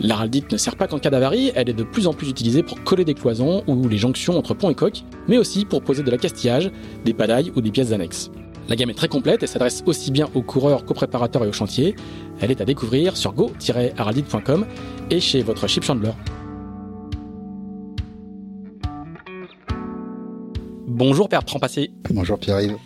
L'araldite 0.00 0.52
ne 0.52 0.56
sert 0.56 0.76
pas 0.76 0.86
qu'en 0.86 0.98
cas 0.98 1.10
d'avarie, 1.10 1.52
elle 1.54 1.70
est 1.70 1.74
de 1.74 1.82
plus 1.82 2.06
en 2.06 2.12
plus 2.12 2.28
utilisée 2.28 2.62
pour 2.62 2.82
coller 2.84 3.04
des 3.04 3.14
cloisons 3.14 3.62
ou 3.66 3.88
les 3.88 3.96
jonctions 3.96 4.36
entre 4.36 4.54
pont 4.54 4.70
et 4.70 4.74
coque, 4.74 5.02
mais 5.26 5.38
aussi 5.38 5.64
pour 5.64 5.82
poser 5.82 6.02
de 6.02 6.10
la 6.10 6.18
castillage, 6.18 6.70
des 7.04 7.14
padailles 7.14 7.52
ou 7.56 7.60
des 7.60 7.70
pièces 7.70 7.92
annexes. 7.92 8.30
La 8.68 8.76
gamme 8.76 8.90
est 8.90 8.94
très 8.94 9.08
complète 9.08 9.42
et 9.42 9.46
s'adresse 9.46 9.82
aussi 9.86 10.10
bien 10.10 10.28
aux 10.34 10.42
coureurs 10.42 10.84
qu'aux 10.84 10.94
préparateurs 10.94 11.44
et 11.44 11.48
aux 11.48 11.52
chantiers. 11.52 11.94
Elle 12.40 12.50
est 12.50 12.60
à 12.60 12.64
découvrir 12.64 13.16
sur 13.16 13.32
go-araldite.com 13.32 14.66
et 15.10 15.20
chez 15.20 15.42
votre 15.42 15.66
chip 15.68 15.84
chandler. 15.84 16.10
Bonjour 20.88 21.28
Père 21.28 21.44
Passé. 21.44 21.92
Bonjour 22.10 22.38
Pierre-Yves. 22.38 22.76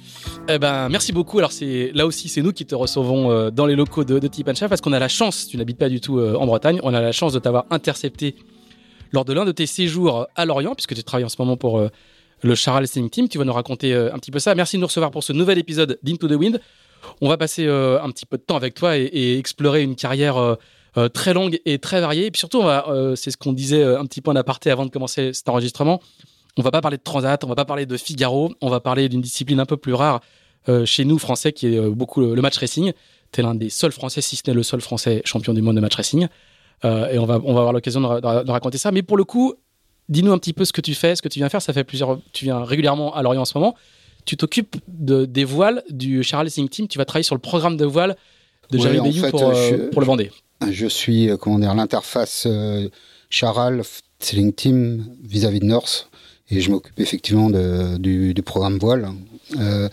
Eh 0.49 0.59
ben, 0.59 0.89
merci 0.89 1.13
beaucoup. 1.13 1.39
Alors, 1.39 1.53
c'est 1.53 1.91
là 1.95 2.07
aussi, 2.07 2.29
c'est 2.29 2.43
nous 2.43 2.53
qui 2.53 2.67
te 2.67 2.75
recevons 2.75 3.31
euh, 3.31 3.51
dans 3.51 3.67
les 3.67 3.77
locaux 3.77 4.05
de, 4.05 4.19
de 4.19 4.29
parce 4.69 4.81
qu'on 4.81 4.93
a 4.93 4.99
la 4.99 5.09
chance, 5.09 5.47
tu 5.47 5.57
n'habites 5.57 5.79
pas 5.79 5.89
du 5.89 6.01
tout 6.01 6.19
euh, 6.19 6.35
en 6.35 6.47
Bretagne, 6.47 6.81
on 6.83 6.93
a 6.95 7.01
la 7.01 7.13
chance 7.13 7.33
de 7.33 7.39
t'avoir 7.39 7.67
intercepté 7.71 8.35
lors 9.13 9.25
de 9.25 9.33
l'un 9.33 9.45
de 9.45 9.53
tes 9.53 9.67
séjours 9.67 10.27
à 10.35 10.45
Lorient, 10.45 10.75
puisque 10.75 10.95
tu 10.95 11.05
travailles 11.05 11.25
en 11.25 11.29
ce 11.29 11.37
moment 11.39 11.57
pour 11.57 11.79
euh, 11.79 11.89
le 12.43 12.55
Charal 12.55 12.89
Sing 12.89 13.11
Team. 13.11 13.29
Tu 13.29 13.39
vas 13.39 13.45
nous 13.45 13.53
raconter 13.53 13.95
un 13.95 14.19
petit 14.19 14.31
peu 14.31 14.39
ça. 14.39 14.55
Merci 14.55 14.77
de 14.77 14.81
nous 14.81 14.87
recevoir 14.87 15.11
pour 15.11 15.23
ce 15.23 15.33
nouvel 15.33 15.59
épisode 15.59 15.99
d'Into 16.03 16.27
the 16.27 16.33
Wind. 16.33 16.61
On 17.21 17.29
va 17.29 17.37
passer 17.37 17.67
un 17.69 18.11
petit 18.11 18.25
peu 18.25 18.39
de 18.39 18.43
temps 18.43 18.57
avec 18.57 18.75
toi 18.75 18.97
et, 18.97 19.39
explorer 19.39 19.83
une 19.83 19.95
carrière 19.95 20.57
très 21.13 21.35
longue 21.35 21.61
et 21.67 21.79
très 21.79 22.01
variée. 22.01 22.27
Et 22.27 22.31
puis 22.31 22.39
surtout, 22.39 22.63
c'est 23.15 23.31
ce 23.31 23.37
qu'on 23.37 23.53
disait 23.53 23.85
un 23.85 24.07
petit 24.07 24.23
peu 24.23 24.31
en 24.31 24.37
aparté 24.37 24.71
avant 24.71 24.87
de 24.87 24.91
commencer 24.91 25.33
cet 25.35 25.51
enregistrement. 25.51 26.01
On 26.61 26.63
va 26.63 26.71
pas 26.71 26.83
parler 26.83 26.99
de 26.99 27.03
Transat, 27.03 27.43
on 27.43 27.47
va 27.47 27.55
pas 27.55 27.65
parler 27.65 27.87
de 27.87 27.97
Figaro, 27.97 28.53
on 28.61 28.69
va 28.69 28.81
parler 28.81 29.09
d'une 29.09 29.23
discipline 29.23 29.61
un 29.61 29.65
peu 29.65 29.79
plus 29.79 29.95
rare 29.95 30.21
euh, 30.69 30.85
chez 30.85 31.07
nous, 31.07 31.19
français, 31.19 31.55
qui 31.55 31.69
est 31.69 31.79
euh, 31.79 31.89
beaucoup 31.89 32.21
le, 32.21 32.43
match 32.43 32.59
racing. 32.59 32.93
Tu 33.33 33.41
es 33.41 33.43
l'un 33.43 33.55
des 33.55 33.71
seuls 33.71 33.93
français, 33.93 34.21
si 34.21 34.37
ce 34.37 34.43
n'est 34.47 34.53
le 34.53 34.63
seul 34.63 34.83
français 34.83 35.23
champion 35.25 35.55
du 35.55 35.63
monde 35.63 35.77
de 35.77 35.81
match 35.81 35.95
racing. 35.95 36.29
Euh, 36.85 37.09
et 37.09 37.19
on 37.19 37.25
va, 37.25 37.41
on 37.43 37.55
va 37.55 37.61
avoir 37.61 37.73
l'occasion 37.73 38.03
de, 38.03 38.51
raconter 38.51 38.77
ça. 38.77 38.93
Mais 38.93 39.01
pour 39.01 39.17
le 39.17 39.25
coup, 39.25 39.55
dis-nous 40.11 40.33
un 40.33 40.37
petit 40.37 40.53
peu 40.53 40.67
ce 40.67 40.75
que 40.75 40.83
tu 40.83 40.95
fais, 40.95 41.17
ce 41.17 41.23
que 41.23 41.29
tu 41.29 41.39
viens 41.39 41.49
faire. 41.49 41.63
Ça 41.63 41.73
fait 41.73 41.83
plusieurs. 41.83 42.21
Tu 42.35 42.45
viens 42.45 42.63
régulièrement 42.63 43.15
à 43.15 43.23
Lorient 43.23 43.41
en 43.41 43.47
ce 43.47 43.57
moment. 43.57 43.75
Tu 44.27 44.37
t'occupes 44.37 44.77
de, 44.87 45.25
des 45.25 45.45
voiles 45.45 45.83
du 45.89 46.23
Charal 46.23 46.45
Racing 46.45 46.69
Team. 46.69 46.89
Tu 46.89 46.99
vas 46.99 47.07
travailler 47.07 47.25
sur 47.25 47.35
le 47.35 47.41
programme 47.41 47.79
de 47.79 47.87
voiles 47.87 48.19
de 48.71 48.77
Jerry 48.77 48.99
pour, 49.31 49.51
pour, 49.93 50.01
le 50.03 50.07
Vendée. 50.07 50.31
Je 50.71 50.87
suis, 50.87 51.31
comment 51.41 51.59
dire, 51.59 51.75
l'interface 51.75 52.47
Charal 53.31 53.81
Sailing 54.19 54.53
Team 54.53 55.07
vis-à-vis 55.23 55.61
de 55.61 55.65
North. 55.65 56.11
Et 56.51 56.61
je 56.61 56.71
m'occupe 56.71 56.99
effectivement 56.99 57.51
du, 57.51 58.35
programme 58.45 58.79
voile. 58.79 59.09
Euh, 59.59 59.89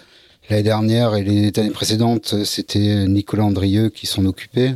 L'année 0.50 0.64
dernière 0.64 1.16
et 1.16 1.24
les 1.24 1.52
années 1.60 1.72
précédentes, 1.72 2.46
c'était 2.46 3.06
Nicolas 3.06 3.44
Andrieux 3.44 3.90
qui 3.90 4.08
s'en 4.08 4.26
occupait. 4.26 4.76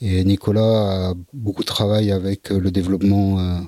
Et 0.00 0.24
Nicolas 0.24 1.10
a 1.10 1.14
beaucoup 1.34 1.64
travaillé 1.64 2.12
avec 2.12 2.48
le 2.48 2.70
développement 2.70 3.38
euh, 3.38 3.58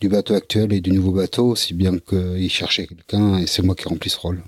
du 0.00 0.08
bateau 0.08 0.34
actuel 0.34 0.72
et 0.72 0.80
du 0.80 0.92
nouveau 0.92 1.10
bateau, 1.10 1.48
aussi 1.48 1.74
bien 1.74 1.98
qu'il 1.98 2.50
cherchait 2.50 2.86
quelqu'un 2.86 3.38
et 3.38 3.46
c'est 3.46 3.62
moi 3.62 3.74
qui 3.74 3.88
remplis 3.88 4.10
ce 4.10 4.18
rôle. 4.18 4.42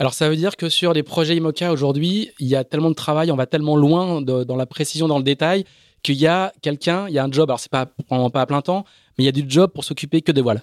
Alors 0.00 0.12
ça 0.12 0.28
veut 0.28 0.36
dire 0.36 0.56
que 0.56 0.68
sur 0.68 0.92
les 0.92 1.04
projets 1.04 1.36
IMOCA 1.36 1.72
aujourd'hui, 1.72 2.30
il 2.40 2.48
y 2.48 2.56
a 2.56 2.64
tellement 2.64 2.90
de 2.90 2.94
travail, 2.94 3.30
on 3.30 3.36
va 3.36 3.46
tellement 3.46 3.76
loin 3.76 4.20
dans 4.20 4.56
la 4.56 4.66
précision, 4.66 5.06
dans 5.06 5.18
le 5.18 5.24
détail, 5.24 5.64
qu'il 6.02 6.16
y 6.16 6.26
a 6.26 6.52
quelqu'un, 6.60 7.06
il 7.08 7.14
y 7.14 7.18
a 7.18 7.24
un 7.24 7.30
job, 7.30 7.48
alors 7.48 7.60
c'est 7.60 7.70
pas, 7.70 7.86
pas 7.86 8.40
à 8.40 8.46
plein 8.46 8.60
temps, 8.60 8.84
mais 9.16 9.24
il 9.24 9.26
y 9.26 9.28
a 9.28 9.32
du 9.32 9.44
job 9.46 9.70
pour 9.72 9.84
s'occuper 9.84 10.22
que 10.22 10.32
des 10.32 10.40
voiles. 10.40 10.62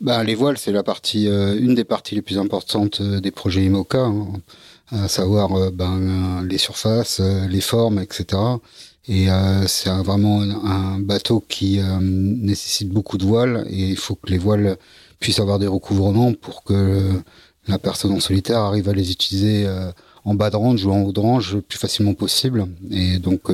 Ben, 0.00 0.22
les 0.22 0.34
voiles, 0.34 0.58
c'est 0.58 0.72
la 0.72 0.82
partie, 0.82 1.28
euh, 1.28 1.58
une 1.58 1.74
des 1.74 1.84
parties 1.84 2.14
les 2.14 2.22
plus 2.22 2.38
importantes 2.38 3.00
euh, 3.00 3.20
des 3.20 3.30
projets 3.30 3.64
IMOCA. 3.64 3.98
Hein 3.98 4.26
à 4.90 5.06
savoir 5.06 5.54
euh, 5.54 5.70
ben, 5.70 6.42
les 6.48 6.56
surfaces, 6.56 7.20
les 7.20 7.60
formes, 7.60 7.98
etc. 7.98 8.40
Et 9.06 9.28
c'est 9.66 9.90
vraiment 10.02 10.40
un 10.42 10.98
bateau 10.98 11.42
qui 11.46 11.80
nécessite 12.00 12.90
beaucoup 12.90 13.16
de 13.16 13.24
voiles 13.24 13.66
et 13.70 13.88
il 13.88 13.96
faut 13.96 14.14
que 14.16 14.30
les 14.30 14.36
voiles 14.36 14.76
puissent 15.18 15.40
avoir 15.40 15.58
des 15.58 15.66
recouvrements 15.66 16.34
pour 16.34 16.62
que 16.62 17.12
la 17.68 17.78
personne 17.78 18.12
en 18.12 18.20
solitaire 18.20 18.58
arrive 18.58 18.86
à 18.88 18.92
les 18.92 19.10
utiliser 19.10 19.66
en 20.26 20.34
bas 20.34 20.50
de 20.50 20.56
range 20.56 20.84
ou 20.84 20.90
en 20.90 21.00
haut 21.02 21.12
de 21.12 21.20
range 21.20 21.54
le 21.54 21.62
plus 21.62 21.78
facilement 21.78 22.12
possible. 22.12 22.66
Et 22.90 23.18
donc, 23.18 23.50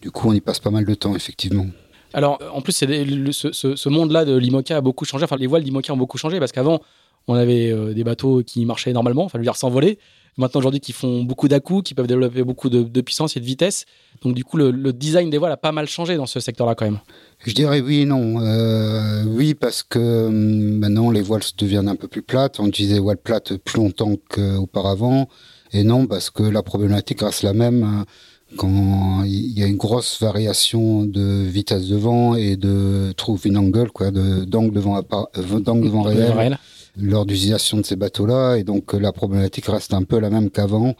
du 0.00 0.10
coup, 0.12 0.28
on 0.28 0.32
y 0.32 0.40
passe 0.40 0.60
pas 0.60 0.70
mal 0.70 0.84
de 0.84 0.94
temps, 0.94 1.16
effectivement. 1.16 1.66
Alors, 2.14 2.38
en 2.52 2.60
plus, 2.60 2.72
ce, 2.72 3.88
monde-là 3.88 4.24
de 4.24 4.36
l'IMOCA 4.36 4.78
a 4.78 4.80
beaucoup 4.80 5.04
changé. 5.04 5.24
Enfin, 5.24 5.36
les 5.36 5.46
voiles 5.46 5.62
d'IMOCA 5.62 5.92
ont 5.92 5.96
beaucoup 5.96 6.18
changé 6.18 6.38
parce 6.38 6.52
qu'avant, 6.52 6.80
on 7.26 7.34
avait 7.34 7.94
des 7.94 8.04
bateaux 8.04 8.42
qui 8.42 8.64
marchaient 8.64 8.92
normalement, 8.92 9.24
enfin, 9.24 9.38
dire 9.38 9.56
sans 9.56 9.70
voler 9.70 9.98
maintenant 10.38 10.60
aujourd'hui 10.60 10.80
qui 10.80 10.92
font 10.92 11.22
beaucoup 11.24 11.48
dà 11.48 11.58
qui 11.60 11.94
peuvent 11.94 12.06
développer 12.06 12.42
beaucoup 12.44 12.70
de, 12.70 13.00
puissance 13.00 13.36
et 13.36 13.40
de 13.40 13.44
vitesse. 13.44 13.84
Donc 14.22 14.34
du 14.34 14.44
coup, 14.44 14.56
le, 14.56 14.92
design 14.92 15.28
des 15.28 15.36
voiles 15.36 15.52
a 15.52 15.56
pas 15.56 15.72
mal 15.72 15.86
changé 15.86 16.16
dans 16.16 16.26
ce 16.26 16.40
secteur-là 16.40 16.74
quand 16.74 16.86
même. 16.86 17.00
Je 17.44 17.52
dirais 17.52 17.80
oui 17.80 18.00
et 18.00 18.04
non. 18.06 18.40
Euh, 18.40 19.24
oui, 19.26 19.54
parce 19.54 19.82
que 19.82 19.98
hum, 19.98 20.78
maintenant 20.78 21.10
les 21.10 21.22
voiles 21.22 21.42
deviennent 21.58 21.88
un 21.88 21.96
peu 21.96 22.08
plus 22.08 22.22
plates. 22.22 22.60
On 22.60 22.66
utilisait 22.68 23.00
voiles 23.00 23.18
plates 23.18 23.56
plus 23.56 23.78
longtemps 23.78 24.14
qu'auparavant. 24.30 25.28
Et 25.72 25.82
non, 25.82 26.06
parce 26.06 26.30
que 26.30 26.42
la 26.42 26.62
problématique 26.62 27.20
reste 27.20 27.42
la 27.42 27.52
même. 27.52 28.04
Quand 28.56 29.24
il 29.24 29.58
y 29.58 29.62
a 29.62 29.66
une 29.66 29.76
grosse 29.76 30.20
variation 30.20 31.04
de 31.04 31.42
vitesse 31.44 31.86
de 31.88 31.96
vent 31.96 32.34
et 32.34 32.56
de 32.56 33.12
trouve 33.16 33.40
angle, 33.54 33.90
quoi, 33.90 34.10
d'angle 34.10 34.72
de, 34.72 34.80
vent, 34.80 34.98
euh, 34.98 35.60
d'angle 35.60 35.88
vent 35.88 36.02
réel 36.02 36.58
lors 37.00 37.26
d'utilisation 37.26 37.78
de 37.78 37.86
ces 37.86 37.96
bateaux-là. 37.96 38.56
Et 38.56 38.64
donc, 38.64 38.94
euh, 38.94 38.98
la 38.98 39.12
problématique 39.12 39.66
reste 39.66 39.94
un 39.94 40.02
peu 40.02 40.18
la 40.18 40.30
même 40.30 40.50
qu'avant. 40.50 40.94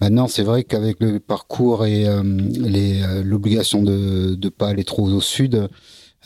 Maintenant, 0.00 0.28
c'est 0.28 0.42
vrai 0.42 0.64
qu'avec 0.64 0.96
le 1.00 1.20
parcours 1.20 1.84
et 1.84 2.06
euh, 2.06 2.22
euh, 2.22 3.22
l'obligation 3.22 3.82
de 3.82 4.48
pas 4.48 4.68
aller 4.68 4.84
trop 4.84 5.06
au 5.08 5.20
sud, 5.20 5.68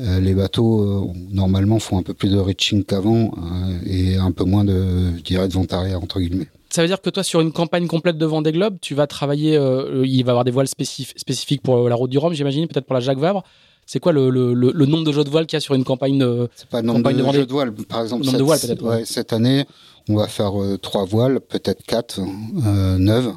les 0.00 0.34
bateaux 0.34 1.12
normalement 1.30 1.78
font 1.78 1.98
un 1.98 2.02
peu 2.02 2.14
plus 2.14 2.32
de 2.32 2.38
reaching 2.38 2.82
qu'avant 2.84 3.32
et 3.86 4.16
un 4.16 4.32
peu 4.32 4.42
moins 4.42 4.64
de, 4.64 5.16
je 5.16 5.22
dirais, 5.22 5.46
de 5.46 5.52
vent 5.52 5.66
arrière 5.70 6.02
entre 6.02 6.18
guillemets. 6.18 6.48
Ça 6.74 6.82
veut 6.82 6.88
dire 6.88 7.00
que 7.00 7.10
toi, 7.10 7.22
sur 7.22 7.40
une 7.40 7.52
campagne 7.52 7.86
complète 7.86 8.18
de 8.18 8.26
Vendée 8.26 8.50
Globe, 8.50 8.78
tu 8.80 8.94
vas 8.94 9.06
travailler. 9.06 9.52
il 9.52 10.24
va 10.24 10.30
y 10.30 10.30
avoir 10.30 10.44
des 10.44 10.50
voiles 10.50 10.66
spécifiques 10.66 11.62
pour 11.62 11.88
la 11.88 11.94
route 11.94 12.10
du 12.10 12.18
Rhum, 12.18 12.32
j'imagine, 12.32 12.66
peut-être 12.66 12.86
pour 12.86 12.94
la 12.94 13.00
Jacques 13.00 13.18
Vabre. 13.18 13.44
C'est 13.86 14.00
quoi 14.00 14.12
le, 14.12 14.30
nombre 14.30 15.04
de 15.04 15.12
jeux 15.12 15.24
de 15.24 15.30
voile 15.30 15.46
qu'il 15.46 15.56
y 15.56 15.58
a 15.58 15.60
sur 15.60 15.74
une 15.74 15.84
campagne 15.84 16.18
de 16.18 16.48
C'est 16.56 16.68
pas 16.68 16.80
le 16.80 16.86
nombre 16.86 17.12
de, 17.12 17.32
jeux 17.32 17.46
de 17.46 17.52
voile. 17.52 17.72
Par 17.72 18.02
exemple, 18.02 18.24
cette, 18.56 19.06
cette 19.06 19.32
année, 19.32 19.66
on 20.08 20.16
va 20.16 20.26
faire 20.26 20.60
euh, 20.60 20.78
trois 20.78 21.04
voiles, 21.04 21.40
peut-être 21.40 21.82
quatre, 21.84 22.20
euh, 22.20 22.98
neuves. 22.98 23.34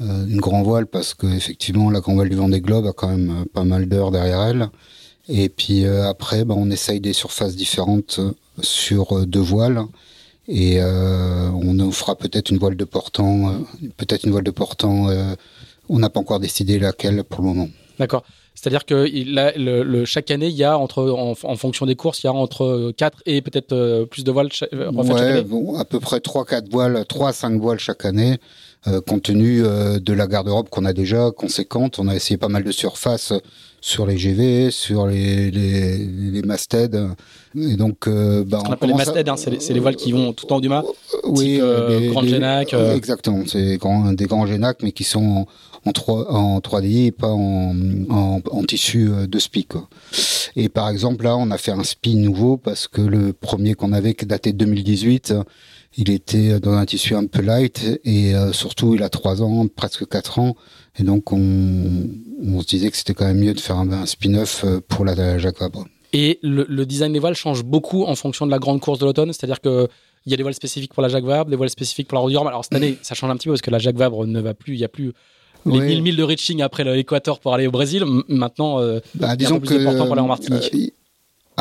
Euh, 0.00 0.26
une 0.26 0.40
grande 0.40 0.64
voile 0.64 0.86
parce 0.86 1.12
que 1.12 1.26
effectivement, 1.26 1.90
la 1.90 2.00
grande 2.00 2.16
voile 2.16 2.30
du 2.30 2.36
Vendée 2.36 2.60
Globe 2.60 2.86
a 2.86 2.92
quand 2.92 3.08
même 3.08 3.44
pas 3.52 3.64
mal 3.64 3.86
d'heures 3.86 4.10
derrière 4.10 4.42
elle. 4.42 4.70
Et 5.28 5.48
puis 5.48 5.84
après, 5.84 6.44
bah, 6.44 6.54
on 6.56 6.70
essaye 6.70 7.00
des 7.00 7.12
surfaces 7.12 7.54
différentes 7.54 8.18
sur 8.62 9.26
deux 9.26 9.40
voiles. 9.40 9.82
Et 10.50 10.82
on 10.82 11.90
fera 11.92 12.16
peut-être 12.16 12.50
une 12.50 12.58
voile 12.58 12.76
de 12.76 12.84
portant, 12.84 13.54
peut-être 13.96 14.24
une 14.24 14.32
voile 14.32 14.44
de 14.44 14.50
portant. 14.50 15.08
on 15.88 15.98
n'a 15.98 16.10
pas 16.10 16.20
encore 16.20 16.40
décidé 16.40 16.78
laquelle 16.78 17.22
pour 17.24 17.42
le 17.42 17.46
moment. 17.48 17.68
D'accord. 17.98 18.24
C'est-à-dire 18.54 18.84
que 18.84 19.06
le, 19.10 20.04
chaque 20.04 20.30
année, 20.30 20.48
il 20.48 20.56
y 20.56 20.64
a 20.64 20.76
entre, 20.76 21.08
en, 21.10 21.56
fonction 21.56 21.86
des 21.86 21.94
courses, 21.94 22.22
il 22.22 22.26
y 22.26 22.28
a 22.28 22.32
entre 22.32 22.92
4 22.96 23.22
et 23.24 23.40
peut-être 23.40 23.72
euh, 23.72 24.04
plus 24.04 24.24
de 24.24 24.30
voiles 24.30 24.52
chaque, 24.52 24.72
euh, 24.74 24.90
ouais, 24.90 25.42
Bon, 25.42 25.78
à 25.78 25.84
peu 25.84 26.00
près 26.00 26.18
3-4 26.18 26.70
voiles, 26.70 27.04
3 27.08 27.32
5 27.32 27.60
voiles 27.60 27.78
chaque 27.78 28.04
année. 28.04 28.38
compte 29.06 29.22
tenu 29.22 29.62
de 29.62 30.12
la 30.12 30.26
garde-robe 30.26 30.68
qu'on 30.68 30.84
a 30.84 30.92
déjà 30.92 31.30
conséquente. 31.30 31.98
On 31.98 32.08
a 32.08 32.14
essayé 32.14 32.36
pas 32.36 32.48
mal 32.48 32.64
de 32.64 32.72
surfaces 32.72 33.32
sur 33.80 34.06
les 34.06 34.16
GV, 34.16 34.70
sur 34.70 35.06
les, 35.06 35.50
les, 35.50 35.96
les 35.98 36.42
mastheads. 36.42 37.14
Et 37.56 37.76
donc, 37.76 38.06
euh, 38.06 38.44
bah, 38.44 38.62
on, 38.66 38.72
appelle 38.72 38.90
les 38.90 38.94
mastheads, 38.94 39.28
hein, 39.28 39.36
c'est 39.36 39.72
les, 39.72 39.80
voiles 39.80 39.96
qui 39.96 40.12
vont 40.12 40.32
tout 40.32 40.52
en 40.52 40.56
haut 40.56 40.60
du 40.60 40.68
mât. 40.68 40.84
Oui, 41.24 41.54
type, 41.54 41.62
euh, 41.62 42.10
grande 42.10 42.26
génac. 42.26 42.74
Euh. 42.74 42.94
Exactement, 42.94 43.42
c'est 43.46 43.76
grand, 43.78 44.12
des 44.12 44.26
grands 44.26 44.46
génacs, 44.46 44.78
mais 44.82 44.92
qui 44.92 45.04
sont 45.04 45.46
en, 45.84 45.92
3, 45.92 46.30
en 46.32 46.58
3D 46.58 47.06
et 47.06 47.10
pas 47.10 47.28
en, 47.28 47.74
en, 48.10 48.40
en 48.50 48.64
tissu 48.64 49.10
de 49.26 49.38
spi. 49.38 49.64
Quoi. 49.64 49.88
Et 50.56 50.68
par 50.68 50.88
exemple, 50.88 51.24
là, 51.24 51.36
on 51.36 51.50
a 51.50 51.58
fait 51.58 51.72
un 51.72 51.84
spi 51.84 52.14
nouveau 52.16 52.56
parce 52.56 52.86
que 52.86 53.00
le 53.00 53.32
premier 53.32 53.74
qu'on 53.74 53.92
avait, 53.92 54.14
qui 54.14 54.26
datait 54.26 54.52
de 54.52 54.58
2018, 54.58 55.34
il 55.96 56.10
était 56.10 56.60
dans 56.60 56.72
un 56.72 56.84
tissu 56.86 57.14
un 57.14 57.26
peu 57.26 57.42
light 57.42 58.00
et 58.04 58.32
surtout, 58.52 58.94
il 58.94 59.02
a 59.02 59.08
3 59.08 59.42
ans, 59.42 59.66
presque 59.68 60.06
4 60.08 60.38
ans. 60.38 60.56
Et 60.98 61.02
donc, 61.02 61.32
on, 61.32 62.08
on 62.42 62.60
se 62.60 62.66
disait 62.66 62.90
que 62.90 62.96
c'était 62.96 63.14
quand 63.14 63.26
même 63.26 63.38
mieux 63.38 63.54
de 63.54 63.60
faire 63.60 63.76
un, 63.76 64.06
spin-off 64.06 64.64
euh, 64.64 64.80
pour 64.86 65.04
la, 65.04 65.38
Jacques 65.38 65.60
Vabre. 65.60 65.86
Et 66.12 66.38
le, 66.42 66.84
design 66.84 67.12
des 67.12 67.18
voiles 67.18 67.34
change 67.34 67.64
beaucoup 67.64 68.04
en 68.04 68.16
fonction 68.16 68.46
de 68.46 68.50
la 68.50 68.58
grande 68.58 68.80
course 68.80 68.98
de 68.98 69.04
l'automne, 69.04 69.32
c'est-à-dire 69.32 69.60
que 69.60 69.88
il 70.26 70.30
y 70.30 70.34
a 70.34 70.36
des 70.36 70.42
voiles 70.42 70.54
spécifiques 70.54 70.92
pour 70.92 71.02
la 71.02 71.08
Jacques 71.08 71.24
Vabre, 71.24 71.48
des 71.48 71.56
voiles 71.56 71.70
spécifiques 71.70 72.06
pour 72.06 72.16
la 72.16 72.20
Route 72.20 72.34
Alors 72.34 72.62
cette 72.62 72.74
année, 72.74 72.98
ça 73.00 73.14
change 73.14 73.30
un 73.30 73.36
petit 73.36 73.46
peu 73.46 73.52
parce 73.52 73.62
que 73.62 73.70
la 73.70 73.78
Jacques 73.78 73.96
Vabre 73.96 74.26
ne 74.26 74.40
va 74.40 74.52
plus, 74.52 74.74
il 74.74 74.78
n'y 74.78 74.84
a 74.84 74.88
plus 74.88 75.12
les 75.64 75.80
1000 75.80 76.02
milles 76.02 76.16
de 76.16 76.22
reaching 76.22 76.60
après 76.60 76.84
l'équateur 76.84 77.40
pour 77.40 77.54
aller 77.54 77.66
au 77.66 77.70
Brésil. 77.70 78.04
Maintenant, 78.28 78.80
euh, 78.80 79.00
bah, 79.14 79.34
disons 79.36 79.60
que 79.60 79.72
important 79.72 80.04
pour 80.04 80.12
aller 80.12 80.22
en 80.22 80.26
Martinique. 80.26 80.70
Euh, 80.74 80.88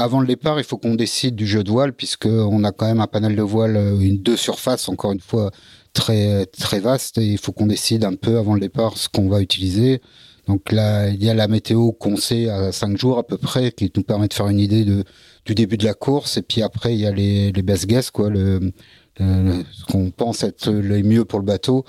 avant 0.04 0.22
le 0.22 0.28
départ, 0.28 0.60
il 0.60 0.64
faut 0.64 0.78
qu'on 0.78 0.96
décide 0.96 1.36
du 1.36 1.46
jeu 1.46 1.64
de 1.64 1.72
voile, 1.72 1.94
puisqu'on 1.94 2.64
a 2.64 2.72
quand 2.72 2.86
même 2.86 3.02
un 3.02 3.08
panel 3.08 3.36
de 3.36 3.42
voile, 3.42 3.76
une 4.00 4.18
deux 4.18 4.38
surfaces, 4.38 4.90
encore 4.90 5.12
une 5.12 5.20
fois, 5.20 5.52
très, 5.94 6.46
très 6.46 6.80
vaste, 6.80 7.18
et 7.18 7.26
il 7.26 7.38
faut 7.38 7.52
qu'on 7.52 7.68
décide 7.68 8.04
un 8.04 8.16
peu 8.16 8.38
avant 8.38 8.54
le 8.54 8.60
départ 8.60 8.98
ce 8.98 9.10
qu'on 9.10 9.30
va 9.30 9.42
utiliser. 9.42 10.02
Donc 10.48 10.72
là, 10.72 11.10
il 11.10 11.24
y 11.24 11.30
a 11.30 11.34
la 11.34 11.48
météo 11.48 11.92
qu'on 11.92 12.16
sait 12.16 12.50
à 12.50 12.72
5 12.72 12.98
jours 12.98 13.20
à 13.20 13.24
peu 13.24 13.38
près, 13.38 13.72
qui 13.72 13.92
nous 13.96 14.04
permet 14.04 14.28
de 14.28 14.34
faire 14.34 14.48
une 14.48 14.60
idée 14.60 14.84
de, 14.84 15.04
du 15.46 15.54
début 15.54 15.78
de 15.78 15.86
la 15.86 15.94
course. 15.94 16.38
Et 16.38 16.42
puis 16.42 16.64
après, 16.64 16.96
il 16.96 17.00
y 17.02 17.06
a 17.06 17.12
les, 17.12 17.52
les 17.52 17.62
best 17.62 17.86
guess, 17.86 18.10
quoi, 18.10 18.30
le, 18.30 18.72
ce 19.20 19.86
qu'on 19.92 20.12
pense 20.12 20.44
être 20.44 20.72
les 20.72 21.04
mieux 21.04 21.26
pour 21.26 21.40
le 21.40 21.46
bateau. 21.46 21.86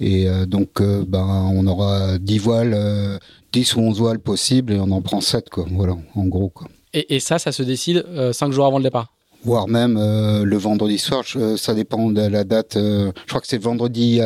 Et 0.00 0.28
euh, 0.28 0.46
donc, 0.46 0.80
euh, 0.80 1.04
ben, 1.06 1.50
on 1.54 1.66
aura 1.66 2.18
10 2.18 2.38
voiles, 2.38 2.74
euh, 2.74 3.18
10 3.52 3.76
ou 3.76 3.80
11 3.80 3.98
voiles 3.98 4.18
possibles, 4.18 4.72
et 4.72 4.78
on 4.78 4.90
en 4.90 5.00
prend 5.00 5.20
7, 5.20 5.48
quoi. 5.48 5.66
Voilà, 5.70 5.96
en 6.14 6.26
gros, 6.26 6.50
quoi. 6.50 6.68
Et, 6.92 7.16
et 7.16 7.20
ça, 7.20 7.38
ça 7.38 7.52
se 7.52 7.62
décide 7.62 8.04
5 8.32 8.48
euh, 8.48 8.52
jours 8.52 8.66
avant 8.66 8.78
le 8.78 8.84
départ 8.84 9.12
voire 9.44 9.66
même 9.66 9.94
le 9.96 10.56
vendredi 10.56 10.98
soir. 10.98 11.24
ça 11.56 11.74
dépend 11.74 12.10
de 12.10 12.20
la 12.20 12.44
date. 12.44 12.74
je 12.76 13.10
crois 13.26 13.40
que 13.40 13.48
c'est 13.48 13.60
vendredi 13.60 14.20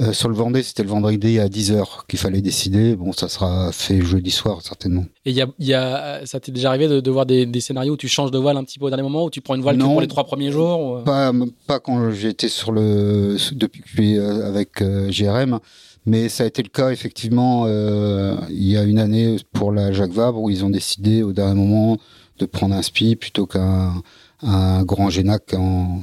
euh, 0.00 0.12
sur 0.12 0.28
le 0.28 0.34
Vendée, 0.34 0.62
c'était 0.62 0.82
le 0.82 0.88
vendredi 0.88 1.38
à 1.38 1.48
10h 1.48 2.06
qu'il 2.08 2.18
fallait 2.18 2.40
décider. 2.40 2.96
Bon, 2.96 3.12
ça 3.12 3.28
sera 3.28 3.70
fait 3.72 4.00
jeudi 4.00 4.30
soir, 4.30 4.60
certainement. 4.62 5.04
Et 5.24 5.32
y 5.32 5.42
a, 5.42 5.46
y 5.58 5.74
a, 5.74 6.24
ça 6.26 6.40
t'est 6.40 6.52
déjà 6.52 6.70
arrivé 6.70 6.88
de, 6.88 7.00
de 7.00 7.10
voir 7.10 7.26
des, 7.26 7.46
des, 7.46 7.60
scénarios 7.60 7.94
où 7.94 7.96
tu 7.96 8.08
changes 8.08 8.30
de 8.30 8.38
voile 8.38 8.56
un 8.56 8.64
petit 8.64 8.78
peu 8.78 8.86
au 8.86 8.88
dernier 8.88 9.02
moment, 9.02 9.24
où 9.24 9.30
tu 9.30 9.40
prends 9.40 9.54
une 9.54 9.62
voile 9.62 9.78
pour 9.78 10.00
les 10.00 10.08
trois 10.08 10.24
premiers 10.24 10.50
jours 10.50 10.98
euh 10.98 11.04
pas, 11.04 11.32
pas 11.66 11.80
quand 11.80 12.10
j'étais 12.10 12.48
sur 12.48 12.72
le. 12.72 13.36
depuis 13.52 13.82
que 13.82 13.88
je 13.88 13.94
suis 13.94 14.18
euh, 14.18 14.48
avec 14.48 14.82
GRM. 14.82 15.60
Mais 16.06 16.28
ça 16.28 16.44
a 16.44 16.46
été 16.46 16.62
le 16.62 16.68
cas 16.68 16.90
effectivement 16.90 17.66
il 17.66 18.64
y 18.64 18.76
a 18.76 18.82
une 18.82 18.98
année 18.98 19.36
pour 19.52 19.72
la 19.72 19.92
Jacques 19.92 20.12
Vabre 20.12 20.40
où 20.40 20.50
ils 20.50 20.64
ont 20.64 20.70
décidé 20.70 21.22
au 21.22 21.32
dernier 21.32 21.54
moment 21.54 21.96
de 22.38 22.46
prendre 22.46 22.74
un 22.74 22.82
SPI 22.82 23.16
plutôt 23.16 23.46
qu'un 23.46 23.94
un 24.42 24.82
grand 24.82 25.08
Génac 25.08 25.54
en 25.54 26.02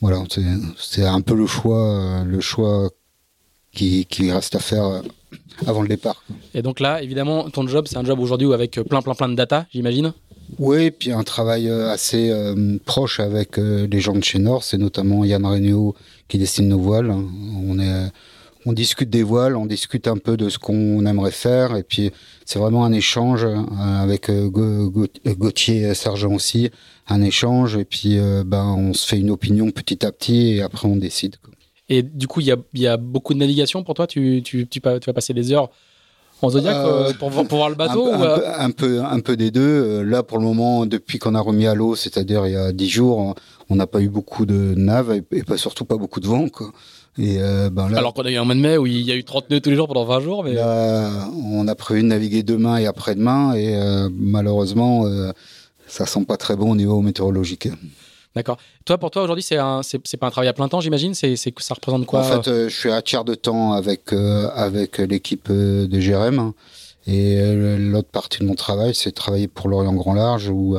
voilà 0.00 0.22
c'est 0.78 1.04
un 1.04 1.20
peu 1.20 1.34
le 1.34 1.46
choix 1.46 2.22
le 2.24 2.40
choix 2.40 2.90
qui, 3.72 4.06
qui 4.06 4.30
reste 4.30 4.54
à 4.56 4.58
faire 4.58 4.84
euh, 4.84 5.00
avant 5.66 5.82
le 5.82 5.88
départ. 5.88 6.24
Et 6.54 6.62
donc 6.62 6.80
là, 6.80 7.02
évidemment, 7.02 7.48
ton 7.50 7.66
job, 7.66 7.86
c'est 7.88 7.96
un 7.96 8.04
job 8.04 8.18
aujourd'hui 8.20 8.52
avec 8.52 8.78
euh, 8.78 8.84
plein, 8.84 9.02
plein, 9.02 9.14
plein 9.14 9.28
de 9.28 9.34
data, 9.34 9.66
j'imagine? 9.72 10.12
Oui, 10.58 10.90
puis 10.90 11.12
un 11.12 11.22
travail 11.22 11.68
euh, 11.68 11.90
assez 11.90 12.32
proche 12.84 13.20
avec 13.20 13.56
les 13.56 14.00
gens 14.00 14.14
de 14.14 14.24
chez 14.24 14.38
Nord, 14.38 14.64
c'est 14.64 14.78
notamment 14.78 15.24
Yann 15.24 15.44
Regnault 15.46 15.94
qui 16.28 16.38
dessine 16.38 16.68
nos 16.68 16.80
voiles. 16.80 17.10
On 17.10 17.78
est 17.78 18.10
on 18.66 18.72
discute 18.72 19.10
des 19.10 19.22
voiles, 19.22 19.56
on 19.56 19.66
discute 19.66 20.06
un 20.06 20.16
peu 20.16 20.36
de 20.36 20.48
ce 20.48 20.58
qu'on 20.58 21.04
aimerait 21.06 21.30
faire, 21.30 21.76
et 21.76 21.82
puis 21.82 22.10
c'est 22.44 22.58
vraiment 22.58 22.84
un 22.84 22.92
échange 22.92 23.46
avec 23.78 24.30
Gauthier 24.30 25.94
Sergent 25.94 26.32
aussi, 26.32 26.70
un 27.08 27.22
échange, 27.22 27.76
et 27.76 27.84
puis 27.84 28.18
ben 28.44 28.74
on 28.76 28.92
se 28.92 29.06
fait 29.06 29.18
une 29.18 29.30
opinion 29.30 29.70
petit 29.70 30.04
à 30.04 30.12
petit, 30.12 30.56
et 30.56 30.62
après 30.62 30.86
on 30.88 30.96
décide. 30.96 31.36
Et 31.90 32.02
du 32.02 32.28
coup, 32.28 32.40
il 32.40 32.46
y 32.46 32.52
a, 32.52 32.56
y 32.74 32.86
a, 32.86 32.96
beaucoup 32.96 33.34
de 33.34 33.40
navigation 33.40 33.82
pour 33.82 33.94
toi? 33.94 34.06
Tu, 34.06 34.42
tu, 34.44 34.66
tu, 34.68 34.80
vas 34.80 35.12
passer 35.12 35.34
des 35.34 35.52
heures 35.52 35.70
en 36.40 36.48
Zodiac 36.48 36.74
euh, 36.74 37.08
euh 37.08 37.12
pour, 37.18 37.30
pour, 37.30 37.58
voir 37.58 37.68
le 37.68 37.74
bateau 37.74 38.06
un, 38.06 38.18
ou 38.18 38.22
un, 38.22 38.36
peu, 38.36 38.46
un, 38.46 38.70
peu, 38.70 39.00
un, 39.02 39.20
peu, 39.20 39.36
des 39.36 39.50
deux. 39.50 39.60
Euh, 39.60 40.02
là, 40.02 40.22
pour 40.22 40.38
le 40.38 40.44
moment, 40.44 40.86
depuis 40.86 41.18
qu'on 41.18 41.34
a 41.34 41.40
remis 41.40 41.66
à 41.66 41.74
l'eau, 41.74 41.96
c'est-à-dire 41.96 42.46
il 42.46 42.52
y 42.52 42.56
a 42.56 42.72
dix 42.72 42.88
jours, 42.88 43.34
on 43.68 43.74
n'a 43.74 43.88
pas 43.88 44.00
eu 44.00 44.08
beaucoup 44.08 44.46
de 44.46 44.74
naves 44.76 45.20
et, 45.32 45.42
pas, 45.42 45.56
surtout 45.56 45.84
pas 45.84 45.96
beaucoup 45.96 46.20
de 46.20 46.28
vent. 46.28 46.48
Quoi. 46.48 46.70
Et 47.18 47.38
euh, 47.40 47.70
ben 47.70 47.88
là, 47.88 47.98
Alors 47.98 48.14
qu'on 48.14 48.22
a 48.22 48.30
eu 48.30 48.36
un 48.36 48.44
mois 48.44 48.54
de 48.54 48.60
mai 48.60 48.76
où 48.76 48.86
il 48.86 49.02
y 49.02 49.12
a 49.12 49.16
eu 49.16 49.24
30 49.24 49.50
nœuds 49.50 49.60
tous 49.60 49.70
les 49.70 49.76
jours 49.76 49.88
pendant 49.88 50.04
20 50.04 50.20
jours. 50.20 50.44
Mais... 50.44 50.54
Là, 50.54 51.28
on 51.44 51.66
a 51.68 51.74
prévu 51.74 52.02
de 52.02 52.06
naviguer 52.06 52.42
demain 52.42 52.78
et 52.78 52.86
après-demain 52.86 53.54
et 53.54 53.76
malheureusement, 54.12 55.04
ça 55.86 56.06
sent 56.06 56.24
pas 56.24 56.36
très 56.36 56.56
bon 56.56 56.70
au 56.70 56.76
niveau 56.76 57.00
météorologique. 57.02 57.68
D'accord. 58.34 58.58
Toi, 58.84 58.96
pour 58.98 59.10
toi, 59.10 59.22
aujourd'hui, 59.22 59.42
c'est 59.42 59.58
c'est, 59.82 60.16
pas 60.16 60.28
un 60.28 60.30
travail 60.30 60.48
à 60.48 60.52
plein 60.52 60.68
temps, 60.68 60.80
j'imagine? 60.80 61.14
C'est, 61.14 61.34
ça 61.36 61.74
représente 61.74 62.06
quoi? 62.06 62.20
En 62.20 62.22
fait, 62.22 62.48
euh, 62.48 62.68
je 62.68 62.76
suis 62.76 62.90
à 62.90 63.02
tiers 63.02 63.24
de 63.24 63.34
temps 63.34 63.72
avec 63.72 64.12
euh, 64.12 64.48
avec 64.54 64.98
l'équipe 64.98 65.48
euh, 65.50 65.88
de 65.88 65.98
GRM 65.98 66.52
et 67.06 67.40
l'autre 67.78 68.10
partie 68.10 68.38
de 68.40 68.44
mon 68.44 68.54
travail, 68.54 68.94
c'est 68.94 69.10
travailler 69.10 69.48
pour 69.48 69.68
l'Orient 69.68 69.94
Grand 69.94 70.14
Large 70.14 70.48
où 70.48 70.78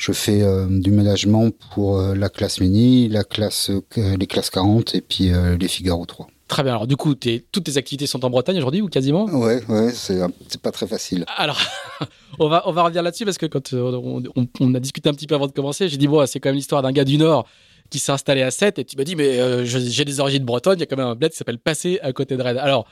je 0.00 0.12
fais 0.12 0.42
du 0.68 0.90
ménagement 0.90 1.50
pour 1.74 2.00
la 2.00 2.28
classe 2.30 2.60
mini, 2.60 3.08
la 3.08 3.22
classe, 3.22 3.70
les 3.96 4.26
classes 4.26 4.50
40 4.50 4.94
et 4.94 5.02
puis 5.02 5.30
les 5.58 5.68
Figaro 5.68 6.06
3. 6.06 6.26
Très 6.50 6.64
bien. 6.64 6.72
Alors, 6.72 6.88
du 6.88 6.96
coup, 6.96 7.14
toutes 7.14 7.64
tes 7.64 7.76
activités 7.76 8.08
sont 8.08 8.24
en 8.24 8.28
Bretagne 8.28 8.56
aujourd'hui 8.58 8.80
ou 8.80 8.88
quasiment? 8.88 9.26
Ouais, 9.26 9.62
ouais, 9.68 9.92
c'est, 9.92 10.20
pas 10.60 10.72
très 10.72 10.88
facile. 10.88 11.24
Alors, 11.36 11.60
on, 12.40 12.48
va, 12.48 12.64
on 12.66 12.72
va 12.72 12.82
revenir 12.82 13.04
là-dessus 13.04 13.24
parce 13.24 13.38
que 13.38 13.46
quand 13.46 13.72
euh, 13.72 14.20
on, 14.58 14.74
a 14.74 14.80
discuté 14.80 15.08
un 15.08 15.12
petit 15.14 15.28
peu 15.28 15.36
avant 15.36 15.46
de 15.46 15.52
commencer, 15.52 15.88
j'ai 15.88 15.96
dit, 15.96 16.08
bon, 16.08 16.26
c'est 16.26 16.40
quand 16.40 16.48
même 16.48 16.56
l'histoire 16.56 16.82
d'un 16.82 16.90
gars 16.90 17.04
du 17.04 17.18
Nord 17.18 17.46
qui 17.88 18.00
s'est 18.00 18.10
installé 18.10 18.42
à 18.42 18.50
7 18.50 18.80
et 18.80 18.84
tu 18.84 18.96
m'as 18.96 19.04
dit, 19.04 19.14
mais 19.14 19.38
euh, 19.38 19.64
j'ai 19.64 20.04
des 20.04 20.18
origines 20.18 20.44
bretonnes, 20.44 20.78
il 20.78 20.80
y 20.80 20.82
a 20.82 20.86
quand 20.86 20.96
même 20.96 21.06
un 21.06 21.14
bled 21.14 21.30
qui 21.30 21.36
s'appelle 21.36 21.60
Passé 21.60 22.00
à 22.02 22.12
côté 22.12 22.36
de 22.36 22.42
Rennes. 22.42 22.58
Alors, 22.58 22.84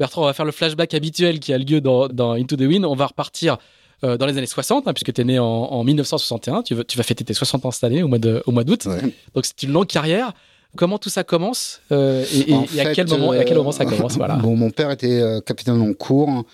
Bertrand, 0.00 0.22
on 0.22 0.26
va 0.26 0.32
faire 0.32 0.44
le 0.44 0.50
flashback 0.50 0.92
habituel 0.92 1.38
qui 1.38 1.52
a 1.52 1.58
lieu 1.58 1.80
dans, 1.80 2.08
dans 2.08 2.32
Into 2.32 2.56
the 2.56 2.62
Wind. 2.62 2.84
On 2.84 2.96
va 2.96 3.06
repartir 3.06 3.58
euh, 4.06 4.16
dans 4.16 4.26
les 4.26 4.38
années 4.38 4.46
60, 4.46 4.88
hein, 4.88 4.92
puisque 4.94 5.12
tu 5.12 5.20
es 5.20 5.24
né 5.24 5.38
en, 5.38 5.84
1961. 5.84 6.62
Tu, 6.62 6.74
tu, 6.86 6.96
vas 6.96 7.04
fêter 7.04 7.24
tes 7.24 7.34
60 7.34 7.66
ans 7.66 7.70
cette 7.70 7.84
année 7.84 8.02
au 8.02 8.08
mois 8.08 8.18
d'août. 8.64 8.86
Donc, 9.34 9.44
c'est 9.44 9.62
une 9.62 9.72
longue 9.72 9.86
carrière. 9.86 10.32
Comment 10.76 10.98
tout 10.98 11.08
ça 11.08 11.24
commence 11.24 11.80
euh, 11.90 12.24
et, 12.32 12.80
à 12.80 12.92
quel 12.92 13.08
moment, 13.08 13.32
et 13.32 13.38
à 13.38 13.44
quel 13.44 13.56
moment 13.56 13.72
ça 13.72 13.84
euh, 13.84 13.88
commence 13.88 14.16
voilà. 14.16 14.36
Bon, 14.36 14.56
mon 14.56 14.70
père 14.70 14.90
était 14.90 15.20
euh, 15.20 15.40
capitaine 15.40 15.80
en 15.80 15.92
cours 15.94 16.44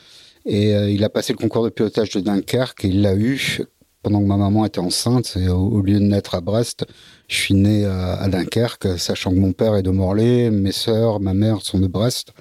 et 0.46 0.72
il 0.92 1.04
a 1.04 1.08
passé 1.08 1.32
le 1.32 1.38
concours 1.38 1.64
de 1.64 1.68
pilotage 1.68 2.10
de 2.10 2.20
Dunkerque 2.20 2.84
et 2.84 2.88
il 2.88 3.02
l'a 3.02 3.14
eu 3.14 3.60
pendant 4.02 4.20
que 4.20 4.26
ma 4.26 4.36
maman 4.36 4.64
était 4.64 4.80
enceinte. 4.80 5.36
Et 5.36 5.48
au, 5.48 5.80
lieu 5.82 5.94
de 5.94 6.04
naître 6.04 6.34
à 6.34 6.40
Brest, 6.40 6.84
je 7.28 7.36
suis 7.36 7.54
né 7.54 7.84
à, 7.84 8.26
Dunkerque, 8.28 8.98
sachant 8.98 9.30
que 9.30 9.38
mon 9.38 9.52
père 9.52 9.76
est 9.76 9.82
de 9.82 9.90
Morlaix, 9.90 10.50
mes 10.50 10.72
sœurs, 10.72 11.20
ma 11.20 11.32
mère 11.32 11.62
sont 11.62 11.78
de 11.78 11.86
Brest. 11.86 12.32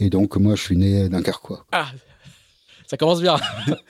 Et 0.00 0.10
donc, 0.10 0.36
moi, 0.36 0.54
je 0.54 0.62
suis 0.62 0.76
né 0.76 1.04
à 1.04 1.08
Dunkerque. 1.08 1.52
Ah, 1.72 1.86
ça 2.90 2.96
commence 2.96 3.20
bien. 3.20 3.36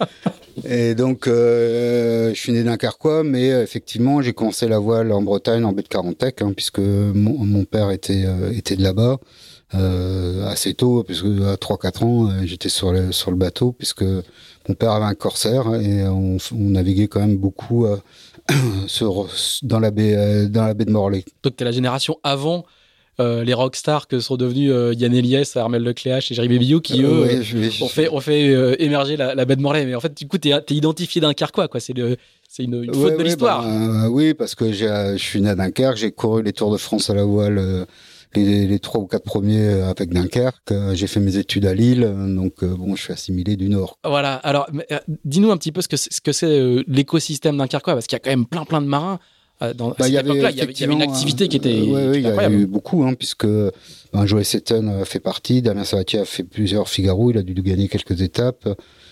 et 0.64 0.94
donc, 0.94 1.26
euh, 1.26 2.34
je 2.34 2.38
suis 2.38 2.52
né 2.52 2.62
d'un 2.62 2.76
carquois, 2.76 3.24
mais 3.24 3.50
euh, 3.50 3.62
effectivement, 3.62 4.20
j'ai 4.20 4.34
commencé 4.34 4.68
la 4.68 4.78
voile 4.78 5.10
en 5.10 5.22
Bretagne, 5.22 5.64
en 5.64 5.72
baie 5.72 5.80
de 5.80 5.88
Carantec, 5.88 6.42
hein, 6.42 6.52
puisque 6.54 6.80
mon, 6.80 7.64
père 7.64 7.90
était, 7.92 8.24
euh, 8.26 8.52
était 8.52 8.76
de 8.76 8.82
là-bas. 8.82 9.16
assez 10.52 10.74
tôt, 10.74 11.02
puisque 11.02 11.24
à 11.24 11.56
3-4 11.56 12.04
ans, 12.04 12.44
j'étais 12.44 12.68
sur 12.68 12.92
le, 12.92 13.10
sur 13.10 13.30
le 13.30 13.38
bateau, 13.38 13.72
puisque 13.72 14.04
mon 14.68 14.74
père 14.74 14.92
avait 14.92 15.06
un 15.06 15.14
corsaire 15.14 15.74
et 15.76 16.06
on, 16.06 16.36
naviguait 16.52 17.08
quand 17.08 17.20
même 17.20 17.38
beaucoup 17.38 17.86
sur, 18.86 19.30
dans, 19.62 19.80
la 19.80 19.90
baie, 19.90 20.46
dans 20.48 20.66
la 20.66 20.74
baie 20.74 20.84
de 20.84 20.90
Morlaix. 20.90 21.24
Donc, 21.42 21.56
tu 21.56 21.62
es 21.62 21.64
la 21.64 21.72
génération 21.72 22.18
avant 22.22 22.66
euh, 23.20 23.44
les 23.44 23.52
rockstars 23.52 24.08
que 24.08 24.18
sont 24.18 24.36
devenus 24.36 24.70
euh, 24.72 24.94
Yann 24.94 25.14
Eliès, 25.14 25.56
Armel 25.56 25.82
Lecléache 25.82 26.32
et 26.32 26.34
Jerry 26.34 26.48
Bébillou 26.48 26.80
qui, 26.80 27.02
eux, 27.02 27.42
ont 27.82 28.20
fait, 28.20 28.48
euh, 28.48 28.76
émerger 28.78 29.16
la, 29.16 29.34
la 29.34 29.44
baie 29.44 29.56
de 29.56 29.60
Morlaix. 29.60 29.84
Mais 29.84 29.94
en 29.94 30.00
fait, 30.00 30.16
du 30.16 30.26
coup, 30.26 30.38
tu 30.38 30.48
es, 30.48 30.62
identifié 30.70 31.20
d'un 31.20 31.34
quoi. 31.34 31.68
C'est 31.78 31.94
c'est 32.48 32.64
une, 32.64 32.82
une, 32.82 32.94
faute 32.94 33.18
de 33.18 33.22
l'histoire. 33.22 33.62
Bah, 33.62 34.08
oui, 34.10 34.34
parce 34.34 34.54
que 34.54 34.72
je 34.72 35.16
suis 35.18 35.40
né 35.40 35.50
à 35.50 35.54
Dunkerque, 35.54 35.96
j'ai 35.96 36.10
couru 36.10 36.42
les 36.42 36.52
Tours 36.52 36.72
de 36.72 36.78
France 36.78 37.10
à 37.10 37.14
la 37.14 37.24
voile, 37.24 37.86
les, 38.34 38.78
trois 38.80 39.00
ou 39.00 39.06
quatre 39.06 39.24
premiers 39.24 39.68
avec 39.68 40.12
Dunkerque. 40.12 40.72
J'ai 40.94 41.06
fait 41.06 41.20
mes 41.20 41.36
études 41.36 41.66
à 41.66 41.74
Lille, 41.74 42.12
donc 42.34 42.64
bon, 42.64 42.96
je 42.96 43.02
suis 43.02 43.12
assimilé 43.12 43.56
du 43.56 43.68
Nord. 43.68 43.98
Voilà. 44.04 44.34
Alors, 44.36 44.66
dis-nous 45.24 45.50
un 45.52 45.56
petit 45.58 45.72
peu 45.72 45.80
ce 45.82 45.88
que 45.88 45.96
c'est, 45.96 46.12
ce 46.12 46.20
que 46.20 46.84
l'écosystème 46.88 47.56
dunkerquois, 47.56 47.94
parce 47.94 48.06
qu'il 48.06 48.16
y 48.16 48.20
a 48.20 48.20
quand 48.20 48.30
même 48.30 48.46
plein 48.46 48.64
plein 48.64 48.80
de 48.80 48.86
marins. 48.86 49.20
Dans, 49.74 49.90
bah, 49.90 50.08
il 50.08 50.14
y 50.14 50.18
avait, 50.18 50.30
il 50.30 50.78
y 50.80 50.84
avait 50.84 50.92
une 50.92 51.02
activité 51.02 51.48
qui 51.48 51.56
était. 51.56 51.80
oui, 51.80 52.18
il 52.18 52.22
y 52.22 52.26
a 52.26 52.50
eu 52.50 52.66
beaucoup, 52.66 53.04
hein, 53.04 53.14
puisque 53.14 53.46
ben, 53.46 54.26
Joey 54.26 54.44
Seton 54.44 55.04
fait 55.04 55.20
partie, 55.20 55.62
Damien 55.62 55.84
Sabatier 55.84 56.20
a 56.20 56.24
fait 56.24 56.44
plusieurs 56.44 56.88
Figaro, 56.88 57.30
il 57.30 57.38
a 57.38 57.42
dû 57.42 57.54
gagner 57.54 57.88
quelques 57.88 58.22
étapes. 58.22 58.68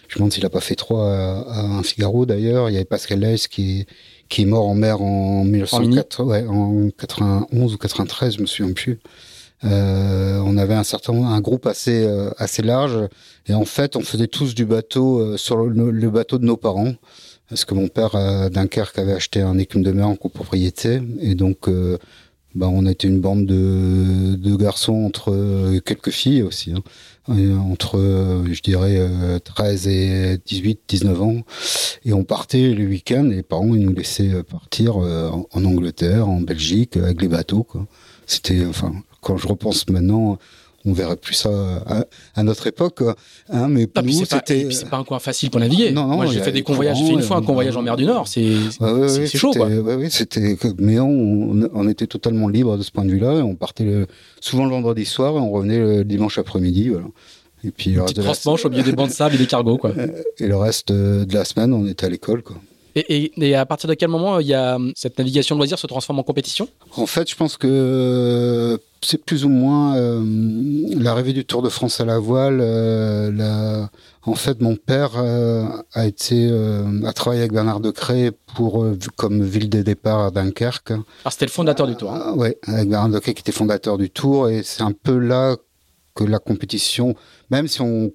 Je 0.09 0.15
me 0.15 0.21
demande 0.21 0.33
s'il 0.33 0.43
n'a 0.43 0.51
pas 0.51 0.61
fait 0.61 0.75
trois 0.75 1.13
à, 1.13 1.61
un 1.61 1.83
Figaro 1.83 2.25
d'ailleurs. 2.25 2.71
Il 2.71 2.73
y 2.73 2.77
avait 2.77 2.87
Pascal 2.87 3.21
Leis 3.21 3.47
qui, 3.51 3.85
qui 4.29 4.43
est 4.43 4.47
mort 4.47 4.67
en 4.67 4.75
mer 4.75 5.03
en 5.03 5.45
1904, 5.45 6.25
ouais, 6.25 6.47
en 6.47 6.89
91 6.97 7.75
ou 7.75 7.77
93, 7.77 8.37
je 8.37 8.41
me 8.41 8.47
souviens 8.47 8.73
plus. 8.73 8.99
Euh, 9.65 10.41
on 10.45 10.57
avait 10.57 10.75
un 10.75 10.85
certain 10.85 11.13
un 11.15 11.41
groupe 11.41 11.67
assez 11.67 12.05
euh, 12.05 12.31
assez 12.39 12.63
large 12.63 12.97
et 13.49 13.55
en 13.55 13.65
fait 13.65 13.97
on 13.97 14.03
faisait 14.03 14.29
tous 14.29 14.55
du 14.55 14.65
bateau 14.65 15.19
euh, 15.19 15.37
sur 15.37 15.57
le, 15.57 16.11
bateau 16.11 16.39
de 16.39 16.45
nos 16.45 16.57
parents 16.57 16.95
parce 17.49 17.65
que 17.65 17.75
mon 17.75 17.89
père 17.89 18.15
à 18.15 18.51
Dunkerque 18.51 18.99
avait 18.99 19.13
acheté 19.13 19.41
un 19.41 19.59
écume 19.59 19.83
de 19.83 19.93
mer 19.93 20.09
en 20.09 20.17
copropriété. 20.17 21.01
Et 21.21 21.35
donc 21.35 21.69
euh, 21.69 21.99
bah, 22.55 22.69
on 22.71 22.87
était 22.87 23.09
une 23.09 23.21
bande 23.21 23.47
de, 23.47 24.57
garçons 24.57 25.05
entre 25.05 25.79
quelques 25.81 26.11
filles 26.11 26.43
aussi 26.43 26.73
hein, 26.73 26.83
entre 27.59 27.99
je 28.51 28.61
dirais 28.63 29.01
13 29.45 29.87
et 29.89 30.39
18 30.45 30.81
19 30.89 31.23
ans. 31.23 31.37
Et 32.05 32.13
on 32.13 32.25
partait 32.25 32.71
le 32.75 32.87
week-end 32.87 33.25
les 33.25 33.43
parents 33.43 33.75
ils 33.75 33.85
nous 33.85 33.93
laissaient 33.93 34.43
partir 34.43 34.97
en, 34.97 35.47
en 35.53 35.65
Angleterre 35.65 36.29
en 36.29 36.41
Belgique 36.41 36.97
avec 36.97 37.23
les 37.23 37.29
bateaux 37.29 37.67
c'était 38.27 38.65
enfin 38.67 38.93
quand 39.21 39.37
je 39.37 39.49
repense 39.49 39.89
maintenant, 39.89 40.39
on 40.89 40.93
verrait 40.93 41.17
plus 41.17 41.35
ça 41.35 41.51
à, 42.35 42.43
notre 42.43 42.67
époque. 42.67 43.03
Hein, 43.51 43.69
mais 43.69 43.87
pour 43.87 44.03
nous, 44.03 44.25
c'était. 44.25 44.69
C'est 44.71 44.89
pas 44.89 44.97
un 44.97 45.05
coin 45.05 45.19
facile 45.19 45.51
pour 45.51 45.61
naviguer. 45.61 45.93
Non, 45.93 46.07
non, 46.07 46.17
Moi, 46.17 46.27
j'ai 46.27 46.41
fait 46.41 46.53
des 46.53 46.63
convoyages. 46.63 46.97
J'ai 46.99 47.07
fait 47.07 47.13
une 47.13 47.23
fois 47.23 47.37
un 47.37 47.43
convoyage 47.43 47.77
en 47.77 47.83
mer 47.83 47.97
du 47.97 48.05
Nord. 48.05 48.29
C'est 48.29 48.57
ouais, 48.81 49.27
chaud, 49.27 49.53
quoi. 49.53 49.69
oui, 49.69 50.11
c'était. 50.11 50.57
Mais 50.79 50.99
on, 50.99 51.69
on, 51.73 51.89
était 51.89 52.07
totalement 52.07 52.49
libre 52.49 52.77
de 52.77 52.83
ce 52.83 52.91
point 52.91 53.05
de 53.05 53.11
vue-là. 53.11 53.35
On 53.45 53.55
partait 53.55 54.07
souvent 54.41 54.65
le 54.65 54.71
vendredi 54.71 55.05
soir 55.05 55.35
et 55.35 55.39
on 55.39 55.51
revenait 55.51 55.79
le 55.79 56.05
dimanche 56.05 56.39
après-midi. 56.39 56.89
Voilà. 56.89 57.07
Et 57.65 57.71
puis 57.71 57.93
de 57.93 58.01
au 58.01 58.71
milieu 58.71 58.83
des 58.83 58.93
bancs 58.93 59.09
de 59.09 59.13
sable 59.13 59.35
et 59.35 59.39
des 59.39 59.47
cargos, 59.47 59.79
quoi. 59.79 59.93
Et 60.39 60.47
le 60.47 60.57
reste 60.57 60.93
de 60.93 61.35
la 61.35 61.45
semaine, 61.45 61.73
on 61.73 61.87
était 61.87 62.07
à 62.07 62.09
l'école, 62.09 62.43
quoi. 62.43 62.57
Et, 63.09 63.55
à 63.55 63.67
partir 63.67 63.89
de 63.89 63.95
quel 63.95 64.09
moment 64.09 64.41
il 64.41 64.47
y 64.47 64.55
a 64.55 64.79
cette 64.95 65.19
navigation 65.19 65.55
de 65.55 65.61
loisirs 65.61 65.79
se 65.79 65.87
transforme 65.87 66.19
en 66.19 66.23
compétition? 66.23 66.69
En 66.97 67.07
fait, 67.07 67.29
je 67.31 67.37
pense 67.37 67.57
que 67.57 68.79
c'est 69.03 69.25
plus 69.25 69.45
ou 69.45 69.49
moins 69.49 69.97
euh, 69.97 70.23
l'arrivée 70.97 71.33
du 71.33 71.45
Tour 71.45 71.63
de 71.63 71.69
France 71.69 72.01
à 72.01 72.05
la 72.05 72.19
voile. 72.19 72.59
Euh, 72.61 73.85
en 74.23 74.35
fait, 74.35 74.61
mon 74.61 74.77
père 74.77 75.13
euh, 75.17 75.65
a 75.95 76.07
été 76.07 76.51
a 77.05 77.13
travaillé 77.13 77.43
avec 77.43 77.53
Bernard 77.53 77.81
Decré 77.81 78.33
pour 78.55 78.85
comme 79.17 79.43
ville 79.43 79.71
de 79.71 79.83
départ 79.83 80.21
à 80.21 80.31
Dunkerque. 80.31 80.91
Alors 80.91 81.33
c'était 81.33 81.47
le 81.47 81.51
fondateur 81.51 81.87
du 81.87 81.97
Tour. 81.97 82.13
Hein? 82.13 82.35
oui, 82.37 82.49
avec 82.67 82.89
Bernard 82.89 83.11
Decré 83.11 83.35
qui 83.35 83.41
était 83.41 83.53
fondateur 83.53 83.99
du 83.99 84.11
Tour, 84.11 84.49
et 84.49 84.63
c'est 84.63 84.83
un 84.83 84.93
peu 84.93 85.19
là 85.19 85.57
que 86.15 86.25
la 86.25 86.39
compétition, 86.39 87.15
même 87.51 87.69
si 87.69 87.81
on, 87.81 88.13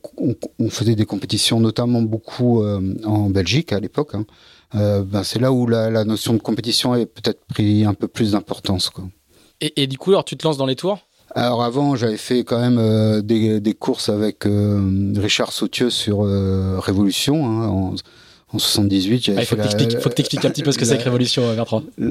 faisait 0.69 0.95
des 0.95 1.05
compétitions, 1.05 1.59
notamment 1.59 2.01
beaucoup 2.01 2.63
en 2.63 3.29
Belgique 3.29 3.73
à 3.73 3.79
l'époque. 3.79 4.15
Hein, 4.15 4.25
ben 4.73 5.23
c'est 5.23 5.39
là 5.39 5.51
où 5.51 5.67
la, 5.67 5.89
la, 5.89 6.03
notion 6.03 6.33
de 6.33 6.39
compétition 6.39 6.95
est 6.95 7.05
peut-être 7.05 7.45
pris 7.45 7.85
un 7.85 7.93
peu 7.93 8.07
plus 8.07 8.31
d'importance. 8.31 8.91
Et, 9.61 9.87
du 9.87 9.97
coup, 9.97 10.11
alors 10.11 10.25
tu 10.25 10.35
te 10.35 10.45
lances 10.45 10.57
dans 10.57 10.65
les 10.65 10.75
tours? 10.75 10.99
Alors 11.35 11.63
avant, 11.63 11.95
j'avais 11.95 12.17
fait 12.17 12.43
quand 12.43 12.59
même 12.59 12.77
euh, 12.77 13.21
des, 13.21 13.59
des, 13.59 13.73
courses 13.73 14.09
avec 14.09 14.45
euh, 14.45 15.13
Richard 15.15 15.51
Sautieux 15.51 15.89
sur 15.89 16.23
euh, 16.23 16.79
Révolution 16.79 17.45
hein, 17.45 17.67
en, 17.67 17.95
en, 18.53 18.60
78. 18.60 19.27
Il 19.27 19.45
faut, 19.45 19.55
que 19.55 20.00
faut 20.00 20.10
que 20.10 20.15
t'expliques 20.15 20.45
un 20.45 20.50
petit 20.50 20.63
peu 20.63 20.72
ce 20.72 20.77
que 20.77 20.86
c'est 20.86 20.98
que 20.98 21.03
Révolution, 21.03 21.53
Bertrand. 21.55 21.83
Je 21.98 22.05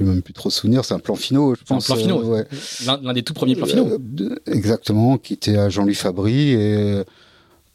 n'ai 0.00 0.10
même 0.10 0.22
plus 0.22 0.32
trop 0.32 0.50
souvenir. 0.50 0.84
C'est 0.84 0.94
un 0.94 0.98
plan 0.98 1.14
finaux, 1.14 1.54
je 1.54 1.64
pense. 1.64 1.90
Un 1.90 1.94
plan 1.94 2.02
finaux. 2.02 2.22
Ouais. 2.24 2.46
L'un 2.86 3.12
des 3.12 3.22
tout 3.22 3.34
premiers 3.34 3.56
plans 3.56 3.66
finaux. 3.66 3.98
exactement, 4.46 5.18
qui 5.18 5.34
était 5.34 5.56
à 5.56 5.68
Jean-Louis 5.68 5.94
Fabry 5.94 6.50
et 6.50 7.02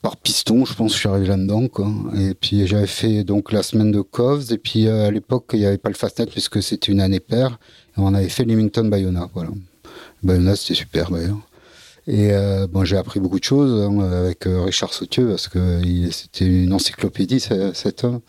par 0.02 0.16
piston, 0.16 0.64
je 0.64 0.74
pense, 0.74 0.94
je 0.94 1.00
suis 1.00 1.10
arrivé 1.10 1.28
là-dedans, 1.28 1.68
quoi. 1.68 1.92
Et 2.18 2.34
puis 2.34 2.68
j'avais 2.68 2.88
fait 2.88 3.24
donc 3.24 3.52
la 3.52 3.64
semaine 3.64 3.92
de 3.92 4.02
Covs, 4.02 4.52
et 4.52 4.58
puis 4.58 4.88
à 4.88 5.12
l'époque 5.12 5.50
il 5.54 5.60
n'y 5.60 5.66
avait 5.66 5.80
pas 5.80 5.90
le 5.90 5.96
Fastnet 5.96 6.28
puisque 6.28 6.62
c'était 6.62 6.92
une 6.92 7.02
année 7.02 7.20
paire 7.20 7.58
on 7.98 8.14
avait 8.14 8.30
fait 8.30 8.46
Leamington 8.46 8.86
Bayona, 8.86 9.30
voilà. 9.34 9.50
Bayona, 10.24 10.56
c'était 10.56 10.76
super 10.76 11.12
d'ailleurs. 11.12 11.38
Et 12.08 12.32
euh, 12.32 12.68
bon, 12.68 12.86
j'ai 12.86 12.96
appris 12.96 13.20
beaucoup 13.20 13.40
de 13.40 13.44
choses 13.44 13.82
hein, 13.82 14.00
avec 14.00 14.48
euh, 14.48 14.64
Richard 14.64 14.94
Sautieux 14.94 15.28
parce 15.28 15.50
que 15.50 15.82
c'était 16.12 16.46
une 16.46 16.72
encyclopédie 16.72 17.42
cet 17.74 18.04
homme. 18.06 18.22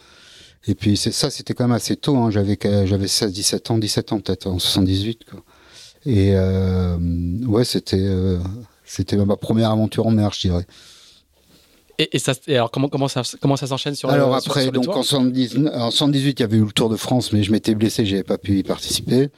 Et 0.66 0.74
puis 0.74 0.96
ça, 0.96 1.30
c'était 1.30 1.54
quand 1.54 1.64
même 1.64 1.76
assez 1.76 1.94
tôt. 1.94 2.16
Hein, 2.16 2.30
j'avais 2.30 2.58
j'avais 2.84 3.06
16, 3.06 3.32
17 3.32 3.70
ans, 3.70 3.78
17 3.78 4.12
ans 4.12 4.20
peut-être 4.20 4.48
en 4.48 4.58
78. 4.58 5.24
Quoi. 5.30 5.40
Et 6.04 6.32
euh, 6.34 6.98
ouais, 7.46 7.64
c'était 7.64 8.10
c'était 8.84 9.16
ma 9.16 9.36
première 9.36 9.70
aventure 9.70 10.06
en 10.08 10.10
mer, 10.10 10.32
je 10.32 10.40
dirais. 10.40 10.66
Et, 11.98 12.20
ça, 12.20 12.32
alors 12.48 12.70
comment, 12.70 12.88
comment 12.88 13.08
ça, 13.08 13.22
comment 13.40 13.56
ça 13.56 13.66
s'enchaîne 13.66 13.96
sur 13.96 14.08
Alors 14.08 14.34
après, 14.34 14.70
donc 14.70 14.88
en, 14.88 15.02
78, 15.02 15.68
en 15.74 15.90
78, 15.90 16.38
il 16.38 16.42
y 16.42 16.44
avait 16.44 16.56
eu 16.56 16.64
le 16.64 16.70
Tour 16.70 16.88
de 16.88 16.96
France, 16.96 17.32
mais 17.32 17.42
je 17.42 17.50
m'étais 17.50 17.74
blessé, 17.74 18.06
j'avais 18.06 18.22
pas 18.22 18.38
pu 18.38 18.58
y 18.58 18.62
participer. 18.62 19.30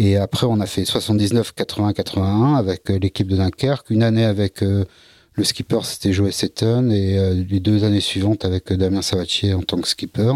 Et 0.00 0.16
après, 0.16 0.46
on 0.46 0.60
a 0.60 0.66
fait 0.66 0.84
79, 0.84 1.54
80, 1.54 1.92
81 1.92 2.54
avec 2.54 2.88
euh, 2.88 3.00
l'équipe 3.00 3.26
de 3.26 3.36
Dunkerque, 3.36 3.90
une 3.90 4.04
année 4.04 4.24
avec 4.24 4.62
euh, 4.62 4.84
le 5.32 5.42
skipper, 5.42 5.80
c'était 5.82 6.12
Joey 6.12 6.30
Seton, 6.30 6.90
et 6.90 7.18
euh, 7.18 7.34
les 7.34 7.58
deux 7.58 7.82
années 7.82 8.00
suivantes 8.00 8.44
avec 8.44 8.72
Damien 8.72 9.02
Savatier 9.02 9.54
en 9.54 9.62
tant 9.62 9.80
que 9.80 9.88
skipper. 9.88 10.32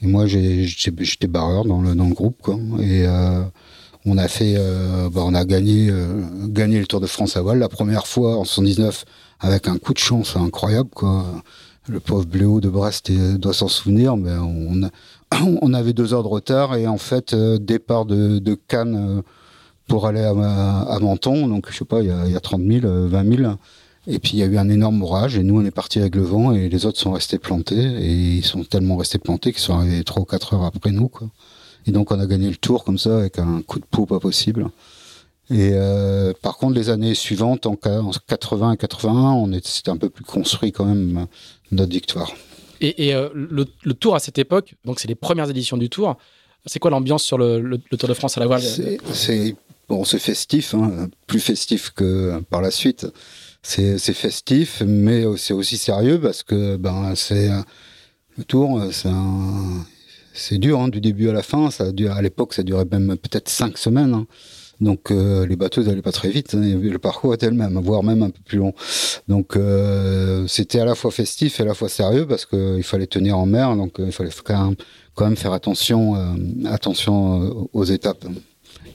Et 0.00 0.06
moi, 0.06 0.26
j'étais 0.28 1.26
barreur 1.26 1.64
dans 1.64 1.82
le, 1.82 1.96
dans 1.96 2.06
le 2.06 2.14
groupe, 2.14 2.40
quoi. 2.40 2.56
Et 2.80 3.04
on 4.04 4.18
a 4.18 4.28
fait, 4.28 4.54
bah, 5.12 5.22
on 5.24 5.34
a 5.34 5.44
gagné, 5.44 5.90
gagné 6.48 6.78
le 6.78 6.86
Tour 6.86 7.00
de 7.00 7.06
France 7.06 7.36
à 7.36 7.42
voile 7.42 7.58
la 7.58 7.68
première 7.68 8.06
fois 8.06 8.36
en 8.36 8.44
79 8.44 9.04
avec 9.40 9.66
un 9.68 9.78
coup 9.78 9.94
de 9.94 9.98
chance 9.98 10.36
incroyable, 10.36 10.90
quoi. 10.94 11.42
Le 11.88 12.00
pauvre 12.00 12.26
Bléau 12.26 12.60
de 12.60 12.68
Brest 12.68 13.12
doit 13.12 13.54
s'en 13.54 13.68
souvenir, 13.68 14.16
mais 14.16 14.32
on, 14.32 14.90
on 15.62 15.74
avait 15.74 15.92
deux 15.92 16.14
heures 16.14 16.22
de 16.22 16.28
retard 16.28 16.76
et 16.76 16.86
en 16.86 16.98
fait, 16.98 17.34
euh, 17.34 17.58
départ 17.58 18.04
de, 18.04 18.54
Cannes 18.68 19.18
euh, 19.18 19.22
pour 19.86 20.06
aller 20.06 20.22
à, 20.22 20.98
Menton, 21.00 21.46
donc 21.48 21.70
je 21.70 21.76
sais 21.76 21.84
pas, 21.84 22.00
il 22.00 22.08
y 22.08 22.36
a, 22.36 22.40
30 22.40 22.62
000, 22.62 23.08
20 23.08 23.36
000. 23.36 23.52
Et 24.06 24.18
puis 24.18 24.32
il 24.34 24.38
y 24.38 24.42
a 24.42 24.46
eu 24.46 24.58
un 24.58 24.68
énorme 24.68 25.02
orage 25.02 25.38
et 25.38 25.42
nous 25.42 25.60
on 25.60 25.64
est 25.64 25.70
parti 25.70 25.98
avec 25.98 26.14
le 26.14 26.22
vent 26.22 26.52
et 26.52 26.68
les 26.68 26.84
autres 26.84 26.98
sont 26.98 27.12
restés 27.12 27.38
plantés 27.38 27.82
et 27.82 28.12
ils 28.12 28.44
sont 28.44 28.62
tellement 28.62 28.96
restés 28.96 29.18
plantés 29.18 29.52
qu'ils 29.52 29.62
sont 29.62 29.74
arrivés 29.74 30.04
trois 30.04 30.22
ou 30.22 30.26
quatre 30.26 30.52
heures 30.54 30.64
après 30.64 30.90
nous 30.90 31.08
quoi. 31.08 31.28
Et 31.86 31.90
donc 31.90 32.10
on 32.10 32.20
a 32.20 32.26
gagné 32.26 32.50
le 32.50 32.56
tour 32.56 32.84
comme 32.84 32.98
ça 32.98 33.16
avec 33.16 33.38
un 33.38 33.62
coup 33.62 33.78
de 33.78 33.86
peau 33.86 34.04
pas 34.04 34.20
possible. 34.20 34.68
Et 35.50 35.72
euh, 35.74 36.32
par 36.40 36.56
contre, 36.56 36.74
les 36.74 36.88
années 36.88 37.14
suivantes, 37.14 37.66
en, 37.66 37.76
80 37.76 38.72
et 38.72 38.76
81, 38.76 39.12
on 39.32 39.52
c'était 39.62 39.90
un 39.90 39.98
peu 39.98 40.08
plus 40.08 40.24
construit 40.24 40.72
quand 40.72 40.86
même 40.86 41.26
notre 41.70 41.92
victoire. 41.92 42.32
Et, 42.80 43.14
euh, 43.14 43.28
le, 43.34 43.64
Tour 43.94 44.14
à 44.14 44.18
cette 44.18 44.38
époque, 44.38 44.74
donc 44.84 45.00
c'est 45.00 45.08
les 45.08 45.14
premières 45.14 45.48
éditions 45.50 45.76
du 45.76 45.88
Tour. 45.88 46.16
C'est 46.66 46.78
quoi 46.78 46.90
l'ambiance 46.90 47.22
sur 47.22 47.38
le, 47.38 47.78
Tour 47.98 48.08
de 48.08 48.14
France 48.14 48.36
à 48.36 48.40
la 48.40 48.46
voile 48.46 48.62
C'est 49.12 49.56
bon, 49.88 50.04
festif, 50.04 50.74
hein, 50.74 51.08
plus 51.26 51.40
festif 51.40 51.90
que 51.90 52.40
par 52.50 52.62
la 52.62 52.70
suite. 52.70 53.06
C'est 53.62 53.98
festif, 53.98 54.82
mais 54.86 55.24
c'est 55.36 55.54
aussi 55.54 55.78
sérieux 55.78 56.20
parce 56.20 56.42
que 56.42 56.76
ben 56.76 57.14
c'est 57.14 57.48
le 58.36 58.44
Tour, 58.44 58.82
c'est 60.34 60.58
dur 60.58 60.80
hein, 60.80 60.88
du 60.88 61.00
début 61.00 61.30
à 61.30 61.32
la 61.32 61.42
fin. 61.42 61.70
Ça 61.70 61.84
à 61.84 62.22
l'époque, 62.22 62.52
ça 62.52 62.62
durait 62.62 62.84
même 62.90 63.16
peut-être 63.16 63.48
cinq 63.48 63.78
semaines. 63.78 64.12
Hein. 64.12 64.26
Donc 64.80 65.10
euh, 65.10 65.46
les 65.46 65.56
bateaux 65.56 65.82
n'allaient 65.82 66.02
pas 66.02 66.12
très 66.12 66.30
vite, 66.30 66.54
hein, 66.54 66.60
le 66.60 66.98
parcours 66.98 67.34
était 67.34 67.48
le 67.48 67.56
même, 67.56 67.78
voire 67.78 68.02
même 68.02 68.22
un 68.22 68.30
peu 68.30 68.40
plus 68.44 68.58
long. 68.58 68.74
Donc 69.28 69.56
euh, 69.56 70.46
c'était 70.48 70.80
à 70.80 70.84
la 70.84 70.94
fois 70.94 71.10
festif 71.10 71.60
et 71.60 71.62
à 71.62 71.66
la 71.66 71.74
fois 71.74 71.88
sérieux 71.88 72.26
parce 72.26 72.46
qu'il 72.46 72.82
fallait 72.82 73.06
tenir 73.06 73.38
en 73.38 73.46
mer, 73.46 73.76
donc 73.76 74.00
euh, 74.00 74.06
il 74.06 74.12
fallait 74.12 74.30
quand 74.44 74.64
même, 74.64 74.76
quand 75.14 75.24
même 75.24 75.36
faire 75.36 75.52
attention, 75.52 76.16
attention 76.66 77.68
aux 77.72 77.84
étapes. 77.84 78.24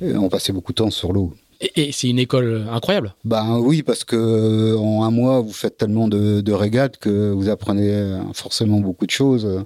on 0.01 0.29
passait 0.29 0.53
beaucoup 0.53 0.74
de 0.74 0.77
temps 0.77 0.91
sur 0.91 1.13
l'eau. 1.13 1.33
Et, 1.75 1.91
c'est 1.91 2.07
une 2.07 2.19
école 2.19 2.67
incroyable. 2.71 3.15
Ben 3.25 3.59
oui, 3.59 3.83
parce 3.83 4.05
que 4.05 4.77
en 4.77 5.03
un 5.03 5.12
mois 5.12 5.41
vous 5.41 5.51
faites 5.51 5.77
tellement 5.77 6.07
de, 6.07 6.39
de 6.39 6.53
régates 6.53 6.98
que 6.98 7.31
vous 7.31 7.50
apprenez 7.50 8.19
forcément 8.33 8.79
beaucoup 8.79 9.05
de 9.05 9.12
choses. 9.12 9.65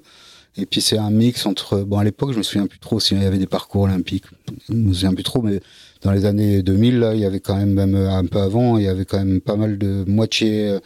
Et 0.56 0.66
puis 0.66 0.80
c'est 0.80 0.98
un 0.98 1.10
mix 1.10 1.46
entre 1.46 1.80
bon 1.80 1.98
à 1.98 2.04
l'époque 2.04 2.32
je 2.32 2.38
me 2.38 2.42
souviens 2.42 2.66
plus 2.66 2.78
trop 2.78 3.00
s'il 3.00 3.20
y 3.20 3.26
avait 3.26 3.38
des 3.38 3.46
parcours 3.46 3.82
olympiques, 3.82 4.24
je 4.68 4.74
me 4.74 4.92
souviens 4.92 5.14
plus 5.14 5.24
trop, 5.24 5.42
mais 5.42 5.60
dans 6.04 6.12
les 6.12 6.26
années 6.26 6.62
2000, 6.62 6.98
là, 6.98 7.14
il 7.14 7.20
y 7.20 7.24
avait 7.24 7.40
quand 7.40 7.56
même, 7.56 7.72
même 7.72 7.96
un 7.96 8.26
peu 8.26 8.38
avant, 8.38 8.76
il 8.76 8.84
y 8.84 8.88
avait 8.88 9.06
quand 9.06 9.18
même 9.18 9.40
pas 9.40 9.56
mal 9.56 9.78
de 9.78 10.04
moitié 10.06 10.68
euh, 10.68 10.80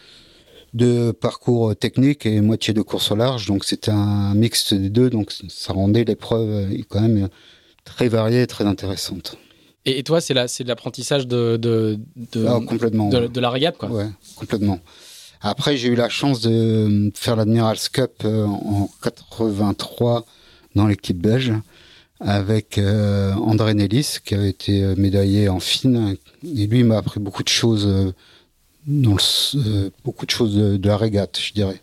de 0.75 1.11
parcours 1.11 1.75
technique 1.75 2.25
et 2.25 2.41
moitié 2.41 2.73
de 2.73 2.83
course 2.83 3.11
au 3.11 3.17
large. 3.17 3.47
Donc 3.47 3.65
c'était 3.65 3.91
un 3.91 4.35
mix 4.35 4.73
des 4.73 4.91
deux, 4.91 5.11
donc 5.11 5.33
ça 5.49 5.73
rendait 5.73 6.05
l'épreuve 6.05 6.49
euh, 6.49 6.83
quand 6.89 7.01
même 7.01 7.29
très 7.85 8.09
variée 8.09 8.43
et 8.43 8.47
très 8.47 8.65
intéressante. 8.65 9.37
Et, 9.85 10.03
toi, 10.03 10.21
c'est 10.21 10.35
c'est 10.49 10.65
l'apprentissage 10.65 11.27
de 11.27 11.57
de, 11.57 11.99
de, 12.33 12.47
ah, 12.47 12.61
complètement, 12.67 13.09
de, 13.09 13.41
la 13.41 13.51
régate, 13.51 13.79
quoi. 13.79 13.91
Ouais, 13.91 14.09
complètement. 14.37 14.81
Après, 15.41 15.77
j'ai 15.77 15.89
eu 15.89 15.95
la 15.95 16.09
chance 16.09 16.41
de 16.41 17.11
faire 17.15 17.37
l'Admiral's 17.37 17.89
Cup 17.89 18.13
euh, 18.25 18.45
en 18.45 18.91
83 19.03 20.27
dans 20.75 20.87
l'équipe 20.87 21.17
belge 21.17 21.53
avec 22.21 22.79
André 22.79 23.75
Nellis, 23.75 24.17
qui 24.25 24.35
avait 24.35 24.51
été 24.51 24.83
médaillé 24.97 25.49
en 25.49 25.61
fine. 25.61 26.17
Et 26.45 26.67
lui 26.67 26.83
m'a 26.83 26.99
appris 26.99 27.21
beaucoup 27.21 27.43
de 27.43 27.49
choses, 27.49 28.13
dans 28.87 29.17
beaucoup 30.05 30.27
de 30.27 30.31
choses 30.31 30.57
de, 30.57 30.89
la 30.89 30.97
régate, 30.97 31.39
je 31.41 31.53
dirais. 31.53 31.81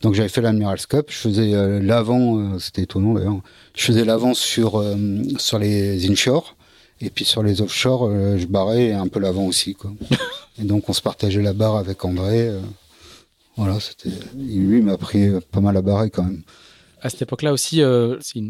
Donc 0.00 0.14
j'avais 0.14 0.28
fait 0.28 0.40
l'Admiral's 0.40 0.86
Cup, 0.86 1.06
je 1.10 1.16
faisais 1.16 1.80
l'avant, 1.80 2.58
c'était 2.58 2.82
étonnant 2.82 3.14
d'ailleurs, 3.14 3.40
je 3.74 3.84
faisais 3.84 4.04
l'avant 4.04 4.32
sur, 4.32 4.82
sur 5.38 5.58
les 5.58 6.10
inshore 6.10 6.56
et 7.00 7.10
puis 7.10 7.24
sur 7.24 7.42
les 7.42 7.60
offshore, 7.60 8.04
euh, 8.04 8.38
je 8.38 8.46
barrais 8.46 8.92
un 8.92 9.08
peu 9.08 9.20
l'avant 9.20 9.44
aussi. 9.44 9.74
Quoi. 9.74 9.92
et 10.60 10.64
donc 10.64 10.88
on 10.88 10.92
se 10.92 11.02
partageait 11.02 11.42
la 11.42 11.52
barre 11.52 11.76
avec 11.76 12.04
André. 12.04 12.48
Euh, 12.48 12.60
voilà, 13.56 13.78
c'était. 13.80 14.16
Lui 14.36 14.80
m'a 14.82 14.96
pris 14.96 15.30
pas 15.50 15.60
mal 15.60 15.76
à 15.76 15.82
barrer 15.82 16.10
quand 16.10 16.24
même. 16.24 16.42
À 17.06 17.10
cette 17.10 17.22
époque-là 17.22 17.52
aussi, 17.52 17.82
euh, 17.82 18.16
c'est 18.20 18.40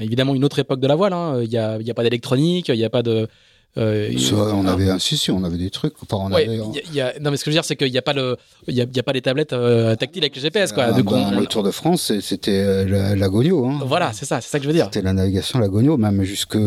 évidemment 0.00 0.34
une 0.34 0.44
autre 0.44 0.58
époque 0.58 0.80
de 0.80 0.86
la 0.88 0.96
voile. 0.96 1.12
Hein. 1.12 1.40
Il 1.42 1.48
n'y 1.48 1.58
a, 1.58 1.74
a, 1.74 1.94
pas 1.94 2.02
d'électronique, 2.02 2.68
il 2.68 2.74
n'y 2.74 2.84
a 2.84 2.90
pas 2.90 3.02
de. 3.02 3.28
Euh, 3.78 4.10
on 4.52 4.66
avait 4.66 4.90
un 4.90 4.98
si, 4.98 5.16
si, 5.16 5.30
on 5.30 5.44
avait 5.44 5.56
des 5.56 5.70
trucs. 5.70 5.94
Enfin, 6.02 6.24
on 6.28 6.32
avait, 6.32 6.58
y 6.92 7.00
a, 7.00 7.14
non, 7.20 7.30
mais 7.30 7.36
ce 7.36 7.44
que 7.44 7.52
je 7.52 7.54
veux 7.54 7.60
dire, 7.60 7.64
c'est 7.64 7.76
qu'il 7.76 7.92
n'y 7.92 7.98
a 7.98 8.02
pas 8.02 8.12
le, 8.12 8.36
il 8.66 8.74
y 8.74 8.80
a, 8.80 8.86
y 8.92 8.98
a, 8.98 9.02
pas 9.04 9.12
les 9.12 9.22
tablettes 9.22 9.54
tactiles 9.98 10.24
avec 10.24 10.34
le 10.34 10.42
GPS, 10.42 10.72
quoi. 10.72 10.86
Ah, 10.88 11.00
ben, 11.00 11.30
le 11.38 11.46
Tour 11.46 11.62
de 11.62 11.70
France, 11.70 12.12
c'était 12.20 12.84
la, 12.84 13.14
la 13.14 13.28
Gonio. 13.28 13.64
Hein. 13.66 13.78
Voilà, 13.84 14.12
c'est 14.12 14.24
ça, 14.24 14.40
c'est 14.40 14.50
ça 14.50 14.58
que 14.58 14.64
je 14.64 14.68
veux 14.68 14.74
dire. 14.74 14.86
C'était 14.86 15.02
la 15.02 15.12
navigation 15.12 15.60
la 15.60 15.68
Gonio, 15.68 15.96
même 15.96 16.24
jusque 16.24 16.58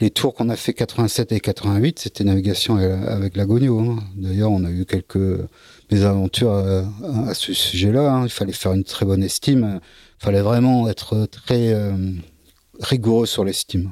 les 0.00 0.10
tours 0.10 0.34
qu'on 0.34 0.48
a 0.50 0.56
fait 0.56 0.74
87 0.74 1.32
et 1.32 1.40
88, 1.40 1.98
c'était 1.98 2.24
navigation 2.24 2.76
avec 2.76 3.36
l'agonio. 3.36 3.80
Hein. 3.80 3.98
D'ailleurs, 4.14 4.50
on 4.50 4.64
a 4.64 4.70
eu 4.70 4.84
quelques 4.84 5.40
mésaventures 5.90 6.52
à, 6.52 7.28
à 7.28 7.34
ce 7.34 7.54
sujet-là. 7.54 8.12
Hein. 8.12 8.24
Il 8.24 8.30
fallait 8.30 8.52
faire 8.52 8.72
une 8.72 8.84
très 8.84 9.06
bonne 9.06 9.22
estime. 9.22 9.80
Il 10.20 10.24
fallait 10.24 10.40
vraiment 10.40 10.88
être 10.88 11.26
très 11.26 11.72
euh, 11.72 11.92
rigoureux 12.80 13.26
sur 13.26 13.44
l'estime. 13.44 13.90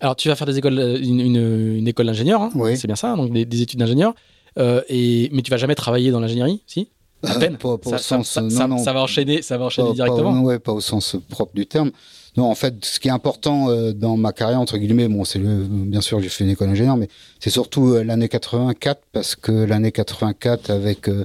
Alors, 0.00 0.14
tu 0.14 0.28
vas 0.28 0.36
faire 0.36 0.46
des 0.46 0.58
écoles, 0.58 0.78
une, 1.02 1.20
une, 1.20 1.88
école 1.88 2.06
d'ingénieur, 2.06 2.42
hein. 2.42 2.50
oui. 2.54 2.76
c'est 2.76 2.86
bien 2.86 2.96
ça, 2.96 3.16
donc 3.16 3.32
des, 3.32 3.62
études 3.62 3.80
d'ingénieur. 3.80 4.14
Euh, 4.58 4.82
et 4.88 5.28
mais 5.32 5.42
tu 5.42 5.50
vas 5.50 5.56
jamais 5.56 5.74
travailler 5.74 6.10
dans 6.10 6.20
l'ingénierie, 6.20 6.62
si? 6.66 6.88
À 7.24 7.34
peine. 7.34 7.56
pas, 7.56 7.76
ça, 7.84 7.94
au 7.94 7.98
sens, 7.98 8.30
ça, 8.30 8.40
non, 8.42 8.68
non, 8.68 8.78
ça, 8.78 8.92
va 8.92 9.02
enchaîner, 9.02 9.42
ça 9.42 9.58
va 9.58 9.64
enchaîner 9.64 9.92
directement. 9.92 10.40
Ouais, 10.42 10.60
pas 10.60 10.72
au 10.72 10.80
sens 10.80 11.16
propre 11.28 11.52
du 11.54 11.66
terme. 11.66 11.90
Non, 12.36 12.44
en 12.44 12.54
fait, 12.54 12.84
ce 12.84 13.00
qui 13.00 13.08
est 13.08 13.12
important 13.12 13.68
euh, 13.70 13.92
dans 13.92 14.16
ma 14.16 14.32
carrière, 14.32 14.60
entre 14.60 14.78
guillemets, 14.78 15.08
bon, 15.08 15.24
c'est 15.24 15.40
bien 15.40 16.00
sûr, 16.00 16.20
j'ai 16.20 16.28
fait 16.28 16.44
une 16.44 16.50
école 16.50 16.68
d'ingénieur, 16.68 16.96
mais 16.96 17.08
c'est 17.40 17.50
surtout 17.50 17.88
euh, 17.88 18.04
l'année 18.04 18.28
84, 18.28 19.00
parce 19.12 19.34
que 19.34 19.50
l'année 19.50 19.90
84, 19.90 20.70
avec 20.70 21.08
euh, 21.08 21.24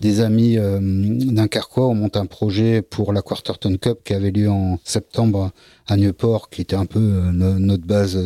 des 0.00 0.20
amis 0.20 0.56
d'un 0.56 1.48
Carquois, 1.48 1.88
on 1.88 1.94
monte 1.94 2.16
un 2.16 2.26
projet 2.26 2.82
pour 2.82 3.12
la 3.12 3.22
Quarterton 3.22 3.76
Cup 3.78 4.00
qui 4.04 4.12
avait 4.12 4.30
lieu 4.30 4.50
en 4.50 4.78
septembre 4.84 5.52
à 5.86 5.96
Nieuport, 5.96 6.50
qui 6.50 6.62
était 6.62 6.76
un 6.76 6.86
peu 6.86 7.00
notre 7.00 7.86
base 7.86 8.18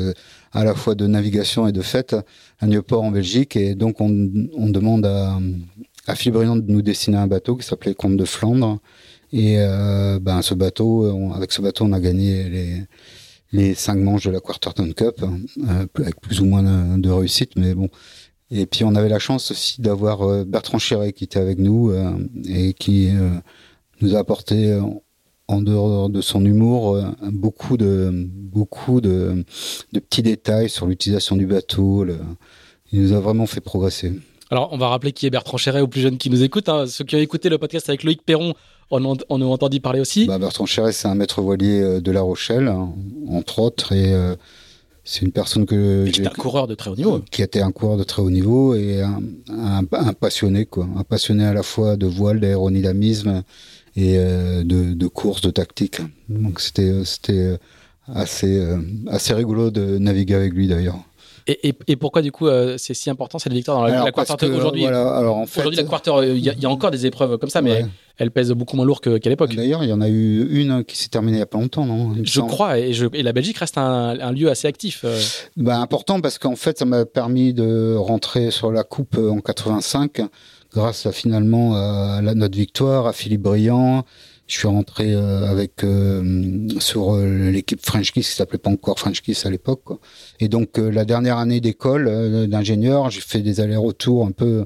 à 0.53 0.65
la 0.65 0.75
fois 0.75 0.95
de 0.95 1.07
navigation 1.07 1.69
et 1.69 1.73
de 1.73 1.83
fête 1.83 2.17
à 2.59 2.67
Nieuport 2.67 3.03
en 3.03 3.11
Belgique. 3.11 3.55
Et 3.55 3.75
donc, 3.75 4.01
on, 4.01 4.29
on 4.57 4.71
demande 4.71 5.07
à, 5.07 5.39
à 6.07 6.15
de 6.15 6.73
nous 6.73 6.83
dessiner 6.83 7.19
un 7.19 7.27
bateau 7.27 7.57
qui 7.57 7.67
s'appelait 7.67 7.95
Comte 7.95 8.17
de 8.17 8.25
Flandre 8.25 8.81
et 9.33 9.57
euh, 9.59 10.19
ben, 10.21 10.43
ce 10.43 10.55
bateau, 10.55 11.33
avec 11.35 11.53
ce 11.53 11.61
bateau, 11.61 11.85
on 11.85 11.93
a 11.93 12.01
gagné 12.01 12.49
les, 12.49 12.83
les 13.53 13.75
cinq 13.75 13.97
manches 13.97 14.25
de 14.25 14.31
la 14.31 14.41
Quarterton 14.41 14.91
Cup, 14.93 15.23
euh, 15.23 15.87
avec 15.97 16.21
plus 16.21 16.41
ou 16.41 16.47
moins 16.47 16.63
de, 16.63 17.01
de, 17.01 17.11
réussite, 17.11 17.53
mais 17.57 17.75
bon. 17.75 17.89
Et 18.50 18.67
puis 18.67 18.85
on 18.85 18.95
avait 18.95 19.09
la 19.09 19.19
chance 19.19 19.50
aussi 19.50 19.81
d'avoir 19.81 20.23
euh, 20.23 20.45
Bertrand 20.45 20.78
Chiré 20.78 21.12
qui 21.12 21.25
était 21.25 21.38
avec 21.38 21.59
nous 21.59 21.90
euh, 21.90 22.12
et 22.49 22.73
qui 22.73 23.11
euh, 23.11 23.31
nous 24.00 24.17
a 24.17 24.21
apporté 24.21 24.81
en 25.49 25.61
dehors 25.61 26.09
de 26.09 26.21
son 26.21 26.45
humour 26.45 27.02
beaucoup 27.33 27.76
de 27.76 28.11
beaucoup 28.12 29.00
de, 29.00 29.45
de 29.93 30.00
petits 30.00 30.23
détails 30.23 30.69
sur 30.69 30.87
l'utilisation 30.87 31.37
du 31.37 31.47
bateau. 31.47 32.05
Le, 32.05 32.19
il 32.93 33.02
nous 33.02 33.12
a 33.12 33.21
vraiment 33.21 33.47
fait 33.47 33.61
progresser. 33.61 34.12
Alors, 34.50 34.73
on 34.73 34.78
va 34.78 34.88
rappeler 34.88 35.12
qui 35.12 35.26
est 35.26 35.31
Bertrand 35.31 35.59
Chéret 35.59 35.83
aux 35.83 35.88
plus 35.88 36.00
jeunes 36.00 36.17
qui 36.17 36.31
nous 36.31 36.43
écoutent. 36.43 36.71
Hein. 36.71 36.87
Ceux 36.87 37.05
qui 37.05 37.17
ont 37.17 37.21
écouté 37.21 37.50
le 37.50 37.59
podcast 37.59 37.88
avec 37.90 38.02
Loïc 38.02 38.23
Perron 38.23 38.55
on, 38.90 39.05
en, 39.05 39.17
on 39.28 39.43
a 39.43 39.45
entendu 39.45 39.81
parler 39.81 40.00
aussi. 40.00 40.27
Bah, 40.27 40.38
Bertrand 40.38 40.66
Chéret, 40.66 40.92
c'est 40.92 41.09
un 41.09 41.14
maître 41.14 41.42
voilier 41.42 42.01
de 42.01 42.11
La 42.11 42.23
Rochelle, 42.23 42.68
hein, 42.68 42.92
entre 43.31 43.59
autres, 43.59 43.92
et 43.92 44.12
euh, 44.12 44.35
c'est 45.11 45.23
une 45.23 45.33
personne 45.33 45.64
que. 45.64 46.05
Qui 46.11 46.21
était 46.21 46.29
un 46.29 46.33
coureur 46.33 46.66
de 46.66 46.75
très 46.75 46.90
haut 46.90 46.97
niveau. 46.97 47.23
Qui 47.31 47.40
était 47.40 47.62
un 47.62 47.73
coureur 47.73 47.97
de 47.97 48.05
très 48.05 48.21
haut 48.21 48.31
niveau 48.31 48.75
et 48.75 49.01
un, 49.01 49.23
un, 49.49 49.83
un 49.90 50.12
passionné, 50.12 50.66
quoi. 50.66 50.87
Un 50.97 51.03
passionné 51.03 51.47
à 51.47 51.55
la 51.55 51.62
fois 51.62 51.97
de 51.97 52.07
voile, 52.07 52.40
d'aérodynamisme 52.40 53.42
et 53.97 54.18
euh, 54.18 54.62
de, 54.64 54.92
de 54.92 55.07
course, 55.07 55.40
de 55.40 55.51
tactique. 55.51 56.03
Donc 56.29 56.61
c'était 56.61 57.07
c'était 57.07 57.59
assez 58.07 58.62
assez 59.07 59.33
rigolo 59.33 59.71
de 59.71 59.97
naviguer 59.97 60.35
avec 60.35 60.53
lui 60.53 60.68
d'ailleurs. 60.68 60.99
Et, 61.51 61.71
et, 61.71 61.75
et, 61.87 61.97
pourquoi 61.97 62.21
du 62.21 62.31
coup 62.31 62.47
euh, 62.47 62.75
c'est 62.77 62.93
si 62.93 63.09
important 63.09 63.39
cette 63.39 63.55
victoire 63.55 63.79
dans 63.79 63.85
la, 63.85 64.05
la 64.05 64.13
quarter 64.13 64.51
aujourd'hui 64.51 64.83
voilà, 64.83 65.17
alors 65.17 65.41
Aujourd'hui 65.41 65.79
la 65.79 65.85
quarter, 65.85 66.13
il 66.23 66.37
y, 66.37 66.51
y, 66.51 66.67
a 66.67 66.71
encore 66.71 66.91
des 66.91 67.07
épreuves 67.07 67.39
comme 67.39 67.49
ça, 67.49 67.63
mais 67.63 67.73
ouais. 67.73 67.87
elles 68.19 68.31
pèsent 68.31 68.53
beaucoup 68.53 68.77
moins 68.77 68.85
lourd 68.85 69.01
qu'à 69.01 69.19
l'époque. 69.31 69.55
D'ailleurs, 69.55 69.83
il 69.83 69.89
y 69.89 69.93
en 69.95 70.03
a 70.03 70.11
eu 70.11 70.47
une 70.51 70.85
qui 70.85 70.99
s'est 70.99 71.09
terminée 71.09 71.39
il 71.39 71.41
y 71.41 71.43
a 71.43 71.47
pas 71.47 71.59
longtemps, 71.59 71.87
non 71.87 72.15
Je 72.23 72.43
crois, 72.43 72.79
et, 72.79 72.93
je, 72.93 73.07
et, 73.15 73.23
la 73.23 73.33
Belgique 73.33 73.57
reste 73.57 73.79
un, 73.79 74.21
un 74.21 74.33
lieu 74.33 74.51
assez 74.51 74.69
actif. 74.69 75.01
Euh. 75.05 75.19
Ben, 75.57 75.81
important 75.81 76.21
parce 76.21 76.37
qu'en 76.37 76.55
fait, 76.55 76.79
ça 76.79 76.85
m'a 76.85 77.07
permis 77.07 77.55
de 77.55 77.97
rentrer 77.97 78.51
sur 78.51 78.71
la 78.71 78.85
coupe 78.85 79.17
en 79.17 79.41
85 79.41 80.21
grâce 80.75 81.07
à 81.07 81.13
finalement 81.13 81.77
à 81.77 82.21
la, 82.21 82.35
notre 82.35 82.59
victoire, 82.59 83.07
à 83.07 83.15
Philippe 83.15 83.43
Briand, 83.43 84.05
je 84.49 84.57
suis 84.57 84.67
rentré 84.67 85.13
euh, 85.13 85.47
avec 85.47 85.85
euh, 85.85 86.69
sur 86.81 87.15
euh, 87.15 87.51
l'équipe 87.51 87.85
French 87.85 88.13
Kiss 88.13 88.31
qui 88.31 88.35
s'appelait 88.35 88.59
pas 88.59 88.71
encore 88.71 88.99
French 88.99 89.21
Kiss 89.21 89.45
à 89.47 89.51
l'époque. 89.51 89.85
Et 90.41 90.49
donc 90.49 90.79
la 90.79 91.05
dernière 91.05 91.37
année 91.37 91.61
d'école 91.61 92.49
d'ingénieur, 92.49 93.11
j'ai 93.11 93.21
fait 93.21 93.41
des 93.41 93.61
allers-retours 93.61 94.27
un 94.27 94.33
peu 94.33 94.65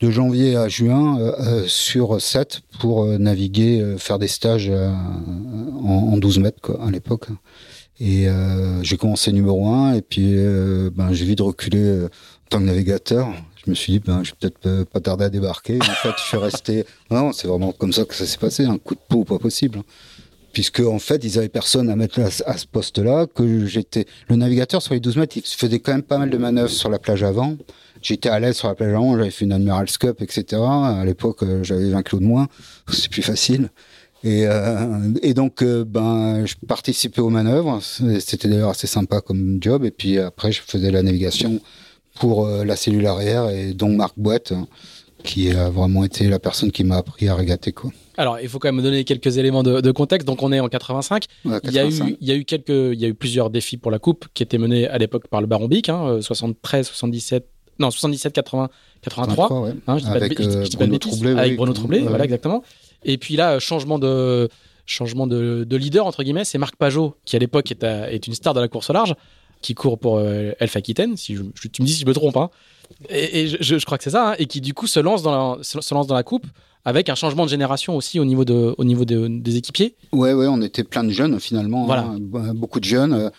de 0.00 0.10
janvier 0.10 0.56
à 0.56 0.68
juin 0.68 1.16
euh, 1.20 1.64
sur 1.68 2.20
7 2.20 2.62
pour 2.80 3.04
euh, 3.04 3.18
naviguer, 3.18 3.94
faire 3.98 4.18
des 4.18 4.26
stages 4.26 4.70
en, 4.70 6.12
en, 6.12 6.16
12 6.16 6.40
mètres 6.40 6.60
quoi, 6.60 6.84
à 6.84 6.90
l'époque. 6.90 7.28
Et 8.00 8.26
j'ai 8.82 8.96
commencé 8.96 9.30
numéro 9.30 9.68
1 9.68 9.94
et 9.94 10.02
puis 10.02 10.34
ben, 10.92 11.12
j'ai 11.12 11.24
vite 11.24 11.40
reculé 11.40 12.00
en 12.02 12.08
tant 12.48 12.58
que 12.58 12.64
navigateur 12.64 13.28
je 13.64 13.70
me 13.70 13.74
suis 13.74 13.92
dit, 13.94 13.98
ben, 14.00 14.22
je 14.24 14.30
vais 14.30 14.36
peut-être 14.40 14.84
pas 14.84 15.00
tarder 15.00 15.24
à 15.24 15.30
débarquer. 15.30 15.78
En 15.80 15.84
fait, 15.84 16.12
je 16.16 16.22
suis 16.22 16.36
resté. 16.36 16.84
Non, 17.10 17.32
c'est 17.32 17.46
vraiment 17.46 17.72
comme 17.72 17.92
ça 17.92 18.04
que 18.04 18.14
ça 18.14 18.24
s'est 18.26 18.38
passé. 18.38 18.64
Un 18.64 18.78
coup 18.78 18.94
de 18.94 19.00
peau, 19.08 19.24
pas 19.24 19.38
possible. 19.38 19.82
Puisque, 20.52 20.80
en 20.80 20.98
fait, 20.98 21.24
ils 21.24 21.38
avaient 21.38 21.48
personne 21.48 21.88
à 21.90 21.96
mettre 21.96 22.20
à, 22.20 22.50
à 22.50 22.56
ce 22.56 22.66
poste-là, 22.66 23.26
que 23.26 23.66
j'étais, 23.66 24.06
le 24.28 24.36
navigateur 24.36 24.82
sur 24.82 24.94
les 24.94 25.00
12 25.00 25.16
mètres, 25.16 25.36
il 25.36 25.42
faisait 25.42 25.78
quand 25.78 25.92
même 25.92 26.02
pas 26.02 26.18
mal 26.18 26.30
de 26.30 26.38
manœuvres 26.38 26.70
sur 26.70 26.90
la 26.90 26.98
plage 26.98 27.22
avant. 27.22 27.56
J'étais 28.02 28.28
à 28.28 28.40
l'aise 28.40 28.56
sur 28.56 28.68
la 28.68 28.74
plage 28.74 28.92
avant, 28.92 29.16
j'avais 29.16 29.30
fait 29.30 29.44
une 29.44 29.52
Admiral's 29.52 29.96
Cup, 29.96 30.20
etc. 30.20 30.60
À 30.60 31.04
l'époque, 31.04 31.42
euh, 31.42 31.62
j'avais 31.62 31.88
20 31.90 32.02
kilos 32.02 32.20
de 32.20 32.26
moins. 32.26 32.48
C'est 32.88 33.08
plus 33.08 33.22
facile. 33.22 33.70
Et, 34.24 34.46
euh, 34.46 35.12
et 35.22 35.34
donc, 35.34 35.62
euh, 35.62 35.84
ben, 35.84 36.44
je 36.44 36.54
participais 36.66 37.20
aux 37.20 37.30
manœuvres. 37.30 37.80
C'était 38.20 38.48
d'ailleurs 38.48 38.70
assez 38.70 38.86
sympa 38.86 39.20
comme 39.20 39.58
job. 39.60 39.84
Et 39.84 39.90
puis 39.90 40.18
après, 40.18 40.52
je 40.52 40.62
faisais 40.62 40.90
la 40.90 41.02
navigation 41.02 41.60
pour 42.14 42.46
euh, 42.46 42.64
la 42.64 42.76
cellule 42.76 43.06
arrière 43.06 43.48
et 43.50 43.72
donc 43.72 43.96
Marc 43.96 44.14
Boite 44.16 44.52
hein, 44.52 44.66
qui 45.24 45.50
a 45.50 45.70
vraiment 45.70 46.04
été 46.04 46.28
la 46.28 46.38
personne 46.38 46.70
qui 46.70 46.84
m'a 46.84 46.96
appris 46.96 47.28
à 47.28 47.34
régater 47.34 47.72
quoi. 47.72 47.90
Alors, 48.18 48.38
il 48.40 48.48
faut 48.48 48.58
quand 48.58 48.70
même 48.70 48.84
donner 48.84 49.04
quelques 49.04 49.38
éléments 49.38 49.62
de, 49.62 49.80
de 49.80 49.90
contexte. 49.90 50.26
Donc, 50.26 50.42
on 50.42 50.52
est 50.52 50.60
en 50.60 50.68
85. 50.68 51.24
Ouais, 51.46 51.60
85. 51.62 51.64
Il, 51.70 51.72
y 51.72 51.78
a 51.78 51.86
eu, 51.86 52.16
il 52.20 52.28
y 52.28 52.30
a 52.30 52.34
eu 52.34 52.44
quelques, 52.44 52.68
il 52.68 53.00
y 53.00 53.06
a 53.06 53.08
eu 53.08 53.14
plusieurs 53.14 53.48
défis 53.48 53.78
pour 53.78 53.90
la 53.90 53.98
coupe 53.98 54.26
qui 54.34 54.42
étaient 54.42 54.58
menés 54.58 54.86
à 54.86 54.98
l'époque 54.98 55.28
par 55.28 55.40
le 55.40 55.46
Baron 55.46 55.66
Bic, 55.66 55.88
hein, 55.88 56.18
73, 56.20 56.88
77, 56.88 57.48
non 57.78 57.90
77, 57.90 58.32
80, 58.32 58.68
83. 59.02 59.48
83 59.48 59.60
ouais. 59.60 59.74
hein, 59.86 59.98
je 59.98 60.06
avec 60.06 60.36
pas 60.36 60.44
de, 60.44 60.48
euh, 60.48 60.64
je 60.64 60.76
Bruno 60.76 60.98
Troublé, 60.98 61.30
avec 61.32 61.50
oui, 61.52 61.56
Bruno 61.56 61.72
Troublé, 61.72 62.00
ouais. 62.00 62.08
voilà 62.08 62.24
exactement. 62.24 62.62
Et 63.04 63.18
puis 63.18 63.36
là, 63.36 63.58
changement 63.58 63.98
de 63.98 64.48
changement 64.84 65.26
de, 65.26 65.64
de 65.64 65.76
leader 65.76 66.06
entre 66.06 66.22
guillemets, 66.22 66.44
c'est 66.44 66.58
Marc 66.58 66.76
Pajot 66.76 67.16
qui 67.24 67.36
à 67.36 67.38
l'époque 67.38 67.70
est, 67.70 67.82
est, 67.82 68.26
une 68.26 68.34
star 68.34 68.52
de 68.52 68.60
la 68.60 68.68
course 68.68 68.90
au 68.90 68.92
large, 68.92 69.14
qui 69.62 69.74
court 69.74 69.98
pour 69.98 70.18
euh, 70.18 70.52
Elf 70.60 70.76
Aquitaine. 70.76 71.16
Si 71.16 71.34
je, 71.36 71.42
je, 71.54 71.68
tu 71.68 71.80
me 71.82 71.86
dis 71.86 71.94
si 71.94 72.02
je 72.02 72.06
me 72.06 72.12
trompe, 72.12 72.36
hein. 72.36 72.50
Et, 73.08 73.42
et 73.42 73.48
je, 73.48 73.56
je, 73.62 73.84
crois 73.86 73.96
que 73.96 74.04
c'est 74.04 74.10
ça, 74.10 74.32
hein, 74.32 74.34
et 74.38 74.46
qui 74.46 74.60
du 74.60 74.74
coup 74.74 74.86
se 74.86 75.00
lance 75.00 75.22
dans 75.22 75.56
la, 75.56 75.62
se, 75.62 75.80
se 75.80 75.94
lance 75.94 76.06
dans 76.06 76.14
la 76.14 76.22
coupe 76.22 76.46
avec 76.84 77.08
un 77.08 77.14
changement 77.14 77.44
de 77.44 77.50
génération 77.50 77.96
aussi 77.96 78.20
au 78.20 78.24
niveau, 78.24 78.44
de, 78.44 78.74
au 78.76 78.84
niveau 78.84 79.04
de, 79.04 79.28
des 79.28 79.56
équipiers. 79.56 79.94
Ouais, 80.12 80.34
ouais, 80.34 80.46
on 80.48 80.60
était 80.60 80.84
plein 80.84 81.04
de 81.04 81.10
jeunes 81.10 81.38
finalement, 81.40 81.86
voilà. 81.86 82.02
hein, 82.02 82.18
beaucoup 82.54 82.80
de 82.80 82.84
jeunes. 82.84 83.30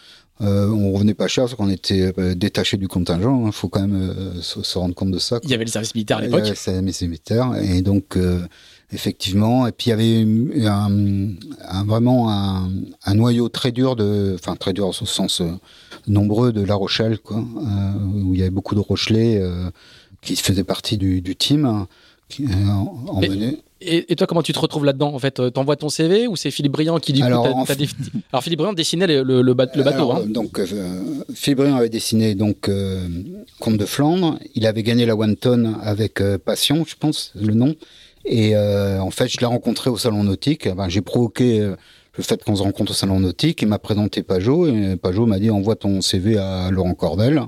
Euh, 0.42 0.68
on 0.70 0.92
revenait 0.92 1.14
pas 1.14 1.28
cher 1.28 1.44
parce 1.44 1.54
qu'on 1.56 1.70
était 1.70 2.12
euh, 2.18 2.34
détaché 2.34 2.78
du 2.78 2.88
contingent. 2.88 3.44
Il 3.44 3.48
hein, 3.48 3.52
faut 3.52 3.70
quand 3.70 3.82
même 3.82 4.10
euh, 4.10 4.42
se, 4.42 4.64
se, 4.64 4.78
rendre 4.78 4.96
compte 4.96 5.12
de 5.12 5.20
ça. 5.20 5.40
Quoi. 5.40 5.48
Il 5.48 5.52
y 5.52 5.54
avait 5.54 5.64
le 5.64 5.70
service 5.70 5.94
militaire 5.94 6.18
à 6.18 6.22
l'époque. 6.22 6.40
Il 6.40 6.44
y 6.44 6.48
avait 6.48 6.50
le 6.52 6.56
service 6.56 7.02
militaire 7.04 7.52
et 7.62 7.82
donc 7.82 8.18
euh, 8.18 8.40
effectivement. 8.92 9.68
Et 9.68 9.72
puis 9.72 9.88
il 9.88 9.90
y 9.90 9.94
avait 9.94 10.68
un, 10.68 11.30
un, 11.68 11.86
vraiment 11.86 12.32
un, 12.32 12.68
un, 13.06 13.14
noyau 13.14 13.48
très 13.48 13.72
dur 13.72 13.96
de, 13.96 14.36
enfin 14.36 14.56
très 14.56 14.74
dur 14.74 14.88
au 14.88 14.94
sens 14.94 15.42
euh, 15.42 15.52
nombreux 16.08 16.52
de 16.52 16.62
La 16.62 16.76
Rochelle, 16.76 17.20
quoi, 17.20 17.38
euh, 17.38 18.22
où 18.24 18.34
il 18.34 18.40
y 18.40 18.42
avait 18.42 18.50
beaucoup 18.50 18.76
de 18.76 18.80
Rochelais 18.80 19.38
euh, 19.38 19.70
qui 20.22 20.36
faisaient 20.36 20.64
partie 20.64 20.98
du, 20.98 21.22
du 21.22 21.36
team 21.36 21.86
qui 22.30 22.46
emmené. 23.08 23.60
Et, 23.86 24.16
toi, 24.16 24.28
comment 24.28 24.42
tu 24.42 24.54
te 24.54 24.60
retrouves 24.60 24.86
là-dedans 24.86 25.14
En 25.14 25.20
fait, 25.20 25.42
t'envoies 25.52 25.76
ton 25.76 25.90
CV 25.90 26.26
ou 26.26 26.38
c'est 26.38 26.52
Philippe 26.52 26.72
Briand 26.72 27.00
qui 27.00 27.12
dit 27.12 27.22
alors, 27.22 27.46
alors 28.32 28.44
Philippe 28.44 28.60
Briand 28.60 28.72
dessinait 28.72 29.08
le, 29.08 29.42
le, 29.42 29.54
bateau. 29.54 29.82
hein. 30.14 30.24
Donc, 30.26 30.62
Philippe 31.36 31.58
Briand 31.58 31.76
avait 31.76 31.90
dessiné 31.90 32.34
donc 32.34 32.72
Comte 33.60 33.78
de 33.78 33.86
Flandre. 33.86 34.40
Il 34.56 34.66
avait 34.66 34.84
gagné 34.84 35.06
la 35.06 35.18
One 35.18 35.36
Ton 35.36 35.74
avec 35.82 36.24
Passion, 36.46 36.86
je 36.88 36.96
pense, 36.98 37.34
le 37.36 37.54
nom. 37.54 37.76
Et 38.24 38.56
en 38.56 39.12
fait, 39.12 39.28
je 39.28 39.40
l'ai 39.42 39.46
rencontré 39.48 39.90
au 39.90 39.98
salon 39.98 40.24
nautique. 40.24 40.70
J'ai 40.88 41.02
provoqué 41.02 41.74
le 42.16 42.24
fait 42.24 42.44
qu'on 42.44 42.56
se 42.56 42.64
rencontre 42.64 42.92
au 42.92 42.96
salon 42.96 43.20
nautique. 43.20 43.62
Il 43.62 43.68
m'a 43.68 43.80
présenté 43.80 44.24
Pajot 44.24 44.68
et 44.68 44.96
Pajot 44.96 45.26
m'a 45.26 45.40
dit 45.40 45.50
envoie 45.50 45.76
ton 45.76 46.02
CV 46.02 46.38
à 46.38 46.70
Laurent 46.70 46.94
Cordel, 46.94 47.42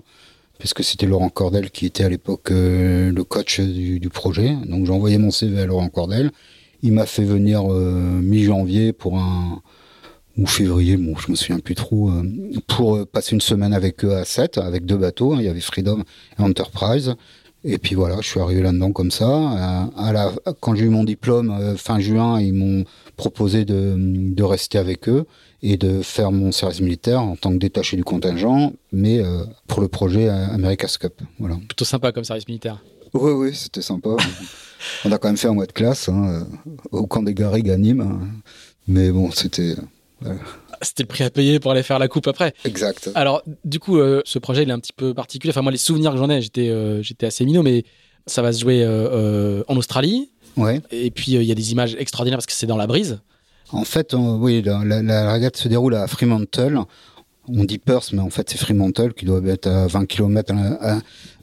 puisque 0.58 0.84
c'était 0.84 1.06
Laurent 1.06 1.30
Cordel 1.30 1.70
qui 1.70 1.86
était 1.86 2.04
à 2.04 2.10
l'époque 2.10 2.52
euh, 2.52 3.12
le 3.12 3.24
coach 3.24 3.60
du, 3.60 4.10
projet. 4.10 4.56
Donc 4.66 4.86
j'ai 4.86 4.92
envoyé 4.92 5.18
mon 5.18 5.32
CV 5.32 5.62
à 5.62 5.66
Laurent 5.66 5.90
Cordel. 5.90 6.32
Il 6.82 6.94
m'a 6.94 7.06
fait 7.06 7.24
venir 7.24 7.72
euh, 7.72 8.20
mi-janvier 8.22 8.94
pour 8.94 9.18
un 9.18 9.62
ou 10.38 10.46
février, 10.48 10.98
bon, 10.98 11.16
je 11.16 11.32
me 11.32 11.36
souviens 11.38 11.60
plus 11.60 11.76
trop, 11.76 12.10
euh, 12.10 12.24
pour 12.68 13.08
passer 13.08 13.36
une 13.36 13.42
semaine 13.42 13.74
avec 13.74 14.04
eux 14.04 14.18
à 14.18 14.26
7, 14.26 14.58
avec 14.58 14.86
deux 14.86 14.98
bateaux. 14.98 15.36
Il 15.36 15.44
y 15.44 15.48
avait 15.48 15.62
Freedom 15.62 16.04
et 16.38 16.42
Enterprise. 16.42 17.16
Et 17.68 17.80
puis 17.80 17.96
voilà, 17.96 18.18
je 18.22 18.28
suis 18.28 18.40
arrivé 18.40 18.62
là-dedans 18.62 18.92
comme 18.92 19.10
ça. 19.10 19.90
à 19.98 20.14
la, 20.14 20.32
quand 20.60 20.76
j'ai 20.76 20.86
eu 20.86 20.90
mon 20.90 21.04
diplôme 21.04 21.76
fin 21.78 22.00
juin, 22.00 22.40
ils 22.40 22.54
m'ont 22.54 22.86
proposé 23.16 23.66
de, 23.66 23.96
de, 23.98 24.44
rester 24.44 24.78
avec 24.78 25.10
eux 25.10 25.26
et 25.64 25.78
de 25.78 26.02
faire 26.04 26.32
mon 26.32 26.52
service 26.52 26.82
militaire 26.82 27.22
en 27.22 27.36
tant 27.36 27.52
que 27.52 27.58
détaché 27.58 27.98
du 27.98 28.04
contingent, 28.04 28.74
mais 28.92 29.20
euh, 29.20 29.44
pour 29.68 29.82
le 29.82 29.88
projet 29.88 30.30
America's 30.30 30.98
Cup. 30.98 31.22
Voilà. 31.40 31.56
Plutôt 31.68 31.86
sympa 31.86 32.12
comme 32.12 32.24
service 32.24 32.48
militaire. 32.48 32.84
Oui, 33.14 33.32
oui, 33.32 33.56
c'était 33.56 33.82
sympa. 33.82 34.10
On 35.06 35.12
a 35.12 35.18
quand 35.18 35.30
même 35.30 35.38
fait 35.38 35.48
un 35.48 35.54
mois 35.54 35.66
de 35.66 35.72
classe 35.72 36.10
hein, 36.10 36.46
au 36.92 37.08
camp 37.08 37.24
des 37.24 37.34
Garrigues 37.34 37.72
à 37.72 37.78
Nîmes. 37.78 38.02
Hein. 38.02 38.20
Mais 38.88 39.10
bon, 39.12 39.32
c'était. 39.32 39.76
Euh, 40.26 40.36
c'était 40.82 41.04
le 41.04 41.08
prix 41.08 41.24
à 41.24 41.30
payer 41.30 41.60
pour 41.60 41.72
aller 41.72 41.84
faire 41.84 42.00
la 42.00 42.08
coupe 42.08 42.28
après. 42.28 42.54
Exact. 42.64 43.10
Alors, 43.16 43.44
du 43.64 43.80
coup, 43.80 43.98
euh, 43.98 44.22
ce 44.26 44.40
projet, 44.40 44.64
il 44.64 44.70
est 44.70 44.74
un 44.74 44.80
petit 44.80 44.94
peu 44.94 45.14
particulier. 45.14 45.52
Enfin, 45.52 45.62
moi, 45.62 45.72
les 45.72 45.78
souvenirs 45.78 46.12
que 46.12 46.18
j'en 46.18 46.30
ai, 46.30 46.42
j'étais 46.42 46.72
j'étais 47.02 47.26
assez 47.26 47.46
minot, 47.46 47.64
mais 47.64 47.84
ça 48.26 48.42
va 48.42 48.54
se 48.54 48.60
jouer 48.60 48.86
en 49.68 49.78
Australie. 49.78 50.32
Ouais. 50.58 50.82
Et 50.92 51.12
puis, 51.12 51.34
il 51.34 51.44
y 51.44 51.52
a 51.52 51.56
des 51.56 51.72
images 51.72 51.96
extraordinaires 52.00 52.38
parce 52.38 52.46
que 52.46 52.54
c'est 52.54 52.68
dans 52.68 52.78
la 52.78 52.88
brise. 52.88 53.20
En 53.72 53.84
fait, 53.84 54.14
oui, 54.14 54.62
la, 54.62 55.02
la, 55.02 55.34
régate 55.34 55.58
se 55.58 55.68
déroule 55.68 55.96
à 55.96 56.08
Fremantle. 56.08 56.80
On 57.48 57.64
dit 57.64 57.78
Perth, 57.78 58.12
mais 58.14 58.22
en 58.22 58.30
fait 58.30 58.50
c'est 58.50 58.58
Fremantle 58.58 59.14
qui 59.14 59.26
doit 59.26 59.42
être 59.46 59.68
à 59.68 59.88
20 59.88 60.06
km 60.08 60.54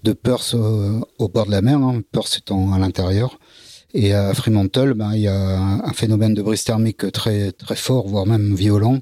de 0.03 0.13
Perth 0.13 0.55
au, 0.55 1.29
bord 1.29 1.47
de 1.47 1.53
la 1.53 1.63
mer, 1.63 1.79
hein, 1.79 2.01
Perth 2.11 2.39
étant 2.39 2.73
à 2.73 2.79
l'intérieur. 2.79 3.39
Et 3.95 4.15
à 4.15 4.33
Fremantle, 4.33 4.95
ben, 4.95 5.13
il 5.15 5.23
y 5.23 5.29
a 5.29 5.59
un 5.61 5.93
phénomène 5.93 6.33
de 6.35 6.43
brise 6.43 6.65
thermique 6.65 7.11
très 7.13 7.53
très 7.53 7.77
fort, 7.77 8.09
voire 8.09 8.27
même 8.27 8.55
violent, 8.55 9.01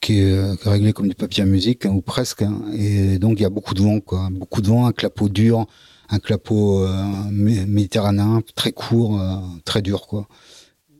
qui 0.00 0.20
est 0.20 0.32
euh, 0.32 0.54
réglé 0.64 0.92
comme 0.92 1.08
du 1.08 1.14
papier 1.14 1.42
à 1.42 1.46
musique, 1.46 1.86
hein, 1.86 1.90
ou 1.90 2.02
presque. 2.02 2.42
Hein. 2.42 2.62
Et 2.76 3.18
donc 3.18 3.40
il 3.40 3.42
y 3.42 3.46
a 3.46 3.50
beaucoup 3.50 3.74
de 3.74 3.82
vent, 3.82 4.00
quoi. 4.00 4.28
Beaucoup 4.30 4.62
de 4.62 4.68
vent, 4.68 4.86
un 4.86 4.92
clapot 4.92 5.28
dur, 5.28 5.66
un 6.08 6.18
clapot 6.20 6.84
euh, 6.84 7.02
méditerranéen 7.30 8.42
très 8.54 8.70
court, 8.70 9.20
euh, 9.20 9.36
très 9.64 9.82
dur, 9.82 10.06
quoi. 10.06 10.28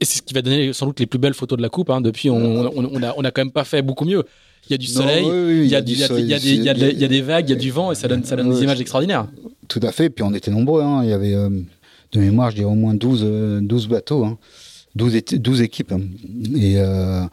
Et 0.00 0.04
c'est 0.04 0.18
ce 0.18 0.22
qui 0.22 0.34
va 0.34 0.42
donner 0.42 0.72
sans 0.72 0.86
doute 0.86 0.98
les 0.98 1.06
plus 1.06 1.20
belles 1.20 1.34
photos 1.34 1.56
de 1.56 1.62
la 1.62 1.68
coupe. 1.68 1.90
Hein. 1.90 2.00
Depuis, 2.00 2.28
on, 2.28 2.36
on, 2.36 3.02
a, 3.04 3.14
on 3.16 3.24
a 3.24 3.30
quand 3.30 3.44
même 3.44 3.52
pas 3.52 3.62
fait 3.62 3.82
beaucoup 3.82 4.04
mieux. 4.04 4.24
Il 4.68 4.72
y 4.72 4.74
a 4.74 4.78
du 4.78 4.86
soleil, 4.86 5.24
il, 5.24 5.66
y 5.66 5.76
a 5.76 5.80
des 5.80 7.20
vagues, 7.20 7.48
il 7.48 7.52
y 7.52 7.52
a 7.52 7.56
du 7.56 7.70
vent 7.70 7.92
et 7.92 7.94
ça 7.94 8.08
donne, 8.08 8.24
ça 8.24 8.34
donne 8.34 8.50
des 8.50 8.62
images 8.62 8.80
extraordinaires. 8.80 9.28
Tout 9.68 9.80
à 9.82 9.92
fait. 9.92 10.10
Puis 10.10 10.24
on 10.24 10.34
était 10.34 10.50
nombreux. 10.50 10.82
Hein. 10.82 11.02
Il 11.04 11.10
y 11.10 11.12
avait, 11.12 11.34
euh, 11.34 11.50
de 12.12 12.20
mémoire, 12.20 12.50
je 12.50 12.56
dirais 12.56 12.70
au 12.70 12.74
moins 12.74 12.94
12, 12.94 13.62
12 13.62 13.84
euh, 13.84 13.88
bateaux, 13.88 14.24
hein. 14.24 14.38
12, 14.94 15.22
12, 15.32 15.62
équipes. 15.62 15.94
Et 16.54 16.74
euh, 16.76 17.24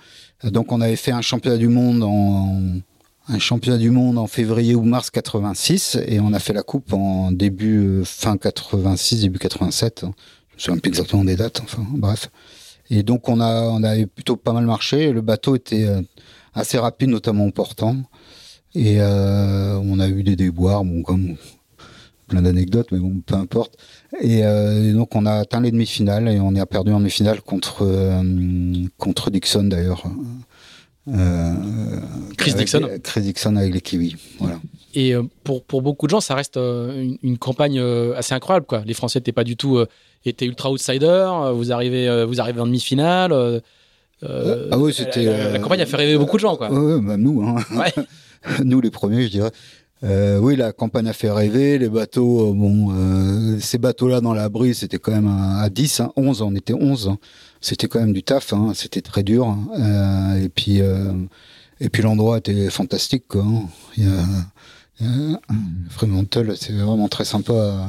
donc 0.43 0.71
on 0.71 0.79
avait 0.79 0.95
fait 0.95 1.11
un 1.11 1.21
championnat 1.21 1.57
du 1.57 1.67
monde 1.67 2.03
en, 2.03 4.27
février 4.27 4.75
ou 4.75 4.83
mars 4.83 5.11
86 5.11 5.99
et 6.07 6.19
on 6.19 6.33
a 6.33 6.39
fait 6.39 6.53
la 6.53 6.63
coupe 6.63 6.93
en 6.93 7.31
début 7.31 8.01
fin 8.03 8.37
86 8.37 9.21
début 9.21 9.37
87 9.37 10.01
je 10.01 10.07
me 10.07 10.13
souviens 10.57 10.79
plus 10.79 10.89
exactement 10.89 11.23
des 11.23 11.35
dates 11.35 11.61
enfin 11.63 11.85
bref 11.91 12.31
et 12.89 13.03
donc 13.03 13.29
on 13.29 13.39
a 13.39 14.05
plutôt 14.07 14.35
pas 14.35 14.53
mal 14.53 14.65
marché. 14.65 15.11
Le 15.11 15.21
bateau 15.21 15.55
était 15.55 15.85
euh, 15.85 16.01
assez 16.53 16.77
rapide, 16.77 17.09
notamment 17.09 17.45
en 17.45 17.51
portant. 17.51 17.95
Et 18.75 18.97
euh, 18.99 19.79
on 19.83 19.99
a 19.99 20.07
eu 20.07 20.23
des 20.23 20.35
déboires, 20.35 20.83
bon 20.83 21.03
comme 21.03 21.37
plein 22.29 22.41
d'anecdotes, 22.41 22.87
mais 22.91 22.99
bon 22.99 23.21
peu 23.25 23.35
importe. 23.35 23.77
Et, 24.21 24.45
euh, 24.45 24.93
donc 24.93 25.15
on 25.15 25.25
a 25.25 25.33
atteint 25.33 25.61
les 25.61 25.71
demi-finales 25.71 26.29
et 26.29 26.39
on 26.39 26.55
a 26.55 26.65
perdu 26.65 26.91
en 26.91 26.99
demi-finale 26.99 27.41
contre 27.41 27.85
contre 28.97 29.29
Dixon 29.29 29.65
d'ailleurs. 29.65 30.03
Chris 32.37 32.53
Dixon. 32.53 32.87
Chris 33.03 33.21
Dixon 33.21 33.55
avec 33.57 33.73
les 33.73 33.81
Kiwis, 33.81 34.15
voilà. 34.39 34.59
Et 34.95 35.13
pour, 35.43 35.63
pour 35.63 35.81
beaucoup 35.81 36.07
de 36.07 36.11
gens, 36.11 36.21
ça 36.21 36.35
reste 36.35 36.57
une, 36.57 37.17
une 37.21 37.37
campagne 37.37 37.79
assez 38.15 38.33
incroyable. 38.33 38.65
Quoi. 38.65 38.83
Les 38.85 38.93
Français 38.93 39.19
n'étaient 39.19 39.31
pas 39.31 39.43
du 39.43 39.57
tout 39.57 39.83
était 40.25 40.45
ultra 40.45 40.71
outsider. 40.71 41.05
Euh, 41.05 41.51
vous 41.51 41.71
arrivez, 41.71 42.07
euh, 42.07 42.25
vous 42.25 42.41
arrivez 42.41 42.59
en 42.59 42.65
demi-finale. 42.65 43.31
Euh, 43.31 43.59
ah 44.71 44.77
oui, 44.77 44.93
c'était. 44.93 45.51
La, 45.51 45.59
campagne 45.59 45.81
a 45.81 45.85
fait 45.85 45.95
rêver 45.95 46.17
beaucoup 46.17 46.37
de 46.37 46.41
gens, 46.41 46.57
quoi. 46.57 46.69
Même 46.69 47.21
nous. 47.21 47.41
Hein. 47.43 47.57
nous, 48.63 48.81
les 48.81 48.91
premiers, 48.91 49.23
je 49.23 49.29
dirais. 49.29 49.51
Oui, 50.03 50.55
la 50.55 50.71
campagne 50.71 51.07
a 51.07 51.13
fait 51.13 51.31
rêver. 51.31 51.77
Les 51.77 51.89
bateaux, 51.89 52.53
bon, 52.53 53.59
ces 53.59 53.77
bateaux-là 53.77 54.21
dans 54.21 54.33
la 54.33 54.49
brise, 54.49 54.79
c'était 54.79 54.99
quand 54.99 55.11
même 55.11 55.27
à, 55.27 55.69
10, 55.69 56.01
11, 56.15 56.41
hein, 56.41 56.45
on 56.47 56.55
était 56.55 56.73
11. 56.73 57.09
Hein. 57.09 57.17
C'était 57.61 57.87
quand 57.87 57.99
même 57.99 58.13
du 58.13 58.23
taf, 58.23 58.53
c'était 58.73 59.01
très 59.01 59.23
dur. 59.23 59.57
et 60.41 60.49
puis, 60.49 60.79
et 61.81 61.89
puis 61.89 62.03
l'endroit 62.03 62.37
était 62.37 62.69
fantastique, 62.69 63.25
quoi. 63.27 63.45
Il 63.97 64.05
y 64.05 64.07
a, 64.07 65.39
Fremantle, 65.89 66.55
c'est 66.57 66.73
vraiment 66.73 67.07
très 67.07 67.25
sympa 67.25 67.87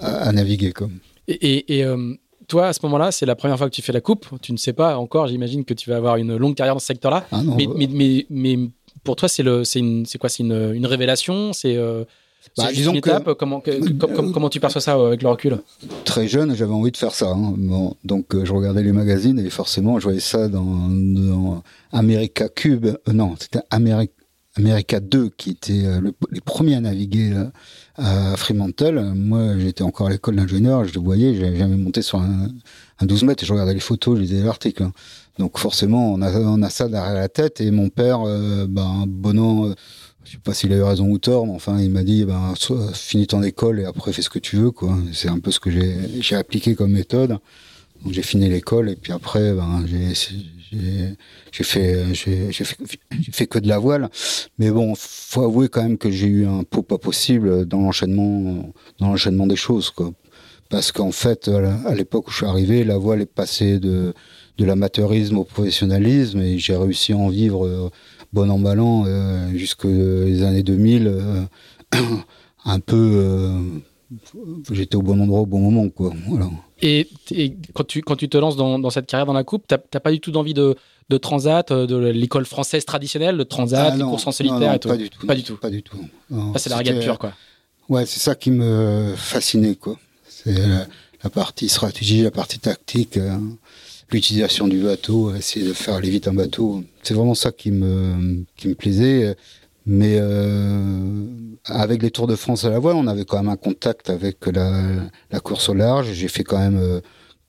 à, 0.00 0.28
à 0.28 0.32
naviguer, 0.32 0.72
quoi. 0.72 0.88
Et, 1.28 1.84
euh, 1.84 2.14
toi, 2.48 2.68
à 2.68 2.72
ce 2.72 2.80
moment-là, 2.82 3.12
c'est 3.12 3.26
la 3.26 3.36
première 3.36 3.56
fois 3.56 3.70
que 3.70 3.74
tu 3.74 3.82
fais 3.82 3.92
la 3.92 4.00
coupe? 4.00 4.26
Tu 4.42 4.52
ne 4.52 4.56
sais 4.56 4.72
pas 4.72 4.98
encore, 4.98 5.28
j'imagine 5.28 5.64
que 5.64 5.74
tu 5.74 5.88
vas 5.88 5.96
avoir 5.96 6.16
une 6.16 6.36
longue 6.36 6.56
carrière 6.56 6.74
dans 6.74 6.80
ce 6.80 6.86
secteur-là. 6.86 7.24
Ah 7.30 7.42
mais, 7.44 8.26
mais, 8.28 8.56
pour 9.04 9.16
toi, 9.16 9.28
c'est 9.28 9.42
quoi 10.18 10.28
C'est 10.28 10.42
une, 10.42 10.86
révélation 10.86 11.52
C'est 11.52 11.76
euh, 11.76 12.04
bah, 12.56 12.70
une 12.72 12.96
étape 12.96 13.34
comment, 13.34 13.62
comment 14.32 14.48
tu 14.48 14.60
perçois 14.60 14.80
ça 14.80 14.96
euh, 14.96 15.08
avec 15.08 15.22
le 15.22 15.28
recul? 15.28 15.58
Très 16.04 16.28
jeune, 16.28 16.54
j'avais 16.54 16.72
envie 16.72 16.90
de 16.90 16.96
faire 16.96 17.14
ça. 17.14 17.30
Hein. 17.30 17.54
donc, 18.04 18.44
je 18.44 18.52
regardais 18.52 18.82
les 18.82 18.92
magazines 18.92 19.38
et 19.38 19.50
forcément, 19.50 19.98
je 19.98 20.04
voyais 20.04 20.20
ça 20.20 20.48
dans, 20.48 20.88
dans 20.88 21.62
America 21.92 22.48
Cube. 22.48 22.88
non, 23.12 23.34
c'était 23.38 23.60
America 23.70 24.12
America 24.56 24.98
2 24.98 25.30
qui 25.36 25.50
était 25.50 25.84
les 26.32 26.40
premiers 26.40 26.74
à 26.74 26.80
naviguer 26.80 27.32
à 27.96 28.36
Fremantle, 28.36 29.12
moi 29.14 29.58
j'étais 29.58 29.82
encore 29.82 30.08
à 30.08 30.10
l'école 30.10 30.36
d'ingénieur, 30.36 30.84
je 30.84 30.94
le 30.94 31.00
voyais, 31.00 31.34
j'avais 31.34 31.56
jamais 31.56 31.76
monté 31.76 32.02
sur 32.02 32.18
un, 32.18 32.48
12 33.00 33.22
mètres, 33.24 33.44
et 33.44 33.46
je 33.46 33.52
regardais 33.52 33.74
les 33.74 33.80
photos, 33.80 34.16
je 34.16 34.22
lisais 34.22 34.42
l'article. 34.42 34.84
Hein. 34.84 34.92
Donc 35.40 35.58
forcément, 35.58 36.12
on 36.12 36.20
a, 36.20 36.38
on 36.38 36.60
a 36.60 36.68
ça 36.68 36.86
derrière 36.86 37.14
la 37.14 37.30
tête, 37.30 37.62
et 37.62 37.70
mon 37.70 37.88
père, 37.88 38.20
euh, 38.26 38.66
ben, 38.68 39.04
bon 39.08 39.70
euh, 39.70 39.74
je 40.22 40.32
sais 40.32 40.38
pas 40.38 40.52
s'il 40.52 40.70
a 40.74 40.76
eu 40.76 40.82
raison 40.82 41.08
ou 41.08 41.16
tort, 41.16 41.46
mais 41.46 41.54
enfin, 41.54 41.80
il 41.80 41.90
m'a 41.90 42.02
dit, 42.02 42.26
ben, 42.26 42.52
finis 42.92 43.26
ton 43.26 43.42
école 43.42 43.80
et 43.80 43.86
après 43.86 44.12
fais 44.12 44.20
ce 44.20 44.28
que 44.28 44.38
tu 44.38 44.56
veux, 44.56 44.70
quoi. 44.70 44.98
C'est 45.14 45.30
un 45.30 45.38
peu 45.38 45.50
ce 45.50 45.58
que 45.58 45.70
j'ai 45.70 46.36
appliqué 46.36 46.74
comme 46.74 46.92
méthode. 46.92 47.38
Donc 48.02 48.12
j'ai 48.12 48.22
fini 48.22 48.50
l'école 48.50 48.90
et 48.90 48.96
puis 48.96 49.14
après, 49.14 49.54
ben, 49.54 49.82
j'ai 49.86 51.64
fait, 51.64 52.04
j'ai 52.12 52.52
fait, 52.52 52.76
fait 53.32 53.46
que 53.46 53.58
de 53.58 53.66
la 53.68 53.78
voile. 53.78 54.10
Mais 54.58 54.70
bon, 54.70 54.92
faut 54.94 55.42
avouer 55.42 55.70
quand 55.70 55.82
même 55.82 55.96
que 55.96 56.10
j'ai 56.10 56.26
eu 56.26 56.46
un 56.46 56.64
pot 56.64 56.82
pas 56.82 56.98
possible 56.98 57.64
dans 57.64 57.80
l'enchaînement, 57.80 58.74
dans 58.98 59.08
l'enchaînement 59.08 59.46
des 59.46 59.56
choses, 59.56 59.88
quoi. 59.88 60.12
Parce 60.68 60.92
qu'en 60.92 61.12
fait, 61.12 61.48
à 61.48 61.94
l'époque 61.94 62.28
où 62.28 62.30
je 62.30 62.36
suis 62.36 62.46
arrivé, 62.46 62.84
la 62.84 62.98
voile 62.98 63.22
est 63.22 63.26
passée 63.26 63.80
de, 63.80 64.14
de 64.58 64.64
l'amateurisme 64.64 65.38
au 65.38 65.44
professionnalisme 65.44 66.40
et 66.40 66.58
j'ai 66.58 66.76
réussi 66.76 67.12
à 67.12 67.16
en 67.16 67.28
vivre 67.28 67.66
euh, 67.66 67.90
bon 68.32 68.50
an 68.50 68.58
mal 68.58 68.80
an 68.80 69.04
euh, 69.06 69.50
jusque 69.54 69.84
les 69.84 70.42
années 70.42 70.62
2000, 70.62 71.06
euh, 71.06 71.42
un 72.64 72.80
peu, 72.80 73.52
j'étais 74.70 74.96
au 74.96 75.02
bon 75.02 75.20
endroit 75.20 75.40
au 75.40 75.46
bon 75.46 75.60
moment, 75.60 75.88
quoi. 75.88 76.12
Voilà. 76.28 76.50
Et, 76.82 77.08
quand, 77.74 77.84
tu, 77.84 78.00
quand 78.02 78.16
tu 78.16 78.28
te 78.28 78.38
lances 78.38 78.56
dans, 78.56 78.78
dans 78.78 78.90
cette 78.90 79.06
carrière 79.06 79.26
dans 79.26 79.32
la 79.32 79.44
coupe, 79.44 79.66
tu 79.68 79.74
n'as 79.74 80.00
pas 80.00 80.10
du 80.10 80.20
tout 80.20 80.30
d'envie 80.30 80.54
de, 80.54 80.76
de 81.08 81.16
transat, 81.18 81.72
de 81.72 81.96
l'école 81.96 82.46
française 82.46 82.84
traditionnelle, 82.84 83.36
de 83.36 83.44
transat, 83.44 83.92
ah 83.92 83.96
les 83.96 84.02
courses 84.02 84.26
en 84.26 84.32
solitaire 84.32 84.74
et 84.74 84.78
tout 84.78 84.88
Pas 84.88 84.96
du 84.96 85.10
tout. 85.10 85.26
Pas 85.26 85.34
du 85.34 85.42
tout. 85.42 85.56
Pas 85.56 85.70
du 85.70 85.82
tout. 85.82 85.98
c'est 86.56 86.70
la 86.70 86.78
regate 86.78 87.00
pure, 87.00 87.18
quoi. 87.18 87.32
Ouais, 87.88 88.06
c'est 88.06 88.20
ça 88.20 88.34
qui 88.34 88.50
me 88.50 89.14
fascinait, 89.16 89.74
quoi. 89.74 89.98
C'est 90.28 90.54
la, 91.22 91.30
partie 91.30 91.68
stratégie, 91.68 92.22
la 92.22 92.30
partie 92.30 92.58
tactique, 92.58 93.18
l'utilisation 94.12 94.68
du 94.68 94.80
bateau, 94.82 95.34
essayer 95.34 95.66
de 95.66 95.72
faire 95.72 95.94
aller 95.94 96.10
vite 96.10 96.28
un 96.28 96.32
bateau. 96.34 96.82
C'est 97.02 97.14
vraiment 97.14 97.34
ça 97.34 97.52
qui 97.52 97.70
me, 97.70 98.44
qui 98.56 98.68
me 98.68 98.74
plaisait. 98.74 99.36
Mais 99.86 100.18
euh, 100.20 101.24
avec 101.64 102.02
les 102.02 102.10
Tours 102.10 102.26
de 102.26 102.36
France 102.36 102.64
à 102.64 102.70
la 102.70 102.78
voile, 102.78 102.96
on 102.96 103.06
avait 103.06 103.24
quand 103.24 103.38
même 103.38 103.48
un 103.48 103.56
contact 103.56 104.10
avec 104.10 104.46
la, 104.46 104.82
la 105.30 105.40
course 105.40 105.68
au 105.68 105.74
large. 105.74 106.12
J'ai 106.12 106.28
fait 106.28 106.44
quand 106.44 106.58
même 106.58 106.78
euh, 106.78 107.00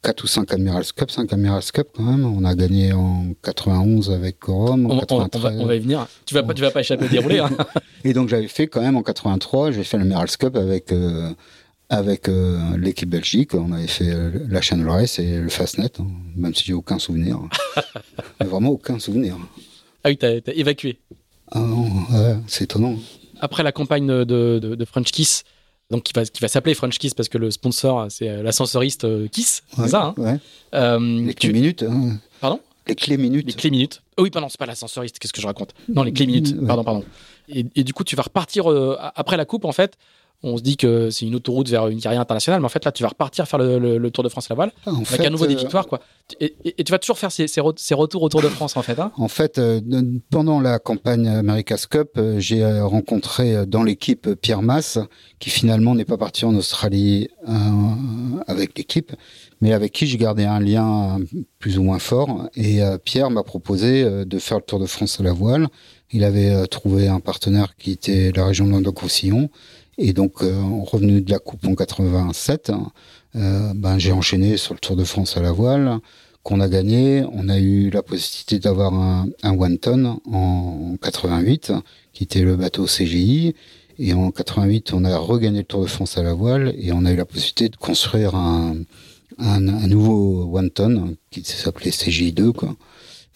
4 0.04 0.24
ou 0.24 0.28
5 0.28 0.52
Admirals 0.54 0.86
Cup, 0.95 1.12
5 1.12 1.32
Admirals 1.34 1.62
Cup 1.74 1.89
quand 1.95 2.04
même. 2.04 2.26
On 2.26 2.43
a 2.45 2.56
gagné 2.56 2.93
en 2.93 3.26
91 3.43 4.12
avec 4.12 4.39
Corum, 4.39 4.86
On, 4.88 4.91
on- 4.91 4.97
on 4.97 5.00
93. 5.02 5.41
va, 5.43 5.52
on 5.62 5.65
va 5.67 5.76
y 5.76 5.80
venir. 5.80 6.08
Tu 6.26 6.34
vas 6.34 6.41
pas, 6.43 6.54
tu 6.54 6.62
vas 6.62 6.71
pas 6.71 6.80
échapper 6.80 7.06
au 7.06 7.10
déroulé. 7.10 7.39
Hein. 7.39 7.50
Et 8.04 8.13
donc 8.13 8.30
j'avais 8.30 8.47
fait 8.47 8.65
quand 8.67 8.82
même 8.82 8.95
en 8.97 9.04
83, 9.04 9.71
j'ai 9.71 9.84
fait 9.84 9.97
l'Admirals 9.97 10.30
Cup 10.39 10.56
avec 10.56 10.91
euh, 10.91 11.30
avec 11.91 12.30
euh, 12.30 12.58
l'équipe 12.77 13.10
Belgique. 13.10 13.54
On 13.54 13.71
avait 13.73 13.86
fait 13.88 14.10
euh, 14.10 14.32
la 14.49 14.62
Channel 14.62 14.88
Race 14.89 15.19
et 15.19 15.38
le 15.39 15.49
Fastnet, 15.49 15.91
hein, 15.99 16.08
même 16.36 16.56
si 16.56 16.63
j'ai 16.65 16.73
aucun 16.73 16.97
souvenir. 16.97 17.38
Mais 18.39 18.45
vraiment 18.47 18.69
aucun 18.69 18.97
souvenir. 18.97 19.38
Ah 20.04 20.10
oui, 20.10 20.17
t'as 20.17 20.39
évacué. 20.47 20.97
Ah 21.51 21.60
non, 21.60 21.84
ouais, 22.12 22.38
c'est 22.47 22.63
étonnant. 22.63 22.95
Après 23.41 23.62
la 23.62 23.71
campagne 23.71 24.08
de, 24.08 24.23
de, 24.23 24.60
de 24.75 24.86
French 24.86 25.12
Kiss, 25.12 25.43
donc 25.89 26.04
qui 26.04 26.13
va, 26.13 26.23
qui 26.25 26.39
va 26.41 26.47
s'appeler 26.47 26.73
French 26.73 26.97
Kiss 26.97 27.13
parce 27.13 27.27
que 27.27 27.38
le 27.38 27.51
sponsor, 27.51 28.08
c'est 28.10 28.30
euh, 28.30 28.41
l'ascensoriste 28.43 29.06
Kiss, 29.30 29.62
Ouais, 29.77 29.84
c'est 29.86 29.91
ça 29.91 30.06
hein 30.06 30.13
ouais. 30.17 30.38
Euh, 30.73 30.97
Les 31.25 31.34
clés 31.34 31.49
tu- 31.49 31.54
minutes. 31.54 31.84
hein. 31.84 32.17
Pardon? 32.39 32.60
Les 32.88 32.95
clés 32.95 33.17
minutes. 33.17 33.45
Les 33.47 33.54
clés 33.54 33.69
minutes. 33.69 34.01
Oh 34.17 34.23
oui, 34.23 34.30
pardon, 34.32 34.47
c'est 34.49 34.58
pas 34.60 34.65
l'ascensoriste, 34.65 35.19
qu'est-ce 35.19 35.34
que 35.34 35.41
je 35.41 35.45
raconte? 35.47 35.73
Non, 35.89 36.04
les 36.04 36.13
clés 36.13 36.25
minutes, 36.25 36.56
pardon, 36.65 36.84
pardon. 36.84 37.04
Et, 37.49 37.65
et 37.75 37.84
du 37.84 37.93
coup, 37.93 38.04
tu 38.04 38.15
vas 38.15 38.23
repartir 38.23 38.71
euh, 38.71 38.97
après 39.15 39.36
la 39.38 39.45
coupe, 39.45 39.65
en 39.65 39.71
fait. 39.73 39.97
On 40.43 40.58
se 40.58 40.63
dit 40.63 40.75
que 40.75 41.10
c'est 41.12 41.25
une 41.27 41.36
autoroute 41.36 41.69
vers 41.69 41.88
une 41.88 41.99
carrière 42.01 42.21
internationale, 42.21 42.62
mais 42.62 42.65
en 42.65 42.69
fait, 42.69 42.84
là, 42.84 42.91
tu 42.91 43.04
vas 43.04 43.10
repartir 43.10 43.47
faire 43.47 43.60
le, 43.60 43.77
le- 43.77 43.97
le 43.99 44.12
Tour 44.12 44.23
de 44.23 44.30
France 44.30 44.45
à 44.49 44.54
la 44.54 44.56
voile, 44.56 44.71
En 44.88 45.01
avec 45.04 45.19
à 45.25 45.30
nouveau 45.30 45.45
des 45.45 45.54
euh, 45.54 45.58
victoires, 45.60 45.86
quoi. 45.86 45.99
Et, 46.39 46.56
et- 46.65 46.82
et 46.82 46.84
tu 46.84 46.91
vas 46.91 46.97
toujours 46.97 47.19
faire 47.19 47.32
ces, 47.32 47.47
ces 47.47 47.62
re- 47.62 47.73
ces 47.77 47.93
retours 47.93 48.23
au 48.23 48.30
Tour 48.30 48.41
de 48.41 48.47
France, 48.47 48.75
en 48.75 48.82
fait. 48.82 48.97
Hein 48.99 49.12
En 49.17 49.27
fait, 49.27 49.60
euh, 49.60 49.80
pendant 50.32 50.60
la 50.60 50.80
campagne 50.80 51.27
America's 51.27 51.86
Cup, 51.86 52.12
euh, 52.17 52.39
j'ai 52.39 52.65
rencontré 52.82 53.65
dans 53.67 53.84
l'équipe 53.84 54.34
Pierre 54.36 54.63
Masse, 54.63 54.97
qui 55.39 55.49
finalement 55.51 55.93
n'est 55.93 56.06
pas 56.06 56.17
parti 56.17 56.43
en 56.45 56.56
Australie 56.56 57.27
avec 58.47 58.77
l'équipe, 58.77 59.12
mais 59.62 59.73
avec 59.73 59.91
qui 59.91 60.08
j'ai 60.08 60.17
gardé 60.17 60.43
un 60.45 60.60
lien 60.60 61.19
plus 61.60 61.77
ou 61.77 61.84
moins 61.84 61.99
fort. 61.99 62.49
Et 62.56 62.80
Pierre 63.04 63.30
m'a 63.30 63.43
proposé 63.43 64.04
de 64.25 64.39
faire 64.39 64.58
le 64.58 64.63
Tour 64.63 64.80
de 64.80 64.86
France 64.86 65.19
à 65.19 65.23
la 65.23 65.34
voile. 65.34 65.67
Il 66.12 66.23
avait 66.23 66.67
trouvé 66.67 67.08
un 67.08 67.19
partenaire 67.19 67.75
qui 67.77 67.91
était 67.91 68.32
la 68.36 68.45
région 68.45 68.65
de 68.65 68.71
Languedoc-Roussillon. 68.71 69.49
Et 69.97 70.13
donc, 70.13 70.41
euh, 70.41 70.62
revenu 70.84 71.21
de 71.21 71.32
la 71.32 71.39
Coupe 71.39 71.65
en 71.65 71.75
87, 71.75 72.71
euh, 73.36 73.73
ben, 73.75 73.97
j'ai 73.97 74.12
enchaîné 74.12 74.58
sur 74.58 74.73
le 74.73 74.80
Tour 74.80 74.95
de 74.95 75.04
France 75.04 75.38
à 75.38 75.41
la 75.41 75.51
voile 75.51 75.99
qu'on 76.43 76.60
a 76.60 76.67
gagné. 76.67 77.23
On 77.32 77.49
a 77.49 77.60
eu 77.60 77.89
la 77.89 78.01
possibilité 78.01 78.60
d'avoir 78.60 78.93
un, 78.93 79.27
un 79.43 79.58
one 79.58 79.77
ton 79.77 80.19
en 80.25 80.95
88, 81.01 81.73
qui 82.13 82.23
était 82.23 82.41
le 82.41 82.56
bateau 82.56 82.86
CGI. 82.86 83.54
Et 83.99 84.13
en 84.13 84.32
88, 84.32 84.93
on 84.93 85.04
a 85.04 85.17
regagné 85.17 85.60
le 85.60 85.65
Tour 85.65 85.82
de 85.82 85.88
France 85.88 86.17
à 86.17 86.23
la 86.23 86.34
voile 86.34 86.73
et 86.77 86.91
on 86.91 87.06
a 87.06 87.12
eu 87.12 87.15
la 87.15 87.25
possibilité 87.25 87.69
de 87.69 87.75
construire 87.75 88.34
un, 88.36 88.77
un, 89.38 89.67
un 89.67 89.88
nouveau 89.88 90.49
one 90.51 90.71
ton 90.71 91.15
qui 91.30 91.43
s'appelait 91.43 91.91
CGI2, 91.91 92.51
quoi. 92.54 92.75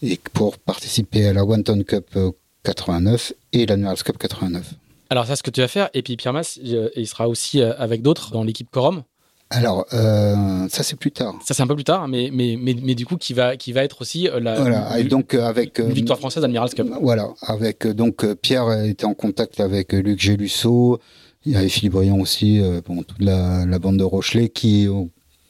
Et 0.02 0.18
pour 0.32 0.58
participer 0.58 1.26
à 1.26 1.32
la 1.32 1.44
One 1.44 1.64
Ton 1.64 1.82
Cup 1.82 2.06
euh, 2.16 2.32
89 2.64 3.32
et 3.52 3.64
l'Admirals 3.64 4.02
Cup 4.02 4.18
89. 4.18 4.74
Alors, 5.10 5.26
ça, 5.26 5.36
ce 5.36 5.42
que 5.42 5.50
tu 5.50 5.60
vas 5.60 5.68
faire. 5.68 5.88
Et 5.94 6.02
puis, 6.02 6.16
Pierre 6.16 6.32
Mas, 6.32 6.58
euh, 6.64 6.88
il 6.96 7.06
sera 7.06 7.28
aussi 7.28 7.60
euh, 7.60 7.72
avec 7.78 8.02
d'autres 8.02 8.32
dans 8.32 8.42
l'équipe 8.42 8.68
Corum. 8.70 9.02
Alors, 9.50 9.86
euh, 9.92 10.66
ça 10.68 10.82
c'est 10.82 10.96
plus 10.96 11.12
tard. 11.12 11.36
Ça, 11.46 11.54
c'est 11.54 11.62
un 11.62 11.68
peu 11.68 11.76
plus 11.76 11.84
tard, 11.84 12.08
mais, 12.08 12.30
mais, 12.32 12.56
mais, 12.58 12.74
mais 12.82 12.96
du 12.96 13.06
coup, 13.06 13.16
qui 13.16 13.32
va, 13.32 13.56
qui 13.56 13.72
va 13.72 13.84
être 13.84 14.02
aussi 14.02 14.28
euh, 14.28 14.40
la 14.40 14.58
Voilà. 14.58 14.98
Et 14.98 15.04
donc 15.04 15.34
euh, 15.34 15.44
avec 15.44 15.78
euh, 15.78 15.84
victoire 15.86 16.18
française 16.18 16.40
d'Admirals 16.42 16.70
Cup. 16.70 16.88
Voilà, 17.00 17.28
avec 17.42 17.86
euh, 17.86 17.94
donc 17.94 18.24
euh, 18.24 18.34
Pierre 18.34 18.72
était 18.84 19.04
en 19.04 19.14
contact 19.14 19.60
avec 19.60 19.94
euh, 19.94 20.00
Luc 20.02 20.20
Gélusso, 20.20 20.98
il 21.44 21.52
y 21.52 21.56
avait 21.56 21.68
Philippe 21.68 21.92
Briand 21.92 22.18
aussi, 22.18 22.60
euh, 22.60 22.80
bon, 22.84 23.04
toute 23.04 23.22
la, 23.22 23.64
la 23.66 23.78
bande 23.78 23.98
de 23.98 24.04
Rochelet 24.04 24.48
qui, 24.48 24.88
euh, 24.88 25.04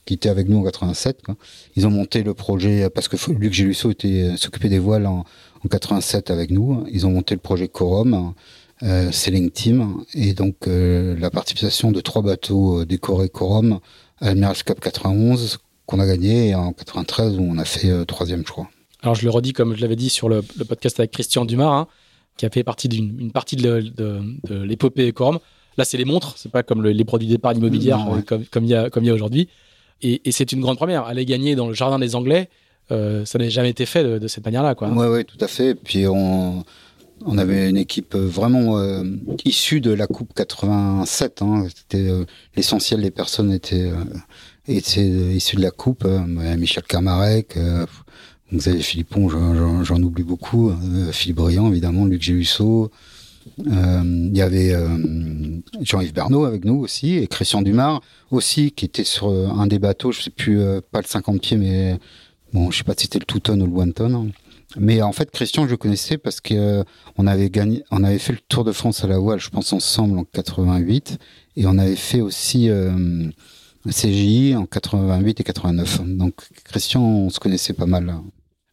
qui 0.05 0.12
était 0.12 0.29
avec 0.29 0.47
nous 0.51 0.59
en 0.59 0.62
87. 0.62 1.23
Quoi. 1.23 1.37
Ils 1.75 1.87
ont 1.87 1.90
monté 1.90 2.23
le 2.23 2.35
projet, 2.35 2.85
euh, 2.85 2.90
parce 2.90 3.09
que 3.09 3.16
Luc 3.33 3.55
Gélusso 3.55 3.90
était 3.90 4.25
euh, 4.25 4.37
s'occupait 4.37 4.69
des 4.69 4.79
voiles 4.79 5.07
en, 5.07 5.25
en 5.64 5.69
87 5.69 6.31
avec 6.31 6.51
nous, 6.51 6.85
ils 6.92 7.07
ont 7.07 7.11
monté 7.11 7.35
le 7.35 7.40
projet 7.40 7.66
Corum, 7.66 8.35
euh, 8.83 9.11
Sailing 9.12 9.51
Team, 9.51 10.05
et 10.15 10.33
donc 10.35 10.69
euh, 10.69 11.17
la 11.19 11.31
participation 11.31 11.93
de 11.93 12.01
trois 12.01 12.23
bateaux 12.23 12.81
euh, 12.81 12.85
décorés 12.87 13.29
Corum 13.29 13.81
à 14.21 14.27
l'Admirals 14.27 14.62
Cup 14.65 14.81
91 14.81 15.59
qu'on 15.87 16.01
a 16.01 16.07
gagné 16.07 16.55
en 16.55 16.73
93 16.73 17.39
où 17.39 17.43
on 17.43 17.59
a 17.59 17.65
fait 17.65 17.89
euh, 17.91 18.05
troisième, 18.05 18.41
je 18.47 18.51
crois. 18.53 18.69
Alors, 19.03 19.15
je 19.15 19.25
le 19.25 19.31
redis, 19.31 19.53
comme 19.53 19.77
je 19.77 19.81
l'avais 19.81 19.95
dit 19.97 20.09
sur 20.11 20.29
le, 20.29 20.43
le 20.59 20.65
podcast 20.65 20.99
avec 20.99 21.12
Christian 21.12 21.45
Dumas, 21.45 21.69
hein, 21.71 21.87
qui 22.37 22.45
a 22.45 22.51
fait 22.51 22.65
partie 22.65 22.89
d'une 22.89 23.19
une 23.21 23.31
partie 23.33 23.57
de, 23.57 23.69
le- 23.71 23.83
de, 23.83 24.21
de 24.49 24.62
l'épopée 24.62 25.12
Corum. 25.12 25.39
Là, 25.79 25.85
c'est 25.85 25.97
les 25.97 26.05
montres, 26.05 26.35
c'est 26.37 26.51
pas 26.51 26.62
comme 26.62 26.83
le- 26.83 26.91
les 26.91 27.05
produits 27.05 27.29
d'épargne 27.29 27.59
immobilière 27.59 28.11
ouais. 28.11 28.23
comme, 28.23 28.65
il 28.65 28.71
y 28.71 28.75
a, 28.75 28.91
comme 28.91 29.05
y 29.05 29.11
a 29.11 29.15
aujourd'hui. 29.15 29.49
Et, 30.03 30.23
et 30.29 30.33
c'est 30.33 30.51
une 30.53 30.61
grande 30.61 30.77
première. 30.77 31.05
Aller 31.05 31.25
gagner 31.25 31.55
dans 31.55 31.69
le 31.69 31.75
jardin 31.75 31.99
des 31.99 32.15
Anglais, 32.17 32.49
euh, 32.91 33.25
ça 33.25 33.39
n'a 33.39 33.49
jamais 33.49 33.71
été 33.71 33.87
fait 33.87 34.03
de, 34.05 34.19
de 34.19 34.29
cette 34.29 34.45
manière-là. 34.45 34.75
Ouais, 34.81 35.07
ouais, 35.09 35.25
tout 35.25 35.39
à 35.41 35.47
fait. 35.49 35.75
Puis 35.75 36.07
on, 36.07 36.65
on 37.24 37.38
avait 37.38 37.68
une 37.70 37.76
équipe 37.76 38.14
vraiment 38.14 38.79
euh, 38.79 39.02
issue 39.44 39.81
de 39.81 39.90
la 39.90 40.07
Coupe 40.07 40.33
87. 40.35 41.42
Hein. 41.42 41.66
Euh, 41.94 42.24
l'essentiel 42.57 43.02
des 43.02 43.11
personnes 43.11 43.52
étaient, 43.52 43.90
euh, 43.90 44.05
étaient 44.68 45.09
euh, 45.11 45.33
issues 45.33 45.57
de 45.57 45.62
la 45.62 45.70
Coupe. 45.70 46.05
Euh, 46.05 46.20
Michel 46.57 46.85
Carmarek, 46.85 47.57
euh, 47.57 47.87
Xavier 48.52 48.83
Philippon, 48.83 49.29
j'en- 49.85 50.02
oublie 50.02 50.22
beaucoup. 50.22 50.70
Euh, 50.70 51.11
Philippe 51.12 51.37
Briand, 51.38 51.68
évidemment, 51.70 52.05
Luc 52.05 52.22
Gélusso. 52.22 52.90
Euh, 53.66 54.02
Il 54.05 54.37
y 54.37 54.42
avait 54.42 54.74
euh, 54.74 54.88
Jean-Yves 55.81 56.12
Bernot 56.12 56.44
avec 56.44 56.64
nous 56.64 56.74
aussi 56.81 57.14
et 57.16 57.26
Christian 57.29 57.62
Dumar 57.62 58.02
aussi 58.31 58.72
qui 58.72 58.85
était 58.85 59.05
sur 59.05 59.29
euh, 59.31 59.48
un 59.48 59.66
des 59.66 59.79
bateaux. 59.79 60.12
Je 60.12 60.20
sais 60.22 60.31
plus, 60.31 60.61
euh, 60.61 60.81
pas 60.92 61.00
le 61.00 61.07
50 61.07 61.40
pieds, 61.40 61.57
mais 61.57 61.98
bon, 62.52 62.70
je 62.70 62.79
sais 62.79 62.85
pas 62.85 62.94
si 62.96 63.05
c'était 63.05 63.20
le 63.20 63.24
Touton 63.24 63.61
ou 63.61 63.66
le 63.66 63.72
One 63.81 63.92
Ton. 63.92 64.31
Mais 64.76 65.00
en 65.00 65.12
fait, 65.12 65.31
Christian, 65.31 65.64
je 65.66 65.70
le 65.70 65.76
connaissais 65.76 66.18
parce 66.18 66.40
que 66.40 66.55
euh, 66.55 66.85
on 67.16 67.26
avait 67.26 67.50
gagné, 67.50 67.85
on 67.90 68.02
avait 68.05 68.18
fait 68.18 68.33
le 68.33 68.40
Tour 68.48 68.64
de 68.64 68.72
France 68.72 69.05
à 69.05 69.07
la 69.07 69.18
voile, 69.18 69.38
je 69.40 69.48
pense 69.48 69.72
ensemble 69.72 70.18
en 70.18 70.24
88, 70.24 71.18
et 71.57 71.66
on 71.66 71.79
avait 71.79 71.96
fait 71.96 72.20
aussi 72.20 72.68
euh, 72.68 73.29
CGI 73.88 74.57
en 74.57 74.66
88 74.66 75.40
et 75.40 75.44
89. 75.44 76.00
Donc 76.07 76.35
Christian, 76.64 77.00
on 77.02 77.31
se 77.31 77.38
connaissait 77.38 77.72
pas 77.74 77.87
mal. 77.87 78.12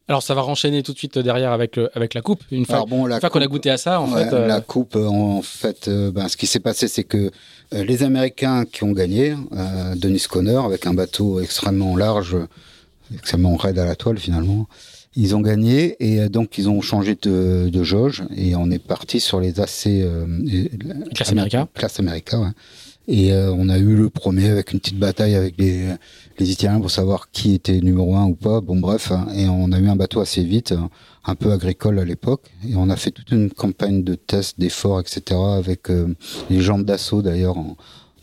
Alors, 0.06 0.22
ça 0.22 0.34
va 0.34 0.42
renchaîner 0.42 0.82
tout 0.82 0.92
de 0.92 0.98
suite 0.98 1.16
derrière 1.18 1.52
avec, 1.52 1.76
le- 1.76 1.88
avec 1.96 2.12
la 2.12 2.20
coupe. 2.20 2.42
Une 2.50 2.66
fois, 2.66 2.84
bon, 2.86 3.04
qu'on 3.04 3.40
a 3.40 3.46
goûté 3.46 3.70
à 3.70 3.78
ça, 3.78 4.02
en 4.02 4.12
Ouais, 4.12 4.24
fait. 4.28 4.34
euh, 4.34 4.46
La 4.46 4.60
coupe, 4.60 4.96
euh, 4.96 5.06
en 5.06 5.40
fait, 5.40 5.88
euh, 5.88 6.10
ben, 6.10 6.28
ce 6.28 6.36
qui 6.36 6.46
s'est 6.46 6.60
passé, 6.60 6.88
c'est 6.88 7.04
que 7.04 7.30
euh, 7.72 7.84
les 7.84 8.02
Américains 8.02 8.66
qui 8.66 8.84
ont 8.84 8.92
gagné, 8.92 9.34
euh, 9.52 9.94
Denis 9.94 10.24
Conner, 10.28 10.60
avec 10.62 10.86
un 10.86 10.92
bateau 10.92 11.40
extrêmement 11.40 11.96
large, 11.96 12.36
extrêmement 13.14 13.56
raide 13.56 13.78
à 13.78 13.86
la 13.86 13.96
toile 13.96 14.18
finalement, 14.18 14.66
ils 15.16 15.34
ont 15.36 15.40
gagné 15.40 15.96
et 16.00 16.20
euh, 16.20 16.28
donc 16.28 16.58
ils 16.58 16.68
ont 16.68 16.80
changé 16.80 17.16
de, 17.20 17.68
de 17.72 17.82
jauge 17.82 18.24
et 18.36 18.54
on 18.56 18.70
est 18.70 18.78
parti 18.78 19.20
sur 19.20 19.40
les 19.40 19.60
AC 19.60 19.86
euh, 19.86 20.26
Classe 21.14 21.30
America. 21.32 21.68
Classe 21.74 22.00
America, 22.00 22.38
ouais. 22.40 22.48
Et 23.06 23.32
euh, 23.34 23.52
on 23.52 23.68
a 23.68 23.76
eu 23.78 23.94
le 23.96 24.08
premier 24.08 24.48
avec 24.48 24.72
une 24.72 24.80
petite 24.80 24.98
bataille 24.98 25.34
avec 25.34 25.56
les, 25.58 25.88
les 26.38 26.50
Italiens 26.50 26.80
pour 26.80 26.90
savoir 26.90 27.30
qui 27.30 27.52
était 27.54 27.78
numéro 27.82 28.16
un 28.16 28.24
ou 28.24 28.34
pas. 28.34 28.62
Bon 28.62 28.76
bref, 28.76 29.12
hein, 29.12 29.26
et 29.36 29.46
on 29.46 29.72
a 29.72 29.78
eu 29.78 29.88
un 29.88 29.96
bateau 29.96 30.20
assez 30.20 30.42
vite, 30.42 30.72
euh, 30.72 30.78
un 31.26 31.34
peu 31.34 31.52
agricole 31.52 31.98
à 31.98 32.04
l'époque, 32.06 32.44
et 32.66 32.76
on 32.76 32.88
a 32.88 32.96
fait 32.96 33.10
toute 33.10 33.30
une 33.30 33.50
campagne 33.50 34.04
de 34.04 34.14
tests, 34.14 34.58
d'efforts, 34.58 35.00
etc. 35.00 35.38
avec 35.38 35.90
euh, 35.90 36.14
les 36.48 36.60
jambes 36.62 36.84
d'assaut 36.86 37.20
d'ailleurs 37.20 37.58
en, 37.58 37.76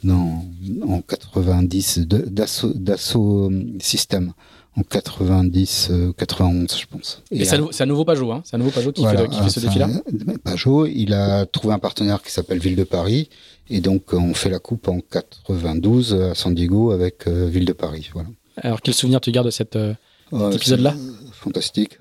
dans- 0.04 0.44
en 0.88 1.02
90 1.02 2.00
de- 2.08 2.18
d'assaut 2.28 2.74
d'assaut 2.74 3.52
euh, 3.52 3.64
système 3.80 4.34
en 4.78 4.84
90 4.84 5.90
euh, 5.92 6.14
91 6.14 6.68
je 6.80 6.86
pense. 6.86 7.22
Et 7.32 7.44
c'est 7.46 7.56
un 7.56 7.58
nouveau- 7.60 7.72
c'est 7.72 7.84
un 7.84 7.88
nouveau 7.88 8.06
Pajot, 8.06 8.32
hein. 8.32 8.42
C'est 8.46 8.56
un 8.56 8.60
nouveau 8.60 8.72
Pajot 8.72 8.92
qui 8.92 9.02
Voilà, 9.02 9.22
fait, 9.24 9.28
qui 9.30 9.40
fait 9.42 9.50
ce 9.50 9.60
défi-là. 9.60 9.90
euh, 9.90 10.38
Pajot, 10.44 10.86
il 10.88 11.14
a 11.14 11.46
trouvé 11.46 11.74
un 11.74 11.80
partenaire 11.80 12.22
qui 12.22 12.32
s'appelle 12.32 12.60
Ville 12.60 12.76
de 12.76 12.84
Paris. 12.86 13.30
Et 13.70 13.80
donc, 13.82 14.14
euh, 14.14 14.18
on 14.18 14.34
fait 14.34 14.50
la 14.50 14.60
coupe 14.60 14.88
en 14.88 15.00
92 15.00 16.14
à 16.16 16.36
San 16.36 16.54
Diego 16.54 16.92
avec 16.92 17.28
euh, 17.28 17.48
Ville 17.48 17.66
de 17.66 17.74
Paris. 17.74 18.10
Voilà. 18.14 18.30
Alors, 18.58 18.82
quel 18.82 18.94
souvenir 18.94 19.22
tu 19.22 19.32
gardes 19.32 19.48
de 19.48 19.52
cette, 19.52 19.76
euh, 19.76 19.94
Ouais, 20.32 20.56
épisode-là? 20.56 20.94
Fantastique. 21.34 22.00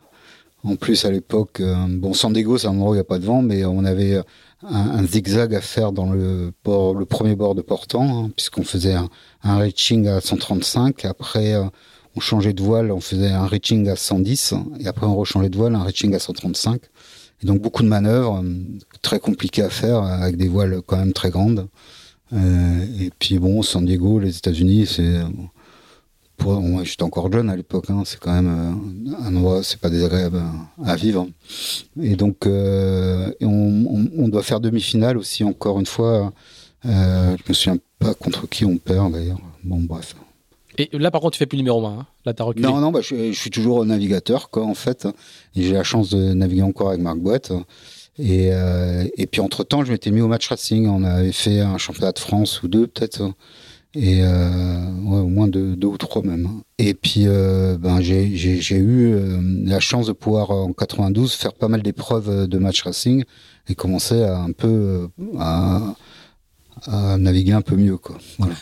En 0.62 0.76
plus, 0.76 1.04
à 1.04 1.10
l'époque, 1.10 1.60
euh, 1.60 1.74
bon, 1.88 2.12
San 2.12 2.32
Diego, 2.32 2.58
c'est 2.58 2.66
un 2.66 2.70
endroit 2.72 2.90
où 2.90 2.94
il 2.94 2.98
n'y 2.98 3.00
a 3.00 3.04
pas 3.04 3.18
de 3.18 3.24
vent, 3.24 3.40
mais 3.42 3.64
on 3.64 3.84
avait 3.84 4.14
euh, 4.16 4.22
un, 4.68 4.98
un 4.98 5.06
zigzag 5.06 5.54
à 5.54 5.60
faire 5.60 5.90
dans 5.92 6.12
le 6.12 6.52
port, 6.62 6.94
le 6.94 7.06
premier 7.06 7.34
bord 7.34 7.54
de 7.54 7.62
Portant, 7.62 8.24
hein, 8.26 8.30
puisqu'on 8.36 8.62
faisait 8.64 8.92
un, 8.94 9.08
un 9.42 9.56
reaching 9.58 10.06
à 10.06 10.20
135. 10.20 11.04
Après, 11.06 11.54
euh, 11.54 11.64
on 12.16 12.20
changeait 12.20 12.52
de 12.52 12.62
voile, 12.62 12.90
on 12.92 13.00
faisait 13.00 13.30
un 13.30 13.46
reaching 13.46 13.88
à 13.88 13.96
110, 13.96 14.54
et 14.80 14.86
après, 14.86 15.06
on 15.06 15.14
rechangeait 15.14 15.48
de 15.48 15.56
voile, 15.56 15.74
un 15.74 15.82
reaching 15.82 16.14
à 16.14 16.18
135. 16.18 16.80
Et 17.42 17.46
donc, 17.46 17.60
beaucoup 17.60 17.82
de 17.82 17.88
manœuvres, 17.88 18.42
euh, 18.44 18.54
très 19.02 19.18
compliquées 19.18 19.62
à 19.62 19.70
faire, 19.70 20.02
euh, 20.02 20.20
avec 20.20 20.36
des 20.36 20.48
voiles 20.48 20.82
quand 20.86 20.96
même 20.96 21.12
très 21.12 21.30
grandes. 21.30 21.68
Euh, 22.32 22.86
et 23.00 23.10
puis, 23.18 23.38
bon, 23.38 23.62
San 23.62 23.84
Diego, 23.84 24.18
les 24.18 24.36
États-Unis, 24.36 24.86
c'est 24.86 25.20
moi, 26.42 26.84
j'étais 26.84 27.02
encore 27.02 27.30
jeune 27.30 27.50
à 27.50 27.56
l'époque. 27.56 27.90
Hein, 27.90 28.02
c'est 28.06 28.18
quand 28.18 28.32
même 28.32 28.80
un 29.18 29.36
endroit, 29.36 29.62
c'est 29.62 29.78
pas 29.78 29.90
désagréable 29.90 30.40
à, 30.82 30.96
vivre. 30.96 31.28
Et 32.00 32.16
donc, 32.16 32.46
on, 32.46 34.08
on, 34.16 34.28
doit 34.28 34.42
faire 34.42 34.58
demi-finale 34.58 35.18
aussi 35.18 35.44
encore 35.44 35.78
une 35.78 35.84
fois. 35.84 36.32
Euh, 36.86 37.36
je 37.36 37.42
me 37.48 37.54
souviens 37.54 37.78
pas 37.98 38.14
contre 38.14 38.48
qui 38.48 38.64
on 38.64 38.78
perd 38.78 39.12
d'ailleurs. 39.12 39.40
Bon, 39.64 39.80
bref. 39.80 40.14
Là, 40.92 41.10
par 41.10 41.20
contre, 41.20 41.32
tu 41.32 41.38
fais 41.38 41.46
plus 41.46 41.58
numéro 41.58 41.84
1. 41.84 41.90
Hein 41.90 42.06
là, 42.24 42.32
as 42.38 42.42
reculé. 42.42 42.66
Non, 42.66 42.80
non, 42.80 42.90
bah, 42.90 43.00
je, 43.02 43.32
suis 43.32 43.50
toujours 43.50 43.84
navigateur, 43.84 44.50
quoi, 44.50 44.64
en 44.64 44.74
fait. 44.74 45.06
J'ai 45.54 45.72
la 45.72 45.82
chance 45.82 46.10
de 46.10 46.32
naviguer 46.32 46.62
encore 46.62 46.88
avec 46.88 47.00
Marc 47.00 47.18
Boîte. 47.18 47.52
Et, 48.18 48.50
euh, 48.52 49.04
et 49.16 49.26
puis, 49.26 49.40
entre-temps, 49.40 49.84
je 49.84 49.92
m'étais 49.92 50.10
mis 50.10 50.20
au 50.20 50.28
match 50.28 50.48
racing. 50.48 50.86
On 50.86 51.04
avait 51.04 51.32
fait 51.32 51.60
un 51.60 51.78
championnat 51.78 52.12
de 52.12 52.18
France 52.18 52.62
ou 52.62 52.68
deux, 52.68 52.86
peut-être 52.86 53.22
et 53.94 54.20
euh, 54.22 54.86
au 54.86 55.26
moins 55.26 55.48
deux, 55.48 55.76
ou 55.82 55.98
trois 55.98 56.22
même. 56.22 56.62
Et 56.78 56.94
puis 56.94 57.24
euh, 57.26 57.76
ben 57.76 58.00
j'ai 58.00 58.76
eu 58.76 59.16
la 59.64 59.80
chance 59.80 60.06
de 60.06 60.12
pouvoir 60.12 60.52
en 60.52 60.72
92 60.72 61.32
faire 61.32 61.52
pas 61.54 61.66
mal 61.66 61.82
d'épreuves 61.82 62.46
de 62.46 62.58
match 62.58 62.82
racing 62.82 63.24
et 63.68 63.74
commencer 63.74 64.22
à 64.22 64.38
un 64.38 64.52
peu 64.52 65.08
à 65.40 65.96
naviguer 67.18 67.52
un 67.52 67.62
peu 67.62 67.74
mieux 67.74 67.96
quoi. 67.96 68.16
Voilà. 68.38 68.54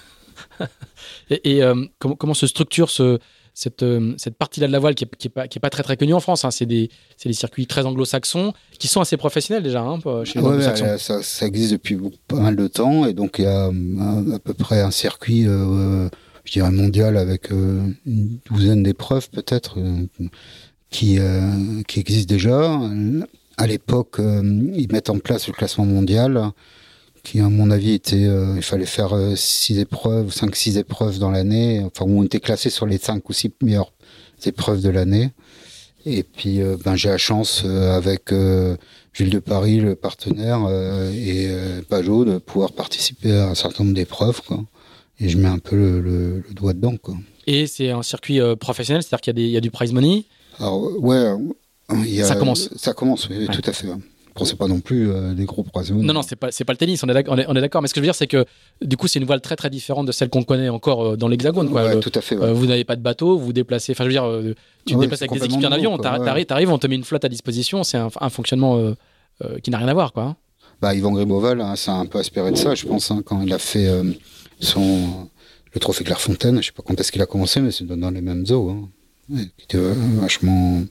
et, 1.31 1.59
et 1.59 1.73
comment, 1.99 2.17
comment 2.17 2.35
se 2.35 2.47
structure 2.47 2.91
ce 2.91 3.19
cette, 3.59 3.83
euh, 3.83 4.15
cette 4.19 4.37
partie-là 4.37 4.69
de 4.69 4.73
la 4.73 4.79
voile 4.79 4.95
qui 4.95 5.05
n'est 5.05 5.49
qui 5.49 5.59
est 5.59 5.61
pas 5.61 5.71
très 5.71 5.83
très 5.83 5.97
connue 5.97 6.15
en 6.15 6.21
France. 6.21 6.45
Hein. 6.45 6.53
C'est 6.53 6.65
des, 6.65 6.91
des, 7.25 7.33
circuits 7.33 7.67
très 7.67 7.85
anglo-saxons 7.87 8.53
qui 8.79 8.87
sont 8.87 9.01
assez 9.01 9.17
professionnels 9.17 9.65
déjà 9.65 9.83
hein, 9.83 9.99
chez 10.25 10.41
les 10.41 10.99
ça, 10.99 11.23
ça, 11.23 11.47
existe 11.47 11.73
depuis 11.73 11.99
pas 12.29 12.37
mal 12.37 12.55
de 12.55 12.69
temps 12.69 13.05
et 13.05 13.15
donc 13.15 13.37
il 13.41 13.47
y 13.47 13.49
a 13.49 13.67
euh, 13.67 14.35
à, 14.35 14.39
peu 14.39 14.55
près 14.55 14.81
un 14.81 14.93
circuit, 14.93 15.49
euh, 15.49 16.09
je 16.45 16.53
dirais 16.53 16.71
mondial 16.71 17.17
avec 17.17 17.51
une 17.51 17.97
douzaine 18.49 18.85
d'épreuves 18.85 19.29
peut-être 19.31 19.79
qui, 20.91 21.19
qui 21.89 22.01
existent 22.01 22.33
déjà. 22.33 22.81
À 23.57 23.67
l'époque, 23.67 24.19
ils 24.21 24.87
mettent 24.93 25.11
en 25.11 25.19
place 25.19 25.49
le 25.49 25.53
classement 25.53 25.85
mondial 25.85 26.53
qui 27.29 27.41
à 27.41 27.49
mon 27.51 27.71
avis 27.71 27.93
était 27.93 28.25
euh, 28.25 28.55
il 28.57 28.63
fallait 28.63 28.87
faire 28.87 29.15
euh, 29.15 29.37
six 29.37 29.79
épreuves 29.79 30.33
cinq 30.33 30.57
six 30.57 30.79
épreuves 30.79 31.19
dans 31.19 31.31
l'année. 31.31 31.83
Enfin 31.85 32.07
où 32.11 32.21
on 32.21 32.25
était 32.25 32.41
classé 32.41 32.71
sur 32.71 32.87
les 32.87 32.97
cinq 32.97 33.29
ou 33.29 33.33
six 33.35 33.53
meilleures 33.63 33.93
épreuves 34.47 34.81
de 34.81 34.89
l'année. 34.89 35.33
Et 36.07 36.23
puis 36.23 36.63
euh, 36.63 36.77
ben 36.83 36.97
j'ai 36.97 37.11
la 37.11 37.19
chance 37.19 37.65
avec 37.65 38.33
Gilles 39.13 39.31
de 39.31 39.39
Paris 39.41 39.81
le 39.81 39.95
partenaire 39.95 40.61
et 41.15 41.49
Pajot 41.89 42.25
de 42.25 42.39
pouvoir 42.39 42.73
participer 42.73 43.33
à 43.33 43.51
un 43.51 43.55
certain 43.55 43.85
nombre 43.85 43.97
d'épreuves 43.97 44.41
quoi. 44.43 44.65
Et 45.21 45.29
je 45.29 45.37
mets 45.37 45.49
un 45.49 45.59
peu 45.59 45.77
le, 45.77 46.01
le, 46.01 46.45
doigt 46.53 46.73
dedans 46.73 46.97
quoi. 46.97 47.17
Et 47.47 47.67
c'est 47.67 47.91
un 47.91 48.03
circuit 48.03 48.41
professionnel 48.59 49.03
c'est-à-dire 49.03 49.21
qu'il 49.21 49.31
y 49.33 49.37
a 49.37 49.41
des 49.43 49.49
il 49.49 49.53
y 49.53 49.57
a 49.57 49.61
du 49.61 49.71
prize 49.71 49.93
money? 49.93 50.25
Alors 50.59 50.81
ouais 50.99 51.35
il 51.91 52.15
y 52.15 52.23
a, 52.23 52.25
ça 52.25 52.37
commence. 52.37 52.71
Ça 52.77 52.95
commence 52.95 53.29
oui, 53.29 53.47
tout 53.53 53.63
à 53.65 53.73
fait 53.73 53.89
c'est 54.45 54.57
pas 54.57 54.69
non 54.69 54.81
plus 54.81 55.11
euh, 55.11 55.35
des 55.35 55.45
gros 55.45 55.63
poissons. 55.63 55.95
Non, 55.95 56.13
non, 56.13 56.23
c'est 56.23 56.37
pas, 56.37 56.51
c'est 56.51 56.65
pas 56.65 56.73
le 56.73 56.77
tennis, 56.77 57.03
on 57.03 57.09
est, 57.09 57.15
d'accord, 57.15 57.35
on 57.35 57.57
est, 57.57 57.61
d'accord. 57.61 57.83
Mais 57.83 57.89
ce 57.89 57.95
que 57.95 58.01
je 58.01 58.03
veux 58.03 58.07
dire, 58.07 58.15
c'est 58.15 58.27
que 58.27 58.45
du 58.83 58.97
coup, 58.97 59.09
c'est 59.09 59.19
une 59.19 59.25
voile 59.25 59.41
très 59.41 59.57
très 59.57 59.71
différente 59.71 60.07
de 60.07 60.13
celle 60.13 60.29
qu'on 60.29 60.43
connaît 60.43 60.69
encore 60.69 61.05
euh, 61.05 61.17
dans 61.17 61.29
l'Hexagone. 61.29 61.71
Quoi. 61.71 61.97
tout 61.97 62.13
à 62.15 62.21
fait. 62.21 62.37
Euh, 62.37 62.53
vous 62.53 62.67
n'avez 62.67 62.85
pas 62.85 62.97
de 62.97 63.03
bateau, 63.03 63.39
vous 63.39 63.47
vous 63.47 63.53
déplacez. 63.53 63.93
Enfin, 63.93 64.05
je 64.05 64.09
veux 64.09 64.13
dire, 64.13 64.55
tu 64.87 64.95
te 64.95 65.01
déplaces 65.01 65.23
avec 65.23 65.33
des 65.33 65.45
équipiers 65.45 65.67
en 65.67 65.73
avion, 65.73 65.99
t'arrives, 65.99 66.71
on 66.71 66.79
te 66.79 66.87
met 66.87 66.97
une 66.97 67.05
flotte 67.05 67.25
à 67.25 67.29
disposition, 67.29 67.85
c'est 67.85 67.99
un, 67.99 68.31
fonctionnement 68.31 68.95
qui 69.63 69.71
n'a 69.71 69.79
rien 69.79 69.89
à 69.89 69.95
voir, 69.95 70.13
quoi. 70.13 70.23
Hein. 70.25 70.37
Bah, 70.81 70.95
Yvan 70.95 71.13
Griboval, 71.13 71.61
hein, 71.61 71.75
ça 71.75 71.93
a 71.93 71.97
un 71.97 72.07
peu 72.07 72.19
aspiré 72.19 72.53
de 72.53 72.57
ça, 72.57 72.75
je 72.75 72.87
pense, 72.87 73.11
hein, 73.11 73.23
quand 73.25 73.43
il 73.43 73.53
a 73.53 73.59
fait 73.59 73.89
son 74.61 75.29
le 75.75 75.81
trophée 75.81 76.05
Clairefontaine. 76.05 76.61
Je 76.61 76.67
sais 76.67 76.73
pas 76.73 76.83
quand 76.85 76.99
est-ce 76.99 77.13
qu'il 77.13 77.23
a 77.23 77.27
commencé, 77.27 77.61
mais 77.61 77.71
c'est 77.71 77.85
dans 77.85 78.11
les 78.11 78.21
mêmes 78.21 78.45
eaux. 78.51 78.71
Hein. 78.71 78.89
était 79.59 79.79
vachement 79.79 80.83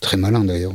très 0.00 0.16
malin 0.16 0.44
d'ailleurs. 0.44 0.74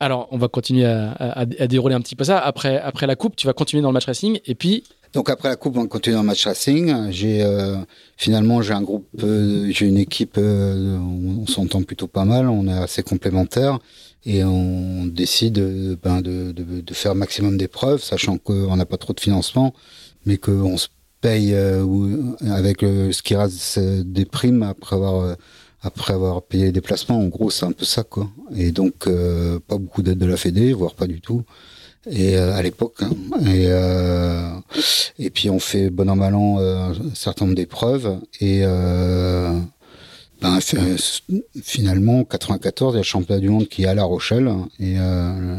Alors, 0.00 0.28
on 0.32 0.38
va 0.38 0.48
continuer 0.48 0.84
à, 0.84 1.46
dérouler 1.46 1.94
un 1.94 2.00
petit 2.00 2.16
peu 2.16 2.24
ça. 2.24 2.38
Après, 2.38 2.78
après 2.80 3.06
la 3.06 3.16
coupe, 3.16 3.36
tu 3.36 3.46
vas 3.46 3.52
continuer 3.52 3.82
dans 3.82 3.90
le 3.90 3.94
match 3.94 4.06
racing 4.06 4.40
et 4.44 4.54
puis. 4.54 4.84
Donc 5.12 5.30
après 5.30 5.48
la 5.48 5.54
coupe, 5.54 5.76
on 5.76 5.86
continue 5.86 6.16
dans 6.16 6.22
le 6.22 6.26
match 6.26 6.44
racing. 6.44 7.10
J'ai 7.12 7.42
euh, 7.42 7.76
finalement 8.16 8.60
j'ai 8.62 8.72
un 8.72 8.82
groupe, 8.82 9.06
euh, 9.22 9.70
j'ai 9.70 9.86
une 9.86 9.96
équipe, 9.96 10.34
euh, 10.38 10.98
on, 10.98 11.46
s'entend 11.46 11.82
plutôt 11.84 12.08
pas 12.08 12.24
mal, 12.24 12.48
on 12.48 12.66
est 12.66 12.72
assez 12.72 13.04
complémentaires 13.04 13.78
et 14.26 14.42
on 14.42 15.06
décide 15.06 15.60
ben, 16.02 16.20
de, 16.20 16.50
de, 16.50 16.94
faire 16.94 17.14
maximum 17.14 17.56
d'épreuves, 17.56 18.02
sachant 18.02 18.38
qu'on 18.38 18.74
n'a 18.74 18.86
pas 18.86 18.96
trop 18.96 19.12
de 19.12 19.20
financement, 19.20 19.72
mais 20.26 20.38
qu'on 20.38 20.76
se 20.76 20.88
paye 21.20 21.54
avec 21.54 22.80
ce 22.80 23.22
qui 23.22 23.36
reste 23.36 23.78
des 23.78 24.24
primes 24.24 24.62
après 24.62 24.96
avoir 24.96 25.36
après 25.84 26.14
avoir 26.14 26.42
payé 26.42 26.64
les 26.64 26.72
déplacements. 26.72 27.18
En 27.18 27.26
gros, 27.26 27.50
c'est 27.50 27.66
un 27.66 27.72
peu 27.72 27.84
ça, 27.84 28.02
quoi. 28.02 28.28
Et 28.56 28.72
donc, 28.72 29.06
euh, 29.06 29.60
pas 29.60 29.78
beaucoup 29.78 30.02
d'aide 30.02 30.18
de 30.18 30.26
la 30.26 30.36
Fédé, 30.36 30.72
voire 30.72 30.94
pas 30.94 31.06
du 31.06 31.20
tout. 31.20 31.42
Et 32.10 32.36
euh, 32.36 32.54
à 32.54 32.62
l'époque, 32.62 32.96
hein. 33.00 33.10
et 33.46 33.66
euh, 33.68 34.50
et 35.18 35.30
puis 35.30 35.48
on 35.48 35.58
fait 35.58 35.88
bon 35.88 36.10
an 36.10 36.16
mal 36.16 36.34
an 36.34 36.58
un 36.58 36.92
certain 37.14 37.46
nombre 37.46 37.56
d'épreuves 37.56 38.18
et 38.42 38.60
ben, 40.42 40.58
finalement 41.62 42.24
94 42.24 42.92
il 42.92 42.96
y 42.96 42.98
a 42.98 43.00
le 43.00 43.04
championnat 43.04 43.40
du 43.40 43.48
monde 43.48 43.68
qui 43.68 43.84
est 43.84 43.86
à 43.86 43.94
La 43.94 44.04
Rochelle 44.04 44.52
et 44.78 44.96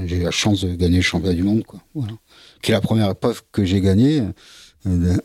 j'ai 0.05 0.17
eu 0.17 0.23
la 0.23 0.29
chance 0.29 0.61
de 0.61 0.75
gagner 0.75 0.97
le 0.97 1.01
championnat 1.01 1.33
du 1.33 1.41
monde 1.41 1.63
quoi. 1.63 1.79
Voilà, 1.95 2.13
qui 2.61 2.69
est 2.69 2.75
la 2.75 2.81
première 2.81 3.09
épreuve 3.09 3.41
que 3.51 3.65
j'ai 3.65 3.81
gagnée 3.81 4.21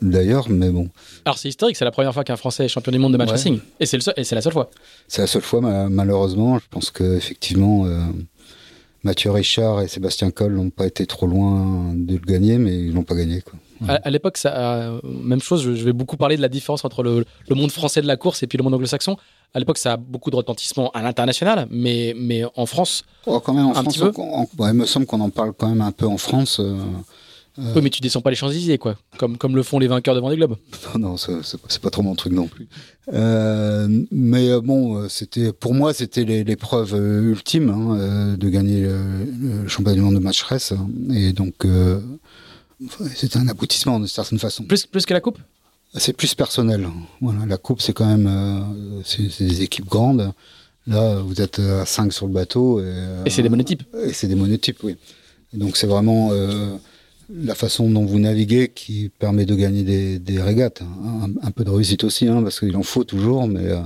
d'ailleurs, 0.01 0.49
mais 0.49 0.69
bon. 0.69 0.89
Alors 1.25 1.37
c'est 1.37 1.49
historique, 1.49 1.75
c'est 1.75 1.85
la 1.85 1.91
première 1.91 2.13
fois 2.13 2.23
qu'un 2.23 2.35
Français 2.35 2.65
est 2.65 2.67
champion 2.67 2.91
du 2.91 2.99
monde 2.99 3.13
de 3.13 3.17
match 3.17 3.29
racing, 3.29 3.59
et 3.79 3.85
c'est 3.85 3.97
le 3.97 4.19
et 4.19 4.23
c'est 4.23 4.35
la 4.35 4.41
seule 4.41 4.53
fois. 4.53 4.69
C'est 5.07 5.21
la 5.21 5.27
seule 5.27 5.41
fois, 5.41 5.61
malheureusement. 5.89 6.57
Je 6.59 6.65
pense 6.69 6.89
que 6.89 7.15
effectivement, 7.15 7.85
euh, 7.85 8.01
Mathieu 9.03 9.31
Richard 9.31 9.81
et 9.81 9.87
Sébastien 9.87 10.31
Coll 10.31 10.53
n'ont 10.53 10.69
pas 10.69 10.87
été 10.87 11.05
trop 11.05 11.27
loin 11.27 11.93
de 11.95 12.13
le 12.13 12.19
gagner, 12.19 12.57
mais 12.57 12.77
ils 12.77 12.93
l'ont 12.93 13.03
pas 13.03 13.15
gagné. 13.15 13.41
Quoi. 13.41 13.59
À, 13.87 14.09
l'époque, 14.11 14.37
ça, 14.37 14.99
même 15.03 15.41
chose. 15.41 15.63
Je, 15.63 15.83
vais 15.83 15.93
beaucoup 15.93 16.17
parler 16.17 16.37
de 16.37 16.41
la 16.41 16.49
différence 16.49 16.85
entre 16.85 17.01
le, 17.01 17.25
monde 17.49 17.71
français 17.71 18.01
de 18.01 18.07
la 18.07 18.15
course 18.15 18.43
et 18.43 18.47
puis 18.47 18.57
le 18.57 18.63
monde 18.63 18.75
anglo-saxon. 18.75 19.17
À 19.53 19.59
l'époque, 19.59 19.79
ça 19.79 19.93
a 19.93 19.97
beaucoup 19.97 20.29
de 20.29 20.35
retentissement 20.35 20.91
à 20.91 21.01
l'international, 21.01 21.67
mais 21.69 22.13
mais 22.15 22.43
en 22.55 22.65
France, 22.65 23.03
oh, 23.25 23.39
quand 23.41 23.53
même 23.53 23.65
en 23.65 23.73
France, 23.73 23.97
il 23.97 24.73
me 24.73 24.85
semble 24.85 25.05
qu'on 25.05 25.19
en 25.19 25.29
parle 25.29 25.51
quand 25.53 25.67
même 25.67 25.81
un 25.81 25.91
peu 25.91 26.05
en 26.05 26.17
France. 26.17 26.59
Euh, 26.59 26.77
euh, 27.59 27.73
oui, 27.75 27.81
mais 27.83 27.89
tu 27.89 27.99
descends 28.01 28.21
pas 28.21 28.29
les 28.29 28.35
Champs-Élysées, 28.37 28.77
quoi, 28.77 28.97
comme, 29.17 29.37
comme 29.37 29.55
le 29.55 29.63
font 29.63 29.77
les 29.77 29.87
vainqueurs 29.87 30.15
devant 30.15 30.29
des 30.29 30.37
globes. 30.37 30.55
Non, 30.95 31.09
non, 31.09 31.17
c'est 31.17 31.81
pas 31.81 31.89
trop 31.89 32.01
mon 32.01 32.15
truc 32.15 32.31
non 32.31 32.47
plus. 32.47 32.67
Euh, 33.13 33.87
mais 34.11 34.49
euh, 34.49 34.61
bon, 34.61 35.09
c'était 35.09 35.51
pour 35.51 35.73
moi, 35.73 35.93
c'était 35.93 36.23
l'épreuve 36.23 36.93
ultime 36.93 37.69
hein, 37.69 38.35
de 38.37 38.49
gagner 38.49 38.83
le, 38.83 39.67
championnat 39.67 39.95
du 39.95 40.01
monde 40.01 40.15
de 40.15 40.19
match 40.19 40.41
race, 40.43 40.71
hein. 40.71 40.87
et 41.13 41.33
donc 41.33 41.65
c'était 43.15 43.37
un 43.37 43.47
aboutissement 43.47 43.99
de 43.99 44.07
certaine 44.07 44.39
façon. 44.39 44.63
Plus, 44.63 44.85
plus 44.85 45.05
que 45.05 45.13
la 45.13 45.21
coupe? 45.21 45.39
C'est 45.95 46.13
plus 46.13 46.33
personnel. 46.35 46.87
Voilà, 47.19 47.45
la 47.45 47.57
coupe, 47.57 47.81
c'est 47.81 47.91
quand 47.91 48.05
même 48.05 49.03
c'est 49.03 49.43
des 49.43 49.61
équipes 49.61 49.89
grandes. 49.89 50.31
Là, 50.87 51.19
vous 51.19 51.41
êtes 51.41 51.59
à 51.59 51.85
5 51.85 52.13
sur 52.13 52.27
le 52.27 52.33
bateau. 52.33 52.79
Et, 52.81 52.93
et 53.25 53.29
c'est 53.29 53.43
des 53.43 53.49
monotypes. 53.49 53.83
Et 54.05 54.13
c'est 54.13 54.27
des 54.27 54.35
monotypes, 54.35 54.81
oui. 54.83 54.95
donc 55.53 55.75
c'est 55.75 55.85
vraiment 55.85 56.31
la 57.33 57.55
façon 57.55 57.89
dont 57.89 58.05
vous 58.05 58.19
naviguez 58.19 58.69
qui 58.69 59.09
permet 59.19 59.45
de 59.45 59.55
gagner 59.55 60.19
des, 60.19 60.41
régates. 60.41 60.81
Hein. 60.81 61.29
Un, 61.41 61.51
peu 61.51 61.63
de 61.63 61.69
réussite 61.69 62.03
aussi, 62.03 62.27
hein, 62.27 62.41
parce 62.41 62.59
qu'il 62.59 62.75
en 62.75 62.83
faut 62.83 63.03
toujours, 63.03 63.47
mais 63.47 63.65
euh, 63.65 63.79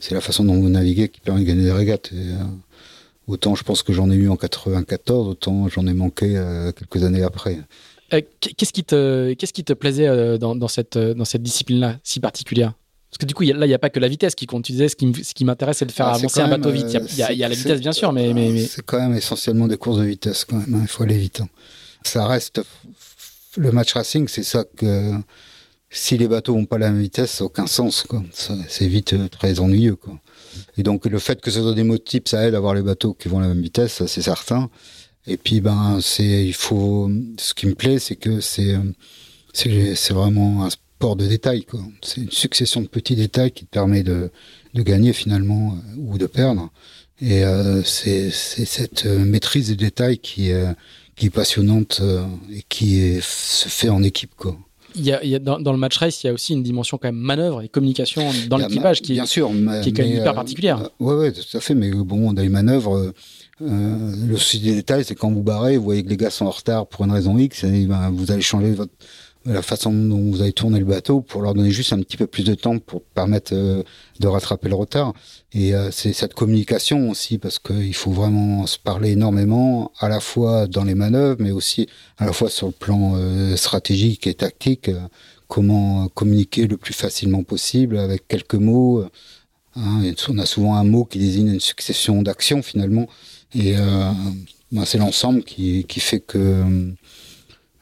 c'est 0.00 0.14
la 0.14 0.20
façon 0.20 0.44
dont 0.44 0.60
vous 0.60 0.68
naviguez 0.68 1.08
qui 1.08 1.20
permet 1.20 1.40
de 1.40 1.46
gagner 1.46 1.64
des 1.64 1.72
régates. 1.72 2.10
Et, 2.12 2.16
euh, 2.16 2.44
autant 3.26 3.54
je 3.54 3.62
pense 3.62 3.82
que 3.82 3.92
j'en 3.92 4.10
ai 4.10 4.16
eu 4.16 4.28
en 4.28 4.36
94, 4.36 5.28
autant 5.28 5.68
j'en 5.68 5.86
ai 5.86 5.94
manqué 5.94 6.36
euh, 6.36 6.72
quelques 6.72 7.04
années 7.04 7.22
après. 7.22 7.58
qu'est-ce 8.10 8.72
qui 8.72 8.82
te 8.82 9.32
qu'est-ce 9.34 9.52
qui 9.52 9.64
te 9.64 9.72
plaisait 9.72 10.38
dans, 10.38 10.68
cette 10.68 10.98
dans 10.98 11.24
cette 11.24 11.42
discipline-là 11.42 11.98
si 12.02 12.18
particulière? 12.18 12.74
Parce 13.10 13.18
que 13.18 13.26
du 13.26 13.34
coup, 13.34 13.42
là, 13.42 13.66
il 13.66 13.68
n'y 13.68 13.74
a 13.74 13.78
pas 13.80 13.90
que 13.90 13.98
la 13.98 14.06
vitesse 14.06 14.36
qui 14.36 14.46
compte. 14.46 14.64
Tu 14.64 14.70
disais, 14.70 14.88
ce 14.88 14.94
qui, 14.94 15.44
m'intéresse, 15.44 15.78
c'est 15.78 15.84
de 15.84 15.90
faire 15.90 16.06
ah, 16.06 16.14
avancer 16.14 16.38
un 16.42 16.48
bateau 16.48 16.70
vite. 16.70 16.96
Il 17.10 17.18
y, 17.18 17.22
a, 17.24 17.48
la 17.48 17.56
vitesse, 17.56 17.80
bien 17.80 17.90
sûr, 17.90 18.12
mais... 18.12 18.32
mais, 18.32 18.60
C'est 18.60 18.82
quand 18.82 19.00
même 19.00 19.16
essentiellement 19.16 19.66
des 19.66 19.76
courses 19.76 19.98
de 19.98 20.04
vitesse, 20.04 20.44
quand 20.44 20.58
même. 20.58 20.76
Hein. 20.76 20.82
Il 20.82 20.86
faut 20.86 21.02
aller 21.02 21.18
vite 21.18 21.42
ça 22.02 22.26
reste 22.26 22.62
le 23.56 23.72
match 23.72 23.92
racing, 23.92 24.28
c'est 24.28 24.42
ça 24.42 24.64
que 24.76 25.14
si 25.90 26.16
les 26.16 26.28
bateaux 26.28 26.54
n'ont 26.54 26.66
pas 26.66 26.78
la 26.78 26.90
même 26.90 27.02
vitesse, 27.02 27.32
ça 27.32 27.44
n'a 27.44 27.46
aucun 27.46 27.66
sens. 27.66 28.06
C'est 28.68 28.86
vite 28.86 29.12
euh, 29.12 29.28
très 29.28 29.58
ennuyeux. 29.58 29.96
Quoi. 29.96 30.20
Et 30.76 30.82
donc 30.82 31.06
le 31.06 31.18
fait 31.18 31.40
que 31.40 31.50
ce 31.50 31.60
soit 31.60 31.74
des 31.74 31.82
mots-types, 31.82 32.28
ça 32.28 32.46
aide 32.46 32.54
à 32.54 32.58
avoir 32.58 32.74
les 32.74 32.82
bateaux 32.82 33.14
qui 33.14 33.28
vont 33.28 33.38
à 33.38 33.42
la 33.42 33.48
même 33.48 33.62
vitesse, 33.62 34.04
c'est 34.06 34.22
certain. 34.22 34.70
Et 35.26 35.36
puis 35.36 35.60
ben 35.60 35.98
c'est 36.00 36.46
il 36.46 36.54
faut 36.54 37.10
ce 37.38 37.54
qui 37.54 37.66
me 37.66 37.74
plaît, 37.74 37.98
c'est 37.98 38.16
que 38.16 38.40
c'est 38.40 38.76
c'est 39.52 40.12
vraiment 40.12 40.64
un 40.64 40.70
sport 40.70 41.16
de 41.16 41.26
détails. 41.26 41.66
C'est 42.02 42.20
une 42.20 42.30
succession 42.30 42.80
de 42.80 42.86
petits 42.86 43.16
détails 43.16 43.50
qui 43.50 43.64
te 43.64 43.70
permet 43.70 44.02
de, 44.02 44.30
de 44.74 44.82
gagner 44.82 45.12
finalement 45.12 45.72
euh, 45.72 45.96
ou 45.98 46.18
de 46.18 46.26
perdre. 46.26 46.70
Et 47.22 47.44
euh, 47.44 47.82
c'est 47.82 48.30
cette 48.30 49.04
euh, 49.04 49.24
maîtrise 49.24 49.68
des 49.68 49.76
détails 49.76 50.18
qui, 50.18 50.52
euh, 50.52 50.72
qui 51.20 51.26
est 51.26 51.30
passionnante 51.30 52.00
euh, 52.00 52.24
et 52.50 52.64
qui 52.66 52.98
est, 52.98 53.22
se 53.22 53.68
fait 53.68 53.90
en 53.90 54.02
équipe. 54.02 54.30
Quoi. 54.38 54.56
il 54.94 55.02
y 55.02 55.12
a, 55.12 55.22
il 55.22 55.28
y 55.28 55.34
a 55.34 55.38
dans, 55.38 55.60
dans, 55.60 55.72
le 55.72 55.78
match 55.78 55.98
race, 55.98 56.24
il 56.24 56.28
y 56.28 56.30
a 56.30 56.32
aussi 56.32 56.54
une 56.54 56.62
dimension 56.62 56.96
quand 56.96 57.08
même 57.08 57.20
manœuvre 57.20 57.60
et 57.60 57.68
communication 57.68 58.30
dans 58.48 58.56
l'équipage 58.56 59.02
qui, 59.02 59.12
bien 59.12 59.26
sûr, 59.26 59.52
mais, 59.52 59.82
qui 59.82 59.90
est 59.90 59.92
quand 59.92 60.02
même 60.02 60.16
hyper 60.16 60.34
particulière. 60.34 60.88
Oui, 60.98 61.14
ouais, 61.14 61.32
tout 61.32 61.56
à 61.56 61.60
fait. 61.60 61.74
Mais 61.74 61.90
bon, 61.90 62.32
dans 62.32 62.40
les 62.40 62.48
manœuvres, 62.48 63.12
euh, 63.60 64.16
le 64.26 64.36
souci 64.38 64.60
des 64.60 64.74
détails, 64.74 65.04
c'est 65.04 65.14
quand 65.14 65.30
vous 65.30 65.42
barrez, 65.42 65.76
vous 65.76 65.84
voyez 65.84 66.02
que 66.02 66.08
les 66.08 66.16
gars 66.16 66.30
sont 66.30 66.46
en 66.46 66.50
retard 66.50 66.86
pour 66.86 67.04
une 67.04 67.12
raison 67.12 67.36
X, 67.36 67.64
et 67.64 67.84
ben, 67.84 68.10
vous 68.10 68.32
allez 68.32 68.40
changer 68.40 68.70
votre, 68.70 68.92
la 69.46 69.62
façon 69.62 69.92
dont 69.92 70.30
vous 70.30 70.42
allez 70.42 70.52
tourner 70.52 70.78
le 70.78 70.84
bateau 70.84 71.22
pour 71.22 71.40
leur 71.40 71.54
donner 71.54 71.70
juste 71.70 71.92
un 71.92 72.00
petit 72.00 72.16
peu 72.16 72.26
plus 72.26 72.44
de 72.44 72.54
temps 72.54 72.78
pour 72.78 73.02
permettre 73.02 73.54
euh, 73.54 73.82
de 74.18 74.26
rattraper 74.26 74.68
le 74.68 74.74
retard. 74.74 75.14
Et 75.52 75.74
euh, 75.74 75.90
c'est 75.90 76.12
cette 76.12 76.34
communication 76.34 77.08
aussi, 77.08 77.38
parce 77.38 77.58
qu'il 77.58 77.94
faut 77.94 78.10
vraiment 78.10 78.66
se 78.66 78.78
parler 78.78 79.12
énormément, 79.12 79.92
à 79.98 80.08
la 80.08 80.20
fois 80.20 80.66
dans 80.66 80.84
les 80.84 80.94
manœuvres, 80.94 81.40
mais 81.40 81.52
aussi 81.52 81.88
à 82.18 82.26
la 82.26 82.32
fois 82.32 82.50
sur 82.50 82.66
le 82.66 82.72
plan 82.72 83.14
euh, 83.14 83.56
stratégique 83.56 84.26
et 84.26 84.34
tactique, 84.34 84.90
comment 85.48 86.08
communiquer 86.08 86.66
le 86.66 86.76
plus 86.76 86.94
facilement 86.94 87.42
possible 87.42 87.98
avec 87.98 88.28
quelques 88.28 88.54
mots. 88.54 89.04
Hein, 89.74 90.12
on 90.28 90.38
a 90.38 90.46
souvent 90.46 90.74
un 90.74 90.84
mot 90.84 91.04
qui 91.04 91.18
désigne 91.18 91.54
une 91.54 91.60
succession 91.60 92.22
d'actions 92.22 92.62
finalement. 92.62 93.08
Et 93.54 93.74
ben 94.70 94.84
c'est 94.84 94.98
l'ensemble 94.98 95.42
qui, 95.42 95.84
qui, 95.88 95.98
fait 95.98 96.20
que 96.20 96.92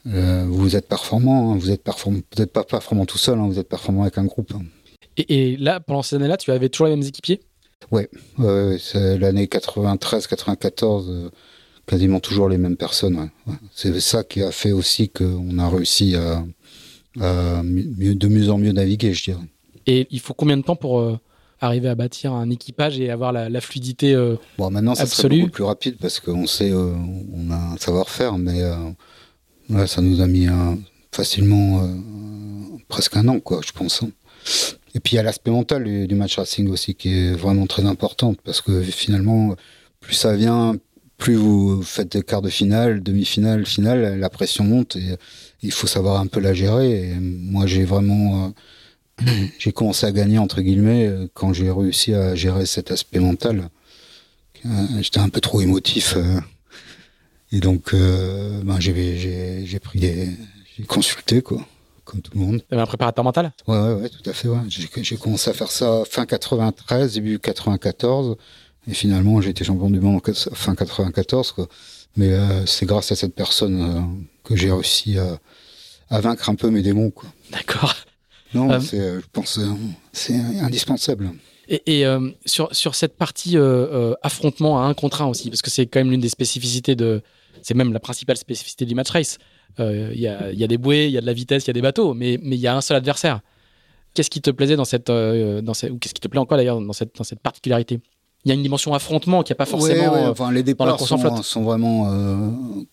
euh, 0.09 0.45
vous 0.49 0.77
êtes 0.77 0.89
performant. 0.89 1.53
Hein. 1.53 1.57
Vous 1.59 1.71
êtes 1.71 1.83
performant, 1.83 2.21
peut-être 2.31 2.53
pas 2.53 2.65
performant 2.65 3.07
tout 3.07 3.19
seul, 3.19 3.39
hein, 3.39 3.47
vous 3.47 3.59
êtes 3.59 3.69
performant 3.69 4.03
avec 4.03 4.19
un 4.19 4.25
groupe. 4.25 4.53
Et, 5.17 5.53
et, 5.53 5.57
là, 5.57 5.81
pendant 5.81 6.03
ces 6.03 6.17
années-là, 6.17 6.37
tu 6.37 6.51
avais 6.51 6.69
toujours 6.69 6.87
les 6.87 6.97
mêmes 6.97 7.07
équipiers? 7.07 7.41
Ouais 7.91 8.09
c'est 8.79 9.19
l'année 9.19 9.47
93-94, 9.47 11.07
euh, 11.09 11.31
quasiment 11.87 12.21
toujours 12.21 12.49
les 12.49 12.59
mêmes 12.59 12.77
personnes. 12.77 13.17
Ouais. 13.17 13.31
Ouais. 13.47 13.59
C'est 13.73 13.99
ça 14.01 14.25
qui 14.25 14.43
a 14.43 14.51
fait 14.51 14.73
aussi 14.73 15.09
qu'on 15.09 15.59
a 15.59 15.69
réussi 15.69 16.17
à, 16.17 16.45
à 17.21 17.63
mieux, 17.63 18.15
de 18.15 18.29
mieux 18.29 18.51
en 18.51 18.59
mieux 18.59 18.73
naviguer, 18.73 19.15
je 19.15 19.25
dirais. 19.25 19.43
Et 19.87 20.07
il 20.11 20.21
faut 20.21 20.35
combien 20.35 20.57
de 20.57 20.63
temps 20.63 20.77
pour 20.77 21.01
euh, 21.01 21.19
arriver 21.61 21.89
à 21.89 21.95
bâtir 21.95 22.33
un 22.33 22.51
équipage 22.51 23.01
et 23.01 23.11
avoir 23.11 23.33
la, 23.33 23.49
la 23.49 23.61
fluidité 23.61 24.15
euh, 24.15 24.37
Bon, 24.59 24.71
maintenant, 24.71 24.95
ça 24.95 25.05
absolue? 25.05 25.35
serait 25.37 25.41
beaucoup 25.43 25.53
plus 25.53 25.65
rapide 25.65 25.97
parce 26.01 26.21
qu'on 26.21 26.47
sait, 26.47 26.71
euh, 26.71 26.95
on 27.33 27.51
a 27.51 27.57
un 27.57 27.77
savoir-faire, 27.77 28.39
mais 28.39 28.63
euh, 28.63 28.75
ouais, 29.71 29.87
ça 29.87 30.01
nous 30.03 30.21
a 30.21 30.27
mis 30.27 30.49
facilement 31.13 31.83
euh, 31.83 31.95
presque 32.89 33.17
un 33.17 33.29
an, 33.29 33.41
quoi, 33.41 33.61
je 33.67 33.73
pense. 33.73 34.03
hein. 34.03 34.11
Et 34.95 35.01
puis 35.01 35.15
il 35.15 35.17
y 35.17 35.19
a 35.19 35.23
l'aspect 35.23 35.51
mental 35.51 35.85
du, 36.07 36.15
match 36.15 36.39
racing 36.39 36.69
aussi 36.71 36.95
qui 36.95 37.13
est 37.13 37.33
vraiment 37.33 37.67
très 37.67 37.85
important 37.85 38.35
parce 38.45 38.61
que 38.61 38.83
finalement, 38.83 39.55
plus 40.01 40.15
ça 40.15 40.35
vient, 40.35 40.77
plus 41.19 41.35
vous 41.35 41.83
faites 41.83 42.17
de 42.17 42.21
quart 42.23 42.41
de 42.41 42.49
finale, 42.49 43.03
demi-finale, 43.03 43.67
finale, 43.67 44.19
la 44.19 44.31
pression 44.31 44.65
monte 44.65 44.97
et 44.97 45.17
il 45.63 45.73
faut 45.73 45.87
savoir 45.87 46.21
un 46.21 46.27
peu 46.27 46.41
la 46.41 46.55
gérer. 46.55 47.15
Moi, 47.21 47.67
j'ai 47.67 47.85
vraiment, 47.85 48.55
euh, 49.23 49.27
j'ai 49.59 49.73
commencé 49.73 50.07
à 50.07 50.13
gagner 50.13 50.39
entre 50.39 50.63
guillemets 50.63 51.11
quand 51.35 51.53
j'ai 51.53 51.71
réussi 51.71 52.15
à 52.15 52.35
gérer 52.35 52.65
cet 52.65 52.91
aspect 52.91 53.21
mental. 53.21 53.69
Euh, 54.67 55.03
J'étais 55.03 55.21
un 55.21 55.29
peu 55.29 55.41
trop 55.41 55.61
émotif 55.61 56.15
euh, 56.17 56.41
et 57.53 57.61
donc 57.61 57.95
euh, 57.95 58.61
ben, 58.63 58.79
j'ai 58.81 59.17
j'ai 59.19 59.67
j'ai 59.67 59.79
pris 59.81 59.99
des, 59.99 60.29
j'ai 60.77 60.85
consulté 60.85 61.43
quoi, 61.43 61.65
comme 62.05 62.21
tout 62.21 62.33
le 62.35 62.41
monde. 62.41 62.63
Tu 62.69 62.75
avais 62.75 62.83
un 62.83 62.87
préparateur 62.87 63.25
mental? 63.25 63.53
Ouais, 63.67 63.79
ouais, 63.79 63.95
ouais, 63.95 64.09
tout 64.09 64.29
à 64.29 64.33
fait. 64.33 64.49
Ouais. 64.49 64.59
J'ai 64.69 65.17
commencé 65.17 65.51
à 65.51 65.55
faire 65.55 65.71
ça 65.71 66.03
fin 66.09 66.27
93, 66.27 67.15
début 67.15 67.39
94. 67.39 68.37
Et 68.91 68.95
finalement, 68.95 69.41
j'ai 69.43 69.51
été 69.51 69.65
champion 69.65 69.91
du 69.91 70.01
monde 70.01 70.21
fin 70.55 70.75
94. 70.75 71.53
Quoi. 71.53 71.69
Mais 72.17 72.33
euh, 72.33 72.65
c'est 72.65 72.87
grâce 72.87 73.13
à 73.13 73.17
cette 73.17 73.35
personne 73.35 73.83
euh, 73.83 74.01
que 74.45 74.57
j'ai 74.57 74.73
réussi 74.73 75.19
à, 75.19 75.39
à 76.09 76.21
vaincre 76.21 76.49
un 76.49 76.55
peu 76.55 76.71
mes 76.71 76.81
démons. 76.83 77.11
Quoi. 77.11 77.29
D'accord. 77.51 77.95
Non, 78.55 78.71
Euh, 78.73 78.81
c'est, 78.81 78.99
je 78.99 79.27
pense, 79.31 79.61
c'est 80.13 80.35
indispensable. 80.63 81.31
Et, 81.69 81.99
et, 81.99 82.07
euh, 82.07 82.31
sur, 82.47 82.75
sur 82.75 82.95
cette 82.95 83.19
partie 83.19 83.59
euh, 83.59 83.61
euh, 83.93 84.15
affrontement 84.23 84.83
à 84.83 84.87
un 84.87 84.95
contre 84.95 85.21
un 85.21 85.27
aussi, 85.27 85.51
parce 85.51 85.61
que 85.61 85.69
c'est 85.71 85.85
quand 85.87 86.01
même 86.01 86.11
l'une 86.11 86.21
des 86.23 86.31
spécificités 86.31 86.97
de. 86.97 87.21
C'est 87.63 87.75
même 87.75 87.93
la 87.93 88.01
principale 88.01 88.37
spécificité 88.37 88.85
du 88.87 88.95
match 88.95 89.11
race. 89.11 89.39
Euh, 89.81 90.11
Il 90.15 90.21
y, 90.21 90.29
a, 90.29 90.53
y 90.53 90.65
a 90.65 90.67
des 90.67 90.79
bouées, 90.79 91.07
il 91.07 91.13
y 91.13 91.19
a 91.19 91.21
de 91.21 91.27
la 91.27 91.33
vitesse, 91.33 91.65
il 91.65 91.69
y 91.69 91.71
a 91.71 91.75
des 91.75 91.83
bateaux, 91.83 92.15
mais 92.15 92.39
mais 92.43 92.57
il 92.57 92.61
y 92.61 92.67
a 92.67 92.77
un 92.77 92.81
seul 92.81 92.97
adversaire. 92.97 93.41
Qu'est-ce 94.15 94.31
qui 94.31 94.41
te 94.41 94.51
plaisait 94.51 94.77
dans 94.77 94.85
cette. 94.87 95.11
euh, 95.11 95.61
dans 95.61 95.75
cette 95.75 95.91
ou 95.91 95.99
qu'est-ce 95.99 96.15
qui 96.15 96.21
te 96.21 96.29
plaît 96.29 96.41
encore 96.41 96.57
d'ailleurs 96.59 96.81
dans 96.81 96.93
cette, 96.93 97.15
dans 97.17 97.25
cette 97.25 97.41
particularité? 97.41 98.01
Il 98.45 98.49
y 98.49 98.53
a 98.53 98.55
une 98.55 98.63
dimension 98.63 98.95
affrontement 98.95 99.43
qui 99.43 99.51
n'y 99.53 99.57
a 99.57 99.57
pas 99.57 99.67
forcément. 99.67 100.13
Ouais, 100.13 100.21
ouais, 100.21 100.27
euh, 100.27 100.31
enfin, 100.31 100.51
les 100.53 100.63
dans 100.63 100.85
la 100.87 100.93
départs 100.93 100.97
course 100.97 101.13
en 101.13 101.19
sont, 101.19 101.23
flotte. 101.35 101.43
sont 101.45 101.63
vraiment 101.63 102.11
euh, 102.11 102.51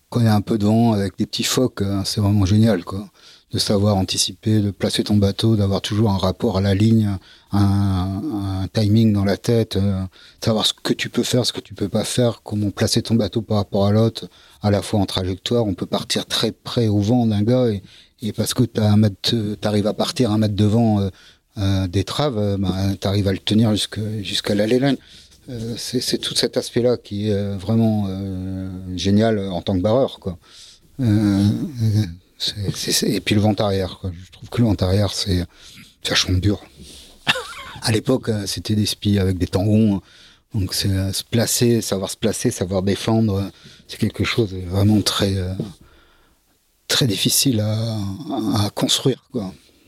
quand 0.10 0.20
il 0.20 0.26
y 0.26 0.30
a 0.30 0.36
un 0.36 0.42
peu 0.42 0.58
de 0.58 0.66
vent 0.66 0.94
avec 0.94 1.18
des 1.18 1.26
petits 1.28 1.44
phoques, 1.44 1.82
euh, 1.82 2.02
c'est 2.04 2.20
vraiment 2.20 2.46
génial, 2.46 2.84
quoi. 2.84 3.08
De 3.56 3.60
savoir 3.60 3.96
anticiper, 3.96 4.60
de 4.60 4.70
placer 4.70 5.06
ton 5.06 5.16
bateau, 5.16 5.56
d'avoir 5.56 5.82
toujours 5.82 6.10
un 6.10 6.18
rapport 6.18 6.58
à 6.58 6.62
la 6.62 6.76
ligne, 6.76 7.18
un, 7.54 8.68
timing 8.74 9.14
dans 9.14 9.24
la 9.24 9.38
tête, 9.38 9.78
euh, 9.78 10.02
savoir 10.44 10.66
ce 10.66 10.74
que 10.74 10.92
tu 10.92 11.08
peux 11.08 11.24
faire, 11.24 11.46
ce 11.46 11.54
que 11.54 11.62
tu 11.62 11.74
peux 11.74 11.88
pas 11.88 12.04
faire, 12.04 12.42
comment 12.44 12.70
placer 12.70 13.02
ton 13.02 13.16
bateau 13.16 13.42
par 13.42 13.56
rapport 13.56 13.86
à 13.86 13.94
l'autre, 13.94 14.28
à 14.62 14.72
la 14.72 14.82
fois 14.82 15.00
en 15.00 15.06
trajectoire. 15.06 15.66
On 15.66 15.74
peut 15.74 15.86
partir 15.86 16.26
très 16.26 16.52
près 16.52 16.90
au 16.90 17.00
vent 17.00 17.28
d'un 17.28 17.44
gars 17.44 17.68
et, 18.22 18.34
parce 18.34 18.54
que 18.54 18.64
tu 18.66 18.82
arrives 19.66 19.88
à 19.88 19.94
partir 19.94 20.32
un 20.32 20.38
mètre 20.38 20.56
devant 20.56 21.00
euh, 21.00 21.10
euh, 21.58 21.88
des 21.88 22.04
traves, 22.04 22.58
ben, 22.60 22.98
tu 23.00 23.08
arrives 23.08 23.30
à 23.30 23.32
le 23.32 23.38
tenir 23.38 23.74
jusqu'à 23.74 24.54
la 24.54 24.68
line. 24.68 24.98
Euh, 25.50 25.76
c'est 25.78 26.18
tout 26.18 26.36
cet 26.36 26.58
aspect-là 26.58 26.98
qui 26.98 27.30
est 27.30 27.56
vraiment 27.56 28.10
génial 28.98 29.40
en 29.40 29.62
tant 29.62 29.78
que 29.78 29.82
barreur, 29.82 30.20
quoi. 30.20 30.38
Et 33.04 33.22
puis 33.22 33.36
le 33.36 33.42
vent 33.42 33.54
arrière. 33.54 34.00
Je 34.04 34.32
trouve 34.32 34.50
que 34.50 34.62
le 34.62 34.68
vent 34.68 34.76
arrière, 34.80 35.14
c'est 35.14 35.46
vachement 36.10 36.38
dur. 36.38 36.62
à 37.82 37.92
l'époque, 37.92 38.30
euh, 38.30 38.46
c'était 38.46 38.76
des 38.76 38.86
spies 38.86 39.20
avec 39.20 39.38
des 39.38 39.48
tangons. 39.48 40.02
Donc, 40.54 40.74
c'est 40.74 40.90
euh, 40.90 41.12
se 41.12 41.24
placer, 41.24 41.82
savoir 41.82 42.10
se 42.10 42.18
placer, 42.18 42.52
savoir 42.52 42.82
défendre, 42.82 43.36
euh, 43.36 43.50
c'est 43.88 43.98
quelque 43.98 44.24
chose 44.24 44.52
de 44.52 44.60
vraiment 44.60 45.02
très, 45.02 45.36
très 46.88 47.08
difficile 47.08 47.60
à, 47.60 48.70
construire. 48.74 49.24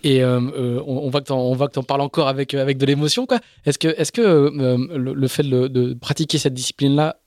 Et 0.03 0.23
on, 0.23 1.09
voit 1.09 1.21
que 1.21 1.73
tu 1.73 1.79
en 1.79 1.83
parles 1.83 2.01
encore 2.01 2.27
avec, 2.27 2.53
avec 2.53 2.77
de 2.77 2.85
l'émotion. 2.85 3.27
Est-ce 3.65 3.79
que, 3.79 3.87
est 3.87 4.11
que 4.11 4.51
le, 4.95 5.27
fait 5.27 5.43
de, 5.43 5.67
de 5.67 5.93
pratiquer 5.95 6.37
cette 6.37 6.53
discipline-là 6.53 7.17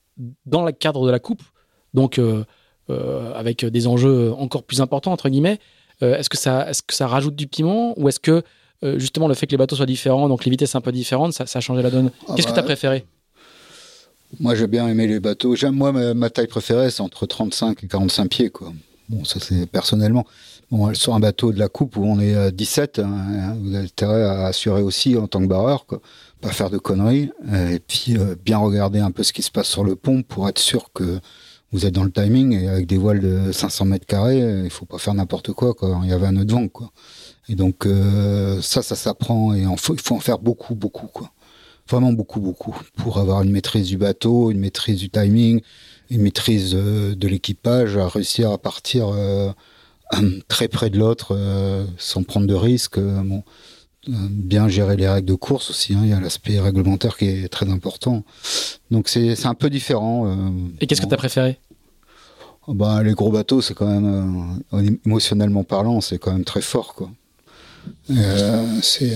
dans 0.45 0.63
le 0.63 0.71
cadre 0.71 1.05
de 1.05 1.11
la 1.11 1.19
coupe, 1.19 1.41
donc 1.93 2.19
avec 2.89 3.65
des 3.65 3.87
enjeux 3.87 4.33
encore 4.33 4.63
plus 4.63 4.81
importants, 4.81 5.13
entre 5.13 5.29
guillemets, 5.29 5.59
euh, 6.03 6.17
est-ce 6.17 6.29
que, 6.29 6.37
ça, 6.37 6.69
est 6.69 6.85
que 6.85 6.93
ça 6.93 7.07
rajoute 7.07 7.35
du 7.35 7.47
piment 7.47 7.93
ou 7.97 8.09
est-ce 8.09 8.19
que 8.19 8.43
euh, 8.83 8.97
justement 8.97 9.27
le 9.27 9.35
fait 9.35 9.45
que 9.45 9.51
les 9.51 9.57
bateaux 9.57 9.75
soient 9.75 9.85
différents, 9.85 10.27
donc 10.27 10.45
les 10.45 10.51
vitesses 10.51 10.75
un 10.75 10.81
peu 10.81 10.91
différentes, 10.91 11.33
ça, 11.33 11.45
ça 11.45 11.59
a 11.59 11.61
changé 11.61 11.83
la 11.83 11.91
donne 11.91 12.11
Ah 12.27 12.33
Qu'est-ce 12.35 12.47
bah, 12.47 12.51
que 12.51 12.55
tu 12.55 12.59
as 12.59 12.63
préféré? 12.63 13.05
Moi, 14.39 14.55
j'ai 14.55 14.67
bien 14.67 14.87
aimé 14.87 15.07
les 15.07 15.19
bateaux. 15.19 15.55
J'aime, 15.55 15.75
moi, 15.75 15.91
ma, 15.91 16.13
ma 16.13 16.29
taille 16.29 16.47
préférée, 16.47 16.89
c'est 16.89 17.01
entre 17.01 17.25
35 17.25 17.83
et 17.83 17.87
45 17.87 18.29
pieds, 18.29 18.49
quoi. 18.49 18.73
Bon, 19.09 19.23
ça, 19.25 19.39
c'est 19.39 19.67
personnellement. 19.67 20.25
Bon, 20.71 20.93
sur 20.93 21.13
un 21.13 21.19
bateau 21.19 21.51
de 21.51 21.59
la 21.59 21.67
coupe 21.67 21.97
où 21.97 22.05
on 22.05 22.19
est 22.19 22.33
à 22.33 22.49
17, 22.49 22.99
hein, 22.99 23.57
vous 23.59 23.75
avez 23.75 23.85
intérêt 23.85 24.23
à 24.23 24.45
assurer 24.45 24.81
aussi 24.81 25.17
en 25.17 25.27
tant 25.27 25.41
que 25.41 25.47
barreur, 25.47 25.85
quoi. 25.85 26.01
Pas 26.39 26.49
faire 26.49 26.69
de 26.69 26.77
conneries. 26.77 27.29
Et 27.53 27.79
puis, 27.79 28.17
euh, 28.17 28.35
bien 28.43 28.57
regarder 28.57 28.99
un 28.99 29.11
peu 29.11 29.21
ce 29.21 29.33
qui 29.33 29.43
se 29.43 29.51
passe 29.51 29.67
sur 29.67 29.83
le 29.83 29.95
pont 29.95 30.23
pour 30.23 30.47
être 30.47 30.59
sûr 30.59 30.91
que 30.93 31.19
vous 31.71 31.85
êtes 31.85 31.93
dans 31.93 32.03
le 32.03 32.11
timing 32.11 32.53
et 32.53 32.67
avec 32.67 32.85
des 32.87 32.97
voiles 32.97 33.21
de 33.21 33.51
500 33.51 33.85
mètres 33.85 34.05
carrés, 34.05 34.41
euh, 34.41 34.63
il 34.63 34.69
faut 34.69 34.85
pas 34.85 34.97
faire 34.97 35.13
n'importe 35.13 35.53
quoi, 35.53 35.73
quoi. 35.73 36.01
Il 36.03 36.09
y 36.09 36.13
avait 36.13 36.27
un 36.27 36.33
de 36.33 36.51
vent, 36.51 36.67
quoi. 36.67 36.91
Et 37.49 37.55
donc, 37.55 37.85
euh, 37.85 38.61
ça, 38.61 38.81
ça 38.81 38.95
s'apprend 38.95 39.53
et 39.53 39.61
il 39.61 39.77
faut 39.77 40.15
en 40.15 40.19
faire 40.19 40.39
beaucoup, 40.39 40.75
beaucoup, 40.75 41.07
quoi 41.07 41.31
vraiment 41.91 42.13
beaucoup, 42.13 42.39
beaucoup, 42.39 42.75
pour 42.95 43.17
avoir 43.17 43.43
une 43.43 43.51
maîtrise 43.51 43.87
du 43.87 43.97
bateau, 43.97 44.51
une 44.51 44.59
maîtrise 44.59 44.97
du 44.97 45.09
timing, 45.09 45.61
une 46.09 46.21
maîtrise 46.21 46.71
euh, 46.73 47.15
de 47.15 47.27
l'équipage, 47.27 47.97
à 47.97 48.07
réussir 48.07 48.51
à 48.51 48.57
partir 48.57 49.09
euh, 49.09 49.51
très 50.47 50.67
près 50.67 50.89
de 50.89 50.97
l'autre 50.97 51.35
euh, 51.35 51.85
sans 51.97 52.23
prendre 52.23 52.47
de 52.47 52.53
risques. 52.53 52.99
bon, 52.99 53.43
bien 54.07 54.67
gérer 54.67 54.97
les 54.97 55.07
règles 55.07 55.27
de 55.27 55.35
course 55.35 55.69
aussi, 55.69 55.93
hein, 55.93 56.01
il 56.03 56.09
y 56.09 56.13
a 56.13 56.19
l'aspect 56.19 56.59
réglementaire 56.59 57.17
qui 57.17 57.25
est 57.25 57.49
très 57.49 57.69
important. 57.69 58.23
Donc 58.89 59.07
c'est 59.09 59.45
un 59.45 59.53
peu 59.53 59.69
différent. 59.69 60.25
euh, 60.27 60.49
Et 60.79 60.87
qu'est-ce 60.87 61.01
que 61.01 61.07
tu 61.07 61.13
as 61.13 61.17
préféré? 61.17 61.59
Ben, 62.67 63.03
les 63.03 63.13
gros 63.13 63.31
bateaux, 63.31 63.61
c'est 63.61 63.73
quand 63.73 63.87
même, 63.87 64.61
euh, 64.73 64.91
émotionnellement 65.05 65.63
parlant, 65.63 65.99
c'est 66.01 66.17
quand 66.19 66.31
même 66.31 66.45
très 66.45 66.61
fort, 66.61 66.93
quoi. 66.95 67.09
Euh, 68.11 68.79
c'est 68.81 69.15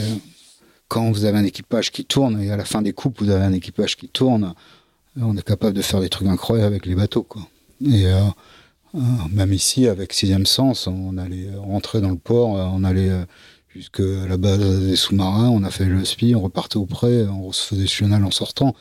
quand 0.88 1.12
vous 1.12 1.26
avez 1.26 1.38
un 1.38 1.44
équipage 1.46 1.92
qui 1.92 2.06
tourne 2.06 2.42
et 2.42 2.52
à 2.52 2.58
la 2.58 2.66
fin 2.66 2.82
des 2.82 2.94
coupes, 2.94 3.22
vous 3.22 3.30
avez 3.30 3.46
un 3.46 3.54
équipage 3.54 3.96
qui 3.98 4.08
tourne, 4.08 4.54
on 5.20 5.36
est 5.38 5.44
capable 5.44 5.74
de 5.76 5.82
faire 5.82 6.02
des 6.02 6.10
trucs 6.10 6.28
incroyables 6.28 6.74
avec 6.74 6.86
les 6.86 6.96
bateaux, 6.96 7.24
quoi. 7.24 7.48
Et 7.86 8.06
euh, 8.08 8.22
même 9.32 9.54
ici, 9.54 9.88
avec 9.88 10.14
Sixième 10.14 10.46
Sens, 10.46 10.88
on 10.88 11.18
allait 11.18 11.50
rentrer 11.58 12.02
dans 12.02 12.10
le 12.10 12.18
port, 12.18 12.50
on 12.50 12.84
allait 12.84 13.12
euh, 13.76 13.80
jusqu'à 13.80 14.28
la 14.28 14.38
base 14.38 14.60
des 14.82 14.96
sous-marins, 14.96 15.50
on 15.50 15.64
a 15.64 15.70
fait 15.70 15.86
le 15.86 16.04
spi, 16.06 16.34
on 16.36 16.42
repartait 16.42 16.78
au 16.78 16.86
près, 16.86 17.24
on 17.28 17.52
se 17.52 17.64
faisait 17.68 17.88
chenal 17.88 18.24
en 18.24 18.32
sortant. 18.32 18.76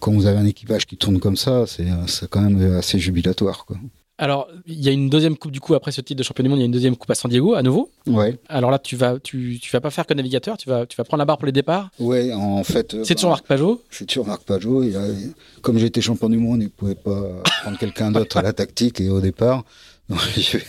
Quand 0.00 0.10
vous 0.12 0.26
avez 0.26 0.38
un 0.38 0.46
équipage 0.46 0.84
qui 0.86 0.96
tourne 0.96 1.20
comme 1.20 1.36
ça, 1.36 1.64
c'est 1.66 1.88
euh, 1.88 2.26
quand 2.28 2.40
même 2.40 2.76
assez 2.76 2.98
jubilatoire, 2.98 3.64
quoi. 3.66 3.76
Alors, 4.18 4.48
il 4.66 4.80
y 4.82 4.88
a 4.88 4.92
une 4.92 5.10
deuxième 5.10 5.36
coupe 5.36 5.52
du 5.52 5.60
coup 5.60 5.74
après 5.74 5.92
ce 5.92 6.00
titre 6.00 6.16
de 6.18 6.22
champion 6.22 6.42
du 6.42 6.48
monde. 6.48 6.58
Il 6.58 6.62
y 6.62 6.64
a 6.64 6.66
une 6.66 6.72
deuxième 6.72 6.96
coupe 6.96 7.10
à 7.10 7.14
San 7.14 7.30
Diego 7.30 7.52
à 7.52 7.62
nouveau. 7.62 7.90
Ouais. 8.06 8.38
Alors 8.48 8.70
là, 8.70 8.78
tu 8.78 8.96
vas, 8.96 9.18
tu, 9.20 9.58
tu 9.60 9.70
vas 9.70 9.82
pas 9.82 9.90
faire 9.90 10.06
que 10.06 10.14
navigateur. 10.14 10.56
Tu 10.56 10.70
vas, 10.70 10.86
tu 10.86 10.96
vas 10.96 11.04
prendre 11.04 11.18
la 11.18 11.26
barre 11.26 11.36
pour 11.36 11.44
les 11.44 11.52
départs. 11.52 11.90
Ouais, 12.00 12.32
en 12.32 12.64
fait. 12.64 12.94
euh, 12.94 13.04
C'est 13.04 13.14
toujours 13.14 13.28
bah, 13.28 13.34
Marc 13.36 13.46
Pajot. 13.46 13.82
C'est 13.90 14.06
toujours 14.06 14.26
Marc 14.26 14.42
Pajot. 14.44 14.84
A- 14.84 15.60
comme 15.60 15.76
j'étais 15.76 16.00
champion 16.00 16.30
du 16.30 16.38
monde, 16.38 16.62
il 16.62 16.70
pouvait 16.70 16.94
pas 16.94 17.42
prendre 17.60 17.76
quelqu'un 17.78 18.10
d'autre 18.10 18.38
à 18.38 18.42
la 18.42 18.54
tactique 18.54 19.02
et 19.02 19.10
au 19.10 19.20
départ. 19.20 19.64
Donc, 20.08 20.20
j'ai- 20.36 20.62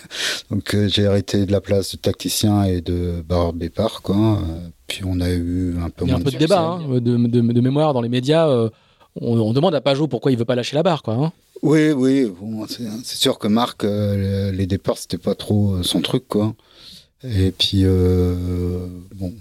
donc, 0.49 0.73
euh, 0.75 0.87
j'ai 0.87 1.05
arrêté 1.05 1.45
de 1.45 1.51
la 1.51 1.61
place 1.61 1.91
de 1.91 1.97
tacticien 1.97 2.63
et 2.63 2.81
de 2.81 3.21
barre 3.27 3.53
départ, 3.53 4.01
quoi. 4.01 4.15
Euh, 4.39 4.67
Puis 4.87 5.01
on 5.05 5.19
a 5.19 5.29
eu 5.29 5.75
un 5.79 5.89
peu 5.89 6.05
Il 6.05 6.07
y 6.07 6.11
a 6.11 6.13
moins 6.13 6.21
un 6.21 6.23
peu 6.23 6.31
de 6.31 6.37
débat 6.37 6.61
hein, 6.61 6.87
de, 6.99 6.99
de, 6.99 7.41
de 7.53 7.61
mémoire 7.61 7.93
dans 7.93 8.01
les 8.01 8.09
médias. 8.09 8.47
euh, 8.49 8.69
on, 9.19 9.37
on 9.39 9.53
demande 9.53 9.75
à 9.75 9.81
Pajot 9.81 10.07
pourquoi 10.07 10.31
il 10.31 10.37
veut 10.37 10.45
pas 10.45 10.55
lâcher 10.55 10.75
la 10.75 10.83
barre, 10.83 11.03
quoi. 11.03 11.13
hein. 11.15 11.31
Oui, 11.63 11.91
oui. 11.91 12.31
Bon, 12.39 12.65
c'est 12.67 12.83
c'est 13.03 13.17
sûr 13.17 13.39
que 13.39 13.47
Marc, 13.47 13.83
euh, 13.83 14.51
les 14.51 14.67
départs, 14.67 14.97
c'était 14.97 15.17
pas 15.17 15.33
trop 15.35 15.81
son 15.83 16.01
truc, 16.01 16.27
quoi. 16.27 16.53
Et 17.23 17.51
puis, 17.51 17.83
bon, 19.15 19.33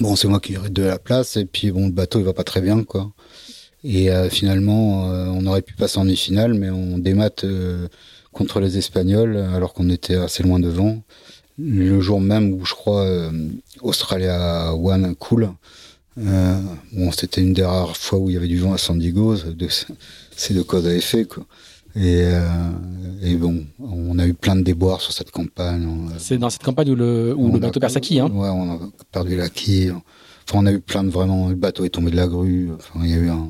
bon 0.00 0.16
c'est 0.16 0.26
moi 0.28 0.40
qui 0.40 0.54
ai 0.54 0.68
de 0.68 0.82
la 0.82 0.98
place. 0.98 1.36
Et 1.36 1.44
puis, 1.44 1.70
bon, 1.70 1.86
le 1.86 1.92
bateau, 1.92 2.18
il 2.18 2.24
va 2.24 2.32
pas 2.32 2.42
très 2.44 2.60
bien, 2.60 2.82
quoi. 2.82 3.10
Et 3.84 4.08
finalement, 4.30 5.04
on 5.04 5.46
aurait 5.46 5.62
pu 5.62 5.74
passer 5.74 5.98
en 5.98 6.04
demi-finale, 6.04 6.54
mais 6.54 6.70
on 6.70 6.98
démat 6.98 7.30
euh, 7.44 7.86
contre 8.32 8.60
les 8.60 8.78
Espagnols, 8.78 9.36
alors 9.36 9.72
qu'on 9.74 9.90
était 9.90 10.14
assez 10.16 10.42
loin 10.42 10.58
devant. 10.60 11.02
Le 11.58 12.00
jour 12.00 12.20
même 12.20 12.52
où, 12.52 12.64
je 12.64 12.74
crois, 12.74 13.02
euh, 13.02 13.30
Australia 13.82 14.74
One 14.74 15.14
cool. 15.16 15.50
Euh, 16.18 16.60
bon, 16.92 17.12
c'était 17.12 17.40
une 17.42 17.52
des 17.52 17.64
rares 17.64 17.96
fois 17.96 18.18
où 18.18 18.30
il 18.30 18.34
y 18.34 18.36
avait 18.36 18.48
du 18.48 18.58
vent 18.58 18.72
à 18.72 18.78
San 18.78 18.98
Diego. 18.98 19.36
C'est 20.36 20.54
de 20.54 20.62
cause 20.62 20.86
à 20.86 20.94
effet, 20.94 21.24
quoi. 21.24 21.44
Et, 21.96 22.22
euh, 22.24 22.70
et 23.22 23.34
bon, 23.34 23.64
on 23.80 24.18
a 24.18 24.26
eu 24.26 24.32
plein 24.34 24.54
de 24.54 24.62
déboires 24.62 25.00
sur 25.00 25.12
cette 25.12 25.32
campagne. 25.32 25.88
C'est 26.18 26.38
dans 26.38 26.48
cette 26.48 26.62
campagne 26.62 26.90
où 26.90 26.94
le, 26.94 27.34
où 27.36 27.48
le 27.50 27.56
a- 27.56 27.58
bateau 27.58 27.80
perd 27.80 27.92
sa 27.92 28.00
quille. 28.00 28.20
Hein. 28.20 28.30
Ouais, 28.32 28.48
on 28.48 28.72
a 28.74 28.78
perdu 29.10 29.36
la 29.36 29.48
quille. 29.48 29.90
Enfin, 30.48 30.58
on 30.62 30.66
a 30.66 30.72
eu 30.72 30.80
plein 30.80 31.02
de 31.04 31.10
vraiment. 31.10 31.48
Le 31.48 31.56
bateau 31.56 31.84
est 31.84 31.88
tombé 31.90 32.10
de 32.12 32.16
la 32.16 32.28
grue. 32.28 32.70
Enfin, 32.76 33.00
il 33.04 33.10
y 33.10 33.14
a 33.14 33.18
eu 33.18 33.28
un. 33.28 33.48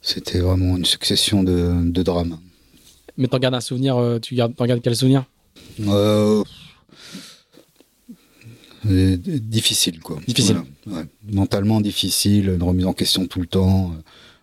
C'était 0.00 0.40
vraiment 0.40 0.76
une 0.76 0.84
succession 0.84 1.44
de, 1.44 1.72
de 1.84 2.02
drames. 2.02 2.36
Mais 3.16 3.28
t'en 3.28 3.38
gardes 3.38 3.54
un 3.54 3.60
souvenir. 3.60 3.96
euh, 3.96 4.18
tu 4.18 4.34
gardes, 4.34 4.54
t'en 4.56 4.66
gardes 4.66 4.80
quel 4.82 4.96
souvenir? 4.96 5.24
Euh, 5.80 6.42
euh, 8.90 9.16
difficile, 9.16 10.00
quoi. 10.00 10.18
Difficile. 10.26 10.60
Voilà, 10.86 11.02
ouais. 11.02 11.06
Mentalement 11.30 11.80
difficile, 11.80 12.48
une 12.48 12.62
remise 12.62 12.86
en 12.86 12.92
question 12.92 13.26
tout 13.26 13.40
le 13.40 13.46
temps, 13.46 13.92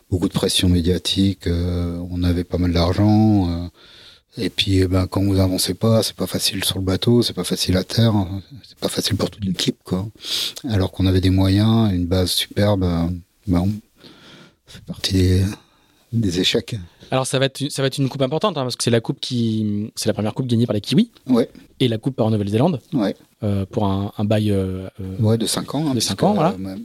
beaucoup 0.09 0.27
de 0.27 0.33
pression 0.33 0.69
médiatique, 0.69 1.47
euh, 1.47 1.99
on 2.09 2.23
avait 2.23 2.43
pas 2.43 2.57
mal 2.57 2.71
d'argent. 2.71 3.49
euh, 3.49 3.67
et 4.37 4.49
puis, 4.49 4.77
eh 4.77 4.87
ben, 4.87 5.07
quand 5.07 5.21
vous 5.23 5.39
avancez 5.39 5.73
pas, 5.73 6.01
c'est 6.03 6.15
pas 6.15 6.27
facile 6.27 6.63
sur 6.63 6.77
le 6.77 6.85
bateau, 6.85 7.23
c'est 7.23 7.33
pas 7.33 7.43
facile 7.43 7.75
à 7.75 7.83
terre, 7.83 8.13
c'est 8.65 8.77
pas 8.77 8.87
facile 8.87 9.17
pour 9.17 9.29
toute 9.29 9.43
l'équipe, 9.43 9.77
quoi. 9.83 10.07
Alors 10.69 10.91
qu'on 10.91 11.07
avait 11.07 11.19
des 11.19 11.31
moyens, 11.31 11.91
une 11.91 12.05
base 12.05 12.31
superbe, 12.31 12.81
ben, 13.47 13.67
ça 14.67 14.75
fait 14.75 14.85
partie 14.85 15.13
des, 15.13 15.43
des 16.13 16.39
échecs. 16.39 16.75
Alors 17.11 17.25
ça 17.27 17.39
va 17.39 17.45
être, 17.45 17.69
ça 17.69 17.81
va 17.81 17.87
être 17.87 17.97
une 17.97 18.09
coupe 18.09 18.21
importante 18.21 18.57
hein, 18.57 18.63
parce 18.63 18.75
que 18.75 18.83
c'est 18.83 18.89
la 18.91 19.01
coupe 19.01 19.19
qui, 19.19 19.91
c'est 19.95 20.07
la 20.07 20.13
première 20.13 20.33
coupe 20.33 20.47
gagnée 20.47 20.65
par 20.65 20.73
les 20.73 20.81
Kiwis 20.81 21.11
Ouais, 21.27 21.49
et 21.79 21.87
la 21.87 21.97
coupe 21.97 22.15
par 22.15 22.29
Nouvelle-Zélande 22.31 22.81
ouais. 22.93 23.15
euh, 23.43 23.65
pour 23.65 23.85
un, 23.85 24.11
un 24.17 24.25
bail. 24.25 24.51
euh, 24.51 24.87
euh, 25.01 25.17
Ouais, 25.19 25.37
de 25.37 25.45
5 25.45 25.75
ans. 25.75 25.89
hein, 25.89 25.95
De 25.95 26.23
ans, 26.23 26.33
voilà. 26.33 26.55
euh, 26.59 26.75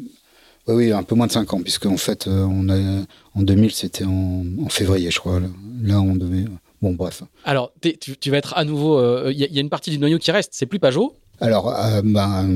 ouais, 0.68 0.74
oui, 0.74 0.92
un 0.92 1.02
peu 1.02 1.14
moins 1.14 1.26
de 1.26 1.32
5 1.32 1.52
ans, 1.54 1.60
puisque 1.62 1.86
en 1.86 1.96
fait, 1.96 2.26
on 2.26 2.68
a, 2.70 3.02
en 3.34 3.42
2000, 3.42 3.70
c'était 3.72 4.04
en, 4.04 4.44
en 4.64 4.68
février, 4.68 5.10
je 5.10 5.18
crois. 5.20 5.40
Là, 5.40 5.48
Là, 5.82 6.00
on 6.00 6.16
devait. 6.16 6.44
Bon, 6.80 6.92
bref. 6.92 7.22
Alors 7.44 7.72
tu, 7.82 7.96
tu 7.98 8.30
vas 8.30 8.36
être 8.38 8.54
à 8.56 8.64
nouveau. 8.64 9.28
Il 9.30 9.36
y, 9.36 9.44
y 9.52 9.58
a 9.58 9.60
une 9.60 9.68
partie 9.70 9.90
du 9.90 9.98
noyau 9.98 10.18
qui 10.18 10.30
reste. 10.30 10.50
C'est 10.54 10.66
plus 10.66 10.78
Pajot. 10.78 11.16
Alors, 11.40 11.74
euh, 11.76 12.00
ben, 12.04 12.48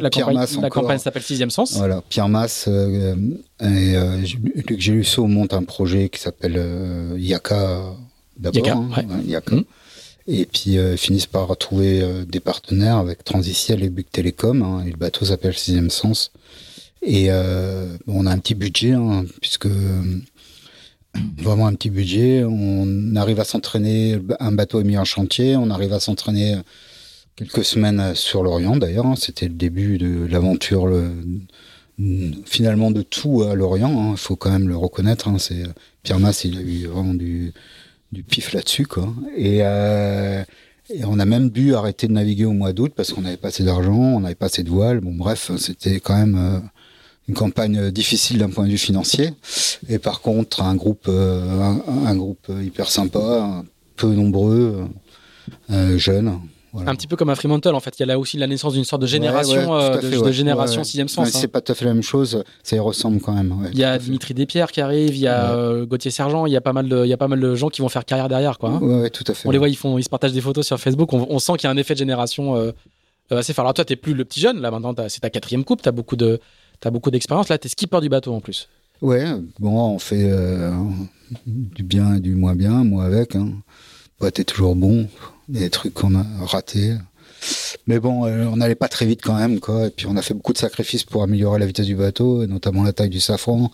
La 0.00 0.10
Pierre 0.10 0.26
campagne, 0.26 0.34
Masse 0.40 0.52
la 0.52 0.58
encore. 0.66 0.82
campagne 0.82 0.98
s'appelle 0.98 1.22
Sixième 1.22 1.50
Sens. 1.50 1.76
Voilà, 1.76 2.02
Pierre 2.08 2.28
Masse 2.28 2.66
euh, 2.68 3.14
et 3.60 3.96
euh, 3.96 4.16
Luc 4.68 4.80
Gélusso 4.80 5.26
monte 5.26 5.52
un 5.52 5.64
projet 5.64 6.08
qui 6.08 6.20
s'appelle 6.20 6.62
Yaka 7.16 7.82
d'abord. 8.38 8.66
Yaka, 8.66 8.78
hein, 8.78 8.88
ouais. 8.96 9.24
Yaka. 9.26 9.56
Mhm. 9.56 9.64
Et 10.26 10.46
puis 10.46 10.76
finissent 10.96 11.26
par 11.26 11.56
trouver 11.56 12.04
des 12.28 12.40
partenaires 12.40 12.98
avec 12.98 13.24
Transiciel 13.24 13.82
et 13.82 13.88
Buc 13.88 14.12
Télécom. 14.12 14.62
hein, 14.62 14.84
et 14.86 14.90
le 14.90 14.96
bateau 14.96 15.24
s'appelle 15.24 15.54
Sixième 15.54 15.90
Sens. 15.90 16.30
Et 17.02 17.30
on 18.06 18.26
a 18.26 18.30
un 18.30 18.38
petit 18.38 18.54
budget, 18.54 18.92
hein, 18.92 19.24
puisque 19.40 19.66
vraiment 21.38 21.66
un 21.66 21.74
petit 21.74 21.90
budget. 21.90 22.44
On 22.44 23.16
arrive 23.16 23.40
à 23.40 23.44
s'entraîner, 23.44 24.20
un 24.38 24.52
bateau 24.52 24.80
est 24.80 24.84
mis 24.84 24.98
en 24.98 25.04
chantier, 25.04 25.56
on 25.56 25.70
arrive 25.70 25.92
à 25.92 26.00
s'entraîner 26.00 26.56
quelques 27.40 27.64
semaines 27.64 28.14
sur 28.14 28.42
l'Orient 28.42 28.76
d'ailleurs. 28.76 29.06
hein. 29.06 29.14
C'était 29.16 29.48
le 29.48 29.54
début 29.54 29.96
de 29.96 30.26
l'aventure, 30.26 30.86
le- 30.86 31.10
finalement 32.44 32.90
de 32.90 33.02
tout 33.02 33.42
à 33.42 33.54
l'Orient. 33.54 34.12
Il 34.12 34.18
faut 34.18 34.36
quand 34.36 34.50
même 34.50 34.68
le 34.68 34.76
reconnaître. 34.76 35.28
hein. 35.28 35.36
Pierre 36.02 36.18
Masse, 36.20 36.44
il 36.44 36.58
a 36.58 36.60
eu 36.60 36.86
vraiment 36.86 37.14
du, 37.14 37.52
pif 38.28 38.52
là-dessus, 38.52 38.86
euh, 39.38 40.44
et 40.92 41.04
on 41.04 41.18
a 41.18 41.24
même 41.24 41.48
dû 41.50 41.74
arrêter 41.74 42.08
de 42.08 42.12
naviguer 42.12 42.44
au 42.44 42.52
mois 42.52 42.72
d'août 42.72 42.92
parce 42.94 43.12
qu'on 43.12 43.22
n'avait 43.22 43.36
pas 43.36 43.48
assez 43.48 43.64
d'argent, 43.64 43.94
on 43.96 44.20
n'avait 44.20 44.34
pas 44.34 44.46
assez 44.46 44.62
de 44.62 44.70
voiles. 44.70 45.00
Bon, 45.00 45.14
bref, 45.14 45.50
c'était 45.56 46.00
quand 46.00 46.16
même 46.16 46.36
euh, 46.36 46.58
une 47.28 47.34
campagne 47.34 47.90
difficile 47.90 48.38
d'un 48.38 48.50
point 48.50 48.66
de 48.66 48.70
vue 48.70 48.78
financier. 48.78 49.30
Et 49.88 49.98
par 49.98 50.20
contre, 50.20 50.62
un 50.62 50.74
groupe, 50.74 51.06
euh, 51.08 51.60
un, 51.60 52.06
un 52.06 52.16
groupe 52.16 52.50
hyper 52.62 52.90
sympa, 52.90 53.62
peu 53.96 54.08
nombreux, 54.12 54.84
euh, 55.70 55.96
jeune. 55.96 56.32
Voilà. 56.72 56.90
Un 56.90 56.94
petit 56.94 57.06
peu 57.08 57.16
comme 57.16 57.30
un 57.30 57.34
Fremantle 57.34 57.74
en 57.74 57.80
fait. 57.80 57.98
Il 57.98 58.00
y 58.00 58.02
a 58.04 58.06
là 58.06 58.18
aussi 58.18 58.36
la 58.38 58.46
naissance 58.46 58.74
d'une 58.74 58.84
sorte 58.84 59.02
de 59.02 59.06
génération, 59.06 59.72
Ouais, 59.72 59.76
ouais, 59.78 59.82
euh, 59.84 59.96
de, 59.96 60.08
fait, 60.08 60.16
de 60.16 60.20
ouais. 60.22 60.32
génération. 60.32 60.84
Sixième 60.84 61.08
Sens. 61.08 61.26
Ouais, 61.28 61.34
hein. 61.34 61.38
C'est 61.40 61.48
pas 61.48 61.60
tout 61.60 61.72
à 61.72 61.74
fait 61.74 61.84
la 61.84 61.92
même 61.94 62.02
chose, 62.02 62.44
ça 62.62 62.76
y 62.76 62.78
ressemble 62.78 63.20
quand 63.20 63.32
même. 63.32 63.54
Il 63.72 63.78
y 63.78 63.84
a. 63.84 63.98
Dimitri 63.98 64.34
Despierres 64.34 64.70
qui 64.70 64.80
arrive, 64.80 65.10
il 65.16 65.20
y 65.20 65.26
a 65.26 65.52
euh, 65.52 65.84
Gauthier 65.86 66.10
Sergent, 66.10 66.46
il 66.46 66.52
y 66.52 66.56
a 66.56 66.60
pas 66.60 66.72
mal 66.72 66.88
de, 66.88 67.04
il 67.04 67.08
y 67.08 67.12
a 67.12 67.16
pas 67.16 67.28
mal 67.28 67.40
de 67.40 67.54
gens 67.54 67.68
qui 67.68 67.80
vont 67.82 67.88
faire 67.88 68.04
carrière 68.04 68.28
derrière 68.28 68.58
quoi. 68.58 68.70
hein. 68.70 69.08
Tout 69.12 69.24
à 69.26 69.34
fait. 69.34 69.48
On 69.48 69.50
les 69.50 69.58
voit, 69.58 69.68
ils 69.68 69.76
font, 69.76 69.98
ils 69.98 70.04
se 70.04 70.08
partagent 70.08 70.32
des 70.32 70.40
photos 70.40 70.66
sur 70.66 70.78
Facebook. 70.78 71.12
On, 71.12 71.26
on 71.28 71.38
sent 71.38 71.52
qu'il 71.58 71.64
y 71.64 71.66
a 71.68 71.70
un 71.70 71.76
effet 71.76 71.94
de 71.94 71.98
génération 71.98 72.54
euh, 72.56 72.70
euh, 73.32 73.38
assez 73.38 73.52
fort. 73.52 73.64
Alors 73.64 73.74
toi, 73.74 73.84
t'es 73.84 73.96
plus 73.96 74.14
le 74.14 74.24
petit 74.24 74.40
jeune. 74.40 74.60
Là 74.60 74.70
maintenant, 74.70 74.94
c'est 75.08 75.20
ta 75.20 75.30
quatrième 75.30 75.64
coupe. 75.64 75.82
T'as 75.82 75.92
beaucoup 75.92 76.16
de, 76.16 76.40
t'as 76.80 76.90
beaucoup 76.90 77.10
d'expérience. 77.10 77.48
Là, 77.48 77.58
t'es 77.58 77.68
skipper 77.68 78.00
du 78.00 78.08
bateau 78.08 78.32
en 78.32 78.40
plus. 78.40 78.68
Ouais, 79.02 79.24
bon, 79.58 79.94
on 79.94 79.98
fait 79.98 80.28
euh, 80.30 80.70
du 81.46 81.82
bien 81.82 82.16
et 82.16 82.20
du 82.20 82.34
moins 82.34 82.54
bien, 82.54 82.84
moi 82.84 83.04
avec. 83.04 83.34
Hein. 83.34 83.48
Pas 84.18 84.30
t'es 84.30 84.44
toujours 84.44 84.76
bon, 84.76 85.08
des 85.50 85.70
trucs 85.70 85.94
qu'on 85.94 86.14
a 86.14 86.24
ratés. 86.40 86.94
Mais 87.86 87.98
bon, 87.98 88.26
euh, 88.26 88.46
on 88.46 88.56
n'allait 88.56 88.74
pas 88.74 88.88
très 88.88 89.06
vite 89.06 89.20
quand 89.22 89.34
même, 89.34 89.60
quoi. 89.60 89.86
Et 89.86 89.90
puis 89.90 90.06
on 90.06 90.16
a 90.16 90.22
fait 90.22 90.34
beaucoup 90.34 90.52
de 90.52 90.58
sacrifices 90.58 91.04
pour 91.04 91.22
améliorer 91.22 91.58
la 91.58 91.66
vitesse 91.66 91.86
du 91.86 91.96
bateau, 91.96 92.42
et 92.42 92.46
notamment 92.46 92.82
la 92.82 92.92
taille 92.92 93.08
du 93.10 93.20
safran, 93.20 93.70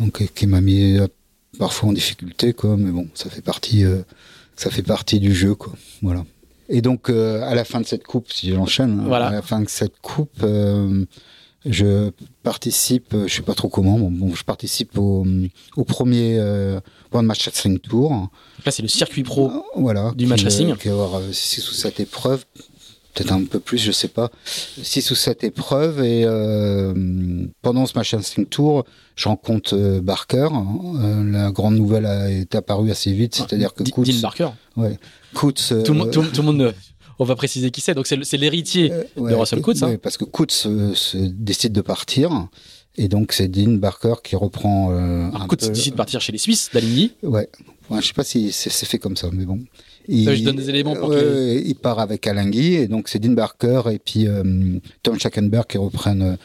donc 0.00 0.20
euh, 0.20 0.26
qui 0.34 0.46
m'a 0.46 0.60
mis 0.60 0.98
euh, 0.98 1.06
parfois 1.58 1.90
en 1.90 1.92
difficulté, 1.92 2.52
quoi. 2.52 2.76
Mais 2.76 2.90
bon, 2.90 3.08
ça 3.14 3.30
fait 3.30 3.40
partie, 3.42 3.84
euh, 3.84 4.02
ça 4.56 4.70
fait 4.70 4.82
partie 4.82 5.20
du 5.20 5.34
jeu, 5.34 5.54
quoi. 5.54 5.72
Voilà. 6.02 6.24
Et 6.68 6.80
donc 6.82 7.08
euh, 7.10 7.42
à 7.42 7.54
la 7.54 7.64
fin 7.64 7.80
de 7.80 7.86
cette 7.86 8.04
coupe, 8.04 8.32
si 8.32 8.50
j'enchaîne, 8.52 8.98
hein, 9.00 9.04
Voilà. 9.06 9.28
à 9.28 9.32
la 9.32 9.42
fin 9.42 9.60
de 9.60 9.68
cette 9.68 9.98
coupe, 10.00 10.42
euh, 10.42 11.04
je 11.66 12.10
participe, 12.42 13.14
euh, 13.14 13.26
je 13.26 13.34
sais 13.36 13.42
pas 13.42 13.54
trop 13.54 13.68
comment, 13.68 13.98
bon, 13.98 14.10
bon, 14.10 14.34
je 14.34 14.44
participe 14.44 14.98
au, 14.98 15.26
au 15.76 15.84
premier 15.84 16.36
euh, 16.38 16.78
One 17.12 17.26
Match 17.26 17.44
Wrestling 17.46 17.78
Tour. 17.78 18.28
Là, 18.66 18.72
c'est 18.72 18.82
le 18.82 18.88
circuit 18.88 19.22
pro. 19.22 19.50
Voilà. 19.76 20.12
Du 20.16 20.26
match 20.26 20.44
racing. 20.44 20.70
euh, 20.70 20.74
Qui 20.76 20.88
va 20.88 20.94
avoir 21.04 21.22
6 21.32 21.70
ou 21.70 21.72
7 21.72 22.00
épreuves, 22.00 22.44
peut-être 23.14 23.32
un 23.32 23.44
peu 23.44 23.60
plus, 23.60 23.78
je 23.78 23.92
sais 23.92 24.08
pas. 24.08 24.30
6 24.46 25.10
ou 25.10 25.14
7 25.14 25.44
épreuves. 25.44 26.02
Et 26.04 26.24
euh, 26.24 27.46
pendant 27.62 27.86
ce 27.86 27.96
match 27.96 28.14
racing 28.14 28.46
tour, 28.46 28.84
je 29.16 29.28
rencontre 29.28 29.74
euh, 29.76 30.00
Barker. 30.00 30.48
Euh, 30.96 31.30
la 31.30 31.50
grande 31.50 31.76
nouvelle 31.76 32.06
a, 32.06 32.30
est 32.30 32.54
apparue 32.54 32.90
assez 32.90 33.12
vite, 33.12 33.34
c'est-à-dire 33.36 33.72
que 33.74 33.84
Dean 33.84 34.20
Barker. 34.20 34.48
ouais, 34.76 34.98
Coutts, 35.34 35.72
Tout 35.84 35.92
le 35.94 36.42
monde, 36.42 36.74
euh, 37.14 37.20
euh, 37.20 37.24
On 37.24 37.24
va 37.24 37.36
préciser 37.36 37.70
qui 37.70 37.80
c'est. 37.80 37.94
Donc 37.94 38.06
c'est 38.06 38.36
l'héritier. 38.36 38.92
euh, 38.92 39.04
de 39.16 39.34
Russell 39.34 39.60
Coutts, 39.60 39.82
hein. 39.82 39.88
ouais, 39.88 39.98
parce 39.98 40.16
que 40.16 40.24
Coutts 40.24 40.64
euh, 40.66 40.94
se 40.94 41.16
décide 41.18 41.72
de 41.72 41.80
partir. 41.80 42.48
Et 42.96 43.08
donc, 43.08 43.32
c'est 43.32 43.48
Dean 43.48 43.72
Barker 43.72 44.14
qui 44.22 44.36
reprend 44.36 44.92
euh, 44.92 45.28
Alors, 45.30 45.42
un 45.42 45.48
peu- 45.48 45.56
décide 45.56 45.94
de 45.94 45.96
partir 45.96 46.20
chez 46.20 46.30
les 46.30 46.38
Suisses, 46.38 46.70
d'Aligny. 46.72 47.10
Ouais. 47.24 47.48
Ouais, 47.90 48.00
je 48.00 48.06
sais 48.06 48.12
pas 48.12 48.22
si 48.22 48.52
c'est 48.52 48.70
fait 48.86 48.98
comme 48.98 49.16
ça, 49.16 49.30
mais 49.32 49.44
bon. 49.44 49.58
Il, 50.06 50.28
Euh, 50.28 50.36
je 50.36 50.44
donne 50.44 50.54
des 50.56 50.68
éléments 50.70 50.94
pour 50.94 51.08
que- 51.10 51.60
il 51.64 51.74
part 51.74 51.98
avec 51.98 52.24
Alain 52.28 52.48
Guy, 52.48 52.74
et 52.74 52.86
donc 52.86 53.08
c'est 53.08 53.18
Dean 53.18 53.32
Barker 53.32 53.82
et 53.92 53.98
puis 53.98 54.28
euh, 54.28 54.78
Tom 55.02 55.18
Schackenberg 55.18 55.66
qui 55.66 55.76
reprennent 55.78 56.36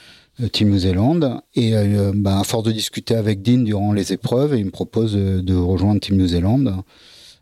euh, 0.41 0.47
Team 0.47 0.69
New 0.71 0.79
Zealand. 0.79 1.43
Et 1.53 1.75
euh, 1.75 2.13
ben, 2.15 2.39
à 2.39 2.43
force 2.43 2.63
de 2.63 2.71
discuter 2.71 3.13
avec 3.13 3.43
Dean 3.43 3.59
durant 3.59 3.93
les 3.93 4.11
épreuves, 4.11 4.55
il 4.57 4.65
me 4.65 4.71
propose 4.71 5.13
euh, 5.15 5.43
de 5.43 5.53
rejoindre 5.53 5.99
Team 6.01 6.17
New 6.17 6.27
Zealand. 6.29 6.83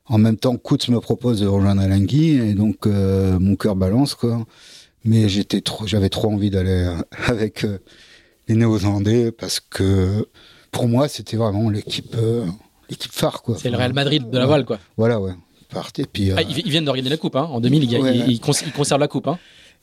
En 0.09 0.17
même 0.17 0.37
temps, 0.37 0.55
Coutts 0.57 0.87
me 0.89 0.99
propose 0.99 1.41
de 1.41 1.47
rejoindre 1.47 1.81
et 1.83 2.53
donc 2.53 2.87
euh, 2.87 3.37
mon 3.39 3.55
cœur 3.55 3.75
balance, 3.75 4.15
quoi. 4.15 4.45
Mais 5.03 5.29
j'étais 5.29 5.61
trop, 5.61 5.87
j'avais 5.87 6.09
trop 6.09 6.29
envie 6.29 6.49
d'aller 6.49 6.85
euh, 6.85 6.95
avec 7.27 7.63
euh, 7.63 7.79
les 8.47 8.55
Néo-Zélandais 8.55 9.31
parce 9.31 9.59
que 9.59 10.27
pour 10.71 10.87
moi, 10.87 11.07
c'était 11.07 11.37
vraiment 11.37 11.69
l'équipe, 11.69 12.15
euh, 12.17 12.45
l'équipe 12.89 13.11
phare, 13.11 13.41
quoi. 13.41 13.57
C'est 13.57 13.69
le 13.69 13.77
Real 13.77 13.93
Madrid 13.93 14.29
de 14.29 14.37
la 14.37 14.45
voile, 14.45 14.65
quoi. 14.65 14.79
Voilà, 14.97 15.19
ouais. 15.19 15.31
partent. 15.69 15.99
Et 15.99 16.05
puis, 16.05 16.31
ah, 16.31 16.41
ils 16.41 16.69
viennent 16.69 16.85
de 16.85 16.91
gagner 16.91 17.09
la 17.09 17.17
coupe. 17.17 17.35
Hein. 17.35 17.47
En 17.51 17.61
2000, 17.61 17.83
ils, 18.29 18.39
conservent 18.41 18.99
la 18.99 19.07
coupe. 19.07 19.27
Hein. 19.27 19.39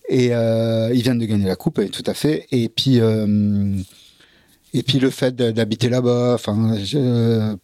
Et 0.09 0.27
ils 0.27 1.03
viennent 1.03 1.19
de 1.19 1.27
gagner 1.27 1.47
la 1.47 1.57
coupe, 1.57 1.81
tout 1.91 2.05
à 2.07 2.15
fait. 2.15 2.47
Et 2.51 2.69
puis. 2.69 3.01
Et 4.75 4.83
puis 4.83 4.99
le 4.99 5.09
fait 5.09 5.35
d'habiter 5.35 5.89
là-bas, 5.89 6.35
enfin, 6.35 6.77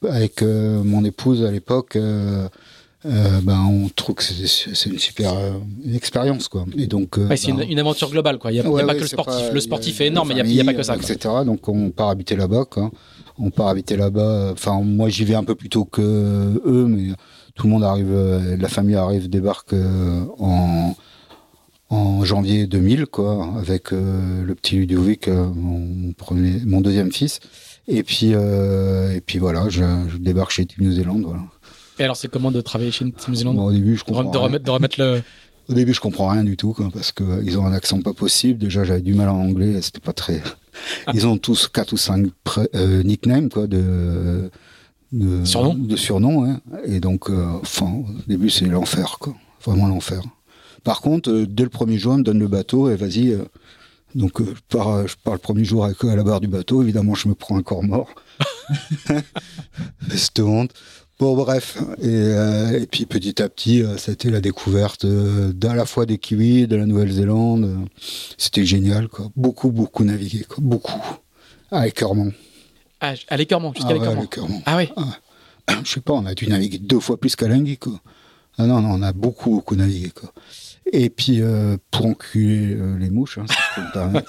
avec 0.09 0.43
mon 0.43 1.05
épouse 1.05 1.45
à 1.45 1.51
l'époque, 1.51 1.99
euh, 3.07 3.41
ben 3.41 3.59
on 3.59 3.89
trouve 3.89 4.17
que 4.17 4.23
c'est 4.23 4.91
une 4.91 4.99
super 4.99 5.33
euh, 5.33 5.53
expérience 5.95 6.49
quoi. 6.49 6.67
Et 6.77 6.87
donc 6.87 7.17
euh, 7.17 7.35
c'est 7.35 7.51
ben, 7.51 7.67
une, 7.67 7.79
aventure 7.79 8.11
globale 8.11 8.39
quoi. 8.39 8.53
Il 8.53 8.61
n'y 8.61 8.61
a, 8.61 8.85
pas 8.85 8.95
que 8.95 9.01
le 9.01 9.07
sportif. 9.07 9.53
le 9.55 9.61
sportif 9.61 10.03
est 10.03 10.09
énorme, 10.09 10.29
mais 10.29 10.35
il 10.35 10.55
n'y 10.55 10.61
a, 10.61 10.65
pas 10.65 10.75
que 10.75 10.83
ça. 10.83 10.97
Etc. 10.97 11.17
Donc 11.47 11.67
on 11.69 11.91
part 11.91 12.11
habiter 12.11 12.37
là-bas 12.37 12.67
quoi. 12.69 12.91
On 13.39 13.51
part 13.51 13.69
habiter 13.69 13.97
là-bas. 13.97 14.51
Enfin 14.53 14.83
moi 14.83 15.09
j'y 15.09 15.25
vais 15.25 15.35
un 15.35 15.45
peu 15.45 15.55
plus 15.55 15.71
tôt 15.71 15.87
que 15.87 16.03
eux, 16.03 16.87
mais 16.89 17.15
tout 17.55 17.67
le 17.67 17.73
monde 17.73 17.85
arrive, 17.85 18.15
la 18.59 18.69
famille 18.69 18.97
arrive, 18.97 19.31
débarque 19.31 19.75
en 20.39 20.95
en 21.91 22.25
janvier 22.25 22.67
2000 22.67 23.07
quoi, 23.07 23.55
avec 23.59 23.91
le 23.91 24.55
petit 24.55 24.77
Ludovic, 24.77 25.29
mon 25.29 26.13
premier, 26.13 26.61
mon 26.65 26.81
deuxième 26.81 27.13
fils. 27.13 27.41
Et 27.89 28.03
puis 28.03 28.29
et 28.31 29.21
puis 29.27 29.39
voilà, 29.39 29.69
je, 29.69 29.83
je 30.09 30.17
débarque 30.17 30.53
chez 30.53 30.67
Team 30.67 30.87
New 30.87 30.93
Zealand 30.93 31.21
voilà. 31.21 31.43
Et 32.01 32.05
alors, 32.05 32.17
c'est 32.17 32.29
comment 32.29 32.51
de 32.51 32.63
travailler 32.63 32.91
chez 32.91 33.05
New 33.05 33.35
Zealand? 33.35 33.55
Au 33.59 33.71
début, 33.71 33.95
je 33.95 34.05
comprends. 34.05 34.25
De, 34.25 34.39
remettre, 34.39 34.65
de 34.65 34.71
remettre 34.71 34.99
le. 34.99 35.23
Au 35.69 35.75
début, 35.75 35.93
je 35.93 36.01
comprends 36.01 36.29
rien 36.29 36.43
du 36.43 36.57
tout, 36.57 36.73
quoi, 36.73 36.89
parce 36.93 37.13
qu'ils 37.13 37.59
ont 37.59 37.67
un 37.67 37.73
accent 37.73 38.01
pas 38.01 38.15
possible. 38.15 38.59
Déjà, 38.59 38.83
j'avais 38.83 39.03
du 39.03 39.15
mal 39.15 39.29
en 39.29 39.39
anglais, 39.39 39.81
c'était 39.83 40.01
pas 40.01 40.15
très. 40.15 40.43
Ah. 41.07 41.11
Ils 41.15 41.27
ont 41.27 41.37
tous 41.37 41.67
quatre 41.67 41.93
ou 41.93 41.97
cinq 41.99 42.29
euh, 42.75 43.03
nicknames, 43.03 43.51
quoi, 43.51 43.67
de. 43.67 44.51
De 45.13 45.45
surnom. 45.45 45.75
De 45.75 45.97
surnom, 45.97 46.45
hein. 46.45 46.61
Et 46.85 47.01
donc, 47.01 47.29
euh, 47.29 47.45
enfin, 47.61 47.87
au 47.87 48.07
début, 48.29 48.49
c'est 48.49 48.67
l'enfer, 48.67 49.17
quoi. 49.19 49.35
Vraiment 49.63 49.89
l'enfer. 49.89 50.23
Par 50.85 51.01
contre, 51.01 51.31
euh, 51.31 51.47
dès 51.47 51.65
le 51.65 51.69
premier 51.69 51.99
jour, 51.99 52.15
on 52.15 52.19
me 52.19 52.23
donne 52.23 52.39
le 52.39 52.49
bateau 52.49 52.91
et 52.91 52.97
vas-y. 52.97 53.37
donc, 54.15 54.43
je 54.43 54.61
pars, 54.69 55.07
je 55.07 55.17
pars 55.23 55.35
le 55.35 55.41
premier 55.41 55.65
jour 55.65 55.85
avec 55.85 56.05
eux 56.05 56.11
à 56.11 56.17
la 56.17 56.25
barre 56.25 56.41
du 56.41 56.49
bateau. 56.49 56.83
Évidemment, 56.83 57.15
je 57.15 57.29
me 57.29 57.35
prends 57.35 57.57
un 57.57 57.63
corps 57.63 57.83
mort. 57.83 58.09
Cette 60.15 60.41
honte. 60.41 60.73
Bon, 61.21 61.37
bref. 61.37 61.77
Euh, 62.03 62.81
et, 62.81 62.87
puis 62.87 63.05
petit 63.05 63.43
à 63.43 63.51
petit, 63.51 63.83
euh, 63.83 63.99
ça 63.99 64.11
a 64.11 64.15
été 64.15 64.31
la 64.31 64.41
découverte 64.41 65.05
euh, 65.05 65.53
d'à 65.53 65.75
la 65.75 65.85
fois 65.85 66.07
des 66.07 66.17
kiwis, 66.17 66.67
de 66.67 66.77
la 66.77 66.87
Nouvelle-Zélande. 66.87 67.87
C'était 68.39 68.65
génial, 68.65 69.09
quoi. 69.09 69.31
Beaucoup, 69.37 69.71
beaucoup 69.71 70.03
navigué, 70.03 70.45
quoi. 70.49 70.57
Beaucoup. 70.61 70.99
À 71.71 71.85
l'écœurement. 71.85 72.31
Ah, 73.03 73.13
à 73.29 73.37
l'écœurement, 73.37 73.75
jusqu'à 73.75 73.95
ah, 74.03 74.63
Ah 74.65 74.77
oui 74.79 74.89
ah. 74.97 75.75
Je 75.85 75.91
sais 75.91 76.01
pas, 76.01 76.15
on 76.15 76.25
a 76.25 76.35
dû 76.35 76.49
naviguer 76.49 76.79
deux 76.79 77.01
fois 77.01 77.21
plus 77.21 77.37
qu'à 77.37 77.49
Lingui, 77.49 77.77
quoi. 77.77 78.01
Ah 78.57 78.67
non, 78.67 78.81
non, 78.81 78.93
on 78.93 79.03
a 79.03 79.13
beaucoup, 79.13 79.51
beaucoup 79.51 79.77
navigué, 79.77 80.11
quoi. 80.11 80.33
Et 80.93 81.11
puis, 81.11 81.41
pour 81.91 82.07
enculer 82.07 82.77
les 82.99 83.11
mouches, 83.11 83.39
hein, 83.39 83.45
si 83.49 83.57
je 83.57 83.81
peux 83.81 83.99
me 83.99 84.21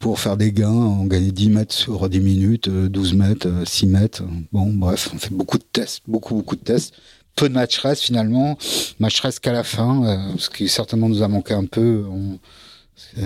pour 0.00 0.18
faire 0.18 0.38
des 0.38 0.50
gains, 0.50 0.70
on 0.70 1.04
gagnait 1.04 1.30
10 1.30 1.50
mètres 1.50 1.74
sur 1.74 2.08
10 2.08 2.20
minutes, 2.20 2.68
12 2.68 3.12
euh, 3.12 3.16
mètres, 3.16 3.48
6 3.66 3.84
euh, 3.84 3.88
mètres. 3.88 4.22
Bon, 4.50 4.66
bref, 4.72 5.10
on 5.14 5.18
fait 5.18 5.32
beaucoup 5.32 5.58
de 5.58 5.64
tests, 5.72 6.00
beaucoup, 6.08 6.34
beaucoup 6.34 6.56
de 6.56 6.62
tests. 6.62 6.94
Peu 7.36 7.48
de 7.48 7.54
match 7.54 7.78
reste 7.78 8.02
finalement, 8.02 8.58
match 8.98 9.20
reste 9.20 9.40
qu'à 9.40 9.52
la 9.52 9.62
fin, 9.62 10.04
euh, 10.04 10.32
ce 10.38 10.48
qui 10.48 10.68
certainement 10.68 11.08
nous 11.08 11.22
a 11.22 11.28
manqué 11.28 11.54
un 11.54 11.66
peu. 11.66 12.04
On, 12.10 12.38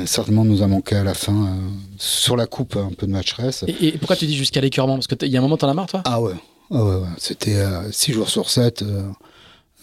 certainement 0.05 0.45
nous 0.45 0.63
a 0.63 0.69
manqué 0.69 0.97
à 0.97 1.05
la 1.05 1.15
fin 1.15 1.57
sur 1.97 2.37
la 2.37 2.47
coupe 2.47 2.77
un 2.77 2.93
peu 2.97 3.07
de 3.07 3.13
match 3.13 3.33
reste. 3.33 3.65
Et, 3.69 3.93
pourquoi 3.93 4.17
tu 4.17 4.27
dis 4.27 4.37
jusqu'à 4.37 4.61
l'écœurement? 4.61 4.95
Parce 4.95 5.07
qu'il 5.07 5.29
y 5.29 5.37
a 5.37 5.39
un 5.39 5.43
moment, 5.43 5.57
t'en 5.57 5.69
as 5.69 5.75
marre, 5.75 5.87
toi? 5.87 6.03
Ah 6.05 6.21
ouais, 6.21 6.35
ah 6.71 6.85
ouais, 6.85 6.97
ouais. 6.97 7.09
c'était 7.19 7.65
6 7.91 8.13
jours 8.13 8.29
sur 8.29 8.51
7. 8.51 8.85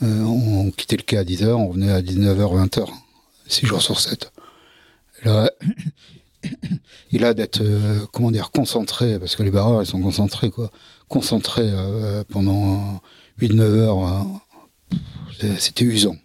On, 0.01 0.71
quittait 0.71 0.97
le 0.97 1.03
quai 1.03 1.17
à 1.17 1.23
10h, 1.23 1.47
on 1.53 1.71
venait 1.71 1.91
à 1.91 2.01
19h, 2.01 2.67
20h. 2.67 2.87
6 3.47 3.65
jours 3.65 3.81
sur 3.81 3.99
7. 3.99 4.31
Là, 5.23 5.51
il 7.11 7.25
a 7.25 7.33
d'être 7.33 7.61
euh, 7.61 7.99
comment 8.11 8.31
concentré 8.51 9.19
parce 9.19 9.35
que 9.35 9.43
les 9.43 9.51
barreurs 9.51 9.85
sont 9.85 10.01
concentrés 10.01 10.49
quoi 10.49 10.71
concentrés 11.07 11.69
euh, 11.71 12.23
pendant 12.27 13.01
8 13.39 13.53
9 13.53 13.73
heures 13.75 14.27
euh, 15.43 15.55
c'était 15.57 15.85
usant 15.85 16.15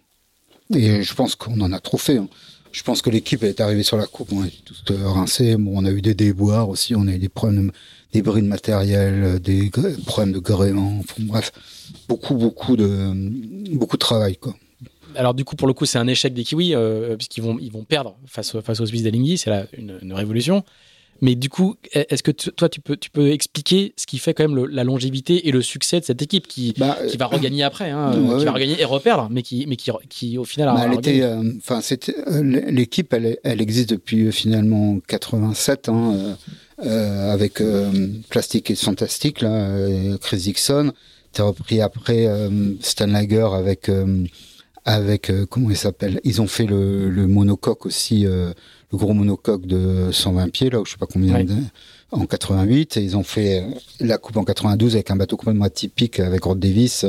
et 0.73 1.03
je 1.03 1.13
pense 1.13 1.35
qu'on 1.35 1.59
en 1.61 1.71
a 1.71 1.79
trop 1.79 1.97
fait 1.97 2.17
hein. 2.17 2.27
je 2.71 2.83
pense 2.83 3.01
que 3.01 3.09
l'équipe 3.09 3.43
est 3.43 3.61
arrivée 3.61 3.83
sur 3.83 3.97
la 3.97 4.07
coupe 4.07 4.31
on 4.31 4.43
est 4.43 4.63
tous 4.65 4.83
rincés 4.89 5.55
bon 5.55 5.73
on 5.75 5.85
a 5.85 5.91
eu 5.91 6.01
des 6.01 6.15
déboires 6.15 6.69
aussi 6.69 6.95
on 6.95 7.07
a 7.07 7.13
eu 7.13 7.19
des 7.19 7.29
problèmes 7.29 7.71
des 8.13 8.21
bris 8.21 8.41
de 8.41 8.47
matériel 8.47 9.39
des 9.39 9.71
problèmes 10.05 10.33
de 10.33 10.39
gréement 10.39 11.01
bref 11.19 11.51
beaucoup 12.07 12.35
beaucoup 12.35 12.75
de 12.75 13.11
beaucoup 13.75 13.97
de 13.97 14.01
travail 14.01 14.37
quoi. 14.37 14.55
Alors 15.15 15.33
du 15.33 15.43
coup, 15.43 15.55
pour 15.55 15.67
le 15.67 15.73
coup, 15.73 15.85
c'est 15.85 15.97
un 15.97 16.07
échec 16.07 16.33
des 16.33 16.43
Kiwis, 16.43 16.75
euh, 16.75 17.15
puisqu'ils 17.15 17.41
vont, 17.41 17.57
ils 17.59 17.71
vont 17.71 17.83
perdre 17.83 18.17
face, 18.27 18.59
face 18.61 18.79
aux 18.79 18.85
Suisses 18.85 19.03
d'Alinghi, 19.03 19.37
c'est 19.37 19.51
une, 19.77 19.97
une, 20.01 20.13
révolution. 20.13 20.63
Mais 21.21 21.33
du 21.33 21.49
coup, 21.49 21.75
est-ce 21.93 22.21
que 22.21 22.31
toi, 22.31 22.69
tu 22.69 22.79
peux, 22.79 22.95
tu 22.95 23.09
peux 23.09 23.31
expliquer 23.31 23.93
ce 23.97 24.05
qui 24.05 24.19
fait 24.19 24.35
quand 24.35 24.47
même 24.47 24.67
la 24.67 24.83
longévité 24.83 25.47
et 25.47 25.51
le 25.51 25.63
succès 25.63 25.99
de 25.99 26.05
cette 26.05 26.21
équipe 26.21 26.47
qui, 26.47 26.75
bah, 26.77 26.95
qui 27.09 27.17
va 27.17 27.25
euh, 27.25 27.29
regagner 27.29 27.63
après, 27.63 27.89
hein, 27.89 28.11
qui 28.37 28.45
va 28.45 28.51
regagner 28.51 28.79
et 28.79 28.85
reperdre, 28.85 29.27
mais 29.31 29.41
qui, 29.41 29.65
mais 29.67 29.77
qui, 29.77 29.89
qui 30.09 30.37
au 30.37 30.43
final 30.43 30.69
a, 30.69 30.73
bah, 30.75 31.01
euh, 31.07 31.53
Enfin, 31.57 31.79
l'équipe, 32.69 33.11
elle, 33.13 33.39
elle, 33.43 33.61
existe 33.61 33.89
depuis 33.89 34.31
finalement 34.31 34.99
87, 35.07 35.89
hein, 35.89 36.37
avec 36.79 37.61
Plastique 38.29 38.71
et 38.71 38.75
Fantastique, 38.75 39.41
là, 39.41 39.69
Chris 40.21 40.37
Dixon. 40.37 40.93
T'es 41.33 41.41
repris 41.41 41.81
après 41.81 42.27
Stan 42.81 43.07
Lager 43.07 43.49
avec 43.53 43.89
avec 44.87 45.29
euh, 45.29 45.45
comment 45.45 45.69
il 45.69 45.75
s'appelle? 45.75 46.21
Ils 46.23 46.41
ont 46.41 46.47
fait 46.47 46.65
le, 46.65 47.09
le 47.09 47.27
monocoque 47.27 47.85
aussi, 47.85 48.25
euh, 48.25 48.53
le 48.93 48.97
gros 48.97 49.13
monocoque 49.13 49.65
de 49.65 50.09
120 50.13 50.49
pieds 50.49 50.69
là, 50.69 50.79
où 50.79 50.85
je 50.85 50.91
sais 50.91 50.97
pas 50.97 51.05
combien. 51.05 51.45
En 52.11 52.25
88, 52.25 52.95
et 52.95 53.01
ils 53.01 53.17
ont 53.17 53.23
fait 53.23 53.59
euh, 53.59 53.69
la 53.99 54.17
coupe 54.17 54.37
en 54.37 54.45
92 54.45 54.95
avec 54.95 55.11
un 55.11 55.17
bateau 55.17 55.35
complètement 55.35 55.65
atypique 55.65 56.21
avec 56.21 56.45
Rod 56.45 56.57
Davis, 56.57 57.05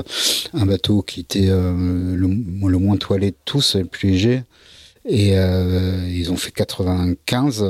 un 0.55 0.66
bateau 0.66 1.03
qui 1.03 1.21
était 1.21 1.47
le, 1.47 2.16
le, 2.16 2.79
moins 2.79 2.97
toilé 2.97 3.31
de 3.31 3.37
tous, 3.45 3.77
le 3.77 3.85
plus 3.85 4.11
léger. 4.11 4.43
Et 5.11 5.38
euh, 5.38 6.06
ils 6.06 6.30
ont 6.30 6.36
fait 6.36 6.50
95, 6.50 7.64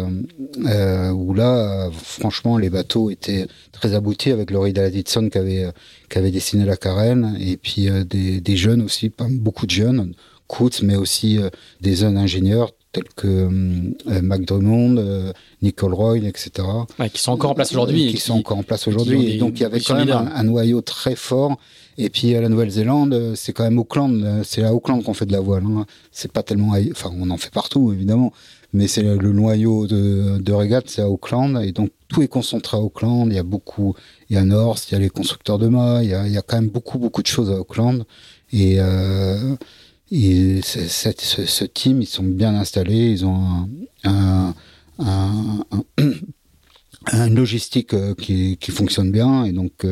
euh, 0.66 1.11
où 1.12 1.34
là, 1.34 1.89
franchement, 1.93 2.59
les 2.59 2.68
bateaux 2.68 3.11
étaient 3.11 3.47
très 3.70 3.95
aboutis 3.95 4.32
avec 4.32 4.51
Laurie 4.51 4.72
Davidson 4.72 5.28
qui 5.30 5.39
avait, 5.39 5.68
qui 6.11 6.18
avait 6.18 6.32
dessiné 6.32 6.64
la 6.64 6.76
carène, 6.76 7.36
et 7.41 7.57
puis 7.57 7.89
euh, 7.89 8.03
des, 8.03 8.41
des, 8.41 8.57
jeunes 8.57 8.82
aussi, 8.82 9.09
pas 9.09 9.28
beaucoup 9.30 9.66
de 9.66 9.70
jeunes, 9.70 10.14
Coutts, 10.49 10.82
mais 10.82 10.97
aussi 10.97 11.39
euh, 11.39 11.49
des 11.80 11.95
jeunes 11.95 12.16
ingénieurs 12.16 12.72
tels 12.91 13.05
que 13.14 13.28
euh, 13.28 14.22
Mac 14.22 14.43
Drummond, 14.43 15.32
Nicole 15.62 15.95
Roy, 15.95 16.18
etc. 16.18 16.66
qui 17.12 17.20
sont 17.20 17.32
encore 17.32 17.51
en 17.53 17.55
place 17.55 17.70
aujourd'hui. 17.70 18.11
Qui, 18.14 18.16
sont 18.16 18.34
encore 18.34 18.59
en 18.59 18.62
place 18.62 18.89
aujourd'hui. 18.89 19.39
Donc 19.39 19.61
il 19.61 19.62
y 19.62 19.66
avait 19.66 19.80
quand 19.80 19.95
même 19.95 20.11
un, 20.11 20.43
noyau 20.43 20.80
très 20.80 21.14
fort 21.14 21.59
et 22.01 22.11
puis 22.11 22.35
à 22.37 22.41
la 22.41 22.49
Nouvelle-Zélande, 22.49 23.13
euh, 23.13 23.35
c'est 23.35 23.53
quand 23.53 23.65
même 23.65 23.79
Auckland, 23.79 24.23
euh, 24.23 24.43
c'est 24.45 24.63
à 24.63 24.73
Auckland 24.73 25.03
qu'on 25.03 25.15
fait 25.15 25.27
de 25.27 25.33
la 25.33 25.41
voile. 25.41 25.65
Hein. 25.67 25.85
C'est 26.13 26.31
pas 26.31 26.45
tellement, 26.45 26.75
enfin 26.93 27.11
on 27.19 27.29
en 27.31 27.37
fait 27.37 27.53
partout 27.53 27.93
évidemment, 27.93 28.33
mais 28.73 28.87
c'est 28.87 29.03
le 29.03 29.33
noyau 29.33 29.89
de, 29.89 30.39
de 30.39 30.53
régate, 30.53 30.89
c'est 30.89 31.03
à 31.03 31.09
Auckland 31.09 31.61
et 31.61 31.73
donc 31.73 31.91
tout 32.07 32.23
est 32.23 32.29
concentré 32.29 32.77
à 32.77 32.81
Auckland. 32.81 33.27
Il 33.31 33.35
y 33.35 33.39
a 33.39 33.43
beaucoup, 33.43 33.95
il 34.31 34.37
y 34.37 34.39
a 34.39 34.45
North, 34.45 34.89
il 34.89 34.93
y 34.93 34.97
a 34.97 35.01
les 35.01 35.11
constructeurs 35.11 35.59
de 35.59 35.67
mâts, 35.67 36.05
il 36.05 36.11
y 36.11 36.15
a, 36.15 36.25
il 36.29 36.33
y 36.33 36.39
a 36.39 36.43
quand 36.43 36.57
même 36.57 36.71
beaucoup 36.71 36.99
beaucoup 36.99 37.23
de 37.23 37.27
choses 37.27 37.51
à 37.51 37.59
Auckland 37.59 38.05
et 38.53 38.77
euh, 38.79 39.57
et 40.11 40.61
ce, 40.63 40.81
ce, 40.89 41.65
team, 41.65 42.01
ils 42.01 42.07
sont 42.07 42.23
bien 42.23 42.55
installés, 42.55 43.11
ils 43.11 43.27
ont 43.27 43.69
un, 44.05 44.55
un, 44.99 45.65
un, 47.13 47.29
logistique 47.35 47.93
euh, 47.93 48.15
qui, 48.15 48.57
qui, 48.57 48.71
fonctionne 48.71 49.11
bien 49.13 49.45
et 49.45 49.53
donc 49.53 49.85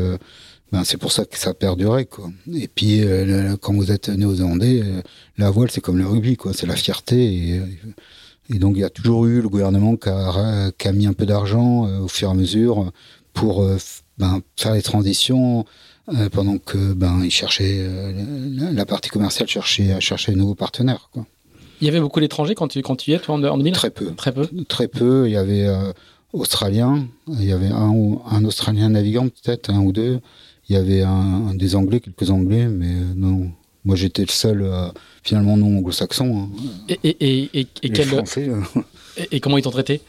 ben 0.73 0.83
c'est 0.85 0.97
pour 0.97 1.13
ça 1.13 1.25
que 1.25 1.39
ça 1.39 1.51
a 1.51 1.55
perduré 1.55 2.07
quoi. 2.07 2.31
Et 2.53 2.69
puis 2.69 3.03
euh, 3.03 3.57
quand 3.61 3.75
vous 3.75 3.93
êtes 3.93 4.09
néo-zélandais, 4.09 4.83
euh, 4.83 5.01
la 5.39 5.51
voile 5.51 5.71
c'est 5.71 5.81
comme 5.81 5.99
le 5.99 6.07
rugby 6.07 6.37
quoi, 6.37 6.53
c'est 6.53 6.67
la 6.67 6.75
fierté 6.75 7.51
et, 7.51 7.59
euh, 7.59 7.67
et, 8.53 8.59
donc 8.59 8.77
il 8.77 8.81
y 8.81 8.85
a 8.85 8.91
toujours 8.91 9.27
eu 9.27 9.41
le 9.41 9.49
gouvernement 9.49 9.97
qui 9.97 10.09
a, 10.09 10.73
qui 10.77 10.89
a 10.89 10.93
mis 10.93 11.07
un 11.07 11.13
peu 11.13 11.27
d'argent 11.27 11.85
au 12.01 12.09
fur 12.09 12.29
et 12.29 12.31
à 12.33 12.35
mesure 12.35 12.93
pour 13.33 13.65
ben, 14.19 14.41
faire 14.57 14.75
les 14.75 14.83
transitions 14.83 15.65
pendant 16.33 16.59
que 16.59 16.95
ben 16.95 17.21
ils 17.25 17.31
cherchaient 17.31 17.85
la, 18.55 18.87
partie 18.87 19.11
commerciale 19.11 19.49
cherchait 19.49 20.01
chercher 20.01 20.33
de 20.33 20.39
nouveaux 20.39 20.55
partenaires 20.55 21.11
quoi. 21.13 21.27
Il 21.81 21.87
y 21.87 21.91
avait 21.91 22.01
beaucoup 22.01 22.21
d'étrangers 22.21 22.55
quand 22.55 22.69
tu 22.69 22.81
quand 22.83 22.97
tu 22.97 23.11
y 23.11 23.15
es 23.15 23.19
toi 23.19 23.35
en, 23.35 23.59
2000 23.59 23.73
Très 23.75 23.91
peu. 23.91 24.13
Très 24.15 24.33
peu. 24.33 24.47
Très 24.67 24.89
peu. 24.89 25.27
Il 25.27 25.33
y 25.33 25.37
avait 25.37 25.69
australien, 26.33 27.07
il 27.29 27.45
y 27.45 27.53
avait 27.53 27.67
un, 27.67 28.19
un 28.31 28.45
australien 28.45 28.89
navigant 28.89 29.29
peut-être 29.29 29.71
un 29.71 29.81
ou 29.81 29.93
deux 29.93 30.21
il 30.69 30.75
y 30.75 30.79
avait 30.79 31.03
un, 31.03 31.55
des 31.55 31.77
Anglais, 31.77 32.01
quelques 32.01 32.31
Anglais, 32.31 32.67
mais 32.67 32.93
euh, 32.95 33.15
non. 33.15 33.51
Moi, 33.85 33.95
j'étais 33.95 34.23
le 34.23 34.31
seul, 34.31 34.63
euh, 34.63 34.89
finalement, 35.23 35.57
non 35.57 35.79
anglo-saxon. 35.79 36.51
Hein. 36.51 36.51
Et, 36.89 36.99
et, 37.09 37.61
et, 37.61 37.69
et, 37.83 37.91
quel... 37.91 38.07
Français, 38.07 38.49
euh. 38.49 38.83
et, 39.31 39.39
comment 39.39 39.59
ils 39.59 39.63
t'ont 39.63 39.71
traité? 39.71 40.01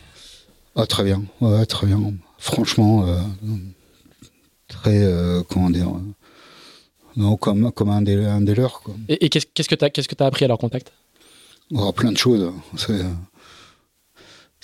Ah, 0.75 0.87
Très 0.87 1.03
bien, 1.03 1.23
ouais, 1.41 1.65
très 1.65 1.85
bien. 1.85 2.13
Franchement, 2.39 3.05
très, 4.67 5.03
comment 5.49 5.71
dire, 5.71 5.91
Non, 7.15 7.35
comme, 7.35 7.71
comme 7.71 7.89
un, 7.89 8.03
des, 8.03 8.15
un 8.15 8.41
des 8.41 8.53
leurs. 8.53 8.81
Quoi. 8.81 8.95
Et, 9.09 9.29
qu'est-ce 9.29 9.45
que 9.69 9.75
tu 9.75 9.85
as, 9.85 9.89
que 9.89 10.23
as 10.23 10.25
appris 10.25 10.45
à 10.45 10.47
leur 10.47 10.59
contact? 10.59 10.91
Oh, 11.73 11.91
Plein 11.91 12.11
de 12.11 12.17
choses. 12.17 12.51
C'est, 12.75 13.01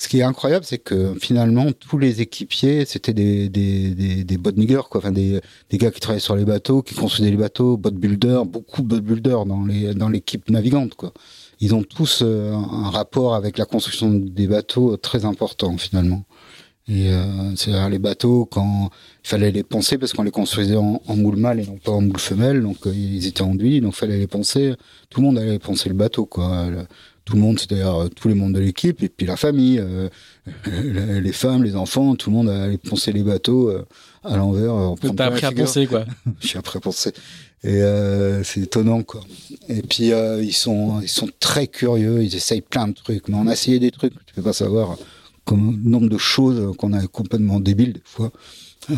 ce 0.03 0.09
qui 0.09 0.19
est 0.19 0.23
incroyable, 0.23 0.65
c'est 0.65 0.79
que 0.79 1.15
finalement, 1.17 1.71
tous 1.71 1.97
les 1.97 2.19
équipiers, 2.19 2.83
c'était 2.83 3.13
des, 3.13 3.47
des, 3.47 3.91
des, 3.91 4.25
des 4.25 4.37
niggers, 4.57 4.81
quoi. 4.89 4.99
Enfin, 4.99 5.13
des, 5.13 5.39
des 5.69 5.77
gars 5.77 5.91
qui 5.91 6.01
travaillaient 6.01 6.19
sur 6.19 6.35
les 6.35 6.43
bateaux, 6.43 6.81
qui 6.81 6.93
construisaient 6.93 7.31
les 7.31 7.37
bateaux, 7.37 7.77
boat 7.77 7.91
builders, 7.91 8.45
beaucoup 8.45 8.81
de 8.81 8.87
boat 8.87 8.99
builders 8.99 9.45
dans 9.45 9.63
les, 9.63 9.93
dans 9.93 10.09
l'équipe 10.09 10.49
navigante, 10.49 10.95
quoi. 10.95 11.13
Ils 11.61 11.73
ont 11.73 11.83
tous 11.83 12.19
euh, 12.21 12.51
un 12.51 12.89
rapport 12.89 13.33
avec 13.33 13.57
la 13.57 13.63
construction 13.63 14.11
des 14.11 14.47
bateaux 14.47 14.97
très 14.97 15.23
important, 15.23 15.77
finalement. 15.77 16.25
Et 16.89 17.13
euh, 17.13 17.55
c'est 17.55 17.71
les 17.89 17.99
bateaux, 17.99 18.45
quand 18.45 18.89
il 19.23 19.29
fallait 19.29 19.51
les 19.51 19.63
poncer, 19.63 19.97
parce 19.97 20.11
qu'on 20.11 20.23
les 20.23 20.31
construisait 20.31 20.75
en, 20.75 20.99
moule 21.15 21.37
mâle 21.37 21.61
et 21.61 21.65
non 21.65 21.77
pas 21.77 21.93
en 21.93 22.01
moule 22.01 22.19
femelle, 22.19 22.61
donc 22.61 22.85
euh, 22.87 22.93
ils 22.93 23.25
étaient 23.25 23.41
enduits, 23.41 23.79
donc 23.79 23.93
il 23.93 23.99
fallait 23.99 24.17
les 24.17 24.27
poncer. 24.27 24.73
Tout 25.09 25.21
le 25.21 25.27
monde 25.27 25.37
allait 25.37 25.59
poncer 25.59 25.87
le 25.87 25.95
bateau, 25.95 26.25
quoi 26.25 26.67
tout 27.25 27.35
le 27.35 27.41
monde, 27.41 27.59
c'est-à-dire 27.59 27.95
euh, 27.95 28.09
tous 28.09 28.27
les 28.27 28.35
membres 28.35 28.53
de 28.53 28.59
l'équipe, 28.59 29.01
et 29.01 29.09
puis 29.09 29.25
la 29.25 29.37
famille, 29.37 29.79
euh, 29.79 30.09
les 31.21 31.31
femmes, 31.31 31.63
les 31.63 31.75
enfants, 31.75 32.15
tout 32.15 32.29
le 32.29 32.35
monde 32.35 32.49
allait 32.49 32.77
poncer 32.77 33.11
les 33.11 33.23
bateaux 33.23 33.69
euh, 33.69 33.85
à 34.23 34.35
l'envers. 34.35 34.95
T'as 35.15 35.27
appris 35.27 35.45
à 35.45 35.51
poncer, 35.51 35.87
quoi. 35.87 36.05
J'ai 36.41 36.57
appris 36.57 36.77
à 36.77 36.81
poncer. 36.81 37.13
Et 37.65 37.81
c'est 38.43 38.59
étonnant, 38.59 39.03
quoi. 39.03 39.21
Et 39.69 39.83
puis, 39.83 40.11
ils, 40.41 40.53
sont, 40.53 40.99
ils 41.01 41.07
sont 41.07 41.29
très 41.39 41.67
curieux, 41.67 42.21
ils 42.21 42.35
essayent 42.35 42.59
plein 42.59 42.89
de 42.89 42.93
trucs. 42.93 43.29
Mais 43.29 43.37
on 43.37 43.47
a 43.47 43.53
essayé 43.53 43.79
des 43.79 43.91
trucs, 43.91 44.13
tu 44.25 44.33
peux 44.35 44.41
pas 44.41 44.51
savoir, 44.51 44.97
comme 45.45 45.81
nombre 45.81 46.09
de 46.09 46.17
choses 46.17 46.75
qu'on 46.75 46.91
a 46.91 47.07
complètement 47.07 47.61
débiles, 47.61 47.93
des 47.93 48.01
fois. 48.03 48.33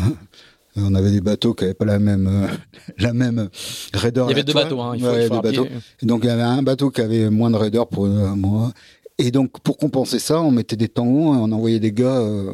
on 0.76 0.94
avait 0.96 1.12
des 1.12 1.22
bateaux 1.22 1.54
qui 1.54 1.64
n'avaient 1.64 1.74
pas 1.74 1.86
la 1.86 2.00
même 2.00 2.28
euh, 2.28 2.48
la 2.98 3.14
même 3.14 3.50
raideur. 3.94 4.28
Il 4.28 4.32
y 4.32 4.34
avait 4.34 4.44
deux 4.44 4.54
bateaux, 4.54 4.82
hein, 4.82 4.94
il 4.96 5.04
faut, 5.04 5.18
il 5.18 5.28
faut 5.28 5.42
bateaux. 5.42 5.68
donc 6.02 6.22
il 6.24 6.28
y 6.28 6.32
avait 6.32 6.42
un 6.42 6.64
bateau 6.64 6.92
qui 6.92 7.02
avait 7.02 7.30
moins 7.30 7.50
de 7.50 7.58
raideur 7.58 7.88
pour 7.88 8.06
euh, 8.06 8.36
moi. 8.36 8.72
Et 9.18 9.32
donc 9.32 9.60
pour 9.62 9.78
compenser 9.78 10.20
ça, 10.20 10.42
on 10.42 10.52
mettait 10.52 10.76
des 10.76 10.90
tangons, 10.90 11.30
on 11.32 11.52
envoyait 11.52 11.80
des 11.80 11.92
gars 11.92 12.18
euh, 12.18 12.54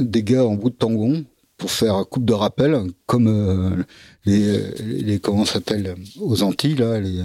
des 0.00 0.22
gars 0.22 0.44
en 0.44 0.54
bout 0.54 0.70
de 0.70 0.74
tangon 0.74 1.24
pour 1.56 1.70
faire 1.70 2.04
coupe 2.08 2.24
de 2.24 2.32
rappel, 2.32 2.82
comme 3.06 3.84
les, 4.24 4.60
les 4.80 5.18
comment 5.18 5.44
s'appelle 5.44 5.96
aux 6.20 6.42
Antilles 6.44 6.76
là, 6.76 7.00
les 7.00 7.22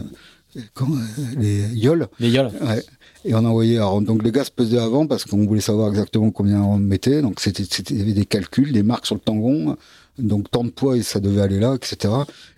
les 1.37 1.67
yoles. 1.73 2.07
Les 2.19 2.29
yoles. 2.29 2.51
Ouais. 2.61 2.83
Et 3.25 3.33
on 3.33 3.45
envoyait. 3.45 3.77
Alors, 3.77 4.01
donc 4.01 4.23
les 4.23 4.31
gars 4.31 4.43
se 4.43 4.51
pesaient 4.51 4.79
avant 4.79 5.07
parce 5.07 5.25
qu'on 5.25 5.45
voulait 5.45 5.61
savoir 5.61 5.89
exactement 5.89 6.31
combien 6.31 6.61
on 6.61 6.77
mettait. 6.77 7.21
Donc 7.21 7.39
c'était, 7.39 7.63
il 7.63 7.97
y 7.97 8.01
avait 8.01 8.13
des 8.13 8.25
calculs, 8.25 8.71
des 8.71 8.83
marques 8.83 9.05
sur 9.05 9.15
le 9.15 9.21
tangon 9.21 9.77
donc 10.17 10.51
tant 10.51 10.63
de 10.63 10.69
poids 10.69 10.97
et 10.97 11.03
ça 11.03 11.19
devait 11.19 11.41
aller 11.41 11.59
là, 11.59 11.75
etc. 11.75 12.13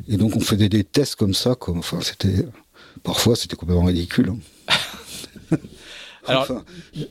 Et 0.08 0.18
donc 0.18 0.36
on 0.36 0.40
faisait 0.40 0.70
des 0.70 0.84
tests 0.84 1.16
comme 1.16 1.34
ça, 1.34 1.56
quoi. 1.56 1.76
Enfin, 1.78 2.00
c'était 2.02 2.46
parfois 3.04 3.36
c'était 3.36 3.56
complètement 3.56 3.86
ridicule. 3.86 4.34
Hein. 4.70 5.58
Alors, 6.28 6.42
enfin, 6.42 6.64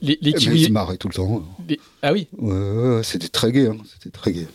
les, 0.03 0.19
les 0.21 0.33
kiwis... 0.33 0.65
ils 0.65 0.99
tout 0.99 1.09
le 1.09 1.15
temps. 1.15 1.45
Ah 2.03 2.13
oui. 2.13 2.27
Ouais, 2.37 3.01
c'était 3.05 3.29
très 3.29 3.53
gai, 3.53 3.69
hein. 3.69 3.77
c'était 3.93 4.11
très 4.11 4.33
gai. 4.33 4.49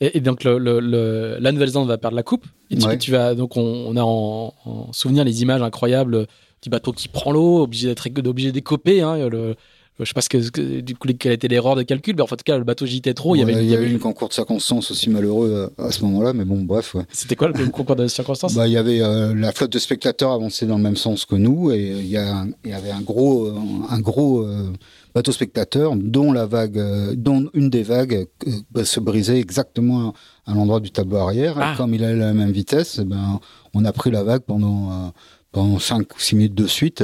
Et, 0.00 0.20
donc 0.20 0.44
le, 0.44 0.58
le, 0.58 1.38
la 1.40 1.52
Nouvelle-Zélande 1.52 1.88
va 1.88 1.96
perdre 1.96 2.16
la 2.16 2.22
coupe. 2.22 2.44
Et 2.70 2.76
tu, 2.98 3.12
vas 3.12 3.34
donc 3.34 3.56
on, 3.56 3.96
a 3.96 4.02
en, 4.02 4.92
souvenir 4.92 5.24
les 5.24 5.42
images 5.42 5.62
incroyables 5.62 6.26
du 6.62 6.68
bateau 6.68 6.92
qui 6.92 7.08
prend 7.08 7.30
l'eau, 7.30 7.62
obligé 7.62 7.88
d'être 7.88 8.06
obligé 8.26 8.52
d'écoper. 8.52 9.00
Hein, 9.00 9.28
le, 9.28 9.56
je 10.04 10.04
sais 10.04 10.14
pas 10.14 10.20
ce 10.20 10.28
que, 10.28 10.80
du 10.80 10.94
coup 10.94 11.08
quelle 11.18 11.32
était 11.32 11.48
l'erreur 11.48 11.74
de 11.74 11.82
calcul, 11.82 12.14
mais 12.16 12.22
en 12.22 12.26
tout 12.26 12.36
cas 12.44 12.58
le 12.58 12.64
bateau 12.64 12.84
gîtait 12.84 13.14
trop. 13.14 13.34
il 13.34 13.38
y 13.38 13.42
avait, 13.42 13.54
il 13.64 13.70
y 13.70 13.74
avait 13.74 13.90
une 13.90 13.98
concours 13.98 14.28
de 14.28 14.34
circonstances 14.34 14.90
aussi 14.90 15.08
malheureux 15.08 15.72
à, 15.78 15.90
ce 15.90 16.02
moment-là, 16.04 16.34
mais 16.34 16.44
bon 16.44 16.62
bref. 16.62 16.94
Ouais. 16.94 17.04
C'était 17.12 17.34
quoi 17.34 17.48
le 17.48 17.54
concours 17.70 17.96
de 17.96 18.06
circonstances? 18.06 18.54
Bah, 18.54 18.66
il 18.66 18.72
y 18.72 18.76
avait 18.76 19.00
euh, 19.00 19.34
la 19.34 19.52
flotte 19.52 19.72
de 19.72 19.78
spectateurs 19.78 20.32
avançait 20.32 20.66
dans 20.66 20.76
le 20.76 20.82
même 20.82 20.96
sens 20.96 21.24
que 21.24 21.34
nous 21.34 21.70
et 21.70 21.96
il 21.98 22.06
y, 22.06 22.18
a, 22.18 22.44
il 22.64 22.70
y 22.70 22.74
avait 22.74 22.90
un 22.90 23.00
gros 23.00 23.50
un 23.88 24.00
gros 24.00 24.40
euh, 24.42 24.70
bateau 25.14 25.32
spectateur 25.32 25.96
dont 25.96 26.30
la 26.30 26.44
vague 26.44 27.14
dont 27.14 27.48
une 27.54 27.70
des 27.70 27.82
vagues 27.82 28.26
euh, 28.46 28.84
se 28.84 29.00
brisait 29.00 29.40
exactement 29.40 30.12
à, 30.46 30.52
l'endroit 30.52 30.80
du 30.80 30.90
tableau 30.90 31.16
arrière. 31.16 31.56
Ah. 31.58 31.72
Et 31.72 31.76
comme 31.76 31.94
il 31.94 32.04
avait 32.04 32.16
la 32.16 32.34
même 32.34 32.52
vitesse, 32.52 32.98
eh 33.00 33.04
ben 33.04 33.40
on 33.72 33.84
a 33.86 33.92
pris 33.92 34.10
la 34.10 34.22
vague 34.24 34.42
pendant 34.42 35.12
pendant 35.52 35.78
5 35.78 36.14
ou 36.14 36.20
6 36.20 36.36
minutes 36.36 36.54
de 36.54 36.66
suite 36.66 37.02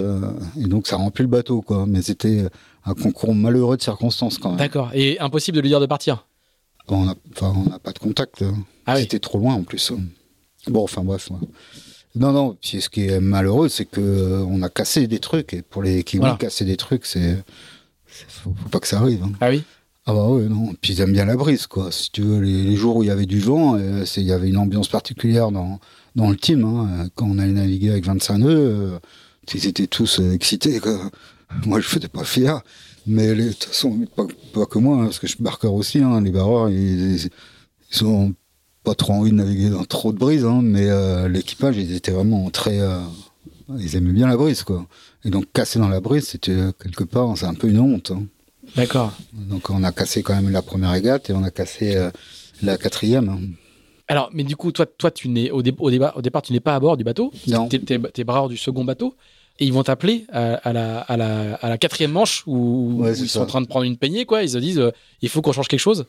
et 0.61 0.69
donc 0.69 0.87
ça 0.87 0.97
remplit 0.97 1.23
le 1.23 1.31
bateau 1.31 1.63
quoi. 1.63 1.87
Mais 1.89 2.03
c'était 2.03 2.45
un 2.85 2.95
concours 2.95 3.35
malheureux 3.35 3.77
de 3.77 3.83
circonstances 3.83 4.39
quand 4.39 4.51
même. 4.51 4.59
D'accord. 4.59 4.91
Et 4.95 5.19
impossible 5.21 5.57
de 5.57 5.63
lui 5.63 5.69
dire 5.69 5.81
de 5.81 5.87
partir 5.87 6.27
On 6.89 7.05
n'a 7.05 7.15
pas 7.79 7.93
de 7.93 7.99
contact. 7.99 8.43
Hein. 8.43 8.55
Ah 8.87 8.97
C'était 8.97 9.19
trop 9.19 9.39
loin 9.39 9.55
en 9.55 9.63
plus. 9.63 9.93
Bon, 10.67 10.85
enfin 10.85 11.03
bref. 11.03 11.31
Non, 12.15 12.33
non. 12.33 12.57
Puis 12.61 12.81
ce 12.81 12.89
qui 12.89 13.07
est 13.07 13.21
malheureux, 13.21 13.69
c'est 13.69 13.85
que 13.85 14.01
euh, 14.01 14.45
on 14.49 14.63
a 14.63 14.69
cassé 14.69 15.07
des 15.07 15.19
trucs. 15.19 15.55
Et 15.55 15.63
pour 15.63 15.83
les 15.83 16.05
qui 16.05 16.19
voilà. 16.19 16.37
casser 16.37 16.65
des 16.65 16.77
trucs, 16.77 17.07
c'est 17.07 17.43
faut, 18.07 18.55
faut 18.55 18.69
pas 18.69 18.81
que 18.81 18.87
ça 18.89 18.99
arrive. 18.99 19.23
Hein. 19.23 19.33
Ah 19.41 19.49
oui. 19.51 19.63
Ah 20.05 20.13
bah 20.13 20.27
oui, 20.29 20.49
non. 20.49 20.75
Puis 20.81 20.95
ils 20.95 21.01
aiment 21.01 21.13
bien 21.13 21.25
la 21.25 21.37
brise, 21.37 21.67
quoi. 21.67 21.93
Si 21.93 22.11
tu 22.11 22.23
veux, 22.23 22.41
les, 22.41 22.75
jours 22.75 22.97
où 22.97 23.03
il 23.03 23.07
y 23.07 23.11
avait 23.11 23.27
du 23.27 23.39
vent, 23.39 23.77
euh, 23.77 24.05
il 24.17 24.25
y 24.25 24.33
avait 24.33 24.49
une 24.49 24.57
ambiance 24.57 24.89
particulière 24.89 25.53
dans, 25.53 25.79
dans 26.17 26.29
le 26.29 26.37
team. 26.37 26.65
Hein. 26.65 27.09
Quand 27.15 27.27
on 27.27 27.39
allait 27.39 27.53
naviguer 27.53 27.91
avec 27.91 28.05
25 28.05 28.39
nœuds, 28.39 28.49
euh, 28.51 28.99
ils 29.55 29.67
étaient 29.67 29.87
tous 29.87 30.21
excités, 30.35 30.81
quoi. 30.81 31.11
Moi, 31.67 31.81
je 31.81 31.87
faisais 31.87 32.09
pas 32.09 32.25
fier. 32.25 32.63
Mais 33.07 33.35
de 33.35 33.51
toute 33.51 33.65
façon, 33.65 34.07
pas, 34.53 34.67
que 34.67 34.79
moi, 34.79 34.97
hein, 34.97 35.05
parce 35.05 35.19
que 35.19 35.27
je 35.27 35.35
suis 35.35 35.43
barqueur 35.43 35.75
aussi. 35.75 35.99
Hein, 35.99 36.21
les 36.21 36.31
barreurs, 36.31 36.69
ils, 36.69 37.31
ils, 37.93 38.05
ont 38.05 38.35
pas 38.85 38.95
trop 38.95 39.13
envie 39.13 39.31
de 39.31 39.37
naviguer 39.37 39.71
dans 39.71 39.85
trop 39.85 40.13
de 40.13 40.19
brise. 40.19 40.45
Hein, 40.45 40.61
mais 40.63 40.89
euh, 40.89 41.29
l'équipage, 41.29 41.77
ils 41.77 41.95
étaient 41.95 42.13
vraiment 42.13 42.51
très... 42.51 42.81
Euh, 42.81 43.01
ils 43.79 43.97
aimaient 43.97 44.13
bien 44.13 44.29
la 44.29 44.37
brise, 44.37 44.63
quoi. 44.65 44.87
Et 45.25 45.31
donc, 45.31 45.47
casser 45.53 45.79
dans 45.79 45.89
la 45.89 46.01
brise, 46.01 46.29
c'était 46.29 46.53
euh, 46.53 46.73
quelque 46.73 47.05
part, 47.05 47.37
c'est 47.37 47.47
un 47.47 47.55
peu 47.55 47.69
une 47.69 47.81
honte. 47.81 48.13
D'accord. 48.77 49.13
Donc, 49.33 49.71
on 49.71 49.83
a 49.83 49.93
cassé 49.93 50.23
quand 50.23 50.35
même 50.35 50.51
la 50.51 50.63
première 50.63 50.91
régate 50.91 51.31
et 51.31 51.33
on 51.33 51.43
a 51.43 51.51
cassé 51.51 52.11
la 52.63 52.77
quatrième. 52.79 53.55
Alors, 54.09 54.31
mais 54.33 54.45
du 54.45 54.57
coup, 54.57 54.73
toi, 54.73 54.87
toi 54.87 55.11
tu 55.11 55.29
n'es 55.29 55.51
au, 55.51 55.61
au, 55.61 55.89
au, 55.89 55.91
départ, 56.23 56.43
tu 56.43 56.53
n'es 56.53 56.61
pas 56.61 56.75
à 56.75 56.81
bord 56.81 56.97
du 56.97 57.05
bateau? 57.05 57.33
Non. 57.47 57.69
Tu 57.69 57.77
es, 57.77 58.01
es, 58.15 58.25
barreur 58.25 58.49
du 58.49 58.57
second 58.57 58.85
bateau? 58.85 59.15
Et 59.63 59.65
ils 59.65 59.73
vont 59.73 59.85
t'appeler 59.85 60.27
à, 60.33 60.73
la, 60.73 60.99
à, 60.99 61.17
la, 61.17 61.55
à 61.55 61.69
la 61.69 61.79
quatrième 61.79 62.11
manche 62.11 62.43
où, 62.49 63.05
ils 63.07 63.29
sont 63.29 63.43
en 63.43 63.47
train 63.47 63.61
de 63.61 63.69
prendre 63.69 63.85
une 63.85 63.97
peignée, 63.97 64.27
quoi. 64.27 64.43
Ils 64.43 64.51
se 64.51 64.59
disent, 64.59 64.81
euh, 64.81 64.91
il 65.23 65.29
faut 65.29 65.41
qu'on 65.41 65.53
change 65.53 65.69
quelque 65.69 65.79
chose. 65.79 66.05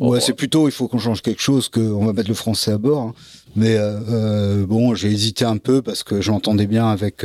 Ouais, 0.00 0.20
c'est 0.20 0.32
plutôt, 0.32 0.66
il 0.66 0.72
faut 0.72 0.88
qu'on 0.88 0.98
change 0.98 1.22
quelque 1.22 1.40
chose, 1.40 1.68
qu'on 1.68 2.04
va 2.04 2.12
mettre 2.12 2.28
le 2.28 2.34
français 2.34 2.72
à 2.72 2.78
bord. 2.78 3.02
Hein. 3.02 3.14
Mais 3.54 3.76
euh, 3.76 4.00
euh, 4.08 4.66
bon, 4.66 4.96
j'ai 4.96 5.08
hésité 5.08 5.44
un 5.44 5.56
peu 5.56 5.82
parce 5.82 6.02
que 6.02 6.20
j'entendais 6.20 6.66
bien 6.66 6.88
avec 6.88 7.24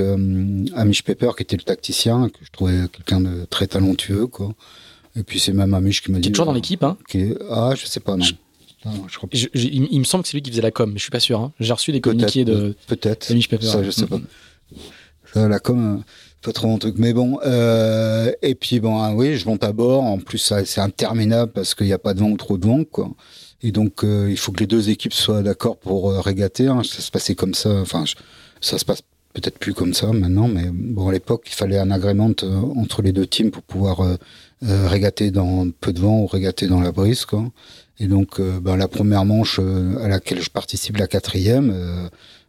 Amish 0.75 1.03
Pepper, 1.03 1.31
qui 1.35 1.41
était 1.41 1.57
le 1.57 1.63
tacticien, 1.63 2.29
que 2.29 2.37
je 2.43 2.51
trouvais 2.51 2.87
quelqu'un 2.91 3.21
de 3.21 3.45
très 3.49 3.65
talentueux, 3.65 4.27
quoi. 4.27 4.53
Et 5.15 5.23
puis 5.23 5.39
c'est 5.39 5.53
même 5.53 5.73
Amish 5.73 6.03
qui 6.03 6.11
m'a 6.11 6.19
dit. 6.19 6.31
Toujours 6.31 6.45
dans 6.45 6.53
l'équipe, 6.53 6.83
hein 6.83 6.95
Ah, 7.49 7.73
je 7.75 7.87
sais 7.87 8.01
pas, 8.01 8.17
non. 8.17 8.25
il, 9.43 9.99
me 9.99 10.03
semble 10.03 10.23
que 10.23 10.29
c'est 10.29 10.37
lui 10.37 10.43
qui 10.43 10.51
faisait 10.51 10.61
la 10.61 10.71
com, 10.71 10.91
mais 10.91 10.99
je 10.99 11.03
suis 11.03 11.11
pas 11.11 11.19
sûr. 11.19 11.39
Hein. 11.39 11.53
J'ai 11.59 11.73
reçu 11.73 11.91
des 11.91 12.01
communiqués 12.01 12.45
de. 12.45 12.75
Peut-être. 12.85 13.33
Pepper. 13.49 13.65
Ça, 13.65 13.81
je 13.81 13.89
sais 13.89 14.05
pas. 14.05 14.19
Là, 15.35 15.59
comme 15.59 16.03
pas 16.45 16.53
trop 16.53 16.67
mon 16.67 16.77
truc. 16.77 16.95
Mais 16.97 17.13
bon, 17.13 17.39
euh, 17.45 18.31
et 18.41 18.55
puis 18.55 18.79
bon, 18.79 18.99
ah 18.99 19.13
oui, 19.13 19.35
je 19.35 19.45
monte 19.47 19.63
à 19.63 19.73
bord. 19.73 20.03
En 20.03 20.19
plus, 20.19 20.37
c'est 20.37 20.81
interminable 20.81 21.51
parce 21.51 21.73
qu'il 21.75 21.87
n'y 21.87 21.93
a 21.93 21.97
pas 21.97 22.13
de 22.13 22.19
vent 22.19 22.29
ou 22.29 22.37
trop 22.37 22.57
de 22.57 22.65
vent, 22.65 22.83
quoi. 22.83 23.09
Et 23.61 23.71
donc, 23.71 24.03
euh, 24.03 24.27
il 24.29 24.37
faut 24.37 24.51
que 24.51 24.59
les 24.59 24.67
deux 24.67 24.89
équipes 24.89 25.13
soient 25.13 25.41
d'accord 25.41 25.77
pour 25.77 26.11
euh, 26.11 26.21
régater. 26.21 26.67
Hein. 26.67 26.81
Ça 26.83 27.01
se 27.01 27.09
passait 27.09 27.35
comme 27.35 27.55
ça. 27.55 27.71
Enfin, 27.81 28.03
ça 28.61 28.77
se 28.77 28.85
passe 28.85 29.01
peut-être 29.33 29.57
plus 29.57 29.73
comme 29.73 29.93
ça 29.93 30.13
maintenant, 30.13 30.47
mais 30.47 30.69
bon, 30.71 31.09
à 31.09 31.11
l'époque, 31.11 31.43
il 31.47 31.55
fallait 31.55 31.79
un 31.79 31.91
agrément 31.91 32.31
entre 32.77 33.01
les 33.01 33.11
deux 33.11 33.25
teams 33.25 33.51
pour 33.51 33.63
pouvoir 33.63 34.17
régater 34.61 35.29
dans 35.29 35.69
peu 35.69 35.91
de 35.91 35.99
vent 35.99 36.21
ou 36.21 36.25
régater 36.25 36.67
dans 36.67 36.79
la 36.79 36.93
brise, 36.93 37.25
quoi. 37.25 37.43
Et 37.99 38.07
donc, 38.07 38.39
ben, 38.39 38.77
la 38.77 38.87
première 38.87 39.25
manche 39.25 39.59
à 39.59 40.07
laquelle 40.07 40.41
je 40.41 40.49
participe, 40.49 40.95
la 40.95 41.07
quatrième, 41.07 41.69
euh, 41.73 42.07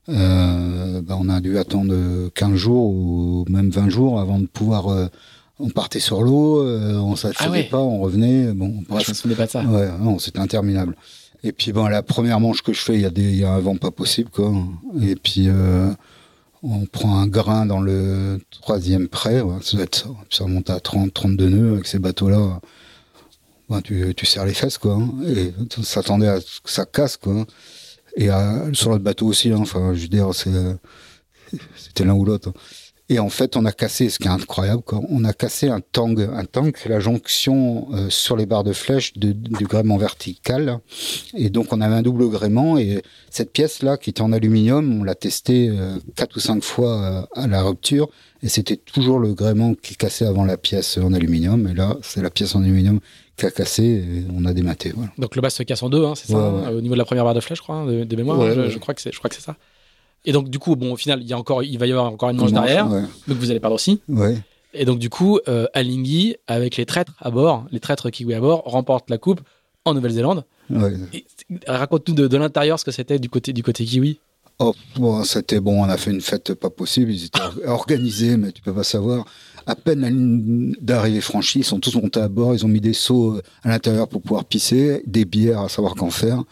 bah, 0.09 1.16
on 1.18 1.28
a 1.28 1.40
dû 1.40 1.59
attendre 1.59 2.30
15 2.34 2.54
jours 2.54 2.90
ou 2.90 3.44
même 3.48 3.70
20 3.70 3.88
jours 3.88 4.20
avant 4.20 4.38
de 4.38 4.46
pouvoir. 4.46 4.88
Euh, 4.88 5.07
on 5.59 5.70
partait 5.70 6.00
sur 6.00 6.22
l'eau, 6.22 6.62
euh, 6.62 6.94
on 6.96 7.16
s'affairait 7.16 7.66
ah 7.68 7.70
pas, 7.70 7.78
on 7.78 8.00
revenait. 8.00 8.52
Bon, 8.52 8.82
bref. 8.88 9.07
Je 9.07 9.11
me 9.11 9.14
souvenais 9.14 9.36
pas 9.36 9.46
de 9.46 9.50
ça. 9.50 9.62
Ouais, 9.62 9.88
non, 10.00 10.18
c'était 10.18 10.40
interminable. 10.40 10.96
Et 11.42 11.52
puis 11.52 11.72
bon, 11.72 11.86
la 11.86 12.02
première 12.02 12.40
manche 12.40 12.62
que 12.62 12.72
je 12.72 12.80
fais, 12.80 12.94
il 12.94 13.00
y 13.00 13.07
a 13.07 13.11
des, 13.11 13.36
y 13.36 13.44
a 13.44 13.52
un 13.52 13.61
vent 13.61 13.76
pas 13.76 13.90
possible 13.90 14.30
quoi. 14.30 14.52
Et 15.00 15.16
puis 15.16 15.48
euh, 15.48 15.90
on 16.62 16.86
prend 16.86 17.18
un 17.18 17.26
grain 17.26 17.66
dans 17.66 17.80
le 17.80 18.40
troisième 18.50 19.09
près, 19.09 19.40
ouais, 19.40 19.59
ça, 19.62 19.78
ça. 19.78 20.09
ça 20.30 20.44
remonte 20.44 20.70
à 20.70 20.80
30, 20.80 21.12
32 21.12 21.48
nœuds 21.48 21.72
avec 21.74 21.86
ces 21.86 21.98
bateaux-là. 21.98 22.61
Bah, 23.68 23.80
tu, 23.82 24.14
tu 24.14 24.26
serres 24.26 24.46
les 24.46 24.54
fesses 24.54 24.78
quoi. 24.78 24.94
Hein. 24.94 25.11
et 25.26 25.52
s'attendait 25.82 26.28
à 26.28 26.40
ce 26.40 26.61
que 26.61 26.70
ça 26.70 26.84
casse 26.84 27.16
quoi. 27.16 27.46
Et 28.16 28.30
euh, 28.30 28.72
sur 28.72 28.90
notre 28.90 29.04
bateau 29.04 29.26
aussi, 29.26 29.50
hein, 29.52 29.58
enfin, 29.60 29.94
je 29.94 30.06
dire, 30.06 30.30
c'était 31.76 32.04
l'un 32.04 32.14
ou 32.14 32.24
l'autre. 32.24 32.52
Et 33.08 33.20
en 33.20 33.28
fait, 33.28 33.56
on 33.56 33.64
a 33.64 33.72
cassé, 33.72 34.08
ce 34.08 34.18
qui 34.18 34.26
est 34.26 34.32
incroyable, 34.32 34.82
on 35.08 35.22
a 35.22 35.32
cassé 35.32 35.68
un 35.68 35.80
tang. 35.80 36.18
Un 36.18 36.44
tang, 36.44 36.72
la 36.86 36.98
jonction 36.98 37.86
euh, 37.92 38.10
sur 38.10 38.36
les 38.36 38.46
barres 38.46 38.64
de 38.64 38.72
flèche 38.72 39.12
du 39.16 39.64
gréement 39.64 39.96
vertical. 39.96 40.80
Et 41.34 41.48
donc, 41.48 41.72
on 41.72 41.80
avait 41.80 41.94
un 41.94 42.02
double 42.02 42.28
gréement. 42.28 42.78
Et 42.78 43.02
cette 43.30 43.52
pièce-là, 43.52 43.96
qui 43.96 44.10
était 44.10 44.22
en 44.22 44.32
aluminium, 44.32 45.00
on 45.00 45.04
l'a 45.04 45.14
testée 45.14 45.68
euh, 45.70 45.98
quatre 46.16 46.36
ou 46.36 46.40
cinq 46.40 46.64
fois 46.64 47.00
euh, 47.00 47.22
à 47.36 47.46
la 47.46 47.62
rupture. 47.62 48.08
Et 48.42 48.48
c'était 48.48 48.76
toujours 48.76 49.20
le 49.20 49.34
gréement 49.34 49.74
qui 49.74 49.94
cassait 49.94 50.26
avant 50.26 50.44
la 50.44 50.56
pièce 50.56 50.98
en 50.98 51.12
aluminium. 51.12 51.68
Et 51.68 51.74
là, 51.74 51.96
c'est 52.02 52.22
la 52.22 52.30
pièce 52.30 52.56
en 52.56 52.62
aluminium 52.62 52.98
qui 53.37 53.47
a 53.47 53.51
cassé 53.51 53.82
et 53.84 54.24
on 54.34 54.45
a 54.47 54.53
dématé. 54.53 54.93
Voilà. 54.95 55.11
Donc 55.18 55.37
le 55.37 55.43
bas 55.43 55.51
se 55.51 55.62
casse 55.62 55.82
en 55.82 55.91
deux, 55.91 56.05
hein, 56.05 56.14
c'est 56.14 56.28
ça, 56.32 56.39
Ouais, 56.39 56.64
hein, 56.66 56.70
au 56.70 56.80
niveau 56.80 56.95
de 56.95 56.99
la 56.99 57.05
première 57.05 57.24
barre 57.24 57.34
de 57.34 57.41
flèche, 57.41 57.59
je 57.59 57.62
crois, 57.62 57.76
hein, 57.76 57.87
de, 57.87 58.05
de 58.05 58.16
mémoire. 58.16 58.39
Ouais, 58.39 58.70
je, 58.70 58.78
crois 58.78 58.95
que 58.95 59.01
c'est, 59.03 59.12
je 59.12 59.18
crois 59.18 59.28
que 59.28 59.34
c'est 59.37 59.43
ça. 59.43 59.57
Et 60.24 60.32
donc 60.32 60.49
du 60.49 60.59
coup, 60.59 60.74
bon, 60.74 60.93
au 60.93 60.97
final, 60.97 61.20
il 61.22 61.28
y 61.28 61.32
a 61.32 61.39
encore, 61.39 61.62
il 61.62 61.78
va 61.78 61.87
y 61.87 61.91
avoir 61.93 62.07
encore 62.12 62.30
une 62.30 62.37
manche 62.37 62.51
Manche, 62.53 62.64
derrière, 62.66 62.89
donc 62.89 63.37
vous 63.39 63.51
allez 63.51 63.61
perdre 63.61 63.76
aussi. 63.76 64.01
Et 64.74 64.84
donc 64.84 64.99
du 64.99 65.09
coup, 65.11 65.39
euh, 65.49 65.66
Alinghi, 65.74 66.37
avec 66.47 66.76
les 66.76 66.84
traîtres 66.87 67.12
à 67.20 67.30
bord, 67.30 67.64
les 67.70 67.80
traîtres 67.80 68.11
kiwi 68.11 68.34
à 68.34 68.41
bord, 68.41 68.62
remporte 68.64 69.09
la 69.11 69.18
coupe 69.18 69.41
en 69.84 69.95
Nouvelle-Zélande. 69.95 70.45
Raconte-nous 71.66 72.14
de, 72.14 72.26
de 72.26 72.37
l'intérieur 72.37 72.78
ce 72.78 72.84
que 72.84 72.91
c'était 72.91 73.18
du 73.18 73.28
côté 73.28 73.53
du 73.53 73.62
côté 73.62 73.84
kiwi. 73.84 74.18
Oh, 74.59 74.74
bon, 74.97 75.22
c'était 75.24 75.61
bon, 75.61 75.84
on 75.84 75.89
a 75.89 75.97
fait 75.99 76.11
une 76.11 76.22
fête 76.22 76.55
pas 76.55 76.70
possible, 76.70 77.11
ils 77.12 77.26
étaient 77.26 77.41
or- 77.41 77.55
organisés, 77.66 78.37
mais 78.39 78.53
tu 78.53 78.62
peux 78.62 78.72
pas 78.72 78.84
savoir. 78.84 79.26
À 79.66 79.74
peine 79.74 80.00
la 80.00 80.10
ligne 80.10 80.74
d'arrivée 80.80 81.20
franchie, 81.20 81.60
ils 81.60 81.64
sont 81.64 81.80
tous 81.80 81.94
montés 81.96 82.20
à 82.20 82.28
bord, 82.28 82.54
ils 82.54 82.64
ont 82.64 82.68
mis 82.68 82.80
des 82.80 82.92
seaux 82.92 83.36
euh, 83.36 83.42
à 83.64 83.70
l'intérieur 83.70 84.08
pour 84.08 84.22
pouvoir 84.22 84.44
pisser, 84.44 85.02
des 85.06 85.24
bières 85.24 85.60
à 85.60 85.68
savoir 85.68 85.94
qu'en 85.94 86.10
faire. 86.10 86.42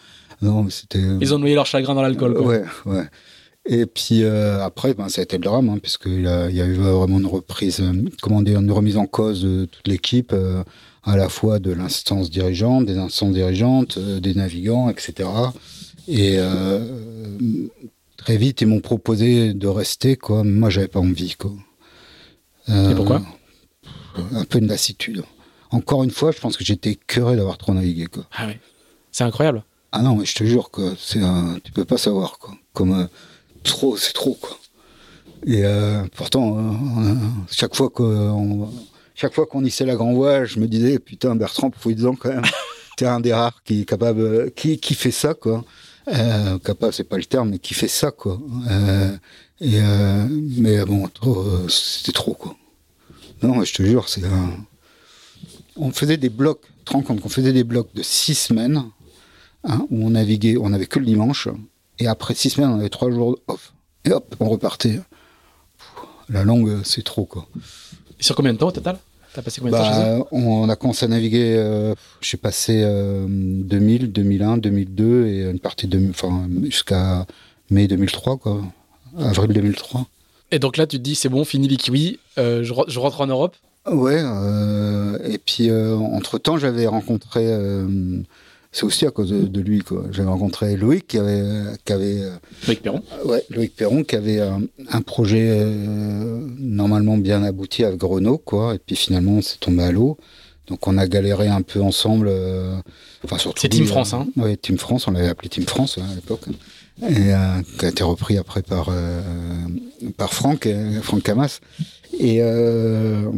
Non, 0.41 0.69
c'était. 0.69 0.99
Ils 1.21 1.33
ont 1.33 1.39
noyé 1.39 1.55
leur 1.55 1.65
chagrin 1.65 1.95
dans 1.95 2.01
l'alcool. 2.01 2.35
quoi. 2.35 2.45
Ouais, 2.45 2.63
ouais. 2.85 3.05
Et 3.67 3.85
puis 3.87 4.23
euh, 4.23 4.63
après, 4.63 4.93
ben, 4.93 5.09
ça 5.09 5.21
a 5.21 5.23
été 5.23 5.37
le 5.37 5.43
drame, 5.43 5.69
hein, 5.69 5.79
puisqu'il 5.81 6.21
y 6.21 6.27
a, 6.27 6.49
il 6.49 6.55
y 6.55 6.61
a 6.61 6.65
eu 6.65 6.73
vraiment 6.75 7.17
une 7.17 7.25
reprise, 7.25 7.79
euh, 7.81 7.93
comment 8.21 8.41
dire, 8.41 8.59
une 8.59 8.71
remise 8.71 8.97
en 8.97 9.07
cause 9.07 9.43
de 9.43 9.65
toute 9.65 9.87
l'équipe, 9.87 10.33
euh, 10.33 10.63
à 11.03 11.17
la 11.17 11.29
fois 11.29 11.59
de 11.59 11.71
l'instance 11.71 12.29
dirigeante, 12.29 12.85
des 12.85 12.97
instances 12.97 13.33
dirigeantes, 13.33 13.97
euh, 13.97 14.19
des 14.19 14.35
navigants, 14.35 14.89
etc. 14.89 15.29
Et 16.07 16.35
euh, 16.37 16.79
très 18.17 18.37
vite, 18.37 18.61
ils 18.61 18.67
m'ont 18.67 18.81
proposé 18.81 19.53
de 19.53 19.67
rester, 19.67 20.15
quoi. 20.15 20.43
Moi, 20.43 20.69
j'avais 20.69 20.87
pas 20.87 20.99
envie, 20.99 21.35
quoi. 21.35 21.51
Euh, 22.69 22.91
Et 22.91 22.95
pourquoi 22.95 23.21
Un 24.33 24.43
peu 24.45 24.59
une 24.59 24.67
lassitude. 24.67 25.23
Encore 25.71 26.03
une 26.03 26.11
fois, 26.11 26.31
je 26.31 26.39
pense 26.39 26.57
que 26.57 26.63
j'étais 26.63 26.91
écœuré 26.91 27.35
d'avoir 27.35 27.57
trop 27.57 27.73
navigué, 27.73 28.07
quoi. 28.07 28.25
Ah 28.35 28.47
ouais. 28.47 28.59
C'est 29.11 29.23
incroyable. 29.23 29.63
Ah 29.91 30.01
non, 30.01 30.17
mais 30.17 30.25
je 30.25 30.35
te 30.35 30.43
jure 30.43 30.71
que 30.71 30.93
c'est 30.99 31.21
un... 31.21 31.57
tu 31.63 31.71
peux 31.71 31.85
pas 31.85 31.97
savoir 31.97 32.37
quoi. 32.37 32.53
Comme 32.73 32.93
euh, 32.99 33.05
trop, 33.63 33.95
c'est 33.95 34.11
trop 34.11 34.33
quoi. 34.33 34.57
Et 35.45 35.63
euh, 35.63 36.03
pourtant, 36.15 36.57
euh, 36.57 37.13
chaque 37.49 37.75
fois 37.75 37.89
qu'on 37.89 38.69
chaque 39.13 39.33
fois 39.33 39.45
qu'on 39.45 39.63
hissait 39.63 39.85
la 39.85 39.95
grand 39.95 40.11
voile, 40.13 40.45
je 40.45 40.59
me 40.59 40.67
disais 40.67 40.99
putain 40.99 41.33
Bertrand, 41.35 41.71
fouille-en 41.77 42.15
quand 42.15 42.27
même. 42.27 42.43
T'es 42.97 43.05
un 43.05 43.21
des 43.21 43.33
rares 43.33 43.63
qui 43.63 43.81
est 43.81 43.85
capable, 43.85 44.51
qui 44.51 44.77
qui 44.79 44.95
fait 44.95 45.11
ça 45.11 45.33
quoi. 45.33 45.63
Euh, 46.07 46.59
capable, 46.59 46.93
c'est 46.93 47.03
pas 47.03 47.17
le 47.17 47.25
terme, 47.25 47.49
mais 47.49 47.59
qui 47.59 47.73
fait 47.73 47.87
ça 47.87 48.11
quoi. 48.11 48.39
Euh, 48.69 49.17
euh, 49.61 50.27
mais 50.29 50.85
bon, 50.85 51.09
euh, 51.25 51.67
c'était 51.67 52.11
trop 52.11 52.33
quoi. 52.33 52.55
Non, 53.41 53.63
je 53.63 53.73
te 53.73 53.83
jure, 53.83 54.07
c'est 54.07 54.25
un... 54.25 54.51
On 55.75 55.91
faisait 55.91 56.17
des 56.17 56.29
blocs, 56.29 56.61
te 56.85 56.93
rends 56.93 57.01
compte 57.01 57.21
qu'on 57.21 57.29
faisait 57.29 57.53
des 57.53 57.63
blocs 57.63 57.93
de 57.93 58.01
six 58.01 58.35
semaines 58.35 58.83
hein, 59.63 59.85
où 59.89 60.05
on 60.05 60.11
naviguait, 60.11 60.57
on 60.59 60.71
avait 60.73 60.85
que 60.85 60.99
le 60.99 61.05
dimanche, 61.05 61.49
et 61.99 62.07
après 62.07 62.33
six 62.33 62.51
semaines, 62.51 62.69
on 62.69 62.79
avait 62.79 62.89
trois 62.89 63.11
jours 63.11 63.37
off. 63.47 63.73
Et 64.03 64.11
hop, 64.11 64.35
on 64.39 64.49
repartait. 64.49 64.99
La 66.29 66.43
langue, 66.43 66.81
c'est 66.83 67.03
trop, 67.03 67.25
quoi. 67.25 67.47
Et 68.19 68.23
sur 68.23 68.35
combien 68.35 68.53
de 68.53 68.57
temps 68.57 68.67
au 68.67 68.71
total? 68.71 68.97
T'as 69.35 69.41
passé 69.41 69.59
combien 69.61 69.77
de 69.77 69.83
temps 69.83 69.93
chez 69.93 69.99
eux 69.99 70.19
Bah, 70.19 70.27
on 70.31 70.69
a 70.69 70.75
commencé 70.77 71.05
à 71.05 71.07
naviguer, 71.09 71.55
euh, 71.57 71.93
j'ai 72.21 72.37
passé 72.37 72.81
euh, 72.83 73.25
2000, 73.27 74.11
2001, 74.11 74.57
2002, 74.57 75.27
et 75.27 75.41
une 75.51 75.59
partie 75.59 75.87
de, 75.87 75.99
enfin, 76.09 76.47
jusqu'à 76.63 77.25
mai 77.69 77.87
2003, 77.87 78.37
quoi. 78.37 78.61
Avril 79.19 79.51
2003. 79.51 80.05
Et 80.51 80.59
donc 80.59 80.77
là, 80.77 80.87
tu 80.87 80.97
te 80.97 81.01
dis, 81.03 81.15
c'est 81.15 81.29
bon, 81.29 81.43
fini 81.43 81.67
les 81.67 81.77
kiwis, 81.77 82.19
euh, 82.37 82.63
je, 82.63 82.73
re- 82.73 82.85
je 82.89 82.97
rentre 82.99 83.21
en 83.21 83.27
Europe? 83.27 83.55
Ouais, 83.91 84.21
euh, 84.23 85.17
et 85.23 85.37
puis 85.37 85.69
entre 85.71 86.37
temps, 86.39 86.57
j'avais 86.57 86.87
rencontré, 86.87 87.41
euh, 87.45 87.87
c'est 88.75 88.83
aussi 88.83 89.05
à 89.05 89.11
cause 89.11 89.29
de, 89.29 89.43
de 89.47 89.61
lui, 89.61 89.79
quoi. 89.79 90.03
J'avais 90.11 90.27
rencontré 90.27 90.75
Loïc 90.75 91.07
qui 91.07 91.17
avait, 91.17 91.41
qui 91.85 91.93
avait 91.93 92.23
euh, 92.23 92.35
Avec 92.65 92.81
Perron. 92.81 93.01
Ouais, 93.23 93.41
Loïc 93.49 93.73
Perron 93.73 94.03
qui 94.03 94.17
avait 94.17 94.41
un, 94.41 94.63
un 94.91 95.01
projet 95.01 95.47
euh, 95.49 96.45
normalement 96.59 97.17
bien 97.17 97.41
abouti 97.41 97.85
avec 97.85 98.03
Renault, 98.03 98.37
quoi. 98.37 98.75
Et 98.75 98.79
puis 98.79 98.97
finalement, 98.97 99.41
c'est 99.41 99.61
tombé 99.61 99.81
à 99.83 99.93
l'eau. 99.93 100.17
Donc 100.67 100.87
on 100.87 100.97
a 100.97 101.07
galéré 101.07 101.47
un 101.47 101.61
peu 101.61 101.81
ensemble. 101.81 102.27
euh, 102.29 102.75
enfin 103.23 103.37
surtout. 103.37 103.61
C'est 103.61 103.69
Team 103.69 103.85
France, 103.85 104.13
euh, 104.13 104.17
hein. 104.17 104.27
Ouais, 104.35 104.57
Team 104.57 104.77
France. 104.77 105.07
On 105.07 105.11
l'avait 105.11 105.29
appelé 105.29 105.47
Team 105.47 105.63
France 105.63 105.97
hein, 105.97 106.07
à 106.11 106.15
l'époque. 106.15 106.41
Et 107.01 107.33
euh, 107.33 107.61
qui 107.79 107.85
a 107.85 107.89
été 107.89 108.03
repris 108.03 108.37
après 108.37 108.61
par 108.61 108.89
euh, 108.89 109.21
par 110.17 110.33
Franck, 110.33 110.65
euh, 110.65 111.01
Franck 111.01 111.23
Camas. 111.23 111.59
Et 112.19 112.39
euh, 112.41 113.31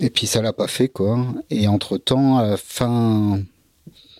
et 0.00 0.08
puis 0.08 0.26
ça 0.26 0.40
l'a 0.40 0.54
pas 0.54 0.66
fait, 0.66 0.88
quoi. 0.88 1.26
Et 1.50 1.68
entre 1.68 1.98
temps, 1.98 2.38
à 2.38 2.46
la 2.46 2.56
fin. 2.56 3.38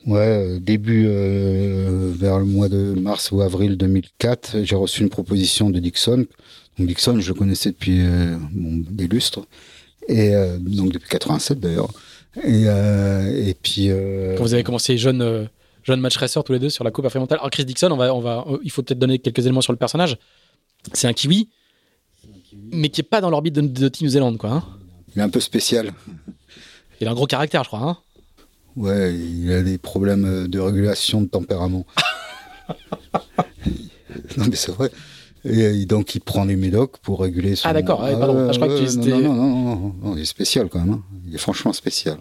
Ouais, 0.07 0.19
euh, 0.19 0.59
début 0.59 1.05
euh, 1.07 2.13
vers 2.17 2.39
le 2.39 2.45
mois 2.45 2.69
de 2.69 2.95
mars 2.99 3.31
ou 3.31 3.41
avril 3.41 3.77
2004, 3.77 4.65
j'ai 4.65 4.75
reçu 4.77 5.03
une 5.03 5.11
proposition 5.11 5.71
de 5.71 5.79
Dixon. 5.79 6.27
Donc 6.79 6.89
Dixon, 6.89 7.21
je 7.21 7.29
le 7.29 7.35
connaissais 7.35 7.71
depuis 7.71 8.01
euh, 8.01 8.37
bon, 8.53 8.83
des 8.91 9.07
lustres, 9.07 9.41
et 10.09 10.35
euh, 10.35 10.59
donc 10.59 10.93
depuis 10.93 11.09
87 11.09 11.61
d'ailleurs. 11.61 11.89
Et, 12.43 12.65
euh, 12.67 13.47
et 13.47 13.55
puis 13.55 13.91
euh, 13.91 14.37
Quand 14.37 14.43
vous 14.43 14.55
avez 14.55 14.65
commencé 14.65 14.97
jeune, 14.99 15.21
euh, 15.23 15.45
jeune 15.85 16.01
match 16.01 16.17
racer 16.17 16.43
tous 16.43 16.53
les 16.55 16.59
deux 16.59 16.71
sur 16.71 16.83
la 16.83 16.91
Coupe 16.91 17.05
Afrimentale. 17.05 17.39
Alors 17.39 17.51
Chris 17.51 17.65
Dixon, 17.67 17.91
on 17.93 17.97
va, 17.97 18.13
on 18.15 18.21
va, 18.21 18.45
euh, 18.49 18.59
il 18.65 18.71
faut 18.71 18.83
peut-être 18.83 18.99
donner 18.99 19.19
quelques 19.19 19.41
éléments 19.41 19.61
sur 19.61 19.73
le 19.73 19.79
personnage. 19.79 20.17
C'est 20.95 21.07
un 21.07 21.13
kiwi, 21.13 21.49
mais 22.73 22.89
qui 22.89 23.03
est 23.03 23.05
pas 23.05 23.21
dans 23.21 23.31
l'orbite 23.31 23.55
de, 23.55 23.61
de 23.61 23.89
Team 23.89 24.09
Zealand, 24.09 24.37
quoi. 24.37 24.51
hein. 24.51 24.65
il 25.15 25.21
est 25.21 25.23
un 25.23 25.29
peu 25.29 25.41
spécial. 25.41 25.93
Il 27.01 27.07
a 27.07 27.11
un 27.11 27.15
gros 27.15 27.27
caractère, 27.27 27.63
je 27.63 27.69
crois. 27.69 27.81
hein. 27.83 27.99
Ouais, 28.77 29.14
il 29.14 29.53
a 29.53 29.62
des 29.62 29.79
problèmes 29.79 30.25
euh, 30.25 30.49
de 30.49 30.59
régulation 30.59 31.20
de 31.23 31.27
tempérament. 31.27 31.85
non 34.37 34.45
mais 34.49 34.57
c'est 34.57 34.73
vrai. 34.73 34.91
Et 35.45 35.62
euh, 35.64 35.85
donc 35.87 36.14
il 36.14 36.20
prend 36.20 36.45
les 36.45 36.57
médocs 36.57 36.99
pour 36.99 37.20
réguler 37.20 37.57
son... 37.57 37.68
Ah, 37.68 37.73
d'accord, 37.73 38.03
ouais, 38.03 38.12
pardon. 38.16 38.47
Ah, 38.49 38.53
je 38.53 38.59
crois 38.59 38.68
que 38.68 38.89
tu- 38.91 38.99
non, 39.11 39.18
non, 39.20 39.35
non, 39.35 39.95
non, 40.03 40.16
il 40.16 40.23
est 40.23 40.25
spécial 40.25 40.68
quand 40.68 40.79
même. 40.81 40.93
hein. 40.95 41.03
Il 41.27 41.35
est 41.35 41.39
franchement 41.39 41.73
spécial. 41.73 42.18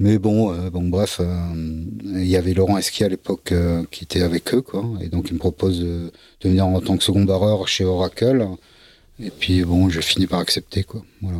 Mais 0.00 0.18
bon, 0.18 0.52
euh, 0.52 0.70
bon 0.70 0.88
bref, 0.88 1.18
euh, 1.20 1.84
il 2.04 2.26
y 2.26 2.36
avait 2.36 2.54
Laurent 2.54 2.78
Esquier 2.78 3.06
à 3.06 3.08
l'époque 3.08 3.52
qui 3.90 4.04
était 4.04 4.22
avec 4.22 4.54
eux, 4.54 4.62
quoi. 4.62 4.84
Et 5.00 5.08
donc 5.08 5.26
il 5.30 5.34
me 5.34 5.38
propose 5.38 5.80
de, 5.80 6.12
de 6.40 6.48
venir 6.48 6.66
en 6.66 6.80
tant 6.80 6.96
que 6.96 7.02
second 7.04 7.24
barreur 7.24 7.66
chez 7.68 7.84
Oracle. 7.84 8.46
Et 9.20 9.30
puis 9.30 9.64
bon, 9.64 9.88
j'ai 9.88 10.02
fini 10.02 10.26
par 10.28 10.38
accepter, 10.40 10.84
quoi. 10.84 11.02
Voilà. 11.22 11.38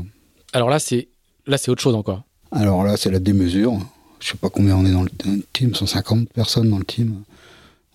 Alors 0.52 0.70
là, 0.70 0.78
c'est 0.80 1.08
là, 1.46 1.56
c'est 1.58 1.70
autre 1.70 1.82
chose 1.82 1.94
encore. 1.94 2.22
Alors 2.50 2.82
là, 2.82 2.96
c'est 2.96 3.10
la 3.10 3.20
démesure. 3.20 3.78
Je 4.20 4.28
sais 4.30 4.36
pas 4.36 4.50
combien 4.50 4.76
on 4.76 4.84
est 4.86 4.92
dans 4.92 5.02
le 5.02 5.10
dans 5.24 5.30
le 5.32 5.42
team, 5.52 5.74
150 5.74 6.28
personnes 6.32 6.70
dans 6.70 6.78
le 6.78 6.84
team. 6.84 7.22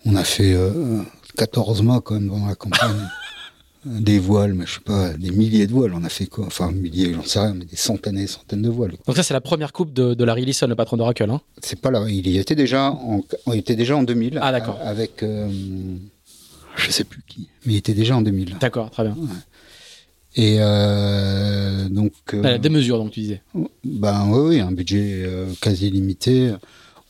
On 0.06 0.16
a 0.16 0.24
fait 0.24 0.52
euh, 0.54 1.02
14 1.36 1.82
mois 1.82 2.00
quand 2.00 2.14
même 2.14 2.28
dans 2.28 2.46
la 2.46 2.54
campagne. 2.54 2.90
des 3.84 4.18
voiles, 4.18 4.54
mais 4.54 4.64
je 4.66 4.74
sais 4.74 4.80
pas, 4.80 5.10
des 5.10 5.30
milliers 5.30 5.66
de 5.66 5.72
voiles. 5.72 5.92
On 5.94 6.02
a 6.04 6.08
fait 6.08 6.26
quoi? 6.26 6.46
Enfin, 6.46 6.72
milliers, 6.72 7.12
j'en 7.12 7.22
sais 7.22 7.38
rien, 7.38 7.52
mais 7.52 7.66
des 7.66 7.76
centaines 7.76 8.16
et 8.16 8.22
des 8.22 8.26
centaines 8.26 8.62
de 8.62 8.70
voiles. 8.70 8.94
Donc 9.06 9.14
ça, 9.16 9.22
c'est 9.22 9.34
la 9.34 9.42
première 9.42 9.72
coupe 9.74 9.92
de, 9.92 10.14
de 10.14 10.24
Larry 10.24 10.46
Leeson, 10.46 10.66
le 10.68 10.74
patron 10.74 10.96
d'Oracle. 10.96 11.28
Hein? 11.30 11.40
C'est 11.62 11.78
pas 11.78 11.90
là. 11.90 12.04
Il 12.08 12.26
y 12.26 12.38
était 12.38 12.54
déjà 12.54 12.90
en, 12.92 13.22
il 13.48 13.56
était 13.58 13.76
déjà 13.76 13.94
en 13.96 14.02
2000. 14.02 14.38
Ah, 14.40 14.52
d'accord. 14.52 14.78
euh, 14.80 14.90
Avec, 14.90 15.22
euh, 15.22 15.50
je 16.76 16.90
sais 16.90 17.04
plus 17.04 17.20
qui, 17.28 17.48
mais 17.66 17.74
il 17.74 17.76
était 17.76 17.92
déjà 17.92 18.16
en 18.16 18.22
2000. 18.22 18.56
D'accord, 18.58 18.90
très 18.90 19.04
bien. 19.04 19.16
Et 20.36 20.56
euh, 20.60 21.88
donc. 21.88 22.12
euh, 22.34 22.42
La 22.42 22.58
démesure, 22.58 22.98
donc 22.98 23.12
tu 23.12 23.20
disais. 23.20 23.42
Ben 23.84 24.26
oui, 24.30 24.38
oui, 24.56 24.60
un 24.60 24.72
budget 24.72 25.22
euh, 25.24 25.46
quasi 25.60 25.90
limité. 25.90 26.52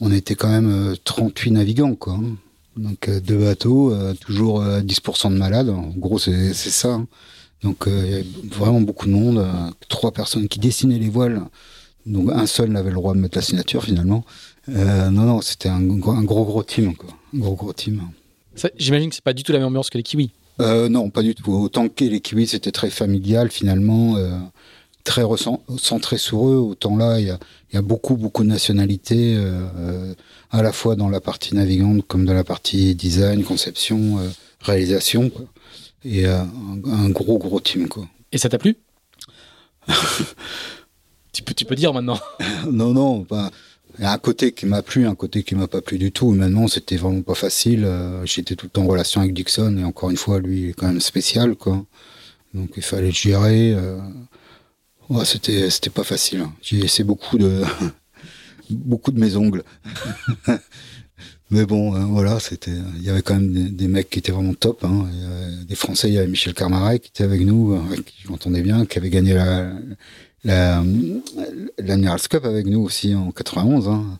On 0.01 0.11
était 0.13 0.35
quand 0.35 0.49
même 0.51 0.71
euh, 0.93 0.95
38 1.05 1.53
navigants, 1.53 1.95
quoi. 1.95 2.15
hein. 2.15 2.37
Donc 2.77 3.09
euh, 3.09 3.21
deux 3.21 3.39
bateaux, 3.39 3.93
euh, 3.93 4.15
toujours 4.15 4.61
euh, 4.61 4.81
10% 4.81 5.31
de 5.31 5.37
malades. 5.39 5.71
En 5.71 5.89
gros, 5.97 6.19
c'est 6.19 6.53
c'est 6.53 6.71
ça. 6.71 6.95
hein. 6.95 7.07
Donc 7.63 7.87
euh, 7.87 8.03
il 8.05 8.11
y 8.11 8.15
avait 8.15 8.27
vraiment 8.51 8.81
beaucoup 8.81 9.07
de 9.07 9.13
monde. 9.13 9.39
euh, 9.39 9.71
trois 9.89 10.13
personnes 10.13 10.49
qui 10.49 10.59
dessinaient 10.59 10.99
les 10.99 11.09
voiles. 11.09 11.41
Donc 12.05 12.31
un 12.31 12.47
seul 12.47 12.69
n'avait 12.71 12.91
le 12.91 12.97
droit 12.97 13.15
de 13.15 13.21
mettre 13.21 13.39
la 13.39 13.43
signature 13.43 13.83
finalement. 13.85 14.25
Euh, 14.69 15.09
non, 15.11 15.23
non, 15.23 15.41
c'était 15.41 15.69
un, 15.71 15.81
gros- 15.81 16.13
un 16.13 16.25
gros 16.25 16.45
gros 16.45 16.63
team, 16.63 16.95
quoi. 16.95 17.11
Un 17.35 17.39
gros 17.39 17.55
gros 17.55 17.73
team. 17.73 18.03
Ça, 18.57 18.69
J'imagine 18.77 19.09
que 19.09 19.15
c'est 19.15 19.25
pas 19.25 19.33
du 19.33 19.43
tout 19.43 19.53
la 19.53 19.59
même 19.59 19.69
ambiance 19.69 19.89
que 19.89 19.97
les 19.97 20.03
kiwis. 20.05 20.31
Euh, 20.61 20.89
non, 20.89 21.11
pas 21.11 21.23
du 21.23 21.35
tout. 21.35 21.53
Autant 21.53 21.89
que 21.89 22.05
les 22.05 22.21
kiwis, 22.21 22.49
c'était 22.49 22.73
très 22.73 22.91
familial 22.91 23.51
finalement, 23.51 24.17
euh, 24.17 24.39
très 25.03 25.23
centré 25.79 26.19
sur 26.19 26.49
eux. 26.49 26.57
Autant 26.57 26.97
là, 26.97 27.19
il 27.21 27.27
y 27.27 27.31
a, 27.31 27.39
il 27.71 27.75
y 27.75 27.79
a 27.79 27.83
beaucoup, 27.83 28.17
beaucoup 28.17 28.43
de 28.43 28.49
nationalités, 28.49 29.35
euh, 29.37 30.15
à 30.51 30.63
la 30.63 30.73
fois 30.73 30.95
dans 30.97 31.09
la 31.09 31.21
partie 31.21 31.55
navigante 31.55 32.07
comme 32.07 32.25
dans 32.25 32.35
la 32.35 32.45
partie 32.45 32.95
design, 32.95 33.43
conception, 33.43 34.19
réalisation. 34.61 35.31
Quoi. 35.31 35.47
Et 36.05 36.27
un, 36.27 36.49
un 36.87 37.09
gros, 37.11 37.39
gros 37.39 37.61
team. 37.61 37.89
Quoi. 37.89 38.07
Et 38.31 38.39
ça 38.39 38.49
t'a 38.49 38.59
plu? 38.59 38.77
Tu, 41.35 41.43
peux, 41.43 41.53
tu 41.53 41.65
peux 41.65 41.75
dire 41.75 41.93
maintenant. 41.93 42.21
non, 42.71 42.93
non, 42.95 43.25
pas. 43.25 43.51
Il 43.99 44.03
y 44.03 44.07
a 44.07 44.13
un 44.13 44.19
côté 44.19 44.53
qui 44.53 44.67
m'a 44.67 44.83
plu, 44.83 45.07
un 45.07 45.15
côté 45.15 45.45
qui 45.45 45.55
m'a 45.55 45.69
pas 45.69 45.81
plu 45.81 45.99
du 45.99 46.11
tout. 46.11 46.31
Maintenant, 46.33 46.67
c'était 46.67 46.97
vraiment 46.97 47.23
pas 47.23 47.35
facile. 47.35 47.85
Euh, 47.85 48.27
j'étais 48.27 48.57
tout 48.57 48.67
le 48.67 48.71
temps 48.71 48.83
en 48.83 48.89
relation 48.89 49.21
avec 49.21 49.35
Dixon 49.35 49.77
et 49.79 49.85
encore 49.85 50.11
une 50.11 50.17
fois, 50.17 50.41
lui, 50.41 50.71
est 50.71 50.73
quand 50.73 50.89
même 50.89 51.01
spécial, 51.01 51.55
quoi. 51.55 51.85
Donc, 52.55 52.71
il 52.77 52.83
fallait 52.83 53.07
le 53.07 53.13
gérer. 53.13 53.73
Euh. 53.73 53.99
Ouais, 55.09 55.25
c'était, 55.25 55.71
c'était 55.71 55.91
pas 55.91 56.03
facile. 56.03 56.41
Hein. 56.41 56.53
J'ai 56.61 56.79
laissé 56.79 57.05
beaucoup 57.05 57.39
de, 57.39 57.63
beaucoup 58.71 59.13
de 59.13 59.21
mes 59.21 59.37
ongles. 59.37 59.63
Mais 61.51 61.67
bon, 61.67 61.95
euh, 61.95 62.01
voilà, 62.01 62.41
c'était, 62.41 62.73
il 62.97 63.05
y 63.05 63.11
avait 63.11 63.23
quand 63.23 63.35
même 63.35 63.53
des, 63.53 63.87
mecs 63.87 64.11
qui 64.11 64.19
étaient 64.19 64.33
vraiment 64.33 64.55
top. 64.55 64.83
Hein. 64.85 65.09
des 65.69 65.75
Français, 65.77 66.09
il 66.09 66.15
y 66.15 66.19
avait 66.19 66.27
Michel 66.27 66.55
Carmaret 66.55 66.99
qui 66.99 67.11
était 67.11 67.23
avec 67.23 67.43
nous, 67.43 67.75
avec 67.75 68.07
qui 68.07 68.23
je 68.25 68.61
bien, 68.63 68.87
qui 68.87 68.99
avait 68.99 69.11
gagné 69.11 69.35
la, 69.35 69.71
la, 70.45 70.83
la 71.79 72.19
Cup 72.19 72.45
avec 72.45 72.67
nous 72.67 72.81
aussi 72.81 73.15
en 73.15 73.31
91. 73.31 73.89
Hein. 73.89 74.19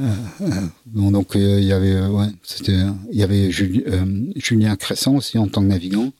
Euh, 0.00 0.04
euh, 0.40 1.10
donc 1.10 1.36
euh, 1.36 1.58
il 1.60 1.66
y 1.66 1.72
avait 1.72 2.00
ouais, 2.00 2.28
c'était 2.42 2.78
il 3.10 3.18
y 3.18 3.22
avait 3.22 3.50
Julien 3.50 4.76
Crescent 4.76 5.14
aussi 5.16 5.36
en 5.38 5.48
tant 5.48 5.60
que 5.60 5.66
navigant. 5.66 6.10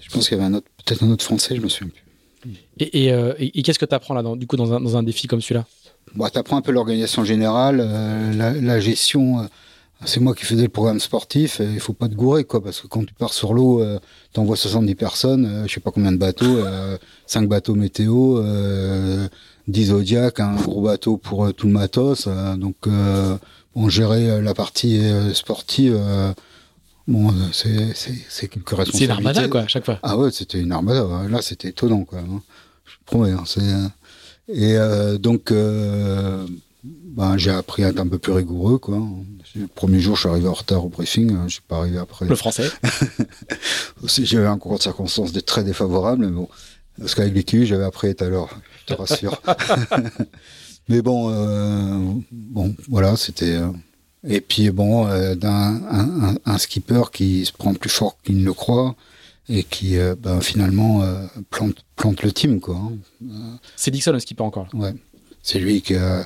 Je 0.00 0.08
pense 0.10 0.28
qu'il 0.28 0.38
y 0.38 0.40
avait 0.40 0.48
un 0.48 0.54
autre 0.54 0.66
peut-être 0.84 1.02
un 1.02 1.10
autre 1.10 1.24
français, 1.24 1.56
je 1.56 1.60
me 1.60 1.68
souviens 1.68 1.92
plus. 1.92 2.04
Et, 2.78 3.08
et, 3.08 3.62
qu'est-ce 3.62 3.78
que 3.78 3.84
tu 3.84 3.94
apprends 3.94 4.14
là 4.14 4.22
dans, 4.22 4.34
du 4.34 4.46
coup 4.46 4.56
dans 4.56 4.72
un, 4.72 4.80
dans 4.80 4.96
un 4.96 5.02
défi 5.02 5.26
comme 5.26 5.42
celui-là? 5.42 5.66
Bah, 6.14 6.30
tu 6.32 6.38
apprends 6.38 6.56
un 6.56 6.62
peu 6.62 6.72
l'organisation 6.72 7.22
générale, 7.24 7.76
la, 8.36 8.54
la, 8.54 8.80
gestion 8.80 9.46
c'est 10.06 10.20
moi 10.20 10.34
qui 10.34 10.44
faisais 10.44 10.62
le 10.62 10.68
programme 10.68 11.00
sportif. 11.00 11.60
Il 11.60 11.80
faut 11.80 11.92
pas 11.92 12.08
te 12.08 12.14
gourer, 12.14 12.44
quoi, 12.44 12.62
parce 12.62 12.80
que 12.80 12.86
quand 12.86 13.04
tu 13.04 13.14
pars 13.14 13.32
sur 13.32 13.52
l'eau, 13.52 13.82
euh, 13.82 13.98
t'envoies 14.32 14.56
70 14.56 14.94
personnes, 14.94 15.46
euh, 15.46 15.66
je 15.66 15.74
sais 15.74 15.80
pas 15.80 15.90
combien 15.90 16.12
de 16.12 16.16
bateaux, 16.16 16.58
euh, 16.58 16.96
5 17.26 17.48
bateaux 17.48 17.74
météo, 17.74 18.38
euh, 18.38 19.28
10 19.68 19.86
Zodiac, 19.86 20.40
un 20.40 20.54
gros 20.54 20.82
bateau 20.82 21.16
pour 21.16 21.44
euh, 21.44 21.52
tout 21.52 21.66
le 21.66 21.72
matos. 21.72 22.28
donc, 22.56 22.76
on 23.76 23.88
gérait 23.88 24.42
la 24.42 24.54
partie 24.54 25.00
sportive. 25.32 25.98
bon, 27.06 27.32
c'est 27.52 27.94
c'est 27.94 28.48
quelque 28.48 28.74
responsabilité. 28.74 28.98
C'est 28.98 29.04
une 29.04 29.10
armada, 29.10 29.48
quoi, 29.48 29.60
à 29.60 29.68
chaque 29.68 29.84
fois. 29.84 29.98
Ah 30.02 30.16
ouais, 30.16 30.30
c'était 30.32 30.60
une 30.60 30.72
armada. 30.72 31.06
Là, 31.28 31.40
c'était 31.40 31.68
étonnant, 31.68 32.04
quoi. 32.04 32.18
Hein. 32.18 32.42
Je 32.84 32.94
promets. 33.06 33.30
Hein, 33.30 33.44
c'est 33.46 33.62
et 34.52 34.76
donc 35.20 35.52
ben, 36.82 37.36
j'ai 37.36 37.50
appris 37.50 37.84
à 37.84 37.88
être 37.88 38.00
un 38.00 38.06
peu 38.06 38.18
plus 38.18 38.32
rigoureux, 38.32 38.78
quoi. 38.78 39.02
Le 39.54 39.66
premier 39.66 40.00
jour, 40.00 40.16
je 40.16 40.20
suis 40.20 40.28
arrivé 40.28 40.48
en 40.48 40.54
retard 40.54 40.84
au 40.84 40.88
briefing, 40.88 41.32
hein, 41.32 41.44
je 41.46 41.54
suis 41.54 41.62
pas 41.62 41.78
arrivé 41.78 41.98
après. 41.98 42.26
Le 42.26 42.36
français. 42.36 42.70
J'avais 44.04 44.46
un 44.46 44.56
concours 44.56 44.78
de 44.78 44.82
circonstances 44.82 45.32
très 45.44 45.64
défavorable, 45.64 46.24
mais 46.24 46.32
bon, 46.32 46.48
parce 46.98 47.14
qu'avec 47.14 47.52
les 47.52 47.66
j'avais 47.66 47.84
appris 47.84 48.14
tout 48.14 48.24
à 48.24 48.28
l'heure, 48.28 48.48
je 48.80 48.94
te 48.94 48.98
rassure. 48.98 49.42
mais 50.88 51.02
bon, 51.02 51.30
euh, 51.30 52.14
bon, 52.30 52.74
voilà, 52.88 53.16
c'était. 53.16 53.56
Euh, 53.56 53.68
et 54.22 54.40
puis 54.40 54.70
bon, 54.70 55.06
euh, 55.06 55.34
d'un 55.34 55.82
un, 55.90 56.34
un, 56.44 56.58
skipper 56.58 57.10
qui 57.12 57.44
se 57.46 57.52
prend 57.52 57.74
plus 57.74 57.90
fort 57.90 58.18
qu'il 58.22 58.38
ne 58.38 58.44
le 58.44 58.52
croit 58.52 58.94
et 59.48 59.64
qui, 59.64 59.96
ben, 60.20 60.40
finalement, 60.40 61.02
plante, 61.48 61.84
plante 61.96 62.22
le 62.22 62.30
team, 62.30 62.60
quoi. 62.60 62.76
Hein. 62.76 63.58
C'est 63.74 63.90
Dixon 63.90 64.12
le 64.12 64.20
skipper 64.20 64.44
encore. 64.44 64.68
Ouais, 64.74 64.94
c'est 65.42 65.58
lui 65.58 65.82
qui 65.82 65.96
a 65.96 66.24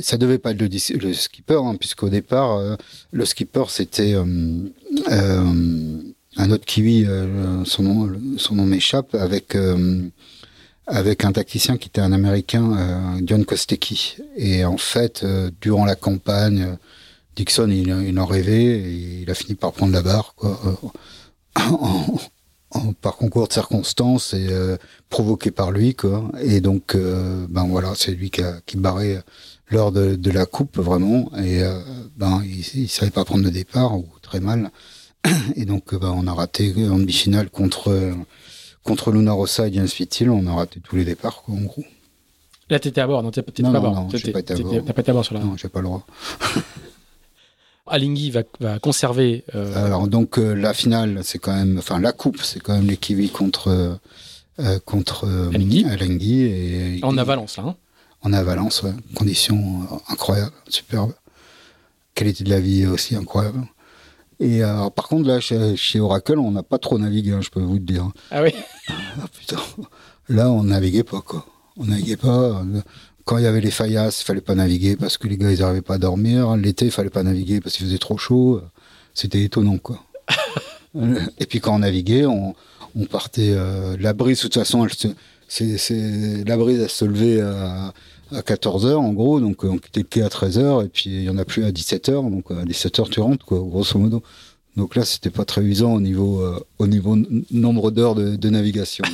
ça 0.00 0.16
devait 0.16 0.38
pas 0.38 0.50
être 0.50 0.60
le, 0.60 1.12
skipper, 1.12 1.60
hein, 1.64 1.76
puisqu'au 1.76 2.08
départ, 2.08 2.56
euh, 2.56 2.76
le 3.12 3.24
skipper 3.24 3.64
c'était 3.68 4.14
euh, 4.14 4.24
euh, 5.10 6.02
un 6.36 6.50
autre 6.50 6.64
kiwi, 6.64 7.06
son 7.64 7.82
nom, 7.82 8.12
son 8.38 8.54
nom 8.56 8.66
m'échappe, 8.66 9.14
avec 9.14 9.56
avec 10.86 11.24
un 11.24 11.32
tacticien 11.32 11.76
qui 11.76 11.88
était 11.88 12.00
un 12.00 12.12
Américain, 12.12 13.18
John 13.24 13.44
Kostecki. 13.44 14.16
Et 14.36 14.64
en 14.64 14.78
fait, 14.78 15.24
durant 15.60 15.84
la 15.84 15.94
campagne, 15.94 16.78
Dixon, 17.36 17.68
il, 17.70 18.18
en 18.18 18.26
rêvait 18.26 18.80
il 19.22 19.30
a 19.30 19.34
fini 19.34 19.54
par 19.54 19.72
prendre 19.72 19.92
la 19.92 20.02
barre, 20.02 20.34
quoi. 20.34 20.58
par 23.02 23.16
concours 23.16 23.46
de 23.46 23.52
circonstances 23.52 24.32
et 24.32 24.48
provoqué 25.10 25.50
par 25.50 25.70
lui, 25.70 25.94
quoi. 25.94 26.30
Et 26.42 26.62
donc, 26.62 26.96
ben 26.96 27.66
voilà, 27.68 27.92
c'est 27.94 28.12
lui 28.12 28.30
qui 28.30 28.40
a 28.40 28.54
qui 28.64 28.78
barré 28.78 29.18
lors 29.68 29.92
de, 29.92 30.16
de, 30.16 30.30
la 30.30 30.46
coupe 30.46 30.78
vraiment. 30.78 31.30
Et 31.38 31.62
euh, 31.62 31.80
ben 32.16 32.42
il, 32.44 32.60
il, 32.82 32.88
savait 32.88 33.10
pas 33.10 33.24
prendre 33.24 33.44
le 33.44 33.50
départ 33.50 33.96
ou 33.96 34.06
très 34.20 34.40
mal. 34.40 34.70
Et 35.56 35.64
donc 35.64 35.94
ben, 35.94 36.12
on 36.16 36.26
a 36.26 36.32
raté 36.32 36.74
en 36.88 36.98
demi-finale 36.98 37.50
contre 37.50 38.14
contre 38.82 39.12
Luna 39.12 39.32
Rossa 39.32 39.68
et 39.68 39.72
James 39.72 39.88
Fittil 39.88 40.30
on 40.30 40.46
a 40.46 40.54
raté 40.54 40.80
tous 40.80 40.96
les 40.96 41.04
départs 41.04 41.42
quoi, 41.42 41.54
en 41.54 41.60
gros. 41.60 41.84
Là 42.68 42.78
t'étais 42.78 43.00
à 43.00 43.06
bord 43.06 43.22
non 43.22 43.30
t'étais 43.30 43.62
pas 43.62 43.68
à 43.68 43.80
bord. 43.80 43.94
non, 43.94 44.08
j'ai 44.12 44.32
pas 44.32 44.40
été 44.40 44.54
à 44.54 44.58
bord. 44.58 44.84
t'as 44.86 44.92
pas 44.92 45.02
été 45.02 45.10
à 45.10 45.14
bord 45.14 45.24
sur 45.24 45.34
la 45.34 45.40
non 45.40 45.56
j'ai 45.56 45.68
pas 45.68 45.80
le 45.80 45.86
droit. 45.86 46.06
Alinghi 47.86 48.30
va, 48.30 48.42
va 48.60 48.78
conserver 48.78 49.44
euh... 49.54 49.84
alors 49.84 50.06
donc 50.06 50.38
euh, 50.38 50.54
la 50.54 50.72
finale 50.72 51.20
c'est 51.22 51.38
quand 51.38 51.54
même 51.54 51.78
enfin 51.78 52.00
la 52.00 52.12
coupe 52.12 52.40
c'est 52.42 52.60
quand 52.60 52.74
même 52.74 52.86
les 52.86 52.96
Kiwis 52.96 53.30
contre 53.30 53.98
euh, 54.58 54.78
contre 54.84 55.28
Alinghi. 55.52 55.84
Alinghi 55.84 56.42
et 56.42 57.00
en 57.02 57.16
avalance 57.18 57.56
là 57.56 57.64
hein 57.66 57.76
en 58.22 58.32
avalance, 58.32 58.82
ouais. 58.82 58.92
Conditions 59.14 59.82
euh, 59.82 59.96
incroyables, 60.08 60.52
superbes. 60.68 61.14
Qualité 62.14 62.44
de 62.44 62.50
la 62.50 62.60
vie 62.60 62.86
aussi 62.86 63.16
incroyable. 63.16 63.66
Et 64.38 64.62
euh, 64.64 64.90
par 64.90 65.08
contre, 65.08 65.28
là, 65.28 65.40
chez, 65.40 66.00
Oracle, 66.00 66.38
on 66.38 66.50
n'a 66.50 66.62
pas 66.62 66.78
trop 66.78 66.98
navigué, 66.98 67.32
hein, 67.32 67.40
je 67.40 67.50
peux 67.50 67.60
vous 67.60 67.74
le 67.74 67.80
dire. 67.80 68.10
Ah 68.30 68.42
oui 68.42 68.52
ah, 68.88 69.26
putain. 69.38 69.58
Là, 70.28 70.50
on 70.50 70.64
naviguait 70.64 71.04
pas, 71.04 71.20
quoi. 71.20 71.46
On 71.76 71.84
naviguait 71.84 72.16
pas. 72.16 72.62
Quand 73.24 73.38
il 73.38 73.44
y 73.44 73.46
avait 73.46 73.60
les 73.60 73.70
faillasses, 73.70 74.20
il 74.22 74.24
fallait 74.24 74.40
pas 74.40 74.54
naviguer 74.54 74.96
parce 74.96 75.16
que 75.16 75.28
les 75.28 75.36
gars, 75.36 75.52
ils 75.52 75.60
n'arrivaient 75.60 75.80
pas 75.80 75.94
à 75.94 75.98
dormir. 75.98 76.56
L'été, 76.56 76.86
il 76.86 76.90
fallait 76.90 77.10
pas 77.10 77.22
naviguer 77.22 77.60
parce 77.60 77.76
qu'il 77.76 77.86
faisait 77.86 77.98
trop 77.98 78.18
chaud. 78.18 78.60
C'était 79.14 79.42
étonnant, 79.42 79.78
quoi. 79.78 80.02
Et 81.38 81.46
puis 81.46 81.60
quand 81.60 81.76
on 81.76 81.78
naviguait, 81.78 82.26
on, 82.26 82.54
on 82.94 83.06
partait. 83.06 83.54
Euh, 83.56 83.96
la 83.98 84.12
brise, 84.12 84.38
de 84.38 84.42
toute 84.42 84.54
façon, 84.54 84.84
elle 84.84 85.12
c'est 85.48 86.44
la 86.46 86.56
brise, 86.56 86.80
elle 86.80 86.88
se 86.88 87.04
levait 87.04 87.40
à 87.40 87.92
à 88.32 88.40
14h 88.40 88.94
en 88.94 89.12
gros, 89.12 89.40
donc 89.40 89.64
on 89.64 89.78
quittait 89.78 90.00
le 90.00 90.06
quai 90.06 90.22
à 90.22 90.28
13h 90.28 90.84
et 90.84 90.88
puis 90.88 91.10
il 91.10 91.22
y 91.24 91.30
en 91.30 91.38
a 91.38 91.44
plus 91.44 91.64
à 91.64 91.70
17h, 91.70 92.30
donc 92.30 92.50
à 92.50 92.64
17h 92.64 93.10
tu 93.10 93.20
rentres 93.20 93.44
quoi, 93.44 93.58
grosso 93.58 93.98
modo. 93.98 94.22
Donc 94.76 94.96
là 94.96 95.04
c'était 95.04 95.30
pas 95.30 95.44
très 95.44 95.62
usant 95.62 95.92
au 95.92 96.00
niveau 96.00 96.40
euh, 96.40 96.58
au 96.78 96.86
niveau 96.86 97.16
nombre 97.50 97.90
d'heures 97.90 98.14
de, 98.14 98.36
de, 98.36 98.50
navigation. 98.50 99.04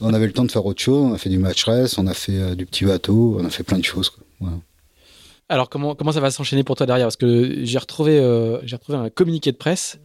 on 0.00 0.14
avait 0.14 0.26
le 0.26 0.32
temps 0.32 0.44
de 0.44 0.50
faire 0.50 0.64
autre 0.64 0.80
chose, 0.80 1.10
on 1.10 1.12
a 1.12 1.18
fait 1.18 1.28
du 1.28 1.38
match 1.38 1.64
race, 1.64 1.98
on 1.98 2.06
a 2.06 2.14
fait 2.14 2.38
euh, 2.38 2.54
du 2.54 2.64
petit 2.64 2.84
bateau, 2.84 3.36
on 3.38 3.44
a 3.44 3.50
fait 3.50 3.62
plein 3.62 3.78
de 3.78 3.84
choses. 3.84 4.10
Quoi. 4.10 4.24
Voilà. 4.40 4.56
Alors 5.50 5.68
comment 5.68 5.94
comment 5.94 6.12
ça 6.12 6.20
va 6.20 6.30
s'enchaîner 6.30 6.64
pour 6.64 6.76
toi 6.76 6.86
derrière? 6.86 7.06
Parce 7.06 7.16
que 7.16 7.64
j'ai 7.64 7.78
retrouvé 7.78 8.18
euh, 8.18 8.58
j'ai 8.64 8.76
retrouvé 8.76 8.96
un 8.96 9.10
communiqué 9.10 9.52
de 9.52 9.56
presse 9.56 9.98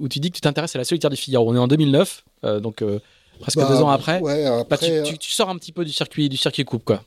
où 0.00 0.08
tu 0.08 0.20
dis 0.20 0.30
que 0.30 0.36
tu 0.36 0.40
t'intéresses 0.40 0.74
à 0.74 0.78
la 0.78 0.84
solitaire 0.84 1.10
du 1.10 1.16
Figaro. 1.16 1.50
On 1.50 1.54
est 1.54 1.58
en 1.58 1.68
2009, 1.68 2.24
donc 2.62 2.84
presque 3.40 3.58
bah, 3.58 3.68
deux 3.68 3.82
ans 3.82 3.90
après. 3.90 4.20
Ouais, 4.20 4.44
après 4.46 4.76
bah, 4.90 5.02
tu, 5.04 5.12
tu, 5.12 5.18
tu, 5.18 5.32
sors 5.32 5.50
un 5.50 5.56
petit 5.56 5.72
peu 5.72 5.84
du 5.84 5.92
circuit 5.92 6.28
du 6.28 6.36
circuit 6.36 6.64
coupe 6.64 6.84
quoi. 6.84 7.02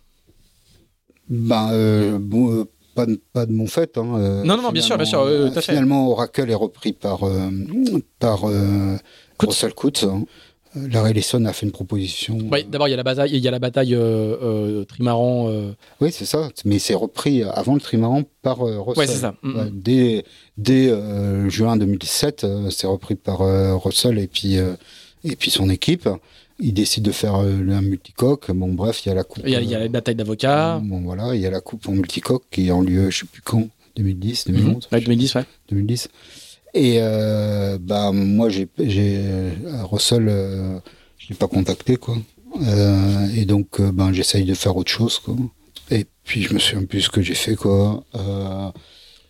Ben, 1.32 1.70
euh, 1.72 2.18
bon, 2.20 2.52
euh, 2.52 2.66
pas, 2.94 3.06
de, 3.06 3.20
pas 3.32 3.46
de 3.46 3.54
mon 3.54 3.66
fait. 3.66 3.98
Hein, 3.98 4.16
euh, 4.18 4.44
non, 4.44 4.58
non, 4.58 4.70
bien 4.72 4.82
sûr, 4.82 4.98
bien 4.98 5.06
sûr. 5.06 5.26
Finalement, 5.62 6.10
Oracle 6.10 6.52
est 6.52 6.56
repris 6.56 6.92
par, 6.92 7.22
par 8.20 8.42
Russell 9.40 9.74
Coutts. 9.74 10.04
Hein. 10.04 10.26
Larry 10.74 11.12
Ellison 11.12 11.44
a 11.46 11.54
fait 11.54 11.66
une 11.66 11.72
proposition. 11.72 12.38
Oui, 12.50 12.66
d'abord, 12.66 12.88
il 12.88 12.92
y 12.92 12.94
a 12.94 12.98
la 12.98 13.04
bataille, 13.04 13.32
il 13.34 13.40
y 13.40 13.48
a 13.48 13.52
la 13.52 13.60
bataille 13.60 13.98
trimaran. 14.88 15.50
Oui, 16.02 16.12
c'est 16.12 16.26
ça. 16.26 16.50
Mais 16.66 16.80
c'est 16.80 16.96
repris 16.96 17.44
avant 17.44 17.76
le 17.76 17.82
trimaran 17.82 18.24
par 18.42 18.60
Russell. 18.60 18.94
Oui, 18.98 19.08
c'est 19.08 19.20
ça. 19.20 19.36
Mm 19.42 19.54
-hmm. 19.54 19.70
dès 19.72 20.26
dès 20.58 21.50
juin 21.50 21.78
2017, 21.78 22.46
c'est 22.70 22.88
repris 22.88 23.16
par 23.16 23.40
Russell 23.84 24.18
et 24.20 24.28
puis, 24.28 24.56
et 25.24 25.36
puis 25.38 25.50
son 25.50 25.70
équipe 25.70 26.10
il 26.62 26.74
décide 26.74 27.04
de 27.04 27.12
faire 27.12 27.36
euh, 27.36 27.70
un 27.70 27.82
multicoque. 27.82 28.52
Bon, 28.52 28.72
bref, 28.72 29.06
il 29.06 29.10
y 29.10 29.12
a 29.12 29.16
la 29.16 29.24
coupe. 29.24 29.44
Il 29.46 29.52
y 29.52 29.56
a, 29.56 29.62
y 29.62 29.76
a 29.76 29.80
la 29.80 29.88
bataille 29.88 30.16
d'avocats. 30.16 30.76
Euh, 30.76 30.80
bon, 30.80 31.02
voilà, 31.02 31.36
il 31.36 31.42
y 31.42 31.48
a 31.48 31.50
la 31.52 31.60
coupe 31.60 31.90
en 31.90 31.94
multicoque 31.94 32.44
qui 32.52 32.68
est 32.68 32.72
en 32.72 32.82
lieu, 32.82 33.10
je 33.10 33.20
sais 33.20 33.26
plus 33.26 33.42
quand, 33.42 33.68
2010, 33.98 34.48
2011. 34.48 34.76
Mmh. 34.76 34.96
Ouais, 34.96 35.02
2010, 35.02 35.36
ouais. 35.36 35.46
2010. 35.70 36.08
Et 36.74 36.98
euh, 37.00 37.78
bah 37.82 38.12
moi, 38.14 38.50
j'ai, 38.50 38.68
j'ai 38.80 39.22
Russell, 39.84 40.28
euh, 40.30 40.80
je 41.18 41.30
l'ai 41.30 41.36
pas 41.36 41.48
contacté, 41.48 41.98
quoi. 41.98 42.16
Euh, 42.62 43.28
et 43.36 43.46
donc, 43.46 43.80
euh, 43.80 43.92
ben, 43.92 44.14
j'essaye 44.14 44.46
de 44.46 44.54
faire 44.54 44.78
autre 44.78 44.92
chose, 44.92 45.20
quoi. 45.20 45.36
Et 45.90 46.06
puis, 46.24 46.44
je 46.44 46.54
me 46.54 46.60
souviens 46.60 46.86
plus 46.86 47.02
ce 47.02 47.10
que 47.10 47.22
j'ai 47.22 47.34
fait, 47.34 47.56
quoi. 47.56 48.04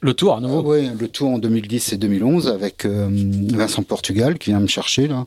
le 0.02 0.14
tour, 0.14 0.36
à 0.36 0.42
nouveau. 0.42 0.74
oui, 0.74 0.90
le 1.00 1.08
tour 1.08 1.30
en 1.30 1.40
2010 1.40 1.94
et 1.94 1.98
2011 1.98 2.48
avec 2.48 2.86
Vincent 2.86 3.84
Portugal 3.84 4.38
qui 4.38 4.52
vient 4.52 4.60
me 4.60 4.68
chercher 4.68 5.08
là. 5.08 5.26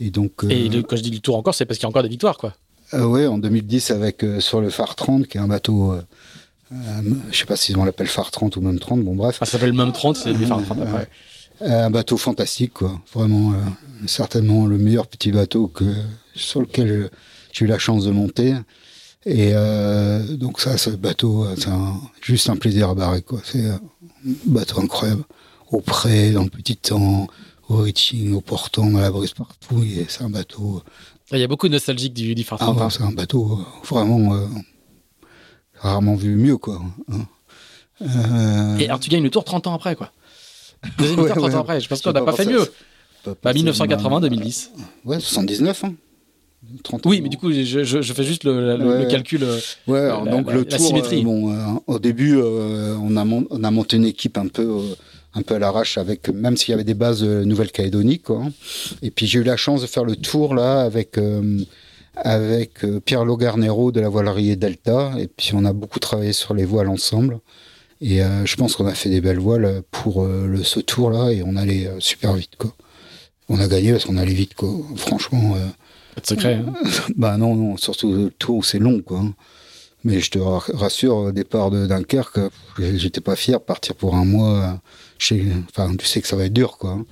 Et 0.00 0.10
donc. 0.10 0.44
Euh, 0.44 0.50
et 0.50 0.82
quand 0.82 0.96
je 0.96 1.02
dis 1.02 1.10
du 1.10 1.20
tour 1.20 1.36
encore, 1.36 1.54
c'est 1.54 1.66
parce 1.66 1.78
qu'il 1.78 1.84
y 1.84 1.86
a 1.86 1.90
encore 1.90 2.02
des 2.02 2.08
victoires, 2.08 2.38
quoi. 2.38 2.54
Euh, 2.92 3.04
oui, 3.04 3.26
en 3.26 3.38
2010 3.38 3.90
avec 3.90 4.22
euh, 4.22 4.40
sur 4.40 4.60
le 4.60 4.70
phare 4.70 4.94
30, 4.94 5.26
qui 5.26 5.38
est 5.38 5.40
un 5.40 5.48
bateau. 5.48 5.92
Euh, 5.92 6.02
je 7.30 7.36
sais 7.36 7.44
pas 7.44 7.56
si 7.56 7.76
on 7.76 7.84
l'appelle 7.84 8.06
phare 8.06 8.30
30 8.30 8.56
ou 8.56 8.60
même 8.60 8.78
30, 8.78 9.02
bon 9.02 9.14
bref. 9.14 9.38
Ah, 9.40 9.44
ça 9.44 9.52
s'appelle 9.52 9.72
même 9.72 9.92
30, 9.92 10.16
c'est 10.16 10.34
phare 10.34 10.62
30 10.62 10.80
après. 10.82 11.08
un 11.60 11.90
bateau 11.90 12.16
fantastique, 12.16 12.74
quoi. 12.74 13.00
Vraiment, 13.14 13.52
certainement 14.06 14.66
le 14.66 14.76
meilleur 14.78 15.06
petit 15.06 15.30
bateau 15.30 15.68
que 15.68 15.84
sur 16.34 16.60
lequel 16.60 17.10
j'ai 17.52 17.64
eu 17.64 17.68
la 17.68 17.78
chance 17.78 18.04
de 18.04 18.10
monter. 18.10 18.54
Et 19.26 19.52
euh, 19.54 20.36
donc 20.36 20.60
ça, 20.60 20.76
ce 20.76 20.90
bateau, 20.90 21.46
c'est 21.56 21.70
juste 22.20 22.50
un 22.50 22.56
plaisir 22.56 22.90
à 22.90 22.94
barrer. 22.94 23.22
quoi. 23.22 23.40
C'est 23.44 23.64
un 23.66 23.80
bateau 24.46 24.80
incroyable. 24.80 25.22
Au 25.70 25.80
près, 25.80 26.30
dans 26.30 26.44
le 26.44 26.50
petit 26.50 26.76
temps, 26.76 27.26
au 27.68 27.76
reaching, 27.78 28.34
au 28.34 28.40
portant, 28.40 28.86
dans 28.90 29.00
la 29.00 29.10
brise 29.10 29.32
partout. 29.32 29.82
C'est 30.08 30.22
un 30.22 30.30
bateau... 30.30 30.82
Il 31.32 31.38
y 31.38 31.42
a 31.42 31.48
beaucoup 31.48 31.68
de 31.68 31.72
nostalgique 31.72 32.12
du, 32.12 32.34
du 32.34 32.44
ah, 32.50 32.88
C'est 32.90 33.02
un 33.02 33.12
bateau 33.12 33.60
vraiment 33.88 34.38
rarement 35.80 36.14
vu 36.14 36.36
mieux. 36.36 36.58
quoi. 36.58 36.82
Hein. 37.10 38.76
Et 38.78 38.84
alors 38.84 39.00
tu 39.00 39.08
gagnes 39.08 39.22
le 39.22 39.30
tour 39.30 39.44
30 39.44 39.66
ans 39.66 39.74
après, 39.74 39.96
quoi. 39.96 40.12
Deuxième 40.98 41.20
ouais, 41.20 41.30
30 41.30 41.54
ans 41.54 41.60
après. 41.60 41.80
Je 41.80 41.88
pense 41.88 42.02
qu'on 42.02 42.12
n'a 42.12 42.22
pas, 42.22 42.32
fait 42.32 42.44
mieux. 42.44 42.70
Bah, 43.42 43.52
1980, 43.52 44.20
2010. 44.20 44.72
Ouais, 45.04 45.20
79. 45.20 45.84
Hein. 45.84 45.94
30 46.82 47.06
oui, 47.06 47.20
mais 47.20 47.28
du 47.28 47.36
coup, 47.36 47.52
je, 47.52 47.84
je, 47.84 48.12
fais 48.12 48.24
juste 48.24 48.44
le, 48.44 48.76
le, 48.76 49.04
calcul. 49.06 49.42
Euh, 49.42 49.58
ouais, 49.86 50.00
alors, 50.00 50.24
donc 50.24 50.50
le 50.50 50.64
tour, 50.64 50.80
symétrie. 50.80 51.20
Euh, 51.20 51.24
bon, 51.24 51.52
euh, 51.52 51.78
au 51.86 51.98
début, 51.98 52.36
on, 52.36 53.16
a 53.16 53.24
on 53.24 53.64
a 53.64 53.70
monté 53.70 53.96
une 53.96 54.06
équipe 54.06 54.38
un 54.38 54.48
peu, 54.48 54.80
un 55.34 55.42
peu 55.42 55.54
à 55.54 55.58
l'arrache, 55.58 55.98
avec 55.98 56.28
même 56.28 56.56
s'il 56.56 56.70
y 56.70 56.74
avait 56.74 56.84
des 56.84 56.94
bases 56.94 57.24
Nouvelle-Calédonie, 57.24 58.20
quoi. 58.20 58.42
Et 59.02 59.10
puis 59.10 59.26
j'ai 59.26 59.40
eu 59.40 59.42
la 59.42 59.56
chance 59.56 59.82
de 59.82 59.86
faire 59.86 60.04
le 60.04 60.16
tour 60.16 60.54
là 60.54 60.82
avec 60.82 61.18
avec 62.16 62.86
Pierre 63.04 63.24
Logarnero 63.24 63.90
de 63.90 64.00
la 64.00 64.08
voilerie 64.08 64.56
Delta, 64.56 65.12
et 65.18 65.26
puis 65.26 65.50
on 65.54 65.64
a 65.64 65.72
beaucoup 65.72 65.98
travaillé 65.98 66.32
sur 66.32 66.54
les 66.54 66.64
voiles 66.64 66.88
ensemble. 66.88 67.40
Et 68.00 68.22
euh, 68.22 68.44
je 68.44 68.56
pense 68.56 68.76
qu'on 68.76 68.86
a 68.86 68.94
fait 68.94 69.08
des 69.08 69.22
belles 69.22 69.38
voiles 69.38 69.82
pour 69.90 70.22
euh, 70.22 70.46
le, 70.46 70.62
ce 70.62 70.78
tour-là 70.78 71.30
et 71.30 71.42
on 71.42 71.56
allait 71.56 71.86
euh, 71.86 72.00
super 72.00 72.34
vite, 72.34 72.56
quoi. 72.56 72.74
On 73.48 73.58
a 73.58 73.66
gagné 73.66 73.92
parce 73.92 74.04
qu'on 74.04 74.18
allait 74.18 74.34
vite, 74.34 74.54
quoi. 74.54 74.70
Franchement. 74.96 75.54
Pas 76.14 76.20
de 76.20 76.26
secret. 76.26 76.54
Hein. 76.54 76.74
bah 77.16 77.38
non, 77.38 77.54
non, 77.54 77.76
surtout 77.76 78.12
le 78.12 78.30
tour, 78.30 78.64
c'est 78.64 78.78
long, 78.78 79.00
quoi. 79.00 79.22
Mais 80.02 80.20
je 80.20 80.30
te 80.30 80.38
rassure, 80.38 81.16
au 81.16 81.32
départ 81.32 81.70
de 81.70 81.86
Dunkerque, 81.86 82.40
j'étais 82.78 83.22
pas 83.22 83.36
fier 83.36 83.58
de 83.58 83.64
partir 83.64 83.94
pour 83.94 84.14
un 84.16 84.26
mois. 84.26 84.80
Chez... 85.18 85.44
Enfin, 85.70 85.94
tu 85.96 86.06
sais 86.06 86.20
que 86.20 86.28
ça 86.28 86.36
va 86.36 86.46
être 86.46 86.52
dur, 86.52 86.78
quoi. 86.78 87.04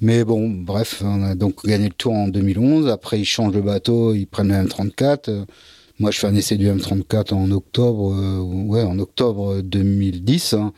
Mais 0.00 0.24
bon, 0.24 0.50
bref, 0.50 1.02
on 1.04 1.22
a 1.22 1.34
donc 1.34 1.64
gagné 1.64 1.88
le 1.88 1.94
tour 1.94 2.12
en 2.12 2.28
2011. 2.28 2.88
Après, 2.88 3.20
ils 3.20 3.24
changent 3.24 3.54
le 3.54 3.62
bateau, 3.62 4.14
ils 4.14 4.26
prennent 4.26 4.48
le 4.48 4.68
M34. 4.68 5.46
Moi, 6.00 6.10
je 6.10 6.18
fais 6.18 6.26
un 6.26 6.34
essai 6.34 6.56
du 6.56 6.68
M34 6.68 7.34
en 7.34 7.50
octobre, 7.52 8.12
euh, 8.12 8.40
ouais, 8.40 8.82
en 8.82 8.98
octobre 8.98 9.60
2010. 9.62 10.54
Hein. 10.54 10.72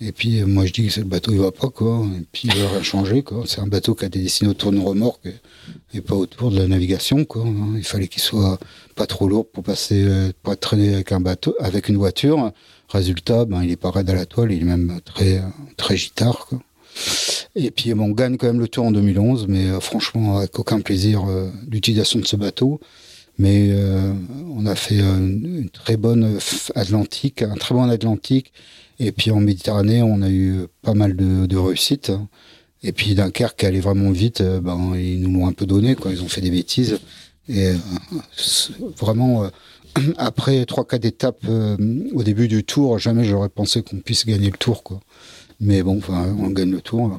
Et 0.00 0.12
puis, 0.12 0.40
euh, 0.40 0.46
moi, 0.46 0.66
je 0.66 0.72
dis 0.72 0.86
que 0.86 1.00
le 1.00 1.06
bateau, 1.06 1.32
il 1.32 1.40
va 1.40 1.50
pas, 1.50 1.70
quoi. 1.70 2.06
Et 2.20 2.24
puis, 2.30 2.48
il 2.48 2.52
rien 2.52 2.82
changer, 2.82 3.22
quoi. 3.22 3.44
C'est 3.46 3.60
un 3.60 3.66
bateau 3.66 3.94
qui 3.94 4.04
a 4.04 4.08
été 4.08 4.20
destiné 4.20 4.50
autour 4.50 4.70
d'une 4.70 4.82
remorque 4.82 5.28
et, 5.94 6.00
pas 6.00 6.14
autour 6.14 6.50
de 6.50 6.58
la 6.58 6.68
navigation, 6.68 7.24
quoi. 7.24 7.44
Hein. 7.44 7.74
Il 7.76 7.84
fallait 7.84 8.08
qu'il 8.08 8.22
soit 8.22 8.58
pas 8.94 9.06
trop 9.06 9.26
lourd 9.26 9.50
pour 9.50 9.64
passer, 9.64 10.04
euh, 10.04 10.30
pour 10.42 10.52
être 10.52 10.60
traîné 10.60 10.94
avec 10.94 11.10
un 11.12 11.20
bateau, 11.20 11.56
avec 11.58 11.88
une 11.88 11.96
voiture. 11.96 12.52
Résultat, 12.88 13.44
ben, 13.44 13.62
il 13.62 13.70
est 13.70 13.76
pas 13.76 13.90
raide 13.90 14.08
à 14.10 14.14
la 14.14 14.26
toile, 14.26 14.52
il 14.52 14.62
est 14.62 14.64
même 14.64 15.00
très, 15.04 15.42
très 15.76 15.96
gitard, 15.96 16.46
quoi. 16.46 16.60
Et 17.54 17.70
puis, 17.70 17.92
bon, 17.94 18.06
on 18.06 18.10
gagne 18.10 18.36
quand 18.36 18.46
même 18.46 18.60
le 18.60 18.68
tour 18.68 18.86
en 18.86 18.90
2011, 18.90 19.46
mais 19.48 19.80
franchement, 19.80 20.38
avec 20.38 20.58
aucun 20.58 20.80
plaisir 20.80 21.24
l'utilisation 21.68 22.18
de 22.18 22.26
ce 22.26 22.36
bateau. 22.36 22.80
Mais 23.38 23.68
euh, 23.70 24.12
on 24.56 24.66
a 24.66 24.74
fait 24.74 24.98
une, 24.98 25.68
très 25.72 25.96
bonne 25.96 26.38
Atlantique, 26.74 27.42
un 27.42 27.54
très 27.54 27.74
bon 27.74 27.88
Atlantique. 27.88 28.52
Et 28.98 29.12
puis 29.12 29.30
en 29.30 29.40
Méditerranée, 29.40 30.02
on 30.02 30.22
a 30.22 30.28
eu 30.28 30.66
pas 30.82 30.94
mal 30.94 31.14
de, 31.14 31.46
de 31.46 31.56
réussites. 31.56 32.10
Et 32.82 32.92
puis 32.92 33.14
Dunkerque, 33.14 33.62
allait 33.62 33.80
vraiment 33.80 34.10
vite, 34.10 34.40
euh, 34.40 34.60
ben, 34.60 34.94
ils 34.96 35.20
nous 35.20 35.38
l'ont 35.38 35.46
un 35.46 35.52
peu 35.52 35.66
donné, 35.66 35.94
quoi. 35.94 36.10
Ils 36.10 36.22
ont 36.22 36.28
fait 36.28 36.40
des 36.40 36.50
bêtises. 36.50 36.98
Et 37.48 37.68
euh, 37.68 37.76
vraiment, 38.98 39.48
après 40.18 40.64
trois, 40.64 40.84
quatre 40.86 41.04
étapes 41.04 41.44
au 41.48 42.22
début 42.22 42.48
du 42.48 42.64
tour, 42.64 42.98
jamais 42.98 43.24
j'aurais 43.24 43.48
pensé 43.48 43.82
qu'on 43.82 43.98
puisse 43.98 44.26
gagner 44.26 44.50
le 44.50 44.56
tour, 44.56 44.82
quoi. 44.82 45.00
Mais 45.60 45.82
bon, 45.82 45.98
enfin, 45.98 46.36
on 46.38 46.50
gagne 46.50 46.70
le 46.70 46.80
tour. 46.80 47.18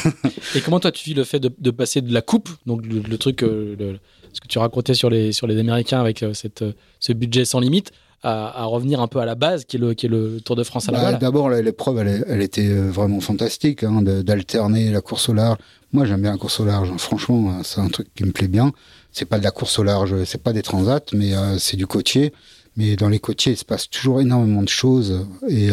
Et 0.56 0.60
comment 0.60 0.80
toi 0.80 0.90
tu 0.90 1.04
vis 1.04 1.14
le 1.14 1.22
fait 1.22 1.38
de, 1.38 1.50
de 1.56 1.70
passer 1.70 2.00
de 2.00 2.12
la 2.12 2.22
coupe, 2.22 2.48
donc 2.66 2.84
le, 2.84 3.18
truc, 3.18 3.42
le, 3.42 3.98
ce 4.32 4.40
que 4.40 4.48
tu 4.48 4.58
racontais 4.58 4.94
sur 4.94 5.10
les, 5.10 5.32
sur 5.32 5.46
les 5.46 5.58
Américains 5.58 6.00
avec 6.00 6.22
euh, 6.22 6.34
cette, 6.34 6.62
euh, 6.62 6.72
ce 7.00 7.12
budget 7.12 7.44
sans 7.44 7.60
limite, 7.60 7.92
à, 8.24 8.64
revenir 8.64 9.00
un 9.00 9.06
peu 9.06 9.20
à 9.20 9.24
la 9.24 9.36
base, 9.36 9.64
qui 9.64 9.76
est 9.76 9.78
le, 9.78 9.94
qui 9.94 10.06
est 10.06 10.08
le 10.08 10.40
Tour 10.40 10.56
de 10.56 10.64
France 10.64 10.88
à 10.88 10.92
la 10.92 11.12
bah, 11.12 11.18
D'abord, 11.18 11.50
l'épreuve, 11.50 11.98
elle, 11.98 12.24
elle, 12.26 12.42
était 12.42 12.66
euh, 12.66 12.90
vraiment 12.90 13.20
fantastique, 13.20 13.84
hein, 13.84 14.02
d'alterner 14.02 14.90
la 14.90 15.00
course 15.00 15.28
au 15.28 15.34
large. 15.34 15.58
Moi, 15.92 16.04
j'aime 16.04 16.22
bien 16.22 16.32
la 16.32 16.36
course 16.36 16.58
au 16.58 16.64
large. 16.64 16.90
Hein. 16.90 16.98
Franchement, 16.98 17.62
c'est 17.62 17.80
un 17.80 17.88
truc 17.88 18.08
qui 18.16 18.24
me 18.24 18.32
plaît 18.32 18.48
bien. 18.48 18.72
C'est 19.12 19.24
pas 19.24 19.38
de 19.38 19.44
la 19.44 19.50
course 19.50 19.78
au 19.78 19.82
large, 19.82 20.24
c'est 20.24 20.42
pas 20.42 20.52
des 20.52 20.62
transats, 20.62 21.00
mais 21.12 21.32
c'est 21.58 21.76
du 21.76 21.86
côtier. 21.86 22.32
Mais 22.76 22.94
dans 22.94 23.08
les 23.08 23.18
côtiers, 23.18 23.52
il 23.52 23.58
se 23.58 23.64
passe 23.64 23.90
toujours 23.90 24.20
énormément 24.20 24.62
de 24.62 24.68
choses 24.68 25.26
et, 25.48 25.68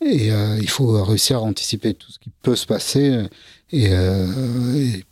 et 0.00 0.28
il 0.60 0.68
faut 0.70 1.02
réussir 1.02 1.38
à 1.38 1.40
anticiper 1.40 1.92
tout 1.92 2.10
ce 2.10 2.18
qui 2.18 2.30
peut 2.42 2.56
se 2.56 2.66
passer. 2.66 3.26
Et, 3.72 3.86
euh, 3.90 4.26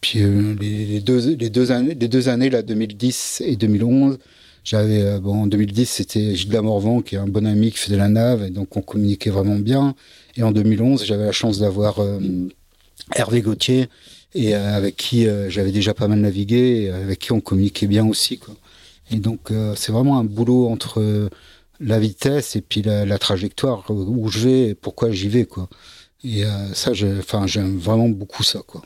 puis 0.00 0.20
euh, 0.22 0.54
les, 0.60 1.00
deux, 1.00 1.70
années, 1.70 2.50
là, 2.50 2.62
2010 2.62 3.42
et 3.46 3.56
2011, 3.56 4.18
j'avais, 4.64 5.00
euh, 5.00 5.20
en 5.20 5.46
2010, 5.46 5.88
c'était 5.88 6.36
Gilles 6.36 6.60
Morvan, 6.60 7.00
qui 7.00 7.14
est 7.14 7.18
un 7.18 7.26
bon 7.26 7.46
ami 7.46 7.70
qui 7.70 7.78
faisait 7.78 7.96
la 7.96 8.08
nave, 8.08 8.44
et 8.44 8.50
donc 8.50 8.76
on 8.76 8.82
communiquait 8.82 9.30
vraiment 9.30 9.56
bien. 9.56 9.94
Et 10.36 10.42
en 10.42 10.52
2011, 10.52 11.06
j'avais 11.06 11.24
la 11.24 11.32
chance 11.32 11.58
d'avoir 11.58 12.00
Hervé 13.14 13.40
Gauthier, 13.40 13.88
et 14.34 14.54
avec 14.54 14.96
qui 14.96 15.26
j'avais 15.48 15.72
déjà 15.72 15.94
pas 15.94 16.08
mal 16.08 16.20
navigué, 16.20 16.82
et 16.82 16.90
avec 16.90 17.18
qui 17.18 17.32
on 17.32 17.40
communiquait 17.40 17.86
bien 17.86 18.06
aussi. 18.06 18.38
Quoi. 18.38 18.54
Et 19.10 19.16
donc, 19.16 19.50
c'est 19.74 19.90
vraiment 19.92 20.18
un 20.18 20.24
boulot 20.24 20.68
entre 20.68 21.30
la 21.80 21.98
vitesse 21.98 22.56
et 22.56 22.60
puis 22.60 22.82
la, 22.82 23.04
la, 23.04 23.18
trajectoire, 23.18 23.84
où 23.88 24.28
je 24.28 24.38
vais 24.40 24.68
et 24.68 24.74
pourquoi 24.74 25.10
j'y 25.10 25.28
vais. 25.28 25.46
quoi. 25.46 25.68
Et 26.24 26.44
euh, 26.44 26.72
ça, 26.74 26.92
enfin, 27.18 27.46
j'aime 27.46 27.78
vraiment 27.78 28.08
beaucoup 28.08 28.42
ça, 28.42 28.60
quoi. 28.66 28.82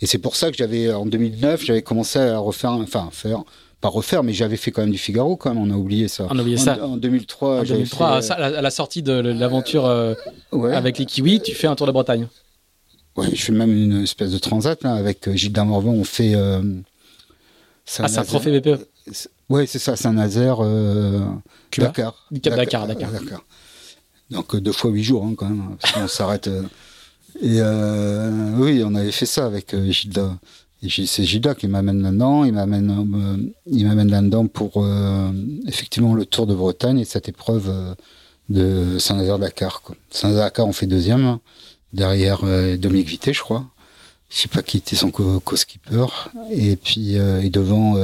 Et 0.00 0.06
c'est 0.06 0.18
pour 0.18 0.36
ça 0.36 0.50
que 0.50 0.56
j'avais, 0.56 0.92
en 0.92 1.06
2009, 1.06 1.64
j'avais 1.64 1.82
commencé 1.82 2.18
à 2.18 2.38
refaire, 2.38 2.72
enfin, 2.72 3.08
faire, 3.12 3.42
pas 3.80 3.88
refaire, 3.88 4.22
mais 4.22 4.32
j'avais 4.32 4.56
fait 4.56 4.70
quand 4.70 4.82
même 4.82 4.90
du 4.90 4.98
Figaro, 4.98 5.36
quand 5.36 5.54
même, 5.54 5.62
on 5.62 5.70
a 5.70 5.76
oublié 5.76 6.08
ça. 6.08 6.26
On 6.30 6.38
a 6.38 6.40
oublié 6.40 6.56
ça. 6.56 6.82
En 6.84 6.96
2003. 6.96 7.60
En 7.60 7.62
2003, 7.62 8.22
fait, 8.22 8.32
à, 8.32 8.62
la, 8.62 8.70
sortie 8.70 9.02
de 9.02 9.12
l'aventure 9.12 9.86
euh, 9.86 10.14
avec 10.72 10.98
les 10.98 11.04
Kiwis, 11.04 11.40
tu 11.40 11.54
fais 11.54 11.66
un 11.66 11.76
tour 11.76 11.86
de 11.86 11.92
Bretagne. 11.92 12.26
Ouais, 13.16 13.28
je 13.34 13.42
fais 13.42 13.52
même 13.52 13.72
une 13.72 14.02
espèce 14.02 14.30
de 14.30 14.38
transat, 14.38 14.82
là, 14.82 14.94
avec 14.94 15.28
euh, 15.28 15.34
Gilles 15.34 15.52
Damorvan, 15.52 15.92
on 15.92 16.04
fait. 16.04 16.34
ah, 16.34 16.62
c'est 17.84 18.18
un 18.18 18.24
trophée 18.24 18.58
BPE 18.60 18.86
Ouais, 19.48 19.66
c'est 19.66 19.80
ça, 19.80 19.96
Saint-Nazaire, 19.96 20.58
Dakar. 21.76 22.28
Dakar, 22.30 22.56
Dakar. 22.56 22.86
Dakar. 22.86 23.10
Dakar. 23.10 23.42
Donc 24.30 24.56
deux 24.56 24.72
fois 24.72 24.90
huit 24.90 25.02
jours 25.02 25.24
hein, 25.24 25.34
quand 25.36 25.48
même, 25.48 25.76
parce 25.80 25.92
qu'on 25.92 26.08
s'arrête. 26.08 26.46
Euh. 26.46 26.62
et 27.40 27.56
euh, 27.58 28.52
oui, 28.56 28.82
on 28.84 28.94
avait 28.94 29.10
fait 29.10 29.26
ça 29.26 29.46
avec 29.46 29.74
euh, 29.74 29.90
Gilda. 29.90 30.36
C'est 30.88 31.24
Gilda 31.24 31.54
qui 31.54 31.66
m'amène 31.66 32.02
là-dedans. 32.02 32.44
Il 32.44 32.54
m'amène, 32.54 32.90
euh, 32.90 33.50
il 33.66 33.86
m'amène 33.86 34.10
là-dedans 34.10 34.46
pour 34.46 34.86
effectivement 35.66 36.14
le 36.14 36.24
Tour 36.24 36.46
de 36.46 36.54
Bretagne 36.54 36.98
et 37.00 37.04
cette 37.04 37.28
épreuve 37.28 37.70
de 38.48 38.98
Saint-Nazaire-Dakar. 38.98 39.82
Saint-Nazaire-Dakar, 40.10 40.66
on 40.66 40.72
fait 40.72 40.86
deuxième 40.86 41.26
hein, 41.26 41.40
derrière 41.92 42.42
Dominique 42.78 43.08
Vité, 43.08 43.32
je 43.32 43.40
crois. 43.40 43.66
Je 44.30 44.36
sais 44.36 44.48
pas 44.48 44.62
qui 44.62 44.76
était 44.76 44.96
son 44.96 45.10
co-skipper. 45.10 46.06
et 46.50 46.76
puis 46.76 47.14
et 47.16 47.50
devant 47.50 47.96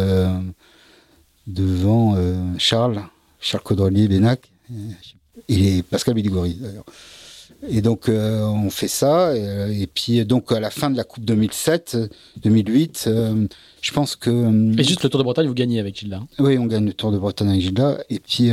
devant 1.47 2.17
Charles, 2.59 3.03
Charles 3.41 3.63
Caudrelier 3.63 4.09
Bénac 4.09 4.51
et 5.49 5.83
Pascal 5.83 6.15
Biligori 6.15 6.55
d'ailleurs. 6.55 6.85
Et 7.69 7.81
donc 7.81 8.09
euh, 8.09 8.43
on 8.43 8.71
fait 8.71 8.89
ça 8.89 9.29
euh, 9.29 9.69
et, 9.69 9.87
puis 9.87 10.25
donc 10.25 10.53
à 10.53 10.61
la 10.61 10.71
fin 10.71 10.91
de 10.91 10.97
la 10.97 11.05
Coupe 11.05 11.25
2007, 11.25 11.97
2008, 12.43 13.05
euh, 13.07 13.47
je 13.81 13.93
pense 13.93 14.15
que 14.15 14.79
et 14.79 14.85
juste 14.85 15.03
le 15.03 15.09
Tour 15.09 15.19
de 15.19 15.25
Bretagne 15.25 15.47
vous 15.47 15.55
gagnez 15.55 15.81
avec 15.81 15.99
Gilda. 15.99 16.23
Oui, 16.39 16.59
on 16.59 16.67
gagne 16.67 16.85
le 16.87 16.93
Tour 16.93 17.13
de 17.13 17.19
Bretagne 17.19 17.49
avec 17.49 17.63
Gilda 17.63 17.99
et 18.11 18.21
puis 18.21 18.51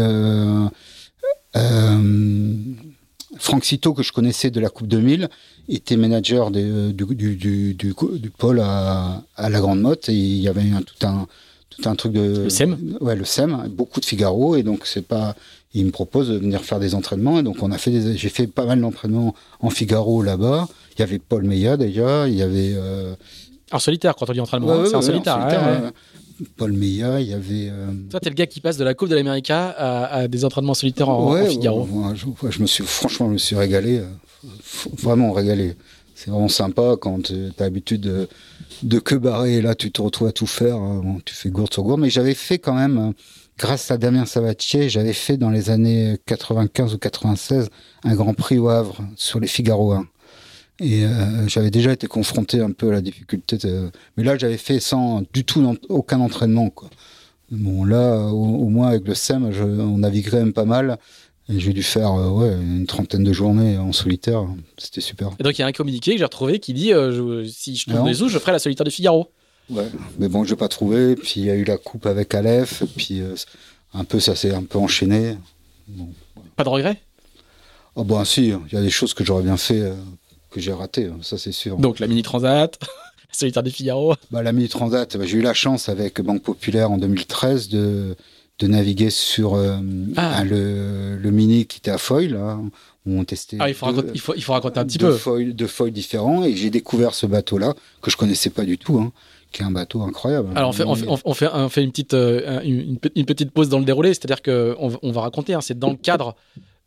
Franck 3.38 3.66
Cito 3.66 3.94
que 3.94 4.04
je 4.04 4.12
connaissais 4.12 4.52
de 4.52 4.60
la 4.60 4.70
Coupe 4.70 4.88
2000 4.88 5.30
était 5.70 5.98
manager 5.98 6.52
du, 6.52 6.94
du, 6.94 7.36
du, 7.36 7.74
du, 7.74 8.30
pôle 8.30 8.60
à, 8.60 9.24
à 9.36 9.50
la 9.50 9.60
Grande 9.60 9.82
Motte 9.82 10.10
et 10.10 10.14
il 10.14 10.42
y 10.42 10.48
avait 10.48 10.70
un, 10.72 10.82
tout 10.82 11.08
un 11.08 11.28
tout 11.70 11.90
un 11.90 11.96
truc 11.96 12.14
de 12.14 12.44
le 12.44 12.50
SEM 12.50 12.98
ouais 13.02 13.16
le 13.16 13.26
SEM 13.26 13.68
beaucoup 13.70 14.00
de 14.00 14.06
Figaro 14.06 14.56
et 14.56 14.62
donc 14.64 14.86
c'est 14.86 15.06
pas 15.06 15.36
il 15.74 15.86
me 15.86 15.92
propose 15.92 16.30
de 16.30 16.38
venir 16.38 16.62
faire 16.62 16.80
des 16.80 16.96
entraînements. 16.96 17.40
Et 17.40 17.44
donc, 17.44 17.58
on 17.62 17.72
a 17.72 17.78
fait 17.78 17.92
des, 17.92 18.16
j'ai 18.16 18.30
fait 18.30 18.48
pas 18.48 18.66
mal 18.66 18.80
d'entraînements 18.80 19.34
en 19.60 19.70
Figaro 19.70 20.22
là-bas. 20.22 20.68
Il 20.96 21.00
y 21.00 21.04
avait 21.04 21.20
Paul 21.20 21.44
Meillat 21.44 21.78
déjà, 21.78 22.28
il 22.28 22.36
y 22.36 22.42
avait. 22.42 22.74
Euh... 22.76 23.16
En 23.72 23.80
solitaire, 23.80 24.16
quand 24.16 24.30
on 24.30 24.34
dit 24.34 24.40
entraînement, 24.40 24.86
c'est 24.86 24.96
en 24.96 25.02
solitaire. 25.02 25.92
Paul 26.58 26.74
Meillat, 26.74 27.22
il 27.22 27.30
y 27.30 27.34
avait. 27.34 27.70
Euh... 27.70 27.92
Toi, 28.10 28.20
t'es 28.20 28.30
le 28.30 28.36
gars 28.36 28.48
qui 28.48 28.62
passe 28.62 28.78
de 28.78 28.84
la 28.84 28.94
Coupe 28.94 29.10
de 29.10 29.16
l'América 29.16 29.70
à, 29.70 30.28
des 30.28 30.46
entraînements 30.46 30.74
solitaires 30.74 31.10
en, 31.10 31.46
Figaro. 31.46 31.88
je, 32.16 32.50
je, 32.50 32.62
me 32.62 32.68
suis, 32.68 32.84
franchement, 32.84 33.28
je 33.28 33.34
me 33.34 33.38
suis 33.38 33.56
régalé, 33.56 34.00
euh, 34.00 34.08
vraiment 34.98 35.32
régalé. 35.32 35.76
c'est 36.16 36.32
vraiment 36.32 36.48
sympa 36.48 36.96
quand 37.00 37.24
tu 37.24 37.34
as 37.34 37.64
l'habitude 37.64 38.02
de, 38.02 38.28
de 38.84 39.00
que 39.00 39.16
barrer 39.16 39.56
et 39.56 39.62
là 39.62 39.76
tu 39.76 39.92
te 39.92 40.02
retrouves 40.02 40.28
à 40.28 40.32
tout 40.32 40.48
faire. 40.48 40.76
Hein. 40.76 41.18
tu 41.26 41.34
fais 41.34 41.50
gourde 41.50 41.74
sur 41.74 41.84
gourde. 41.84 42.02
Mais 42.02 42.10
j'avais 42.10 42.34
fait 42.34 42.60
quand 42.60 42.76
même, 42.76 43.14
grâce 43.58 43.92
à 43.92 43.98
Damien 43.98 44.26
Sabatier, 44.26 44.90
j'avais 44.90 45.14
fait 45.14 45.38
dans 45.38 45.50
les 45.50 45.70
années 45.70 46.18
95 46.26 46.94
ou 46.94 46.98
96 46.98 47.70
un 48.04 48.16
Grand 48.16 48.34
Prix 48.34 48.58
au 48.58 48.70
Havre 48.70 48.98
sur 49.16 49.40
les 49.40 49.48
Figaro 49.48 49.94
1. 49.94 50.08
Et 50.80 51.06
euh, 51.06 51.48
j'avais 51.48 51.70
déjà 51.70 51.92
été 51.92 52.08
confronté 52.08 52.60
un 52.60 52.72
peu 52.72 52.90
à 52.90 52.94
la 52.94 53.02
difficulté. 53.02 53.58
Mais 54.18 54.24
là, 54.24 54.38
j'avais 54.38 54.58
fait 54.58 54.80
sans 54.80 55.24
du 55.34 55.46
tout 55.46 55.78
aucun 55.90 56.20
entraînement. 56.20 56.70
Quoi. 56.70 56.90
Bon, 57.52 57.86
là, 57.86 58.18
au, 58.28 58.70
moins 58.70 58.88
avec 58.88 59.08
le 59.08 59.14
SEM, 59.14 59.52
je, 59.52 59.64
on 59.64 60.00
naviguerait 60.00 60.40
même 60.40 60.54
pas 60.54 60.66
mal. 60.66 60.98
Et 61.50 61.60
j'ai 61.60 61.74
dû 61.74 61.84
faire 61.84 62.14
euh, 62.14 62.30
ouais, 62.30 62.54
une 62.54 62.88
trentaine 62.88 63.24
de 63.24 63.34
journées 63.34 63.78
en 63.78 63.92
solitaire. 63.92 64.46
C'était 64.78 65.02
super. 65.02 65.32
Et 65.40 65.44
donc, 65.44 65.58
il 65.58 65.62
y 65.62 65.64
a 65.64 65.68
un 65.68 65.74
communiqué 65.74 66.14
que 66.14 66.18
j'ai 66.18 66.24
retrouvé 66.24 66.60
qui 66.60 66.74
dit 66.74 66.94
euh, 66.94 67.46
si 67.46 67.76
je 67.76 67.90
trouve 67.90 68.12
sous, 68.14 68.30
je 68.30 68.40
ferai 68.40 68.54
la 68.54 68.60
solitaire 68.60 68.86
du 68.86 68.92
Figaro. 68.92 69.30
Ouais, 69.70 69.88
mais 70.20 70.28
bon, 70.28 70.44
je 70.44 70.52
n'ai 70.52 70.58
pas 70.58 70.70
trouvé. 70.70 71.16
Puis 71.16 71.34
il 71.38 71.46
y 71.46 71.52
a 71.52 71.56
eu 71.56 71.66
la 71.66 71.78
coupe 71.78 72.06
avec 72.06 72.34
Aleph. 72.34 72.84
Puis 72.96 73.22
un 73.94 74.06
peu, 74.06 74.20
ça 74.20 74.36
s'est 74.36 74.54
un 74.54 74.64
peu 74.64 74.80
enchaîné. 74.80 75.38
Pas 76.56 76.64
de 76.64 76.70
regret 76.70 77.02
Oh, 77.96 78.04
ben 78.04 78.26
si, 78.26 78.48
il 78.48 78.74
y 78.74 78.78
a 78.78 78.82
des 78.82 78.90
choses 78.90 79.14
que 79.14 79.24
j'aurais 79.24 79.44
bien 79.44 79.58
fait 79.58 79.94
que 80.54 80.62
j'ai 80.62 80.72
raté, 80.72 81.06
hein, 81.06 81.18
ça 81.22 81.38
c'est 81.38 81.52
sûr. 81.52 81.78
Donc 81.78 82.00
la 82.00 82.08
Mini 82.08 82.22
Transat, 82.22 82.80
solitaire 83.32 83.64
des 83.64 83.72
Figaro. 83.72 84.16
Bah, 84.32 84.44
la 84.44 84.52
Mini 84.52 84.70
Transat, 84.70 85.18
bah, 85.18 85.26
j'ai 85.26 85.38
eu 85.38 85.42
la 85.42 85.54
chance 85.54 85.90
avec 85.90 86.22
Banque 86.22 86.44
Populaire 86.44 86.92
en 86.92 86.98
2013 86.98 87.70
de, 87.70 88.16
de 88.60 88.68
naviguer 88.68 89.10
sur 89.10 89.56
euh, 89.56 89.78
ah. 90.16 90.44
le, 90.44 91.18
le, 91.18 91.32
Mini 91.32 91.66
qui 91.66 91.80
était 91.80 91.92
à 91.92 91.98
foil. 91.98 92.40
Où 93.06 93.20
on 93.20 93.26
testait. 93.26 93.58
Ah, 93.60 93.68
il 93.68 93.76
faut, 93.76 93.86
raconter, 93.88 94.12
il 94.14 94.20
faut, 94.22 94.34
il 94.34 94.42
faut 94.42 94.54
raconter 94.54 94.80
un 94.80 94.86
petit 94.86 94.98
peu. 94.98 95.12
Foils, 95.12 95.54
deux 95.54 95.68
foils 95.68 95.92
différents 95.92 96.46
et 96.46 96.56
j'ai 96.56 96.70
découvert 96.70 97.14
ce 97.14 97.26
bateau-là 97.26 97.74
que 98.02 98.10
je 98.10 98.16
connaissais 98.16 98.50
pas 98.50 98.64
du 98.64 98.78
tout. 98.78 98.98
Hein, 98.98 99.12
qui 99.52 99.62
est 99.62 99.66
un 99.66 99.72
bateau 99.72 100.02
incroyable. 100.02 100.50
Alors 100.56 100.70
on 100.70 100.74
fait, 100.74 100.84
on 100.84 100.96
fait, 100.96 101.06
on 101.08 101.34
fait, 101.34 101.50
on 101.54 101.70
fait 101.70 101.84
une, 101.84 101.92
petite, 101.92 102.14
euh, 102.14 102.60
une, 102.64 102.98
une, 103.16 103.26
petite 103.26 103.52
pause 103.52 103.70
dans 103.70 103.78
le 103.78 103.86
déroulé, 103.86 104.14
c'est-à-dire 104.14 104.42
qu'on 104.42 104.98
on 105.02 105.12
va 105.12 105.22
raconter, 105.22 105.54
hein, 105.54 105.62
c'est 105.62 105.78
dans 105.78 105.92
le 105.92 105.96
cadre 105.96 106.36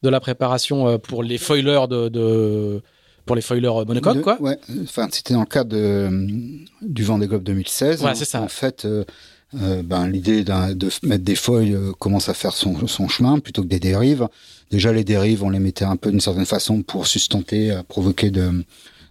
de 0.02 0.08
la 0.08 0.20
préparation 0.20 0.88
euh, 0.88 0.98
pour 0.98 1.22
les 1.22 1.38
foilers 1.38 1.86
de, 1.88 2.08
de 2.08 2.82
pour 3.26 3.36
les 3.36 3.42
foilers 3.42 3.84
monocoques, 3.86 4.22
quoi. 4.22 4.40
Ouais, 4.40 4.58
enfin, 4.84 5.08
c'était 5.10 5.34
dans 5.34 5.40
le 5.40 5.46
cadre 5.46 5.70
de, 5.70 6.08
du 6.80 7.02
Vendée 7.02 7.26
Globe 7.26 7.42
2016. 7.42 8.02
Ouais, 8.02 8.14
c'est 8.14 8.24
ça. 8.24 8.40
En 8.40 8.48
fait, 8.48 8.84
euh, 8.84 9.04
euh, 9.60 9.82
ben, 9.82 10.08
l'idée 10.08 10.44
de 10.44 11.06
mettre 11.06 11.24
des 11.24 11.34
foils 11.34 11.74
euh, 11.74 11.92
commence 11.98 12.28
à 12.28 12.34
faire 12.34 12.52
son, 12.52 12.86
son, 12.86 13.08
chemin 13.08 13.40
plutôt 13.40 13.62
que 13.62 13.68
des 13.68 13.80
dérives. 13.80 14.28
Déjà, 14.70 14.92
les 14.92 15.04
dérives, 15.04 15.42
on 15.42 15.50
les 15.50 15.58
mettait 15.58 15.84
un 15.84 15.96
peu 15.96 16.10
d'une 16.10 16.20
certaine 16.20 16.46
façon 16.46 16.82
pour 16.82 17.08
sustenter, 17.08 17.78
provoquer 17.88 18.30
de, 18.30 18.64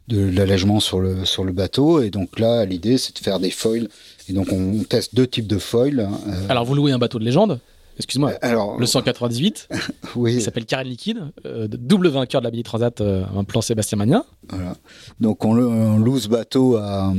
de 0.08 0.30
l'allègement 0.30 0.80
sur 0.80 1.02
le, 1.02 1.26
sur 1.26 1.44
le 1.44 1.52
bateau. 1.52 2.02
Et 2.02 2.10
donc 2.10 2.40
là, 2.40 2.66
l'idée, 2.66 2.98
c'est 2.98 3.14
de 3.14 3.20
faire 3.20 3.40
des 3.40 3.52
foils. 3.52 3.90
Et 4.30 4.34
donc, 4.34 4.52
on, 4.52 4.84
teste 4.84 5.14
deux 5.14 5.28
types 5.28 5.48
de 5.48 5.58
foils. 5.58 6.08
Alors, 6.48 6.64
vous 6.64 6.74
louez 6.74 6.94
un 6.94 7.00
bateau 7.00 7.20
de 7.20 7.26
légende 7.26 7.60
excuse-moi, 7.98 8.32
euh, 8.32 8.38
Alors, 8.42 8.80
le 8.80 8.86
198, 8.86 9.70
oui. 10.16 10.36
il 10.36 10.42
s'appelle 10.42 10.66
Karen 10.66 10.88
Liquide, 10.88 11.32
euh, 11.46 11.68
double 11.68 12.10
vainqueur 12.10 12.42
de 12.42 12.46
la 12.46 12.52
Mini 12.52 12.64
Transat, 12.64 13.02
euh, 13.02 13.24
un 13.36 13.44
plan 13.44 13.62
Sébastien 13.62 13.98
Magnin. 13.98 14.24
Voilà. 14.50 14.76
Donc 15.20 15.46
on, 15.46 15.58
on 15.58 15.98
loue 15.98 16.20
bateau 16.30 16.78
à 16.78 17.14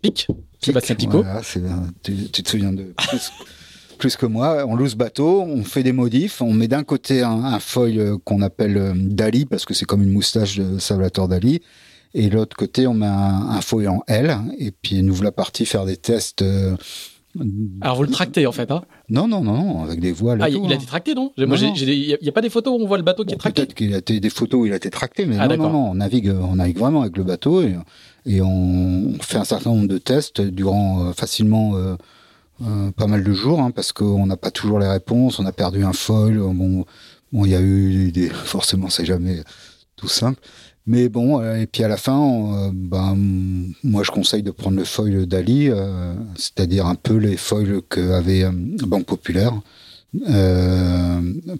Pic, 0.00 0.28
Sébastien 0.60 0.94
Picot. 0.94 1.24
tu, 2.02 2.14
te 2.30 2.48
souviens 2.48 2.72
de 2.72 2.92
plus, 3.98 4.16
que 4.16 4.26
moi. 4.26 4.64
On 4.66 4.76
loue 4.76 4.94
bateau, 4.96 5.42
on 5.42 5.64
fait 5.64 5.82
des 5.82 5.92
modifs, 5.92 6.40
on 6.40 6.52
met 6.52 6.68
d'un 6.68 6.84
côté 6.84 7.22
un, 7.22 7.58
foil 7.58 8.18
qu'on 8.24 8.42
appelle 8.42 8.92
Dali, 8.96 9.46
parce 9.46 9.64
que 9.64 9.74
c'est 9.74 9.86
comme 9.86 10.02
une 10.02 10.12
moustache 10.12 10.58
de 10.58 10.78
Salvatore 10.78 11.28
Dali. 11.28 11.62
Et 12.14 12.28
l'autre 12.28 12.54
côté, 12.54 12.86
on 12.86 12.92
met 12.92 13.06
un, 13.06 13.48
un, 13.50 13.60
foil 13.62 13.88
en 13.88 14.02
L. 14.06 14.36
Et 14.58 14.70
puis, 14.70 15.02
nous 15.02 15.14
voilà 15.14 15.32
partis 15.32 15.64
faire 15.64 15.86
des 15.86 15.96
tests 15.96 16.44
alors 17.80 17.96
vous 17.96 18.02
le 18.02 18.10
tractez 18.10 18.46
en 18.46 18.52
fait, 18.52 18.70
hein 18.70 18.82
Non, 19.08 19.26
non, 19.26 19.42
non, 19.42 19.82
avec 19.82 20.00
des 20.00 20.12
voiles. 20.12 20.40
Ah, 20.42 20.50
il 20.50 20.56
a 20.56 20.58
hein. 20.58 20.70
été 20.70 20.84
tracté, 20.84 21.14
non 21.14 21.32
Il 21.38 21.46
n'y 21.46 22.28
a, 22.28 22.32
pas 22.32 22.42
des 22.42 22.50
photos 22.50 22.78
où 22.78 22.82
on 22.82 22.86
voit 22.86 22.98
le 22.98 23.02
bateau 23.02 23.24
qui 23.24 23.32
est 23.32 23.38
tracté 23.38 23.62
Peut-être 23.62 23.74
qu'il 23.74 23.94
a 23.94 23.98
été 23.98 24.20
des 24.20 24.30
photos 24.30 24.60
où 24.60 24.66
il 24.66 24.72
a 24.72 24.76
été 24.76 24.90
tracté, 24.90 25.24
mais 25.24 25.36
ah, 25.38 25.48
non, 25.48 25.56
non, 25.56 25.70
non, 25.70 25.90
on 25.90 25.94
navigue, 25.94 26.30
on 26.30 26.56
navigue 26.56 26.78
vraiment 26.78 27.02
avec 27.02 27.16
le 27.16 27.24
bateau 27.24 27.62
et, 27.62 27.74
et 28.26 28.42
on 28.42 29.14
fait 29.20 29.38
un 29.38 29.44
certain 29.44 29.70
nombre 29.70 29.88
de 29.88 29.98
tests 29.98 30.40
durant 30.40 31.06
euh, 31.06 31.12
facilement 31.12 31.76
euh, 31.76 31.96
euh, 32.62 32.90
pas 32.92 33.06
mal 33.06 33.24
de 33.24 33.32
jours, 33.32 33.60
hein, 33.60 33.70
parce 33.70 33.92
qu'on 33.92 34.26
n'a 34.26 34.36
pas 34.36 34.50
toujours 34.50 34.78
les 34.78 34.88
réponses, 34.88 35.38
on 35.38 35.46
a 35.46 35.52
perdu 35.52 35.84
un 35.84 35.92
foil, 35.92 36.36
bon, 36.38 36.84
bon, 37.32 37.44
il 37.44 37.50
y 37.50 37.56
a 37.56 37.60
eu 37.60 38.12
des, 38.12 38.28
forcément, 38.28 38.90
c'est 38.90 39.06
jamais 39.06 39.42
tout 39.96 40.08
simple. 40.08 40.40
Mais 40.86 41.08
bon, 41.08 41.40
euh, 41.40 41.60
et 41.60 41.66
puis 41.66 41.84
à 41.84 41.88
la 41.88 41.96
fin, 41.96 42.20
euh, 42.20 42.70
ben, 42.72 43.16
moi 43.84 44.02
je 44.02 44.10
conseille 44.10 44.42
de 44.42 44.50
prendre 44.50 44.76
le 44.76 44.84
foil 44.84 45.26
d'Ali, 45.26 45.68
euh, 45.68 46.14
c'est-à-dire 46.34 46.86
un 46.86 46.96
peu 46.96 47.16
les 47.16 47.36
foils 47.36 47.82
qu'avait 47.88 48.44
Banque 48.86 49.06
Populaire 49.06 49.52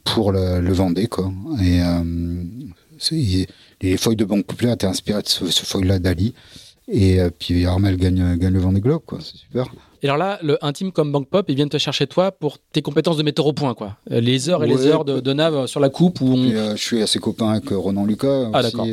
pour 0.05 0.33
le, 0.33 0.61
le 0.61 0.73
Vendée. 0.73 1.07
Quoi. 1.07 1.33
Et 1.61 1.81
les 3.81 3.97
foils 3.97 4.17
de 4.17 4.25
Banque 4.25 4.45
Populaire 4.45 4.75
étaient 4.75 4.87
inspirés 4.87 5.23
de 5.23 5.29
ce, 5.29 5.47
ce 5.47 5.65
foil-là 5.65 5.99
d'Ali. 6.01 6.35
Et 6.89 7.21
puis 7.39 7.65
Armel 7.65 7.97
gagne, 7.97 8.37
gagne 8.37 8.53
le 8.53 8.59
Vendée 8.59 8.81
Globe, 8.81 9.03
quoi. 9.07 9.19
c'est 9.23 9.37
super. 9.37 9.67
Et 10.03 10.09
alors 10.09 10.17
là, 10.17 10.39
le, 10.43 10.59
un 10.63 10.73
team 10.73 10.91
comme 10.91 11.13
Bank 11.13 11.29
Pop, 11.29 11.47
ils 11.49 11.55
viennent 11.55 11.69
te 11.69 11.79
chercher 11.79 12.09
toi 12.09 12.33
pour 12.33 12.59
tes 12.59 12.83
compétences 12.83 13.17
de 13.17 13.23
metteur 13.23 13.47
au 13.47 13.53
point, 13.53 13.75
quoi. 13.75 13.97
Euh, 14.11 14.21
les 14.21 14.49
heures 14.49 14.65
et 14.65 14.67
les 14.67 14.87
heures 14.87 15.05
de, 15.05 15.21
de, 15.21 15.33
nav 15.33 15.67
sur 15.69 15.79
la 15.79 15.91
coupe. 15.91 16.21
Où 16.21 16.35
on... 16.35 16.51
Euh, 16.51 16.75
je 16.75 16.83
suis 16.83 17.03
assez 17.03 17.21
copain 17.21 17.51
avec 17.51 17.71
euh, 17.71 17.77
Ronan 17.77 18.05
Lucas. 18.05 18.51
Ah, 18.53 18.63
d'accord. 18.63 18.87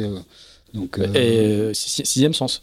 donc, 0.74 1.00
et 1.16 1.72
sixième 1.74 2.34
sens. 2.34 2.62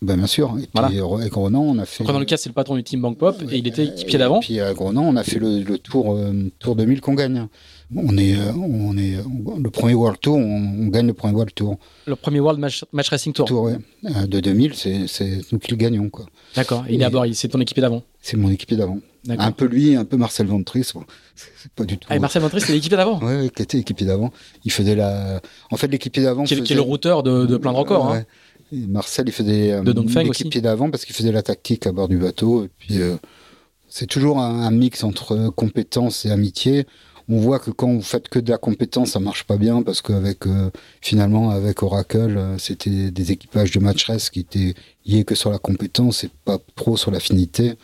Ben, 0.00 0.16
bien 0.16 0.26
sûr. 0.26 0.56
Et 0.58 0.66
puis 0.66 1.00
avec 1.00 1.34
Ronan, 1.34 1.60
on 1.60 1.78
a 1.78 1.84
fait. 1.84 2.04
Ronan 2.04 2.20
Lucas, 2.20 2.38
c'est 2.38 2.48
le 2.48 2.54
patron 2.54 2.76
du 2.76 2.84
team 2.84 3.02
Bank 3.02 3.18
Pop 3.18 3.36
et 3.50 3.58
il 3.58 3.66
était 3.66 3.84
équipier 3.84 4.18
d'avant. 4.18 4.40
Et 4.40 4.44
puis 4.44 4.60
avec 4.60 4.78
Ronan, 4.78 5.02
on 5.02 5.16
a 5.16 5.22
fait 5.22 5.38
le, 5.38 5.60
le 5.60 5.78
tour, 5.78 6.18
tour 6.58 6.76
2000 6.76 7.02
qu'on 7.02 7.14
gagne. 7.14 7.48
On 7.96 8.18
est, 8.18 8.36
on 8.56 8.96
est, 8.96 9.16
le 9.62 9.70
premier 9.70 9.94
World 9.94 10.18
Tour, 10.20 10.36
on, 10.36 10.86
gagne 10.88 11.06
le 11.06 11.14
premier 11.14 11.34
World 11.34 11.54
Tour. 11.54 11.78
Le 12.06 12.16
premier 12.16 12.40
World 12.40 12.58
Match, 12.58 12.84
Racing 13.08 13.32
Tour. 13.32 13.46
Tour 13.46 13.70
De 14.02 14.40
2000, 14.40 14.74
c'est 14.74 15.40
nous 15.52 15.58
qui 15.58 15.70
le 15.70 15.76
gagnons, 15.76 16.10
quoi. 16.10 16.26
D'accord. 16.56 16.84
Il 16.88 17.00
est 17.00 17.04
à 17.04 17.10
bord, 17.10 17.24
c'est 17.32 17.48
ton 17.48 17.60
équipier 17.60 17.82
d'avant. 17.82 18.02
C'est 18.20 18.36
mon 18.36 18.50
équipier 18.50 18.76
d'avant. 18.76 18.98
Un 19.28 19.52
peu 19.52 19.64
lui, 19.64 19.96
un 19.96 20.04
peu 20.04 20.16
Marcel 20.16 20.46
Ventris. 20.46 20.90
Bon, 20.94 21.04
c'est 21.34 21.72
pas 21.72 21.84
du 21.84 21.96
tout. 21.96 22.06
Ah, 22.10 22.18
Marcel 22.18 22.42
Ventris, 22.42 22.60
c'est 22.60 22.72
l'équipier 22.72 22.96
d'avant. 22.96 23.20
Oui, 23.22 23.34
ouais, 23.34 23.50
qui 23.54 23.62
était 23.62 23.78
l'équipier 23.78 24.06
d'avant. 24.06 24.32
Il 24.64 24.72
faisait 24.72 24.94
la. 24.94 25.40
En 25.70 25.76
fait, 25.76 25.88
l'équipier 25.88 26.22
d'avant. 26.22 26.44
Qui, 26.44 26.54
est 26.54 26.74
le 26.74 26.80
routeur 26.80 27.22
de, 27.22 27.56
plein 27.56 27.72
de 27.72 27.76
records. 27.76 28.12
Hein. 28.12 28.24
Marcel, 28.72 29.28
il 29.28 29.32
faisait 29.32 29.72
euh, 29.72 29.82
l'équipier 30.22 30.60
d'avant 30.60 30.90
parce 30.90 31.04
qu'il 31.04 31.14
faisait 31.14 31.32
la 31.32 31.42
tactique 31.42 31.86
à 31.86 31.92
bord 31.92 32.08
du 32.08 32.18
bateau. 32.18 32.64
Et 32.64 32.70
puis, 32.78 33.00
euh, 33.00 33.16
c'est 33.88 34.06
toujours 34.06 34.40
un, 34.40 34.70
mix 34.70 35.04
entre 35.04 35.50
compétence 35.50 36.24
et 36.26 36.30
amitié 36.30 36.86
on 37.28 37.38
voit 37.38 37.58
que 37.58 37.70
quand 37.70 37.92
vous 37.92 38.02
faites 38.02 38.28
que 38.28 38.38
de 38.38 38.50
la 38.50 38.58
compétence, 38.58 39.12
ça 39.12 39.20
marche 39.20 39.44
pas 39.44 39.56
bien 39.56 39.82
parce 39.82 40.02
qu'avec 40.02 40.46
euh, 40.46 40.70
finalement 41.00 41.50
avec 41.50 41.82
Oracle, 41.82 42.36
euh, 42.36 42.58
c'était 42.58 43.10
des 43.10 43.32
équipages 43.32 43.70
de 43.70 43.80
match 43.80 44.04
race 44.04 44.30
qui 44.30 44.40
étaient 44.40 44.74
liés 45.06 45.24
que 45.24 45.34
sur 45.34 45.50
la 45.50 45.58
compétence 45.58 46.24
et 46.24 46.30
pas 46.44 46.58
trop 46.76 46.96
sur 46.96 47.10
l'affinité. 47.10 47.74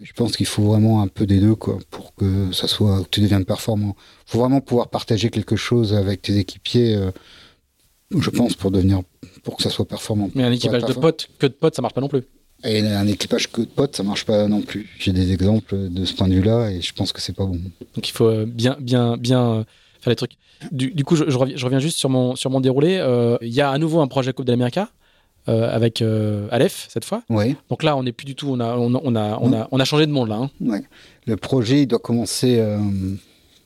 Je 0.00 0.12
pense 0.12 0.36
qu'il 0.36 0.46
faut 0.46 0.62
vraiment 0.62 1.02
un 1.02 1.08
peu 1.08 1.26
des 1.26 1.40
deux 1.40 1.54
quoi 1.54 1.78
pour 1.90 2.14
que 2.14 2.52
ça 2.52 2.68
soit 2.68 3.02
que 3.04 3.08
tu 3.10 3.20
deviennes 3.20 3.44
performant. 3.44 3.96
Il 4.26 4.32
faut 4.32 4.40
vraiment 4.40 4.60
pouvoir 4.60 4.88
partager 4.88 5.30
quelque 5.30 5.56
chose 5.56 5.94
avec 5.94 6.22
tes 6.22 6.36
équipiers. 6.36 6.96
Euh, 6.96 7.10
je 8.10 8.30
pense 8.30 8.54
pour 8.54 8.70
devenir 8.70 9.00
pour 9.42 9.56
que 9.56 9.62
ça 9.62 9.70
soit 9.70 9.86
performant. 9.86 10.30
Mais 10.34 10.44
un 10.44 10.52
équipage 10.52 10.84
de 10.84 10.92
potes 10.92 11.28
que 11.38 11.46
de 11.46 11.52
potes, 11.52 11.74
ça 11.74 11.82
marche 11.82 11.94
pas 11.94 12.00
non 12.00 12.08
plus. 12.08 12.22
Et 12.64 12.80
un 12.80 13.06
équipage 13.06 13.50
que 13.50 13.60
de 13.60 13.66
potes, 13.66 13.96
ça 13.96 14.02
marche 14.02 14.24
pas 14.24 14.48
non 14.48 14.62
plus. 14.62 14.88
J'ai 14.98 15.12
des 15.12 15.32
exemples 15.32 15.76
de 15.90 16.04
ce 16.04 16.14
point 16.14 16.28
de 16.28 16.34
vue-là 16.34 16.70
et 16.70 16.80
je 16.80 16.92
pense 16.92 17.12
que 17.12 17.20
c'est 17.20 17.34
pas 17.34 17.44
bon. 17.44 17.60
Donc 17.94 18.08
il 18.08 18.12
faut 18.12 18.26
euh, 18.26 18.46
bien, 18.46 18.76
bien, 18.80 19.16
bien 19.16 19.46
euh, 19.46 19.64
faire 20.00 20.10
les 20.10 20.16
trucs. 20.16 20.32
Du, 20.72 21.04
coup, 21.04 21.16
je, 21.16 21.36
reviens, 21.36 21.78
juste 21.78 21.98
sur 21.98 22.08
mon, 22.08 22.34
sur 22.34 22.50
mon 22.50 22.60
déroulé. 22.60 22.96
Euh, 22.98 23.36
il 23.42 23.52
y 23.52 23.60
a 23.60 23.70
à 23.70 23.76
nouveau 23.76 24.00
un 24.00 24.06
projet 24.06 24.32
Coupe 24.32 24.46
de 24.46 24.52
l'Amérique 24.52 24.80
avec 25.46 26.02
Aleph 26.50 26.86
cette 26.88 27.04
fois. 27.04 27.22
Oui. 27.28 27.54
Donc 27.68 27.82
là, 27.82 27.96
on 27.96 28.02
n'est 28.02 28.12
plus 28.12 28.24
du 28.24 28.34
tout. 28.34 28.48
On 28.48 28.58
a, 28.58 28.74
on, 28.76 28.94
a, 28.94 29.38
on, 29.40 29.52
a, 29.52 29.68
on 29.70 29.78
a 29.78 29.84
changé 29.84 30.06
de 30.06 30.10
monde 30.10 30.28
là. 30.28 30.36
Hein. 30.36 30.50
Ouais. 30.60 30.82
Le 31.26 31.36
projet, 31.36 31.82
il 31.82 31.86
doit 31.86 32.00
commencer 32.00 32.60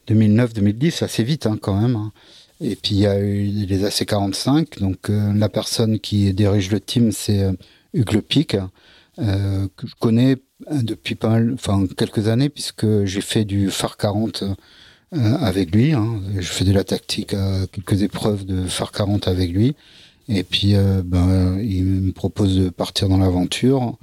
2009-2010, 0.09 1.05
assez 1.05 1.23
vite 1.23 1.47
hein, 1.47 1.57
quand 1.59 1.81
même. 1.81 1.97
Hein. 1.97 2.13
Et 2.61 2.77
puis 2.77 2.97
il 2.97 3.01
y 3.01 3.07
a 3.07 3.19
eu 3.19 3.45
les 3.45 3.85
AC45. 3.87 4.81
Donc 4.81 5.09
la 5.09 5.49
personne 5.49 6.01
qui 6.01 6.35
dirige 6.35 6.71
le 6.71 6.81
team, 6.81 7.13
c'est 7.13 7.47
Hugues 7.95 8.23
euh, 9.19 9.67
que 9.77 9.87
je 9.87 9.95
connais 9.99 10.37
depuis 10.71 11.15
pas 11.15 11.29
mal, 11.29 11.53
enfin 11.55 11.87
quelques 11.97 12.29
années, 12.29 12.49
puisque 12.49 13.05
j'ai 13.05 13.21
fait 13.21 13.45
du 13.45 13.71
phare 13.71 13.97
40 13.97 14.45
euh, 15.13 15.37
avec 15.39 15.75
lui. 15.75 15.93
Hein. 15.93 16.21
Je 16.37 16.49
fais 16.49 16.65
de 16.65 16.73
la 16.73 16.85
tactique 16.85 17.35
à 17.35 17.67
quelques 17.73 18.03
épreuves 18.03 18.45
de 18.45 18.67
phare 18.67 18.93
40 18.93 19.29
avec 19.29 19.51
lui. 19.51 19.75
Et 20.29 20.45
puis, 20.45 20.77
euh, 20.77 21.03
ben, 21.05 21.59
il 21.61 21.85
me 21.85 22.13
propose 22.13 22.57
de 22.57 22.69
partir 22.69 23.09
dans 23.09 23.19
l'aventure. 23.19 23.99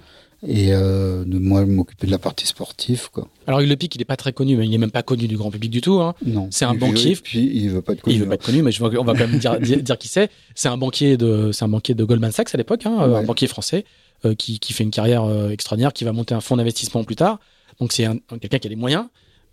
Et 0.45 0.67
euh, 0.71 1.23
de 1.25 1.39
moi 1.39 1.65
m'occuper 1.65 2.05
de 2.07 2.11
la 2.11 2.19
partie 2.19 2.45
sportive 2.45 3.09
quoi. 3.11 3.27
Alors 3.47 3.59
Hugues 3.61 3.69
Le 3.69 3.75
Pic, 3.75 3.95
il 3.95 4.01
est 4.01 4.05
pas 4.05 4.15
très 4.17 4.33
connu, 4.33 4.55
mais 4.55 4.67
il 4.67 4.73
est 4.73 4.77
même 4.77 4.91
pas 4.91 5.01
connu 5.03 5.27
du 5.27 5.35
grand 5.37 5.49
public 5.49 5.71
du 5.71 5.81
tout. 5.81 5.99
Hein. 5.99 6.13
Non. 6.25 6.47
C'est 6.51 6.65
un 6.65 6.75
banquier. 6.75 7.15
Puis 7.15 7.49
il 7.53 7.69
veut 7.69 7.81
pas 7.81 7.93
être 7.93 8.01
connu. 8.01 8.15
Il 8.15 8.19
veut 8.21 8.27
pas 8.27 8.35
être 8.35 8.45
connu, 8.45 8.61
mais 8.61 8.71
je 8.71 8.83
on 8.83 9.03
va 9.03 9.13
quand 9.13 9.27
même 9.27 9.39
dire, 9.81 9.97
qui 9.97 10.07
c'est. 10.07 10.29
C'est 10.53 10.67
un 10.67 10.77
banquier 10.77 11.17
de, 11.17 11.51
c'est 11.51 11.65
un 11.65 11.69
banquier 11.69 11.95
de 11.95 12.03
Goldman 12.03 12.31
Sachs 12.31 12.53
à 12.53 12.57
l'époque, 12.57 12.85
hein, 12.85 12.97
euh, 13.01 13.15
un 13.15 13.23
banquier 13.23 13.47
français 13.47 13.85
euh, 14.25 14.35
qui, 14.35 14.59
qui 14.59 14.73
fait 14.73 14.83
une 14.83 14.91
carrière 14.91 15.23
euh, 15.23 15.49
extraordinaire, 15.49 15.91
qui 15.93 16.03
va 16.03 16.11
monter 16.11 16.35
un 16.35 16.41
fonds 16.41 16.57
d'investissement 16.57 17.03
plus 17.03 17.15
tard. 17.15 17.39
Donc 17.79 17.91
c'est 17.93 18.05
un- 18.05 18.17
quelqu'un 18.39 18.59
qui 18.59 18.67
a 18.67 18.69
les 18.69 18.75
moyens 18.75 19.05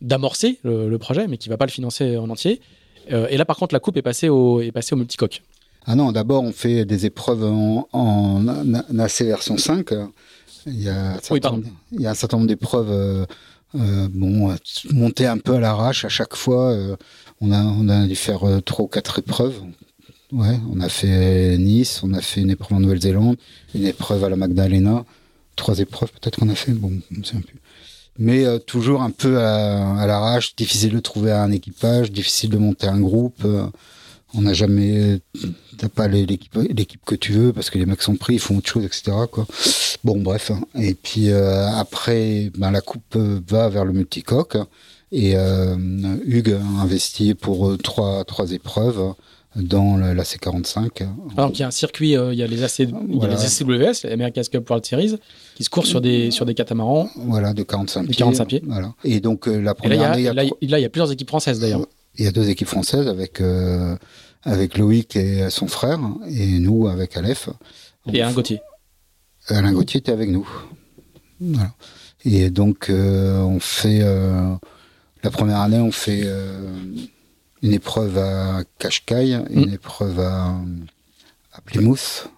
d'amorcer 0.02 0.58
le, 0.64 0.88
le 0.90 0.98
projet, 0.98 1.26
mais 1.28 1.38
qui 1.38 1.48
va 1.48 1.56
pas 1.56 1.66
le 1.66 1.70
financer 1.70 2.16
en 2.18 2.28
entier. 2.28 2.60
Et 3.08 3.36
là, 3.36 3.44
par 3.44 3.56
contre, 3.58 3.74
la 3.74 3.80
coupe 3.80 3.96
est 3.98 4.02
passée 4.02 4.28
au, 4.30 4.60
est 4.62 4.72
passée 4.72 4.94
au 4.94 4.96
multicoque. 4.98 5.42
Ah 5.86 5.94
non, 5.94 6.10
d'abord 6.12 6.42
on 6.42 6.52
fait 6.52 6.86
des 6.86 7.04
épreuves 7.04 7.44
en, 7.44 7.86
en 7.92 8.40
NAC 8.40 9.20
version 9.20 9.58
5. 9.58 9.90
Il 10.66 10.82
y 10.82 10.88
a 10.88 11.12
un 11.12 11.20
certain, 11.20 11.34
Oui, 11.34 11.40
nombre- 11.42 11.68
il 11.92 12.00
y 12.00 12.06
a 12.06 12.10
un 12.10 12.14
certain 12.14 12.36
nombre 12.38 12.48
d'épreuves, 12.48 12.90
euh, 12.90 13.26
euh, 13.76 14.08
bon, 14.12 14.54
montées 14.92 15.26
un 15.26 15.38
peu 15.38 15.54
à 15.54 15.60
l'arrache 15.60 16.04
à 16.04 16.08
chaque 16.08 16.34
fois. 16.36 16.70
euh, 16.72 16.96
on, 17.40 17.52
a, 17.52 17.62
on 17.62 17.88
a 17.88 18.06
dû 18.06 18.16
faire 18.16 18.44
euh, 18.44 18.60
trois 18.60 18.84
ou 18.84 18.88
quatre 18.88 19.18
épreuves. 19.18 19.60
Ouais, 20.32 20.58
on 20.72 20.80
a 20.80 20.88
fait 20.88 21.56
Nice, 21.58 22.00
on 22.02 22.12
a 22.14 22.20
fait 22.20 22.40
une 22.40 22.50
épreuve 22.50 22.78
en 22.78 22.80
Nouvelle-Zélande, 22.80 23.36
une 23.74 23.86
épreuve 23.86 24.24
à 24.24 24.28
la 24.28 24.36
Magdalena, 24.36 25.04
trois 25.54 25.78
épreuves 25.78 26.10
peut-être 26.12 26.38
qu'on 26.40 26.48
a 26.48 26.54
fait, 26.54 26.72
bon, 26.72 26.92
je 27.10 27.18
me 27.18 27.22
souviens 27.24 27.42
plus. 27.42 27.60
Mais 28.18 28.44
toujours 28.60 29.02
un 29.02 29.10
peu 29.10 29.40
à, 29.40 29.96
à 29.98 30.06
l'arrache, 30.06 30.54
difficile 30.56 30.92
de 30.92 31.00
trouver 31.00 31.32
un 31.32 31.50
équipage, 31.50 32.10
difficile 32.12 32.50
de 32.50 32.58
monter 32.58 32.86
un 32.86 33.00
groupe. 33.00 33.44
On 34.36 34.42
n'a 34.42 34.52
jamais, 34.52 35.20
t'as 35.78 35.88
pas 35.88 36.08
l'équipe 36.08 36.56
l'équipe 36.70 37.00
que 37.04 37.14
tu 37.14 37.32
veux 37.32 37.52
parce 37.52 37.70
que 37.70 37.78
les 37.78 37.86
mecs 37.86 38.02
sont 38.02 38.16
pris, 38.16 38.34
ils 38.34 38.40
font 38.40 38.56
autre 38.58 38.68
chose, 38.68 38.84
etc. 38.84 39.12
Quoi. 39.30 39.46
Bon, 40.04 40.18
bref. 40.20 40.50
hein. 40.50 40.60
Et 40.80 40.94
puis 40.94 41.30
euh, 41.30 41.66
après, 41.68 42.50
ben, 42.58 42.70
la 42.70 42.80
coupe 42.80 43.16
euh, 43.16 43.40
va 43.48 43.68
vers 43.68 43.84
le 43.84 43.92
multicoque 43.92 44.56
et 45.12 45.36
euh, 45.36 45.76
Hugues 46.24 46.52
a 46.60 46.82
investi 46.82 47.34
pour 47.34 47.68
euh, 47.70 47.76
trois 47.76 48.24
trois 48.24 48.50
épreuves 48.52 49.14
dans 49.56 49.96
la, 49.96 50.14
la 50.14 50.24
C45. 50.24 51.06
Alors 51.36 51.52
qu'il 51.52 51.60
y 51.60 51.62
a 51.62 51.68
un 51.68 51.70
circuit, 51.70 52.16
euh, 52.16 52.32
il 52.32 52.38
y 52.40 52.42
a 52.42 52.46
les 52.48 52.64
AC, 52.64 52.80
il 52.80 52.90
y 52.90 52.92
a 52.92 52.98
Voilà. 53.10 53.34
les 53.36 53.44
ACWS, 53.44 54.02
les 54.02 54.10
American 54.10 54.42
Cup 54.50 54.68
World 54.68 54.84
Series, 54.84 55.14
qui 55.54 55.62
se 55.62 55.70
courent 55.70 55.86
sur 55.86 56.00
des, 56.00 56.32
sur 56.32 56.44
des 56.44 56.54
catamarans. 56.54 57.08
Voilà, 57.16 57.52
de 57.54 57.62
45 57.62 58.02
De 58.02 58.06
pieds. 58.08 58.16
45 58.16 58.44
pieds. 58.46 58.62
Voilà. 58.66 58.92
Et 59.04 59.20
donc 59.20 59.46
la 59.46 59.52
Et 59.54 59.60
là, 59.62 59.74
première 59.74 60.02
année, 60.10 60.22
il 60.22 60.24
y 60.24 60.28
a 60.28 60.34
là, 60.34 60.42
il 60.60 60.70
là, 60.70 60.80
il 60.80 60.82
y 60.82 60.84
a 60.84 60.88
plusieurs 60.88 61.12
équipes 61.12 61.28
françaises 61.28 61.60
d'ailleurs. 61.60 61.86
il 62.18 62.24
y 62.24 62.28
a 62.28 62.32
deux 62.32 62.48
équipes 62.48 62.66
françaises 62.66 63.06
avec 63.06 63.40
euh, 63.40 63.94
avec 64.44 64.78
Loïc 64.78 65.16
et 65.16 65.48
son 65.50 65.66
frère 65.66 65.98
et 66.28 66.58
nous 66.58 66.86
avec 66.88 67.16
Aleph. 67.16 67.48
Et 68.12 68.22
un 68.22 68.32
Gauthier. 68.32 68.60
Alain 69.48 69.72
Gauthier 69.72 70.00
était 70.00 70.12
avec 70.12 70.30
nous. 70.30 70.48
Voilà. 71.40 71.74
Et 72.24 72.50
donc, 72.50 72.88
euh, 72.88 73.40
on 73.40 73.60
fait. 73.60 74.00
euh, 74.02 74.54
la 75.22 75.30
première 75.30 75.60
année, 75.60 75.78
on 75.78 75.92
fait 75.92 76.22
euh, 76.24 76.72
une 77.62 77.72
épreuve 77.72 78.18
à 78.18 78.62
Cascais, 78.78 79.32
une 79.50 79.72
épreuve 79.72 80.20
à, 80.20 80.54
à 81.52 81.60
Plymouth. 81.64 82.28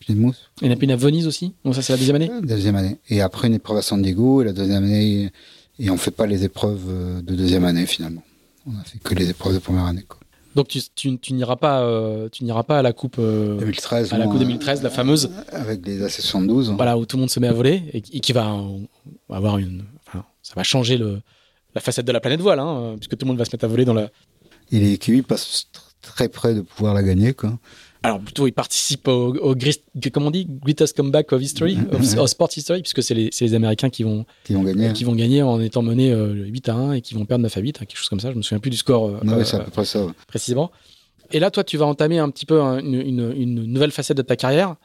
Plymouth, 0.00 0.36
plus 0.60 0.68
une 0.80 0.90
à 0.92 0.96
Venise 0.96 1.26
aussi. 1.26 1.54
Donc 1.64 1.74
ça, 1.74 1.82
c'est 1.82 1.92
la 1.92 1.98
deuxième 1.98 2.16
année. 2.16 2.30
deuxième 2.42 2.76
année. 2.76 2.98
Et 3.08 3.20
après, 3.20 3.48
une 3.48 3.54
épreuve 3.54 3.78
à 3.78 3.82
San 3.82 4.00
Diego, 4.00 4.42
et 4.42 4.44
la 4.44 4.52
deuxième 4.52 4.84
année. 4.84 5.32
Et 5.78 5.90
on 5.90 5.96
fait 5.96 6.12
pas 6.12 6.26
les 6.26 6.44
épreuves 6.44 7.22
de 7.24 7.34
deuxième 7.34 7.64
année, 7.64 7.86
finalement. 7.86 8.22
On 8.66 8.78
a 8.78 8.84
fait 8.84 8.98
que 8.98 9.14
les 9.14 9.30
épreuves 9.30 9.54
de 9.54 9.58
première 9.58 9.84
année. 9.86 10.04
Quoi. 10.08 10.20
Donc 10.56 10.68
tu, 10.68 10.80
tu, 10.94 11.18
tu 11.18 11.34
n'iras 11.34 11.56
pas, 11.56 11.82
euh, 11.82 12.28
tu 12.32 12.42
n'iras 12.44 12.62
pas 12.62 12.78
à 12.78 12.82
la 12.82 12.92
coupe, 12.94 13.16
euh, 13.18 13.58
2013. 13.58 14.12
à 14.12 14.18
la 14.18 14.26
coupe 14.26 14.38
2013, 14.38 14.82
la 14.82 14.88
fameuse, 14.90 15.30
Avec 15.52 15.86
les 15.86 16.00
AC72. 16.00 16.74
voilà 16.74 16.96
où 16.96 17.04
tout 17.04 17.16
le 17.16 17.20
monde 17.20 17.30
se 17.30 17.38
met 17.38 17.46
à 17.48 17.52
voler 17.52 17.82
et, 17.92 18.00
qui- 18.00 18.16
et 18.16 18.20
qui 18.20 18.32
va 18.32 18.50
euh, 18.52 18.78
avoir 19.28 19.58
une, 19.58 19.84
enfin, 20.08 20.24
ça 20.42 20.54
va 20.56 20.62
changer 20.62 20.96
le, 20.96 21.20
la 21.74 21.80
facette 21.82 22.06
de 22.06 22.12
la 22.12 22.20
planète 22.20 22.40
voile, 22.40 22.58
hein, 22.58 22.78
euh, 22.80 22.96
puisque 22.96 23.18
tout 23.18 23.26
le 23.26 23.28
monde 23.28 23.38
va 23.38 23.44
se 23.44 23.50
mettre 23.52 23.66
à 23.66 23.68
voler 23.68 23.84
dans 23.84 23.92
la. 23.94 24.08
Et 24.72 24.80
les 24.80 24.96
kiwis 24.98 25.20
passent 25.22 25.66
tr- 25.74 25.80
très 26.00 26.28
près 26.30 26.54
de 26.54 26.62
pouvoir 26.62 26.94
la 26.94 27.02
gagner. 27.02 27.34
Quoi. 27.34 27.58
Alors 28.06 28.20
plutôt, 28.20 28.46
ils 28.46 28.52
participent 28.52 29.08
au, 29.08 29.34
au 29.34 29.54
comment 30.12 30.28
on 30.28 30.30
dit, 30.30 30.46
greatest 30.48 30.96
comeback 30.96 31.32
of 31.32 31.42
history, 31.42 31.76
of, 31.90 32.16
of 32.18 32.26
sport 32.28 32.48
history, 32.56 32.80
puisque 32.82 33.02
c'est 33.02 33.14
les, 33.14 33.54
Américains 33.54 33.90
qui 33.90 34.04
vont, 34.04 34.24
Qui 34.44 34.54
vont 34.54 34.62
gagner. 34.62 34.92
qui 34.92 35.02
vont 35.02 35.14
gagner 35.16 35.42
en 35.42 35.60
étant 35.60 35.82
menés 35.82 36.12
euh, 36.12 36.32
8 36.44 36.68
à 36.68 36.74
1 36.74 36.92
et 36.92 37.00
qui 37.00 37.14
vont 37.14 37.24
perdre 37.24 37.42
9 37.42 37.56
à 37.56 37.60
8, 37.60 37.76
hein, 37.82 37.84
quelque 37.84 37.98
chose 37.98 38.08
comme 38.08 38.20
ça. 38.20 38.30
Je 38.30 38.36
me 38.36 38.42
souviens 38.42 38.60
plus 38.60 38.70
du 38.70 38.76
score 38.76 39.06
euh, 39.08 39.18
Ouais, 39.24 39.32
euh, 39.32 39.44
c'est 39.44 39.56
à 39.56 39.60
peu 39.64 39.70
près 39.72 39.84
ça. 39.84 40.04
ouais. 40.06 40.12
précisément. 40.28 40.70
Et 41.32 41.40
là, 41.40 41.50
toi, 41.50 41.64
tu 41.64 41.76
vas 41.78 41.86
entamer 41.86 42.18
un 42.20 42.30
petit 42.30 42.46
peu 42.46 42.60
un- 42.62 42.78
une, 42.78 42.94
une- 42.94 43.32
une 43.36 43.64
nouvelle 43.64 43.90
facette 43.90 44.16
de 44.16 44.22
ta 44.22 44.36
carrière. 44.36 44.76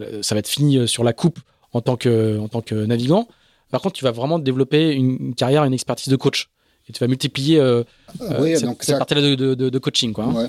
Euh, 0.00 0.22
Ça 0.22 0.36
va 0.36 0.38
être 0.38 0.46
fini 0.48 0.76
euh, 0.78 0.86
sur 0.86 1.02
la 1.02 1.12
coupe 1.12 1.40
en 1.72 1.80
tant 1.80 1.96
que, 1.96 2.38
en 2.38 2.46
tant 2.46 2.60
que 2.60 2.76
navigant. 2.76 3.26
Par 3.72 3.80
contre, 3.80 3.96
tu 3.96 4.04
vas 4.04 4.12
vraiment 4.12 4.38
développer 4.38 4.92
une, 4.92 5.16
une 5.20 5.34
carrière, 5.34 5.64
une 5.64 5.74
expertise 5.74 6.08
de 6.10 6.16
coach. 6.16 6.48
Et 6.88 6.92
tu 6.92 7.00
vas 7.00 7.08
multiplier 7.08 7.58
euh, 7.58 7.82
euh, 8.22 8.40
Oui, 8.40 8.54
cette, 8.54 8.64
donc 8.64 8.76
cette 8.82 8.92
ça- 8.94 8.98
partie-là 8.98 9.20
de, 9.20 9.34
de- 9.34 9.54
de- 9.54 9.68
de 9.68 9.78
coaching. 9.78 10.12
Quoi, 10.12 10.24
hein. 10.24 10.34
Ouais. 10.34 10.46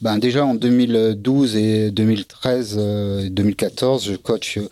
Ben 0.00 0.18
déjà 0.18 0.44
en 0.44 0.54
2012 0.54 1.56
et 1.56 1.90
2013 1.90 2.76
euh, 2.78 3.24
et 3.24 3.30
2014, 3.30 4.06
je 4.06 4.14
coach 4.14 4.58
euh, 4.58 4.68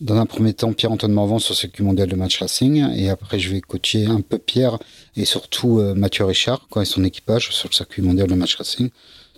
dans 0.00 0.16
un 0.16 0.26
premier 0.26 0.52
temps 0.52 0.72
Pierre-Antoine 0.72 1.12
Morvan 1.12 1.40
sur 1.40 1.52
le 1.52 1.56
circuit 1.56 1.82
mondial 1.82 2.08
de 2.08 2.14
match 2.14 2.38
racing. 2.38 2.86
Et 2.94 3.10
après 3.10 3.40
je 3.40 3.50
vais 3.50 3.60
coacher 3.60 4.06
un 4.06 4.20
peu 4.20 4.38
Pierre 4.38 4.78
et 5.16 5.24
surtout 5.24 5.80
euh, 5.80 5.94
Mathieu 5.94 6.24
Richard 6.24 6.68
quoi, 6.70 6.82
et 6.82 6.84
son 6.84 7.02
équipage 7.04 7.50
sur 7.50 7.68
le 7.68 7.74
circuit 7.74 8.02
mondial 8.02 8.28
de 8.28 8.34
match 8.34 8.54
racing, 8.56 8.90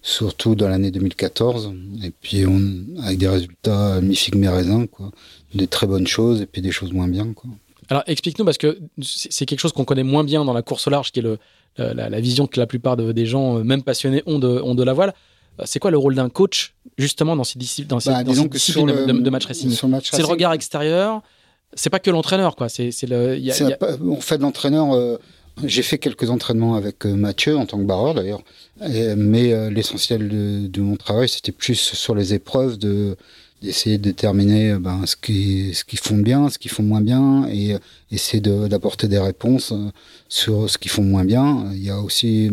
surtout 0.03 0.55
dans 0.55 0.69
l'année 0.69 0.91
2014 0.91 1.73
et 2.05 2.11
puis 2.11 2.45
on, 2.47 3.03
avec 3.03 3.19
des 3.19 3.29
résultats 3.29 3.95
euh, 3.95 4.01
mi-figue 4.03 4.35
mi-raisin 4.35 4.87
quoi, 4.87 5.11
des 5.55 5.67
très 5.67 5.87
bonnes 5.87 6.07
choses 6.07 6.43
et 6.43 6.47
puis 6.47 6.61
des 6.61 6.73
choses 6.73 6.93
moins 6.93 7.09
bien 7.09 7.33
quoi. 7.33 7.51
Alors, 7.91 8.05
explique-nous, 8.07 8.45
parce 8.45 8.57
que 8.57 8.79
c'est 9.03 9.47
quelque 9.47 9.59
chose 9.59 9.73
qu'on 9.73 9.85
connaît 9.85 10.05
moins 10.05 10.23
bien 10.23 10.45
dans 10.45 10.53
la 10.53 10.63
course 10.63 10.87
au 10.87 10.91
large, 10.91 11.11
qui 11.11 11.19
est 11.19 11.23
le, 11.23 11.41
la, 11.79 12.09
la- 12.09 12.21
vision 12.21 12.47
que 12.47 12.59
la 12.61 12.67
plupart 12.67 12.97
de- 12.97 13.13
des 13.13 13.27
gens, 13.27 13.59
euh, 13.59 13.63
même 13.63 13.83
passionnés, 13.83 14.23
ont 14.27 14.39
de, 14.39 14.49
ont 14.49 14.75
de 14.75 14.83
la 14.83 14.93
voile. 14.93 15.15
Euh, 15.61 15.65
C'est 15.67 15.79
quoi 15.79 15.91
le 15.91 15.99
rôle 15.99 16.15
d'un 16.15 16.29
coach, 16.29 16.75
justement, 16.99 17.37
dans 17.37 17.45
ces, 17.45 17.59
dans 17.85 18.01
ces, 18.01 18.11
Bah, 18.11 18.25
dans 18.25 18.33
ces 18.35 18.49
disciplines 18.49 18.87
de, 18.87 18.93
le- 18.93 19.07
de- 19.07 19.21
de 19.21 19.31
match 19.31 19.47
racing? 19.47 19.71
C'est 19.71 20.19
le 20.19 20.25
regard 20.27 20.53
extérieur. 20.53 21.23
C'est 21.75 21.91
pas 21.91 22.01
que 22.01 22.11
l'entraîneur, 22.11 22.57
quoi. 22.57 22.69
C'est 22.69 22.91
le. 23.09 23.39
y 23.39 23.51
a- 23.51 23.55
y 23.69 23.73
a- 23.73 23.79
on 24.03 24.21
fait 24.21 24.39
de 24.39 24.43
l'entraîneur. 24.43 24.93
euh, 24.95 25.17
j'ai 25.65 25.83
fait 25.83 25.99
quelques 25.99 26.31
entraînements 26.31 26.75
avec 26.75 27.05
euh, 27.07 27.15
Mathieu 27.15 27.57
en 27.57 27.67
tant 27.67 27.77
que 27.79 27.85
barreur 27.85 28.15
d'ailleurs, 28.15 28.41
mais 29.17 29.53
euh, 29.53 29.69
l'essentiel 29.71 30.29
de, 30.29 30.67
de 30.69 30.81
mon 30.81 30.97
travail 30.97 31.29
c'était 31.29 31.53
plus 31.53 31.75
sur 31.75 32.15
les 32.15 32.33
épreuves 32.35 32.79
de 32.79 33.17
d'essayer 33.63 33.99
de 33.99 34.05
déterminer 34.05 34.73
euh, 34.73 34.79
ben, 34.79 35.07
ce 35.07 35.17
qui 35.17 35.75
ce 35.75 35.85
qu'ils 35.85 35.99
font 35.99 36.17
bien, 36.19 36.49
ce 36.51 36.59
qu'ils 36.59 36.71
font 36.71 36.83
moins 36.83 37.01
bien 37.01 37.47
et 37.49 37.75
euh, 37.75 37.79
essayer 38.11 38.41
d'apporter 38.41 39.09
des 39.09 39.19
réponses 39.19 39.73
euh, 39.73 39.91
sur 40.29 40.69
ce 40.71 40.79
qu'ils 40.79 40.91
font 40.91 41.03
moins 41.05 41.25
bien. 41.25 41.71
Il 41.73 41.85
y 41.85 41.91
a 41.91 42.01
aussi 42.01 42.51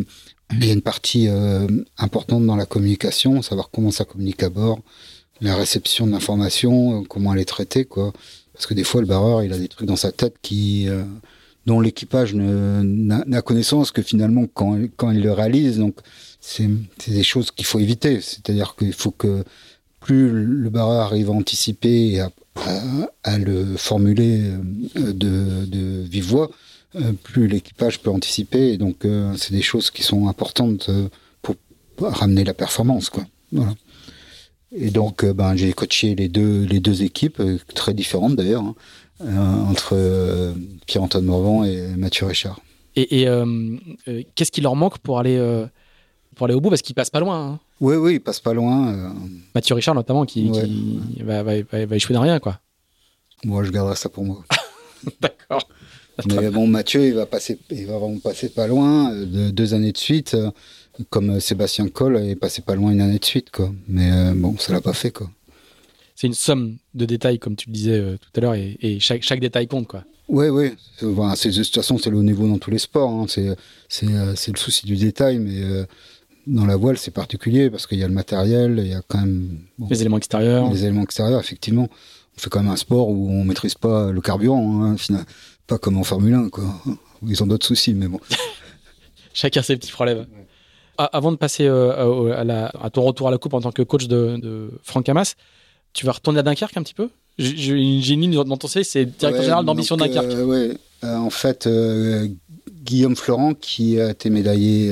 il 0.51 0.65
y 0.65 0.69
a 0.69 0.73
une 0.73 0.81
partie 0.81 1.27
euh, 1.27 1.67
importante 1.97 2.45
dans 2.45 2.55
la 2.55 2.65
communication, 2.65 3.41
savoir 3.41 3.69
comment 3.69 3.91
ça 3.91 4.05
communique 4.05 4.43
à 4.43 4.49
bord, 4.49 4.79
la 5.41 5.55
réception 5.55 6.07
de 6.07 6.11
l'information, 6.11 7.03
comment 7.03 7.33
elle 7.33 7.41
est 7.41 7.45
traitée 7.45 7.85
quoi. 7.85 8.13
Parce 8.57 8.65
que 8.65 8.73
des 8.73 8.83
fois, 8.83 9.01
le 9.01 9.07
barreur, 9.07 9.43
il 9.43 9.53
a 9.53 9.57
des 9.57 9.67
trucs 9.67 9.87
dans 9.87 9.95
sa 9.95 10.11
tête 10.11 10.35
qui, 10.41 10.89
euh, 10.89 11.03
dont 11.67 11.79
l'équipage 11.79 12.33
n'a 12.33 13.23
n'a 13.25 13.41
connaissance 13.43 13.91
que 13.91 14.01
finalement 14.01 14.45
quand, 14.51 14.79
quand 14.95 15.11
il 15.11 15.21
le 15.21 15.31
réalise. 15.31 15.77
Donc, 15.77 15.95
c'est 16.41 16.67
des 17.07 17.23
choses 17.23 17.51
qu'il 17.51 17.65
faut 17.65 17.79
éviter. 17.79 18.19
C'est-à-dire 18.19 18.75
qu'il 18.75 18.93
faut 18.93 19.11
que 19.11 19.43
plus 20.07 20.29
le 20.29 20.69
barreur 20.69 21.01
arrive 21.01 21.29
à 21.29 21.33
anticiper 21.33 22.13
et 22.13 22.21
à, 22.21 23.37
le 23.37 23.75
formuler 23.75 24.51
euh, 24.95 25.13
de, 25.13 26.03
vive 26.09 26.23
voix, 26.23 26.49
euh, 26.95 27.11
plus 27.11 27.47
l'équipage 27.47 27.99
peut 27.99 28.09
anticiper. 28.09 28.77
Donc, 28.77 29.03
euh, 29.03 29.33
c'est 29.35 29.53
des 29.53 29.61
choses 29.61 29.91
qui 29.91 30.03
sont 30.03 30.27
importantes 30.27 30.89
pour 31.41 31.55
ramener 31.99 32.45
la 32.45 32.53
performance. 32.53 33.09
Quoi. 33.09 33.25
Et 34.71 34.91
donc, 34.91 35.25
ben, 35.25 35.57
j'ai 35.57 35.73
coaché 35.73 36.15
les 36.15 36.29
deux, 36.29 37.03
équipes, 37.03 37.41
très 37.75 37.93
différentes 37.93 38.37
d'ailleurs, 38.37 38.63
hein, 38.63 39.65
entre 39.69 40.53
Pierre-Antoine 40.85 41.25
Morvan 41.25 41.65
et 41.65 41.81
Mathieu 41.97 42.27
Richard. 42.27 42.61
Et, 42.95 43.23
et, 43.23 44.27
qu'est-ce 44.35 44.51
qui 44.51 44.61
leur 44.61 44.75
manque 44.75 44.99
pour 44.99 45.19
aller, 45.19 45.37
pour 46.37 46.45
aller 46.45 46.53
au 46.55 46.61
bout 46.61 46.69
Parce 46.69 46.81
qu'ils 46.81 46.95
passent 46.95 47.09
pas 47.09 47.19
loin. 47.19 47.51
hein. 47.53 47.59
Oui, 47.81 47.95
oui, 47.95 48.13
il 48.15 48.19
passe 48.19 48.39
pas 48.39 48.53
loin. 48.53 48.93
euh, 48.93 49.09
Mathieu 49.53 49.75
Richard, 49.75 49.95
notamment, 49.95 50.25
qui, 50.25 50.49
Ouais. 50.49 50.63
qui 50.63 51.21
va, 51.23 51.43
va, 51.43 51.61
va- 51.61 51.85
va 51.85 51.95
échouer 51.95 52.13
dans 52.13 52.21
rien, 52.21 52.39
quoi. 52.39 52.59
moi, 53.43 53.63
je 53.63 53.71
garderai 53.71 53.95
ça 53.95 54.09
pour 54.09 54.23
moi. 54.23 54.43
D'accord. 55.21 55.67
Mais 56.25 56.49
bon, 56.49 56.65
Mathieu, 56.65 57.05
il 57.05 57.13
va 57.13 57.25
passer, 57.27 57.59
il 57.69 57.85
va 57.85 57.99
vraiment 57.99 58.17
passer 58.19 58.49
pas 58.49 58.65
loin, 58.67 59.13
euh, 59.13 59.25
de, 59.25 59.49
deux 59.51 59.73
années 59.75 59.91
de 59.91 59.97
suite, 59.97 60.33
euh, 60.33 60.49
comme 61.11 61.39
Sébastien 61.39 61.87
Coll 61.89 62.17
est 62.17 62.35
passé 62.35 62.63
pas 62.63 62.73
loin 62.73 62.89
une 62.91 63.01
année 63.01 63.19
de 63.19 63.25
suite, 63.25 63.51
quoi. 63.51 63.71
Mais 63.87 64.11
euh, 64.11 64.33
bon, 64.35 64.57
ça 64.57 64.73
l'a 64.73 64.81
pas 64.81 64.93
fait, 64.93 65.11
quoi. 65.11 65.29
C'est 66.15 66.25
une 66.25 66.33
somme 66.33 66.77
de 66.95 67.05
détails, 67.05 67.37
comme 67.37 67.55
tu 67.55 67.67
le 67.69 67.73
disais 67.73 67.99
euh, 67.99 68.17
tout 68.17 68.29
à 68.35 68.39
l'heure, 68.41 68.55
et, 68.55 68.75
et 68.81 68.99
chaque, 68.99 69.21
chaque 69.21 69.39
détail 69.39 69.67
compte, 69.67 69.85
quoi. 69.87 70.03
Oui, 70.27 70.47
oui. 70.49 70.71
Voilà, 71.01 71.35
de 71.35 71.51
toute 71.63 71.75
façon, 71.75 71.99
c'est 71.99 72.09
le 72.09 72.17
haut 72.17 72.23
niveau 72.23 72.47
dans 72.47 72.57
tous 72.57 72.71
les 72.71 72.79
sports. 72.79 73.11
hein. 73.11 73.25
C'est, 73.27 74.05
le 74.07 74.57
souci 74.57 74.87
du 74.87 74.95
détail, 74.95 75.37
mais 75.37 75.61
dans 76.47 76.65
la 76.65 76.75
voile, 76.75 76.97
c'est 76.97 77.11
particulier 77.11 77.69
parce 77.69 77.85
qu'il 77.85 77.99
y 77.99 78.03
a 78.03 78.07
le 78.07 78.13
matériel, 78.13 78.79
il 78.79 78.87
y 78.87 78.93
a 78.93 79.01
quand 79.07 79.19
même 79.19 79.59
les 79.89 80.01
éléments 80.01 80.17
extérieurs. 80.17 80.69
Les 80.71 80.83
éléments 80.83 81.03
extérieurs, 81.03 81.39
effectivement. 81.39 81.89
On 82.37 82.39
fait 82.39 82.49
quand 82.49 82.61
même 82.61 82.71
un 82.71 82.77
sport 82.77 83.09
où 83.09 83.29
on 83.29 83.43
maîtrise 83.43 83.75
pas 83.75 84.11
le 84.11 84.21
carburant, 84.21 84.83
hein, 84.83 84.95
pas 85.65 85.77
comme 85.77 85.97
en 85.97 86.03
Formule 86.03 86.33
1, 86.33 86.49
quoi. 86.49 86.63
Ils 87.27 87.43
ont 87.43 87.47
d'autres 87.47 87.65
soucis, 87.65 87.93
mais 87.93 88.07
bon. 88.07 88.19
Chacun 89.33 89.61
ses 89.61 89.75
petits 89.75 89.91
problèmes. 89.91 90.25
Avant 90.97 91.31
de 91.31 91.37
passer 91.37 91.67
euh, 91.67 92.33
à, 92.33 92.89
ton 92.89 93.03
retour 93.03 93.27
à 93.27 93.31
la 93.31 93.37
coupe 93.37 93.53
en 93.53 93.61
tant 93.61 93.71
que 93.71 93.83
coach 93.83 94.07
de, 94.07 94.71
Franck 94.83 95.09
Hamas, 95.09 95.35
tu 95.93 96.05
vas 96.05 96.13
retourner 96.13 96.39
à 96.39 96.43
Dunkerque 96.43 96.77
un 96.77 96.83
petit 96.83 96.93
peu? 96.93 97.09
J'ai 97.37 97.73
une 97.73 98.21
ligne 98.21 98.43
dans 98.43 98.57
ton 98.57 98.67
CV, 98.67 98.83
c'est 98.83 99.05
directeur 99.05 99.43
général 99.43 99.65
d'ambition 99.65 99.95
Dunkerque. 99.95 100.31
Euh, 100.31 100.43
oui, 100.43 100.77
euh, 101.03 101.15
en 101.17 101.29
fait, 101.29 101.69
Guillaume 102.83 103.15
Florent, 103.15 103.53
qui 103.53 103.99
a 103.99 104.11
été 104.11 104.29
médaillé 104.29 104.91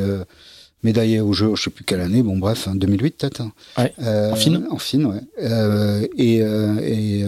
médaillé 0.86 1.20
au 1.20 1.34
jeu, 1.34 1.54
je 1.56 1.64
sais 1.64 1.70
plus 1.70 1.84
quelle 1.84 2.00
année, 2.00 2.24
bon 2.24 2.38
bref, 2.38 2.70
2008 2.74 3.06
hein, 3.06 3.30
peut-être. 3.30 3.42
Hein. 3.42 4.32
en 4.32 4.36
fine 4.36 4.68
En 4.70 4.78
fine, 4.78 5.06
ouais. 5.06 6.10
et, 6.18 6.38
et 6.38 7.26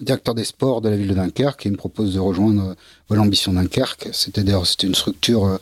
directeur 0.00 0.34
des 0.34 0.44
sports 0.44 0.80
de 0.80 0.88
la 0.88 0.96
ville 0.96 1.08
de 1.08 1.14
Dunkerque, 1.14 1.60
qui 1.60 1.70
me 1.70 1.76
propose 1.76 2.14
de 2.14 2.20
rejoindre 2.20 2.74
l'ambition 3.10 3.52
Dunkerque. 3.52 4.08
C'était 4.12 4.42
d'ailleurs 4.42 4.66
c'était 4.66 4.86
une 4.86 4.94
structure 4.94 5.58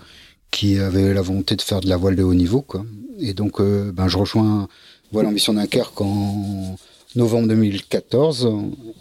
qui 0.51 0.78
avait 0.78 1.14
la 1.14 1.22
volonté 1.22 1.56
de 1.56 1.62
faire 1.62 1.81
de 1.81 1.89
la 1.89 1.97
voile 1.97 2.16
de 2.16 2.22
haut 2.22 2.35
niveau. 2.35 2.62
Quoi. 2.62 2.85
Et 3.18 3.35
donc, 3.35 3.60
euh, 3.60 3.93
ben, 3.93 4.09
je 4.09 4.18
rejoins 4.18 4.68
Voile 5.12 5.27
Ambition 5.27 5.55
Dunkerque 5.55 6.01
en 6.01 6.77
novembre 7.16 7.48
2014. 7.48 8.51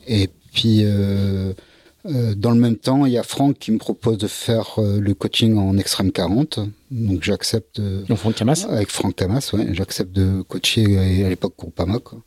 Et 0.07 0.29
puis, 0.53 0.83
euh, 0.83 0.87
euh, 0.89 1.53
dans 2.35 2.51
le 2.51 2.59
même 2.59 2.75
temps, 2.75 3.05
il 3.05 3.13
y 3.13 3.17
a 3.17 3.23
Franck 3.23 3.59
qui 3.59 3.71
me 3.71 3.77
propose 3.77 4.17
de 4.17 4.27
faire 4.27 4.75
le 4.77 5.13
coaching 5.13 5.57
en 5.57 5.77
extrême 5.77 6.11
40. 6.11 6.59
Donc, 6.91 7.23
j'accepte. 7.23 7.81
Franck 8.15 8.35
Camas 8.35 8.65
Avec 8.69 8.89
Franck 8.89 9.15
Camas, 9.15 9.51
ouais. 9.53 9.67
J'accepte 9.73 10.11
de 10.11 10.41
coacher 10.41 11.23
à 11.23 11.29
l'époque 11.29 11.53
Groupama. 11.57 11.99
Quoi. 11.99 12.19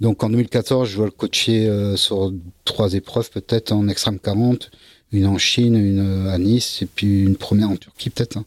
Donc, 0.00 0.22
en 0.24 0.30
2014, 0.30 0.88
je 0.88 0.96
dois 0.96 1.06
le 1.06 1.12
coacher 1.12 1.94
sur 1.96 2.32
trois 2.64 2.94
épreuves, 2.94 3.30
peut-être 3.30 3.72
en 3.72 3.88
extrême 3.88 4.18
40 4.18 4.70
une 5.12 5.26
en 5.26 5.38
Chine, 5.38 5.76
une 5.76 6.26
à 6.28 6.38
Nice, 6.38 6.80
et 6.82 6.86
puis 6.86 7.22
une 7.22 7.36
première 7.36 7.70
en 7.70 7.76
Turquie 7.76 8.10
peut-être. 8.10 8.38
Hein. 8.38 8.46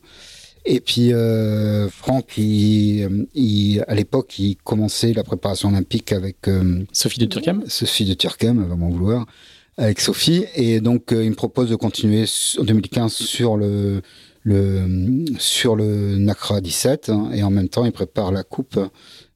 Et 0.65 0.79
puis 0.79 1.13
euh, 1.13 1.87
Franck, 1.89 2.37
il, 2.37 3.83
à 3.87 3.93
l'époque, 3.93 4.39
il 4.39 4.57
commençait 4.57 5.13
la 5.13 5.23
préparation 5.23 5.69
olympique 5.69 6.11
avec 6.11 6.47
euh, 6.47 6.83
Sophie 6.91 7.19
de 7.19 7.27
Turquem. 7.27 7.63
Sophie 7.67 8.05
de 8.05 8.15
Turquem, 8.15 8.67
va 8.67 8.75
m'en 8.75 8.89
vouloir, 8.89 9.27
avec 9.77 9.99
Sophie, 9.99 10.45
et 10.55 10.79
donc 10.79 11.11
euh, 11.11 11.23
il 11.23 11.31
me 11.31 11.35
propose 11.35 11.69
de 11.69 11.75
continuer 11.75 12.25
en 12.59 12.63
2015 12.63 13.13
sur 13.13 13.57
le 13.57 14.01
le 14.43 15.25
sur 15.39 15.75
le 15.75 16.17
NACRA 16.17 16.61
17, 16.61 17.09
hein, 17.09 17.31
et 17.33 17.43
en 17.43 17.49
même 17.49 17.67
temps, 17.67 17.83
il 17.83 17.91
prépare 17.91 18.31
la 18.31 18.43
coupe 18.43 18.79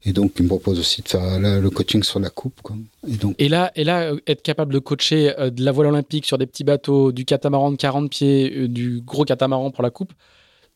et 0.03 0.13
donc, 0.13 0.33
il 0.39 0.43
me 0.43 0.47
propose 0.47 0.79
aussi 0.79 1.01
de 1.01 1.09
faire 1.09 1.39
le 1.39 1.69
coaching 1.69 2.03
sur 2.03 2.19
la 2.19 2.29
coupe. 2.29 2.61
Et, 3.07 3.17
donc... 3.17 3.35
et, 3.37 3.49
là, 3.49 3.71
et 3.75 3.83
là, 3.83 4.13
être 4.27 4.41
capable 4.41 4.73
de 4.73 4.79
coacher 4.79 5.37
euh, 5.37 5.49
de 5.49 5.63
la 5.63 5.73
voile 5.73 5.87
olympique 5.87 6.25
sur 6.25 6.37
des 6.37 6.45
petits 6.45 6.63
bateaux, 6.63 7.11
du 7.11 7.25
catamaran 7.25 7.71
de 7.71 7.75
40 7.75 8.09
pieds, 8.09 8.53
euh, 8.55 8.67
du 8.69 9.01
gros 9.01 9.25
catamaran 9.25 9.71
pour 9.71 9.83
la 9.83 9.89
coupe, 9.89 10.13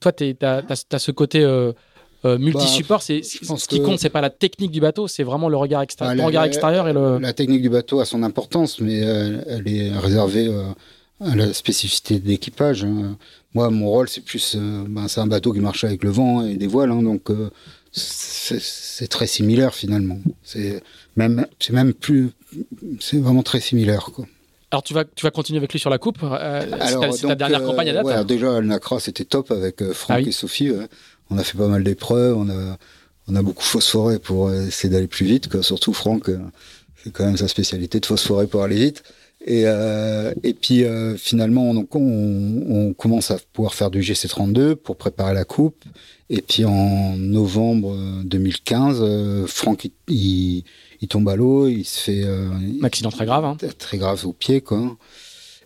toi, 0.02 0.12
tu 0.12 0.36
as, 0.42 1.00
ce 1.00 1.12
côté 1.12 1.42
euh, 1.42 1.72
multi-support. 2.24 3.00
Bah, 3.08 3.58
ce 3.58 3.68
qui 3.68 3.82
compte, 3.82 4.00
c'est 4.00 4.10
pas 4.10 4.22
la 4.22 4.30
technique 4.30 4.72
du 4.72 4.80
bateau, 4.80 5.08
c'est 5.08 5.24
vraiment 5.24 5.50
le 5.50 5.58
regard 5.58 5.82
extérieur. 5.82 6.16
Bah, 6.16 6.26
regard 6.26 6.46
extérieur 6.46 6.88
et 6.88 6.94
le... 6.94 7.20
La 7.20 7.34
technique 7.34 7.62
du 7.62 7.70
bateau 7.70 8.00
a 8.00 8.06
son 8.06 8.24
importance, 8.24 8.80
mais 8.80 9.00
elle 9.00 9.68
est 9.68 9.92
réservée 9.98 10.52
à 11.20 11.36
la 11.36 11.54
spécificité 11.54 12.20
de 12.20 12.28
l'équipage. 12.28 12.84
Hein. 12.84 13.18
Moi, 13.54 13.70
mon 13.70 13.90
rôle, 13.90 14.10
c'est 14.10 14.24
plus, 14.24 14.56
ben, 14.56 15.08
c'est 15.08 15.22
un 15.22 15.28
bateau 15.28 15.54
qui 15.54 15.60
marche 15.60 15.84
avec 15.84 16.04
le 16.04 16.10
vent 16.10 16.46
et 16.46 16.56
des 16.56 16.68
voiles, 16.68 16.92
hein, 16.92 17.04
donc 17.04 17.30
c'est 17.94 19.08
très 19.08 19.28
similaire 19.28 19.74
finalement. 19.74 20.20
C'est 20.44 20.82
même, 21.16 21.46
c'est 21.60 21.74
même 21.74 21.94
plus, 21.94 22.32
c'est 23.00 23.18
vraiment 23.18 23.44
très 23.44 23.60
similaire 23.60 24.10
quoi. 24.14 24.26
Alors 24.72 24.82
tu 24.82 24.96
vas, 24.96 25.06
tu 25.06 25.24
vas 25.24 25.30
continuer 25.30 25.60
avec 25.60 25.72
lui 25.72 25.80
sur 25.80 25.92
la 25.92 26.00
coupe. 26.00 26.18
Euh, 26.24 26.66
c'est 27.12 27.28
ta, 27.28 27.36
dernière 27.36 27.64
campagne 27.64 27.90
à 27.90 27.94
date. 27.94 28.06
Ouais, 28.06 28.26
déjà 28.26 28.60
le 28.60 28.66
Nacra 28.66 29.00
c'était 29.00 29.26
top 29.26 29.52
avec 29.52 29.84
euh, 29.84 29.94
Franck 29.94 30.22
ah 30.26 30.28
et 30.28 30.32
Sophie. 30.32 30.72
On 31.34 31.38
a 31.38 31.44
fait 31.44 31.58
pas 31.58 31.68
mal 31.68 31.84
d'épreuves, 31.84 32.38
on 32.38 32.50
a, 32.50 32.78
on 33.28 33.36
a 33.36 33.42
beaucoup 33.42 33.64
phosphoré 33.64 34.20
pour 34.20 34.54
essayer 34.54 34.90
d'aller 34.90 35.08
plus 35.08 35.26
vite. 35.26 35.62
Surtout 35.62 35.94
Franck, 35.94 36.30
euh, 36.30 36.38
c'est 37.04 37.12
quand 37.12 37.26
même 37.26 37.38
sa 37.38 37.48
spécialité 37.48 38.00
de 38.00 38.06
phosphorer 38.06 38.48
pour 38.48 38.64
aller 38.64 38.78
vite. 38.78 39.04
Et, 39.46 39.64
euh, 39.66 40.34
et 40.44 40.54
puis 40.54 40.84
euh, 40.84 41.18
finalement, 41.18 41.74
donc 41.74 41.96
on, 41.96 42.64
on, 42.70 42.94
commence 42.94 43.30
à 43.30 43.38
pouvoir 43.52 43.74
faire 43.74 43.92
du 43.92 44.00
GC32 44.00 44.76
pour 44.76 44.96
préparer 44.96 45.34
la 45.34 45.44
coupe. 45.44 45.84
Et 46.30 46.42
puis 46.42 46.64
en 46.64 47.18
novembre 47.18 47.96
2015, 48.24 49.00
euh, 49.02 49.46
Franck 49.46 49.90
il, 50.08 50.64
il, 51.02 51.08
tombe 51.10 51.28
à 51.28 51.36
l'eau, 51.36 51.68
il 51.68 51.84
se 51.84 52.00
fait 52.00 52.24
un 52.24 52.84
accident 52.84 53.12
très 53.12 53.26
grave, 53.26 53.44
hein. 53.44 53.58
très 53.78 53.98
grave 53.98 54.26
au 54.26 54.32
pied 54.32 54.62
quoi. 54.62 54.96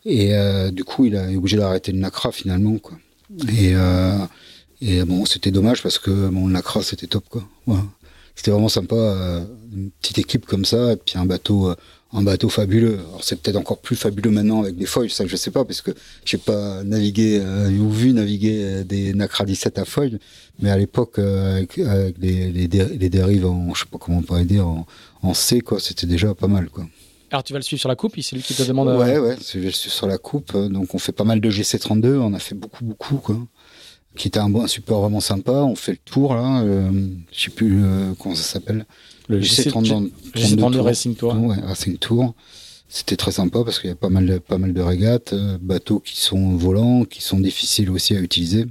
Et 0.05 0.31
du 0.71 0.83
coup, 0.83 1.05
il 1.05 1.15
a 1.17 1.29
est 1.29 1.35
obligé 1.35 1.57
d'arrêter 1.57 1.91
le 1.91 1.99
NACRA 1.99 2.31
finalement 2.31 2.77
quoi. 2.79 2.97
Et, 3.49 3.73
et 4.81 5.03
bon, 5.03 5.25
c'était 5.25 5.51
dommage 5.51 5.81
parce 5.81 5.99
que 5.99 6.29
bon, 6.29 6.47
le 6.47 6.53
NACRA 6.53 6.83
c'était 6.83 7.07
top 7.07 7.25
quoi. 7.29 7.43
C'était 8.35 8.51
vraiment 8.51 8.69
sympa, 8.69 8.95
une 9.73 9.89
petite 9.99 10.19
équipe 10.19 10.45
comme 10.45 10.63
ça, 10.63 10.93
et 10.93 10.95
puis 10.95 11.17
un 11.17 11.25
bateau 11.25 11.73
un 12.13 12.23
bateau 12.23 12.49
fabuleux. 12.49 12.99
Alors 13.09 13.23
c'est 13.23 13.39
peut-être 13.41 13.57
encore 13.57 13.79
plus 13.79 13.95
fabuleux 13.95 14.31
maintenant 14.31 14.61
avec 14.61 14.75
des 14.75 14.85
foils, 14.85 15.09
ça 15.09 15.25
je 15.25 15.35
sais 15.35 15.51
pas 15.51 15.65
parce 15.65 15.81
que 15.81 15.91
j'ai 16.25 16.37
pas 16.37 16.83
navigué 16.83 17.39
euh, 17.41 17.69
ou 17.69 17.89
vu 17.89 18.13
naviguer 18.13 18.59
euh, 18.63 18.83
des 18.83 19.13
Nacra 19.13 19.45
17 19.45 19.77
à 19.77 19.85
foils, 19.85 20.19
mais 20.59 20.69
à 20.69 20.77
l'époque 20.77 21.19
euh, 21.19 21.57
avec, 21.57 21.77
les, 21.77 22.51
les, 22.51 23.09
dérives 23.09 23.45
en 23.45 23.73
je 23.73 23.81
sais 23.81 23.89
pas 23.89 23.97
comment 23.97 24.19
on 24.19 24.21
pourrait 24.21 24.45
dire 24.45 24.67
en, 24.67 24.85
en 25.21 25.33
C 25.33 25.61
quoi, 25.61 25.79
c'était 25.79 26.07
déjà 26.07 26.33
pas 26.33 26.47
mal 26.47 26.69
quoi. 26.69 26.85
Alors 27.29 27.43
tu 27.43 27.51
vas 27.51 27.59
le 27.59 27.63
suivre 27.63 27.81
sur 27.81 27.89
la 27.89 27.97
coupe, 27.97 28.13
c'est 28.21 28.37
lui 28.37 28.41
qui 28.41 28.53
te 28.53 28.63
demande. 28.63 28.87
Ouais 28.87 29.19
ouais, 29.19 29.35
je 29.53 29.59
le 29.59 29.71
suis 29.71 29.89
sur 29.89 30.07
la 30.07 30.17
coupe, 30.17 30.55
donc 30.55 30.95
on 30.95 30.99
fait 30.99 31.11
pas 31.11 31.25
mal 31.25 31.41
de 31.41 31.49
GC32, 31.49 32.15
on 32.15 32.33
a 32.33 32.39
fait 32.39 32.55
beaucoup 32.55 32.85
beaucoup 32.85 33.17
quoi 33.17 33.37
qui 34.15 34.29
était 34.29 34.39
un, 34.39 34.49
bon, 34.49 34.65
support 34.67 35.01
vraiment 35.01 35.19
sympa. 35.19 35.51
On 35.51 35.75
fait 35.75 35.91
le 35.91 35.97
tour 36.05 36.33
là, 36.33 36.63
je 37.31 37.39
sais 37.39 37.51
plus 37.51 37.83
comment 38.19 38.35
ça 38.35 38.43
s'appelle. 38.43 38.85
Le 39.27 39.41
GC32 39.41 40.79
Racing 40.79 41.15
Tour. 41.15 41.35
Ouais, 41.35 41.57
Racing 41.61 41.97
Tour. 41.97 42.33
C'était 42.89 43.17
très 43.17 43.33
sympa 43.33 43.65
parce 43.65 43.79
qu'il 43.79 43.89
y 43.89 43.93
a 43.93 43.97
pas 43.97 44.07
mal 44.09 44.25
de, 44.25 44.37
pas 44.37 44.57
mal 44.57 44.71
de 44.73 44.81
régates, 44.81 45.33
euh, 45.33 45.57
bateaux 45.59 45.99
qui 45.99 46.21
sont 46.21 46.55
volants, 46.55 47.03
qui 47.03 47.21
sont 47.21 47.37
difficiles 47.39 47.89
aussi 47.89 48.15
à 48.15 48.21
utiliser. 48.21 48.65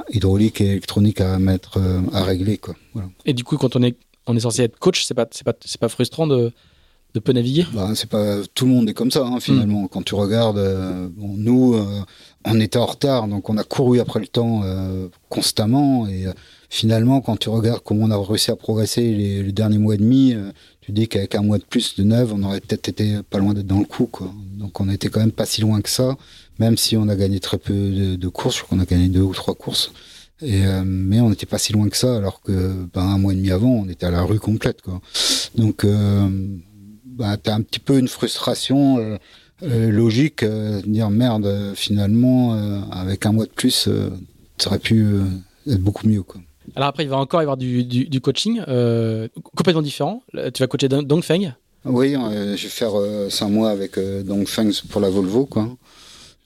hydrauliques 0.08 0.62
et 0.62 0.70
électroniques 0.70 1.20
à 1.20 1.38
mettre, 1.38 1.76
euh, 1.76 2.00
à 2.14 2.24
régler. 2.24 2.56
Quoi. 2.56 2.74
Voilà. 2.94 3.10
Et 3.26 3.34
du 3.34 3.44
coup, 3.44 3.58
quand 3.58 3.76
on 3.76 3.82
est, 3.82 3.94
on 4.26 4.34
est 4.34 4.40
censé 4.40 4.62
être 4.62 4.78
coach, 4.78 5.04
c'est 5.04 5.12
pas, 5.12 5.26
c'est 5.30 5.44
pas, 5.44 5.52
c'est 5.62 5.78
pas 5.78 5.90
frustrant 5.90 6.26
de, 6.26 6.50
de 7.12 7.20
peu 7.20 7.32
naviguer? 7.32 7.66
Bah, 7.74 7.90
c'est 7.94 8.08
pas 8.08 8.38
tout 8.54 8.64
le 8.64 8.70
monde 8.70 8.88
est 8.88 8.94
comme 8.94 9.10
ça 9.10 9.26
hein, 9.26 9.38
finalement. 9.38 9.86
Quand 9.86 10.02
tu 10.02 10.14
regardes, 10.14 11.10
bon, 11.10 11.34
nous, 11.36 11.76
on 12.46 12.58
était 12.58 12.78
en 12.78 12.86
retard, 12.86 13.28
donc 13.28 13.50
on 13.50 13.58
a 13.58 13.64
couru 13.64 14.00
après 14.00 14.20
le 14.20 14.28
temps 14.28 14.62
constamment 15.28 16.08
et 16.08 16.24
finalement, 16.70 17.20
quand 17.20 17.36
tu 17.36 17.50
regardes 17.50 17.82
comment 17.84 18.06
on 18.06 18.10
a 18.10 18.16
réussi 18.16 18.50
à 18.50 18.56
progresser 18.56 19.14
les, 19.14 19.42
les 19.42 19.52
derniers 19.52 19.76
mois 19.76 19.94
et 19.94 19.98
demi, 19.98 20.34
tu 20.82 20.90
dis 20.90 21.06
qu'avec 21.06 21.36
un 21.36 21.42
mois 21.42 21.58
de 21.58 21.64
plus 21.64 21.94
de 21.94 22.02
neuf, 22.02 22.30
on 22.34 22.42
aurait 22.42 22.60
peut-être 22.60 22.88
été 22.88 23.20
pas 23.30 23.38
loin 23.38 23.54
d'être 23.54 23.68
dans 23.68 23.78
le 23.78 23.84
coup. 23.84 24.06
Quoi. 24.06 24.32
Donc 24.58 24.80
on 24.80 24.90
était 24.90 25.08
quand 25.08 25.20
même 25.20 25.30
pas 25.30 25.46
si 25.46 25.60
loin 25.60 25.80
que 25.80 25.88
ça, 25.88 26.16
même 26.58 26.76
si 26.76 26.96
on 26.96 27.08
a 27.08 27.14
gagné 27.14 27.38
très 27.38 27.56
peu 27.56 28.16
de, 28.16 28.28
courses. 28.28 28.56
Je 28.56 28.62
crois 28.64 28.76
qu'on 28.76 28.82
a 28.82 28.86
gagné 28.86 29.08
deux 29.08 29.20
ou 29.20 29.32
trois 29.32 29.54
courses. 29.54 29.92
Et, 30.40 30.66
euh, 30.66 30.82
mais 30.84 31.20
on 31.20 31.30
n'était 31.30 31.46
pas 31.46 31.58
si 31.58 31.72
loin 31.72 31.88
que 31.88 31.96
ça, 31.96 32.16
alors 32.16 32.42
que 32.42 32.84
ben, 32.92 33.00
un 33.00 33.18
mois 33.18 33.32
et 33.32 33.36
demi 33.36 33.52
avant, 33.52 33.70
on 33.70 33.88
était 33.88 34.06
à 34.06 34.10
la 34.10 34.22
rue 34.22 34.40
complète. 34.40 34.82
Quoi. 34.82 35.00
Donc 35.54 35.84
euh, 35.84 36.28
ben, 37.06 37.36
tu 37.36 37.48
as 37.48 37.54
un 37.54 37.62
petit 37.62 37.78
peu 37.78 37.96
une 37.98 38.08
frustration 38.08 38.98
euh, 38.98 39.18
euh 39.62 39.88
logique, 39.92 40.44
de 40.44 40.80
dire 40.84 41.10
merde, 41.10 41.74
finalement, 41.76 42.54
avec 42.90 43.24
un 43.24 43.30
mois 43.30 43.46
de 43.46 43.52
plus, 43.52 43.88
ça 44.58 44.66
aurait 44.66 44.80
pu 44.80 45.06
être 45.68 45.80
beaucoup 45.80 46.08
mieux. 46.08 46.24
Quoi. 46.24 46.40
Alors 46.76 46.88
après, 46.88 47.04
il 47.04 47.08
va 47.08 47.16
encore 47.16 47.40
y 47.40 47.44
avoir 47.44 47.56
du, 47.56 48.20
coaching 48.22 48.62
euh, 48.68 49.28
complètement 49.56 49.82
différent. 49.82 50.22
Tu 50.54 50.62
vas 50.62 50.66
coacher 50.66 50.88
Dongfeng 50.88 51.54
Oui, 51.84 52.14
euh, 52.14 52.56
je 52.56 52.62
vais 52.64 52.68
faire 52.68 52.98
euh, 52.98 53.28
cinq 53.30 53.48
mois 53.48 53.70
avec 53.70 53.98
Dongfeng 53.98 54.70
pour 54.88 55.00
la 55.00 55.10
Volvo. 55.10 55.46
Quoi. 55.46 55.68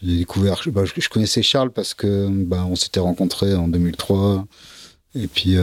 J'ai 0.03 0.27
bah, 0.71 0.85
je, 0.85 1.09
connaissais 1.09 1.43
Charles 1.43 1.71
parce 1.71 1.95
que 1.95 2.29
bah, 2.29 2.67
on 2.69 2.77
s'était 2.77 3.01
rencontrés 3.01 3.55
en 3.55 3.69
2003. 3.69 4.47
Et 5.15 5.29
puis, 5.29 5.57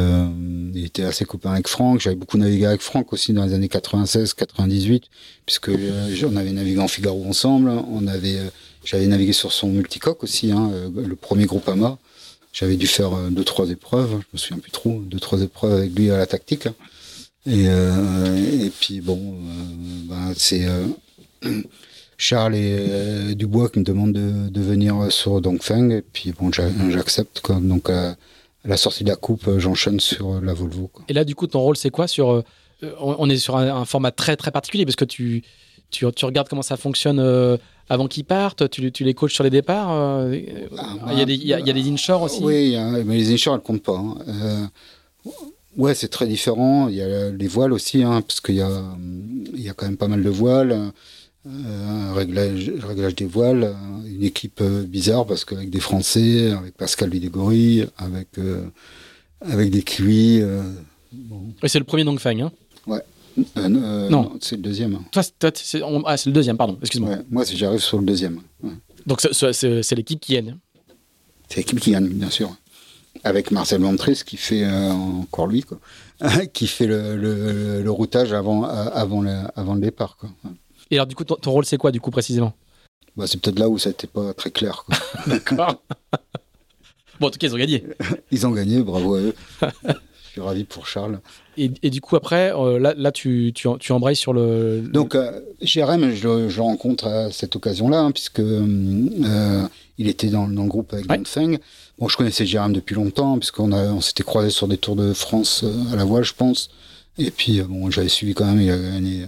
il 0.73 0.83
était 0.83 1.03
assez 1.03 1.25
copain 1.25 1.51
avec 1.51 1.67
Franck. 1.67 2.01
J'avais 2.01 2.15
beaucoup 2.15 2.39
navigué 2.39 2.65
avec 2.65 2.81
Franck 2.81 3.13
aussi 3.13 3.33
dans 3.33 3.45
les 3.45 3.53
années 3.53 3.67
96-98, 3.67 5.03
puisque 5.45 5.69
on 5.69 6.35
avait 6.35 6.51
navigué 6.51 6.79
en 6.79 6.87
Figaro 6.87 7.23
ensemble. 7.27 7.71
J'avais 8.83 9.05
navigué 9.05 9.31
sur 9.31 9.51
son 9.51 9.67
multicoque 9.67 10.23
aussi, 10.23 10.51
hein, 10.51 10.71
le 10.95 11.15
premier 11.15 11.45
groupe 11.45 11.69
AMA. 11.69 11.99
J'avais 12.53 12.75
dû 12.77 12.85
faire 12.85 13.13
euh, 13.13 13.29
deux, 13.31 13.43
trois 13.43 13.69
épreuves, 13.71 14.11
je 14.11 14.27
me 14.33 14.37
souviens 14.37 14.59
plus 14.59 14.71
trop, 14.71 14.99
deux, 14.99 15.19
trois 15.19 15.41
épreuves 15.41 15.73
avec 15.73 15.97
lui 15.97 16.11
à 16.11 16.17
la 16.17 16.27
tactique. 16.27 16.67
Et, 17.47 17.65
euh, 17.67 18.65
et 18.65 18.69
puis 18.69 19.01
bon, 19.01 19.17
euh, 19.17 20.07
ben, 20.07 20.33
c'est 20.37 20.65
Charles 22.17 22.55
et 22.55 23.33
Dubois 23.35 23.69
qui 23.69 23.79
me 23.79 23.83
demandent 23.83 24.13
de, 24.13 24.49
de 24.49 24.61
venir 24.61 25.11
sur 25.11 25.41
Dongfeng. 25.41 25.89
Et 25.89 26.03
puis 26.03 26.31
bon, 26.31 26.51
j'accepte. 26.51 27.41
Donc 27.51 27.89
à 27.89 28.15
la 28.63 28.77
sortie 28.77 29.03
de 29.03 29.09
la 29.09 29.15
coupe, 29.15 29.49
j'enchaîne 29.57 29.99
sur 29.99 30.39
la 30.39 30.53
Volvo. 30.53 30.91
Et 31.09 31.13
là, 31.13 31.25
du 31.25 31.33
coup, 31.35 31.47
ton 31.47 31.59
rôle, 31.59 31.75
c'est 31.75 31.89
quoi 31.89 32.07
sur 32.07 32.43
On 32.99 33.29
est 33.29 33.37
sur 33.37 33.57
un, 33.57 33.83
format 33.83 34.11
très 34.11 34.37
très 34.37 34.51
particulier 34.51 34.85
parce 34.85 34.95
que 34.95 35.05
tu, 35.05 35.43
tu, 35.89 36.05
tu 36.15 36.25
regardes 36.25 36.47
comment 36.47 36.61
ça 36.61 36.77
fonctionne 36.77 37.19
avant 37.89 38.07
qu'ils 38.07 38.25
partent 38.25 38.69
tu, 38.69 38.91
tu, 38.91 39.03
les 39.03 39.13
coaches 39.13 39.33
sur 39.33 39.43
les 39.43 39.49
départs 39.49 39.91
euh, 39.91 40.39
ah, 40.77 41.11
Il 41.11 41.19
y, 41.19 41.21
a 41.21 41.25
des, 41.25 41.35
il 41.35 41.47
y, 41.47 41.53
a, 41.53 41.61
des 41.61 41.89
inshore 41.89 42.23
aussi 42.23 42.41
Oui, 42.41 42.75
mais 43.05 43.17
les 43.17 43.33
inshore, 43.33 43.55
elles 43.55 43.61
ne 43.61 43.65
comptent 43.65 43.83
pas. 43.83 43.97
Hein. 43.97 44.15
Euh, 44.27 44.65
ouais, 45.77 45.93
c'est 45.93 46.07
très 46.07 46.27
différent. 46.27 46.87
Il 46.87 46.95
y 46.95 47.01
a 47.01 47.29
les 47.29 47.47
voiles 47.47 47.73
aussi, 47.73 48.03
hein, 48.03 48.21
parce 48.21 48.41
qu'il 48.41 48.55
y 48.55 48.61
a, 48.61 48.83
il 49.53 49.61
y 49.61 49.69
a 49.69 49.73
quand 49.73 49.85
même 49.85 49.97
pas 49.97 50.07
mal 50.07 50.23
de 50.23 50.29
voiles. 50.29 50.91
Euh, 51.45 52.13
réglage, 52.13 52.71
réglage, 52.87 53.15
des 53.15 53.25
voiles, 53.25 53.75
une 54.07 54.23
équipe 54.23 54.63
bizarre, 54.63 55.25
parce 55.25 55.43
qu'avec 55.43 55.69
des 55.69 55.81
Français, 55.81 56.51
avec 56.51 56.75
Pascal 56.77 57.09
Videgori, 57.09 57.85
avec, 57.97 58.29
avec 59.41 59.69
des 59.69 59.83
Kiwis. 59.83 60.41
Bon. 61.11 61.53
Et 61.61 61.67
c'est 61.67 61.79
le 61.79 61.85
premier 61.85 62.05
Dongfeng, 62.05 62.41
hein 62.41 62.51
Ouais. 62.87 63.01
Euh, 63.37 63.41
euh, 63.57 64.09
non, 64.09 64.37
c'est 64.41 64.55
le 64.55 64.61
deuxième. 64.61 64.99
Toi, 65.11 65.23
c'est 65.23 65.81
ah, 66.05 66.15
le 66.25 66.31
deuxième, 66.31 66.57
pardon, 66.57 66.77
excuse-moi. 66.81 67.17
moi, 67.29 67.43
j'arrive 67.45 67.79
sur 67.79 67.99
le 67.99 68.05
deuxième. 68.05 68.41
Donc, 69.05 69.21
c'est 69.21 69.95
l'équipe 69.95 70.19
qui 70.19 70.33
gagne 70.33 70.57
C'est 71.49 71.57
l'équipe 71.57 71.79
qui 71.79 71.91
gagne, 71.91 72.07
bien 72.07 72.29
sûr. 72.29 72.55
Avec 73.23 73.51
Marcel 73.51 73.81
Ventris, 73.81 74.21
qui 74.25 74.37
fait, 74.37 74.63
euh, 74.63 74.91
encore 74.91 75.47
lui, 75.47 75.61
quoi, 75.61 75.79
qui 76.53 76.67
fait 76.67 76.87
le, 76.87 77.15
le, 77.81 77.91
routage 77.91 78.33
avant, 78.33 78.63
avant, 78.63 79.21
le, 79.21 79.43
avant 79.55 79.75
le 79.75 79.81
départ. 79.81 80.17
Quoi. 80.17 80.29
Et 80.91 80.95
alors, 80.95 81.07
du 81.07 81.15
coup, 81.15 81.23
ton, 81.23 81.51
rôle, 81.51 81.65
c'est 81.65 81.77
quoi, 81.77 81.91
du 81.91 82.01
coup, 82.01 82.11
précisément? 82.11 82.53
Bah, 83.15 83.25
C'est 83.27 83.39
peut-être 83.39 83.59
là 83.59 83.69
où 83.69 83.77
ça 83.77 83.89
n'était 83.89 84.07
pas 84.07 84.33
très 84.33 84.51
clair. 84.51 84.85
D'accord. 85.27 85.81
bon, 87.19 87.27
en 87.27 87.29
tout 87.29 87.37
cas, 87.37 87.47
ils 87.47 87.53
ont 87.53 87.57
gagné. 87.57 87.83
ils 88.31 88.47
ont 88.47 88.51
gagné, 88.51 88.81
bravo 88.81 89.15
à 89.15 89.19
eux. 89.19 89.35
Suis 90.33 90.41
ravi 90.41 90.63
pour 90.63 90.87
Charles. 90.87 91.19
Et, 91.57 91.69
du 91.69 92.01
coup, 92.01 92.15
après, 92.15 92.51
euh, 92.55 92.79
là, 92.79 92.95
là 92.97 93.11
tu, 93.11 93.51
tu, 93.53 93.67
tu, 93.79 93.91
embrayes 93.91 94.15
sur 94.15 94.33
le. 94.33 94.81
Donc, 94.81 95.13
euh, 95.13 95.41
JRM, 95.61 96.09
je, 96.09 96.49
je, 96.49 96.59
rencontre 96.59 97.05
à 97.05 97.31
cette 97.31 97.55
occasion-là, 97.55 97.99
hein, 97.99 98.11
puisque 98.11 98.39
euh, 98.39 99.67
il 99.99 100.07
était 100.07 100.29
dans, 100.29 100.47
dans, 100.47 100.63
le 100.63 100.69
groupe 100.69 100.91
avec 100.91 101.07
ouais. 101.07 101.21
Feng. 101.25 101.59
Bon, 101.99 102.07
je 102.07 102.17
connaissais 102.17 102.47
JRM 102.47 102.73
depuis 102.73 102.95
longtemps, 102.95 103.37
puisqu'on 103.37 103.73
on 103.73 104.01
s'était 104.01 104.23
croisés 104.23 104.49
sur 104.49 104.67
des 104.67 104.77
tours 104.77 104.95
de 104.95 105.13
France 105.13 105.63
euh, 105.63 105.93
à 105.93 105.97
la 105.97 106.03
voile, 106.03 106.23
je 106.23 106.33
pense. 106.33 106.71
Et 107.19 107.29
puis, 107.29 107.61
bon, 107.61 107.91
j'avais 107.91 108.09
suivi 108.09 108.33
quand 108.33 108.45
même, 108.45 108.59
il 108.59 108.71
a 108.71 108.77
gagné. 108.79 109.27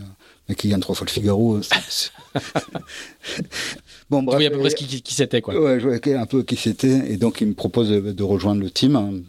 Mais 0.50 0.56
qui 0.56 0.70
gagne 0.70 0.80
trois 0.80 0.96
fois 0.96 1.06
le 1.06 1.12
Figaro. 1.12 1.60
bon, 4.10 4.24
bref. 4.24 4.40
Oui, 4.40 4.48
à 4.48 4.50
peu 4.50 4.58
près 4.58 4.74
qui, 4.74 5.04
qui, 5.04 5.14
c'était, 5.14 5.42
quoi. 5.42 5.56
Ouais, 5.56 5.80
je 5.80 5.88
voyais 5.88 6.16
un 6.16 6.26
peu 6.26 6.42
qui 6.42 6.56
c'était. 6.56 7.12
Et 7.12 7.18
donc, 7.18 7.42
il 7.42 7.50
me 7.50 7.54
propose 7.54 7.90
de, 7.90 8.00
de 8.00 8.24
rejoindre 8.24 8.62
le 8.62 8.72
team. 8.72 9.24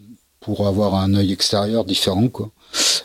Pour 0.47 0.68
avoir 0.68 0.94
un 0.94 1.12
œil 1.14 1.32
extérieur 1.32 1.85
différent, 1.85 2.28
quoi. 2.28 2.52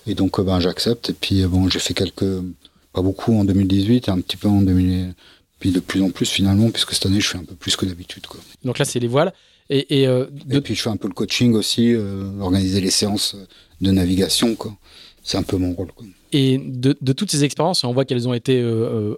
Et 0.06 0.14
donc, 0.14 0.38
euh, 0.38 0.44
ben, 0.44 0.60
j'accepte. 0.60 1.10
Et 1.10 1.14
puis, 1.14 1.42
euh, 1.42 1.48
bon, 1.48 1.68
j'ai 1.70 1.80
fait 1.80 1.96
quelques, 1.96 2.40
pas 2.94 3.02
beaucoup 3.02 3.34
en 3.34 3.46
2018, 3.46 4.10
un 4.10 4.22
petit 4.22 4.38
peu 4.38 4.48
en 4.48 4.62
2000, 4.62 5.16
puis 5.58 5.72
de 5.72 5.80
plus 5.80 6.04
en 6.04 6.12
plus 6.12 6.30
finalement, 6.30 6.70
puisque 6.70 6.94
cette 6.94 7.08
année, 7.08 7.20
je 7.20 7.28
fais 7.30 7.40
un 7.40 7.44
peu 7.44 7.56
plus 7.56 7.76
que 7.76 7.88
d'habitude, 7.88 8.28
quoi. 8.28 8.40
Donc 8.64 8.78
là, 8.78 8.86
c'est 8.86 9.00
les 9.00 9.08
voiles. 9.08 9.34
Et, 9.72 10.02
et, 10.02 10.08
euh, 10.08 10.28
et, 10.52 10.62
puis, 10.62 10.76
je 10.76 10.84
fais 10.84 10.92
un 10.92 10.98
peu 10.98 11.08
le 11.08 11.16
coaching 11.16 11.56
aussi, 11.56 11.96
organiser 12.40 12.80
les 12.80 12.92
séances 12.92 13.36
de 13.82 13.90
navigation, 13.90 14.54
quoi. 14.54 14.76
C'est 15.24 15.40
un 15.40 15.44
peu 15.44 15.58
mon 15.58 15.74
rôle, 15.74 15.92
quoi. 15.94 16.06
Et 16.34 16.60
de, 16.60 16.96
de 17.02 17.14
toutes 17.14 17.32
ces 17.32 17.44
expériences, 17.44 17.84
on 17.84 17.92
voit 17.92 18.06
qu'elles 18.06 18.28
ont 18.28 18.36
été 18.36 18.64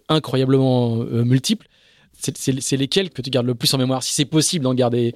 incroyablement 0.07 0.95
multiples. 1.25 1.67
C'est 2.21 2.77
lesquelles 2.77 3.09
que 3.09 3.21
tu 3.21 3.29
gardes 3.29 3.47
le 3.47 3.53
plus 3.53 3.73
en 3.73 3.77
mémoire 3.77 4.01
Si 4.01 4.13
c'est 4.13 4.23
possible 4.23 4.63
d'en 4.63 4.73
garder 4.73 5.13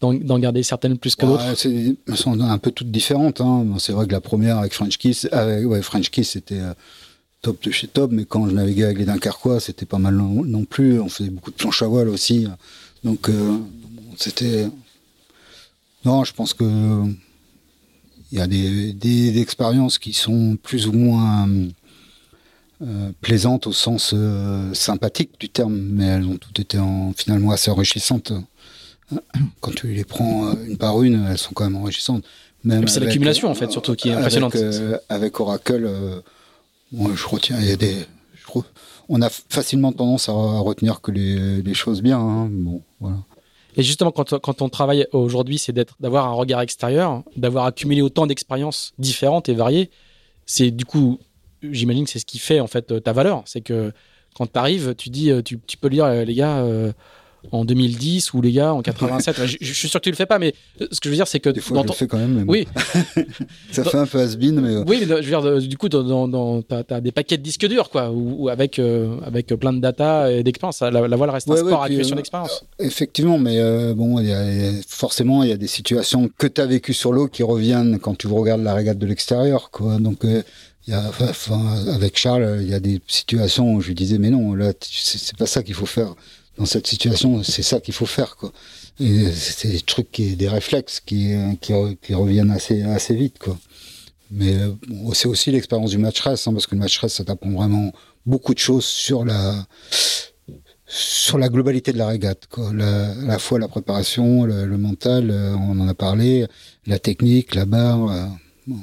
d'en 0.00 0.38
garder 0.38 0.62
certaines 0.62 0.98
plus 0.98 1.16
que 1.16 1.24
d'autres 1.24 1.66
Elles 1.66 2.16
sont 2.16 2.38
un 2.40 2.58
peu 2.58 2.70
toutes 2.70 2.90
différentes. 2.90 3.40
Hein. 3.40 3.66
C'est 3.78 3.92
vrai 3.92 4.06
que 4.06 4.12
la 4.12 4.20
première 4.20 4.58
avec 4.58 4.74
French 4.74 4.98
Kiss, 4.98 5.26
avec, 5.32 5.66
ouais, 5.66 5.82
French 5.82 6.10
Kiss, 6.10 6.30
c'était 6.30 6.60
euh, 6.60 6.74
top 7.42 7.62
de 7.62 7.70
chez 7.70 7.88
top, 7.88 8.12
mais 8.12 8.24
quand 8.24 8.46
je 8.48 8.54
naviguais 8.54 8.84
avec 8.84 8.98
les 8.98 9.06
Dunkerquois, 9.06 9.60
c'était 9.60 9.86
pas 9.86 9.98
mal 9.98 10.14
non, 10.16 10.64
plus. 10.64 11.00
On 11.00 11.08
faisait 11.08 11.30
beaucoup 11.30 11.50
de 11.50 11.56
planches 11.56 11.82
à 11.82 11.86
voile 11.86 12.08
aussi. 12.08 12.46
Donc, 13.04 13.28
euh, 13.28 13.58
c'était. 14.16 14.68
Non, 16.04 16.24
je 16.24 16.32
pense 16.32 16.52
que. 16.52 17.04
Il 18.32 18.38
y 18.38 18.40
a 18.40 18.48
des, 18.48 18.92
des, 18.92 19.40
expériences 19.40 19.98
qui 19.98 20.12
sont 20.12 20.58
plus 20.60 20.88
ou 20.88 20.92
moins 20.92 21.48
euh, 22.82 23.12
plaisantes 23.20 23.68
au 23.68 23.72
sens 23.72 24.14
sympathique 24.72 25.38
du 25.38 25.48
terme, 25.48 25.76
mais 25.76 26.06
elles 26.06 26.26
ont 26.26 26.36
toutes 26.36 26.58
été 26.58 26.76
en, 26.76 27.12
finalement 27.16 27.52
assez 27.52 27.70
enrichissantes 27.70 28.32
quand 29.60 29.74
tu 29.74 29.88
les 29.88 30.04
prends 30.04 30.48
euh, 30.48 30.54
une 30.66 30.76
par 30.76 31.02
une, 31.02 31.26
elles 31.30 31.38
sont 31.38 31.52
quand 31.54 31.64
même 31.64 31.76
enrichissantes. 31.76 32.24
C'est 32.86 33.00
l'accumulation 33.00 33.48
en 33.48 33.54
fait, 33.54 33.70
surtout 33.70 33.94
qui 33.94 34.08
est 34.08 34.12
impressionnante. 34.12 34.56
Euh, 34.56 34.98
avec, 35.08 35.38
Oracle, 35.38 35.84
euh, 35.86 36.20
moi, 36.90 37.12
je 37.14 37.26
retiens, 37.26 37.58
il 37.60 37.68
y 37.68 37.72
a 37.72 37.76
des, 37.76 37.94
on 39.08 39.22
a 39.22 39.28
facilement 39.28 39.92
tendance 39.92 40.28
à 40.28 40.32
retenir 40.32 41.00
que 41.00 41.12
les, 41.12 41.74
choses 41.74 42.02
bien. 42.02 42.18
Hein. 42.18 42.48
Bon, 42.50 42.82
voilà. 43.00 43.18
Et 43.76 43.82
justement, 43.82 44.10
quand, 44.10 44.38
quand 44.38 44.62
on 44.62 44.68
travaille 44.68 45.06
aujourd'hui, 45.12 45.58
c'est 45.58 45.76
d'avoir 46.00 46.26
un 46.26 46.32
regard 46.32 46.60
extérieur, 46.62 47.22
d'avoir 47.36 47.66
accumulé 47.66 48.00
autant 48.00 48.26
d'expériences 48.26 48.94
différentes 48.98 49.48
et 49.48 49.54
variées. 49.54 49.90
C'est 50.46 50.70
du 50.70 50.86
coup, 50.86 51.20
j'imagine 51.62 52.04
que 52.04 52.10
c'est 52.10 52.18
ce 52.18 52.24
qui 52.24 52.38
fait 52.38 52.58
en 52.58 52.66
fait 52.66 53.02
ta 53.02 53.12
valeur. 53.12 53.42
C'est 53.44 53.60
que 53.60 53.92
quand 54.34 54.50
tu 54.50 54.58
arrives, 54.58 54.94
tu 54.96 55.10
dis, 55.10 55.30
tu, 55.44 55.60
tu 55.60 55.76
peux 55.76 55.88
lire, 55.88 56.08
les 56.08 56.34
gars 56.34 56.64
en 57.52 57.64
2010 57.64 58.34
ou 58.34 58.40
les 58.40 58.52
gars 58.52 58.72
en 58.72 58.82
87. 58.82 59.36
je, 59.60 59.72
suis 59.72 59.88
sûr 59.88 60.00
que 60.00 60.04
tu 60.04 60.10
le 60.10 60.16
fais 60.16 60.26
pas, 60.26 60.38
mais 60.38 60.54
ce 60.78 60.86
que 60.86 61.04
je 61.04 61.10
veux 61.10 61.16
dire, 61.16 61.28
c'est 61.28 61.40
que 61.40 61.50
des 61.50 61.60
fois, 61.60 61.82
je 61.82 61.88
le 61.88 61.92
fais 61.92 62.06
quand 62.06 62.18
même. 62.18 62.44
Oui. 62.48 62.66
ça 63.70 63.84
fait 63.84 63.96
un 63.96 64.06
peu 64.06 64.18
has-been, 64.18 64.60
mais. 64.60 64.76
Euh. 64.76 64.84
Oui, 64.86 64.98
mais 65.00 65.06
je 65.06 65.30
veux 65.30 65.58
dire, 65.60 65.68
du 65.68 65.76
coup, 65.78 65.88
dans, 65.88 66.62
t'as, 66.62 67.00
des 67.00 67.12
paquets 67.12 67.36
de 67.36 67.42
disques 67.42 67.66
durs, 67.66 67.90
quoi, 67.90 68.10
ou, 68.10 68.48
avec 68.48 68.78
euh, 68.78 69.16
avec 69.24 69.48
plein 69.48 69.72
de 69.72 69.80
data 69.80 70.30
et 70.30 70.42
d'expérience. 70.42 70.80
La, 70.80 70.90
la, 70.90 71.16
voile 71.16 71.30
reste 71.30 71.50
un 71.50 71.56
sport 71.56 71.82
à 71.82 71.88
sur 71.88 72.16
d'expérience. 72.16 72.64
Euh, 72.80 72.84
effectivement, 72.84 73.38
mais 73.38 73.58
bon, 73.94 74.20
y 74.20 74.32
a, 74.32 74.72
forcément, 74.86 75.42
il 75.42 75.50
y 75.50 75.52
a 75.52 75.56
des 75.56 75.66
situations 75.66 76.28
que 76.36 76.46
tu 76.46 76.60
as 76.60 76.66
vécues 76.66 76.94
sur 76.94 77.12
l'eau 77.12 77.28
qui 77.28 77.42
reviennent 77.42 77.98
quand 77.98 78.16
tu 78.16 78.26
regardes 78.26 78.62
la 78.62 78.74
régate 78.74 78.98
de 78.98 79.06
l'extérieur, 79.06 79.70
quoi. 79.70 79.98
Donc. 79.98 80.24
Il 80.88 80.92
y 80.92 80.94
a, 80.94 81.02
enfin, 81.08 81.82
avec 81.92 82.16
Charles, 82.16 82.58
il 82.60 82.70
y 82.70 82.74
a 82.74 82.78
des 82.78 83.00
situations 83.08 83.74
où 83.74 83.80
je 83.80 83.88
lui 83.88 83.96
disais, 83.96 84.18
mais 84.18 84.30
non, 84.30 84.54
là, 84.54 84.72
c'est 84.80 85.36
pas 85.36 85.46
ça 85.46 85.64
qu'il 85.64 85.74
faut 85.74 85.84
faire 85.84 86.14
dans 86.58 86.66
cette 86.66 86.86
situation, 86.86 87.42
c'est 87.42 87.62
ça 87.62 87.80
qu'il 87.80 87.94
faut 87.94 88.06
faire, 88.06 88.36
quoi. 88.36 88.52
Et 88.98 89.30
c'est 89.32 89.68
des 89.68 89.80
trucs 89.80 90.10
qui, 90.10 90.36
des 90.36 90.48
réflexes 90.48 91.00
qui, 91.00 91.34
qui, 91.60 91.72
qui, 92.02 92.14
reviennent 92.14 92.50
assez, 92.50 92.82
assez 92.82 93.14
vite, 93.14 93.38
quoi. 93.38 93.58
Mais 94.30 94.56
bon, 94.88 95.12
c'est 95.14 95.28
aussi 95.28 95.50
l'expérience 95.52 95.90
du 95.90 95.98
match 95.98 96.20
race, 96.20 96.46
hein, 96.46 96.52
parce 96.52 96.66
que 96.66 96.74
le 96.74 96.80
match 96.80 96.98
race, 96.98 97.14
ça 97.14 97.24
t'apprend 97.24 97.50
vraiment 97.50 97.92
beaucoup 98.24 98.54
de 98.54 98.58
choses 98.58 98.84
sur 98.84 99.24
la 99.24 99.66
sur 100.88 101.36
la 101.36 101.48
globalité 101.48 101.92
de 101.92 101.98
la 101.98 102.06
régate, 102.06 102.46
quoi. 102.48 102.72
La, 102.72 103.10
à 103.10 103.14
la 103.24 103.38
fois 103.38 103.58
la 103.58 103.66
préparation, 103.68 104.44
le, 104.44 104.66
le 104.66 104.78
mental, 104.78 105.30
euh, 105.30 105.54
on 105.56 105.78
en 105.80 105.88
a 105.88 105.94
parlé, 105.94 106.46
la 106.86 106.98
technique, 107.00 107.54
la 107.56 107.64
barre. 107.66 108.08
euh, 108.08 108.26
bon. 108.68 108.78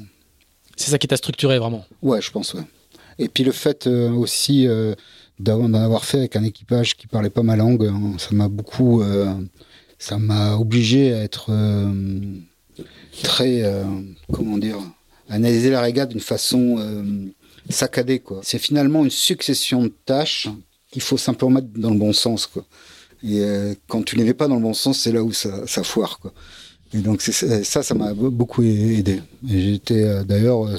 C'est 0.75 0.91
ça 0.91 0.97
qui 0.97 1.07
t'a 1.07 1.15
structuré 1.17 1.59
vraiment? 1.59 1.85
Ouais, 2.01 2.21
je 2.21 2.29
pense, 2.31 2.53
ouais. 2.55 2.63
Et 3.19 3.29
puis 3.29 3.43
le 3.43 3.51
fait 3.51 3.87
euh, 3.87 4.09
aussi 4.11 4.67
euh, 4.67 4.95
d'en 5.43 5.73
avoir 5.73 6.05
fait 6.05 6.19
avec 6.19 6.35
un 6.35 6.43
équipage 6.43 6.95
qui 6.95 7.07
parlait 7.07 7.29
pas 7.29 7.43
ma 7.43 7.55
langue, 7.55 7.85
hein, 7.85 8.13
ça 8.17 8.29
m'a 8.31 8.47
beaucoup, 8.47 9.01
euh, 9.01 9.33
ça 9.99 10.17
m'a 10.17 10.55
obligé 10.55 11.13
à 11.13 11.23
être 11.23 11.47
euh, 11.49 11.91
très, 13.21 13.63
euh, 13.63 13.83
comment 14.31 14.57
dire, 14.57 14.77
analyser 15.29 15.69
la 15.69 15.81
régate 15.81 16.09
d'une 16.09 16.19
façon 16.19 16.77
saccadée, 17.69 18.19
quoi. 18.19 18.41
C'est 18.43 18.59
finalement 18.59 19.03
une 19.03 19.09
succession 19.09 19.83
de 19.83 19.93
tâches 20.05 20.49
qu'il 20.91 21.01
faut 21.01 21.17
simplement 21.17 21.51
mettre 21.51 21.67
dans 21.75 21.91
le 21.91 21.97
bon 21.97 22.13
sens, 22.13 22.47
quoi. 22.47 22.65
Et 23.23 23.41
quand 23.87 24.03
tu 24.03 24.17
les 24.17 24.25
mets 24.25 24.33
pas 24.33 24.49
dans 24.49 24.55
le 24.55 24.61
bon 24.61 24.73
sens, 24.73 24.99
c'est 24.99 25.13
là 25.13 25.23
où 25.23 25.31
ça, 25.31 25.65
ça 25.65 25.83
foire, 25.83 26.19
quoi. 26.19 26.33
Et 26.93 26.99
donc 26.99 27.21
ça, 27.21 27.83
ça 27.83 27.95
m'a 27.95 28.13
beaucoup 28.13 28.61
aidé. 28.61 29.21
J'étais 29.47 30.23
d'ailleurs, 30.25 30.69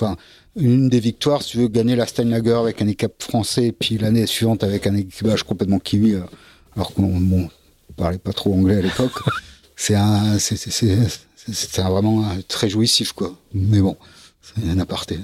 enfin, 0.00 0.16
une 0.60 0.88
des 0.88 1.00
victoires, 1.00 1.42
si 1.42 1.52
tu 1.52 1.58
veux 1.58 1.68
gagner 1.68 1.96
la 1.96 2.06
Steinlager 2.06 2.54
avec 2.54 2.82
un 2.82 2.86
équipe 2.86 3.22
français, 3.22 3.66
et 3.66 3.72
puis 3.72 3.98
l'année 3.98 4.26
suivante 4.26 4.62
avec 4.62 4.86
un 4.86 4.94
équipage 4.94 5.42
complètement 5.42 5.78
kiwi, 5.78 6.14
euh, 6.14 6.20
alors 6.76 6.92
qu'on 6.92 7.18
bon, 7.18 7.48
on 7.88 7.92
parlait 7.94 8.18
pas 8.18 8.32
trop 8.32 8.52
anglais 8.54 8.76
à 8.76 8.82
l'époque. 8.82 9.12
c'est 9.76 9.94
un, 9.94 10.36
vraiment 11.88 12.24
un 12.24 12.40
très 12.42 12.68
jouissif 12.68 13.12
quoi. 13.12 13.34
Mais 13.54 13.80
bon, 13.80 13.96
c'est 14.42 14.68
un 14.68 14.78
aparté. 14.78 15.18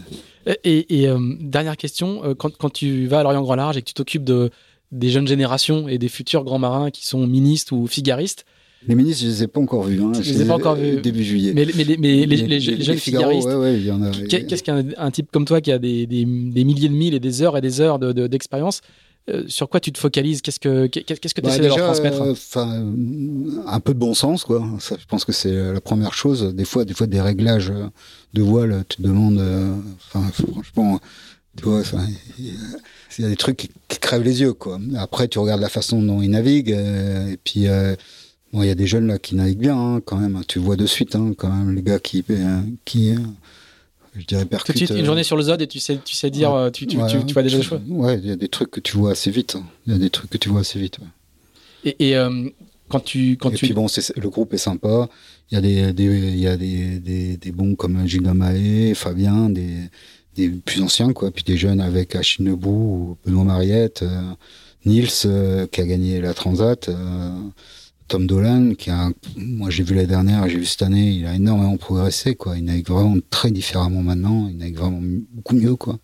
Et, 0.64 1.02
et, 1.02 1.08
euh, 1.08 1.18
dernière 1.40 1.76
question, 1.76 2.24
euh, 2.24 2.34
quand, 2.34 2.56
quand 2.56 2.70
tu 2.70 3.06
vas 3.06 3.20
à 3.20 3.22
l'Orient 3.22 3.42
Grand 3.42 3.56
Large 3.56 3.76
et 3.76 3.82
que 3.82 3.86
tu 3.86 3.94
t'occupes 3.94 4.24
de, 4.24 4.50
des 4.92 5.10
jeunes 5.10 5.26
générations 5.26 5.88
et 5.88 5.98
des 5.98 6.08
futurs 6.08 6.44
grands 6.44 6.58
marins 6.58 6.90
qui 6.90 7.06
sont 7.06 7.26
ministres 7.26 7.72
ou 7.72 7.86
figaristes, 7.86 8.44
Les 8.88 8.94
ministres, 8.94 9.22
je 9.24 9.28
les 9.28 9.42
ai 9.42 9.46
pas 9.48 9.60
encore 9.60 9.82
vus. 9.84 10.00
Hein. 10.00 10.12
Tu 10.14 10.22
Je 10.22 10.32
les 10.34 10.42
as 10.42 10.46
pas 10.46 10.54
encore 10.54 10.76
vus. 10.76 11.00
Début 11.00 11.24
juillet. 11.24 11.52
mais, 11.54 11.66
mais, 11.76 11.84
les- 11.84 11.96
mais 11.96 12.26
les, 12.26 12.36
les- 12.36 12.46
les 12.60 12.60
jeunes 12.84 12.96
Figaro, 12.98 13.32
ouais, 13.44 13.54
ouais, 13.54 13.74
il 13.78 13.84
y 13.86 13.90
en 13.90 14.02
a. 14.02 14.10
qu'est- 14.10 14.46
qu'est-ce 14.46 14.62
qu'un 14.62 14.84
un 14.96 15.10
type 15.10 15.28
comme 15.32 15.44
toi 15.44 15.60
qui 15.60 15.72
a 15.72 15.78
des, 15.78 16.06
des, 16.06 16.24
des 16.24 16.64
milliers 16.64 16.88
de 16.88 16.94
milles 16.94 17.14
et 17.14 17.20
des 17.20 17.42
heures 17.42 17.56
et 17.56 17.60
des 17.60 17.80
heures 17.80 17.98
de- 17.98 18.12
de- 18.12 18.26
d'expérience, 18.28 18.80
euh, 19.28 19.42
sur 19.48 19.68
quoi 19.68 19.80
tu 19.80 19.90
te 19.90 19.98
focalises? 19.98 20.40
Qu'est-ce 20.40 20.60
que 20.60 20.86
que 20.86 21.00
tu 21.00 21.14
Bah, 21.42 21.48
essaies 21.48 21.58
de 21.62 21.66
leur 21.66 21.74
déjà, 21.76 21.86
transmettre? 21.86 22.22
euh, 22.22 22.34
euh, 22.58 23.62
un 23.66 23.80
peu 23.80 23.92
de 23.92 23.98
bon 23.98 24.14
sens, 24.14 24.44
quoi. 24.44 24.64
Ça, 24.78 24.96
je 25.00 25.06
pense 25.06 25.24
que 25.24 25.32
c'est 25.32 25.72
la 25.72 25.80
première 25.80 26.14
chose. 26.14 26.54
Des 26.54 26.64
fois, 26.64 26.84
des 26.84 26.94
fois, 26.94 27.08
des 27.08 27.20
réglages 27.20 27.70
euh, 27.70 27.86
de 28.34 28.42
voile, 28.42 28.84
tu 28.88 28.98
te 28.98 29.02
demandes. 29.02 29.40
euh, 29.40 29.74
franchement, 30.10 31.00
tu 31.56 31.64
vois, 31.64 31.82
il 32.38 32.44
y 33.20 33.24
a- 33.24 33.28
des 33.28 33.36
trucs 33.36 33.56
qui, 33.56 33.70
qui 33.88 33.98
crèvent 33.98 34.22
les 34.22 34.42
yeux, 34.42 34.52
quoi. 34.52 34.78
Après, 34.96 35.26
tu 35.26 35.40
regardes 35.40 35.60
la 35.62 35.70
façon 35.70 36.00
dont 36.02 36.22
ils 36.22 36.30
naviguent, 36.30 36.72
euh, 36.72 37.32
et 37.32 37.36
puis. 37.42 37.66
Bon, 38.52 38.62
il 38.62 38.68
y 38.68 38.70
a 38.70 38.74
des 38.74 38.86
jeunes 38.86 39.06
là 39.08 39.18
qui 39.18 39.34
naviguent 39.34 39.58
bien, 39.58 39.76
hein, 39.78 40.00
quand 40.04 40.16
même. 40.16 40.40
Tu 40.46 40.58
vois 40.58 40.76
de 40.76 40.86
suite, 40.86 41.14
hein, 41.16 41.32
quand 41.36 41.48
même, 41.50 41.74
les 41.74 41.82
gars 41.82 41.98
qui, 41.98 42.24
euh, 42.30 42.60
qui, 42.84 43.10
euh, 43.10 43.16
je 44.14 44.24
dirais, 44.24 44.42
Tout 44.42 44.46
de 44.46 44.50
percutent. 44.50 44.76
suite, 44.76 44.90
une 44.90 44.98
euh, 44.98 45.04
journée 45.04 45.24
sur 45.24 45.36
le 45.36 45.42
Zod 45.42 45.60
et 45.60 45.66
tu 45.66 45.80
sais, 45.80 45.98
tu 46.04 46.14
sais 46.14 46.30
dire, 46.30 46.52
Ouais. 46.52 46.70
tu, 46.70 46.86
tu, 46.86 46.96
ouais, 46.96 47.06
tu, 47.10 47.24
tu 47.26 47.32
vois 47.34 47.42
déjà 47.42 47.58
des 47.58 47.62
choses. 47.64 47.80
Ouais, 47.88 48.18
il 48.18 48.26
y 48.26 48.30
a 48.30 48.36
des 48.36 48.48
trucs 48.48 48.70
que 48.70 48.80
tu 48.80 48.96
vois 48.96 49.10
assez 49.12 49.30
vite. 49.30 49.56
hein. 49.56 49.64
Il 49.86 49.92
y 49.92 49.96
a 49.96 49.98
des 49.98 50.10
trucs 50.10 50.30
que 50.30 50.38
tu 50.38 50.48
vois 50.48 50.60
assez 50.60 50.78
vite. 50.78 50.98
ouais. 51.00 51.06
Et, 51.98 52.08
et, 52.10 52.16
euh, 52.16 52.48
quand 52.88 53.00
tu, 53.00 53.36
quand 53.36 53.50
et 53.50 53.56
tu, 53.56 53.66
puis 53.66 53.74
bon, 53.74 53.86
le 54.16 54.28
groupe 54.30 54.54
est 54.54 54.58
sympa. 54.58 55.08
Il 55.50 55.54
y 55.54 55.58
a 55.58 55.60
des, 55.60 55.92
des, 55.92 56.04
il 56.04 56.38
y 56.38 56.46
a 56.46 56.56
des, 56.56 57.00
des, 57.00 57.36
des 57.36 57.52
bons 57.52 57.74
comme 57.74 58.06
Gilles 58.06 58.22
Mahé, 58.22 58.94
Fabien, 58.94 59.50
des, 59.50 59.74
des 60.36 60.48
plus 60.50 60.82
anciens, 60.82 61.12
quoi. 61.12 61.30
Puis 61.32 61.42
des 61.44 61.56
jeunes 61.56 61.80
avec 61.80 62.14
Achille 62.14 62.44
Nebou, 62.44 62.70
ou 62.70 63.16
Benoît 63.26 63.42
Mariette, 63.44 64.02
euh, 64.02 64.22
Nils, 64.84 65.08
qui 65.72 65.80
a 65.80 65.84
gagné 65.86 66.20
la 66.20 66.32
Transat, 66.32 66.88
Tom 68.08 68.26
Dolan, 68.26 68.74
qui 68.78 68.90
a, 68.90 69.10
moi 69.36 69.70
j'ai 69.70 69.82
vu 69.82 69.94
l'année 69.94 70.06
dernière, 70.06 70.48
j'ai 70.48 70.58
vu 70.58 70.64
cette 70.64 70.82
année, 70.82 71.10
il 71.10 71.26
a 71.26 71.34
énormément 71.34 71.76
progressé, 71.76 72.34
quoi. 72.34 72.56
Il 72.56 72.64
navigue 72.64 72.88
vraiment 72.88 73.16
très 73.30 73.50
différemment 73.50 74.02
maintenant. 74.02 74.48
Il 74.48 74.56
navigue 74.58 74.76
vraiment 74.76 75.00
beaucoup 75.32 75.54
mieux, 75.56 75.74
quoi. 75.76 75.98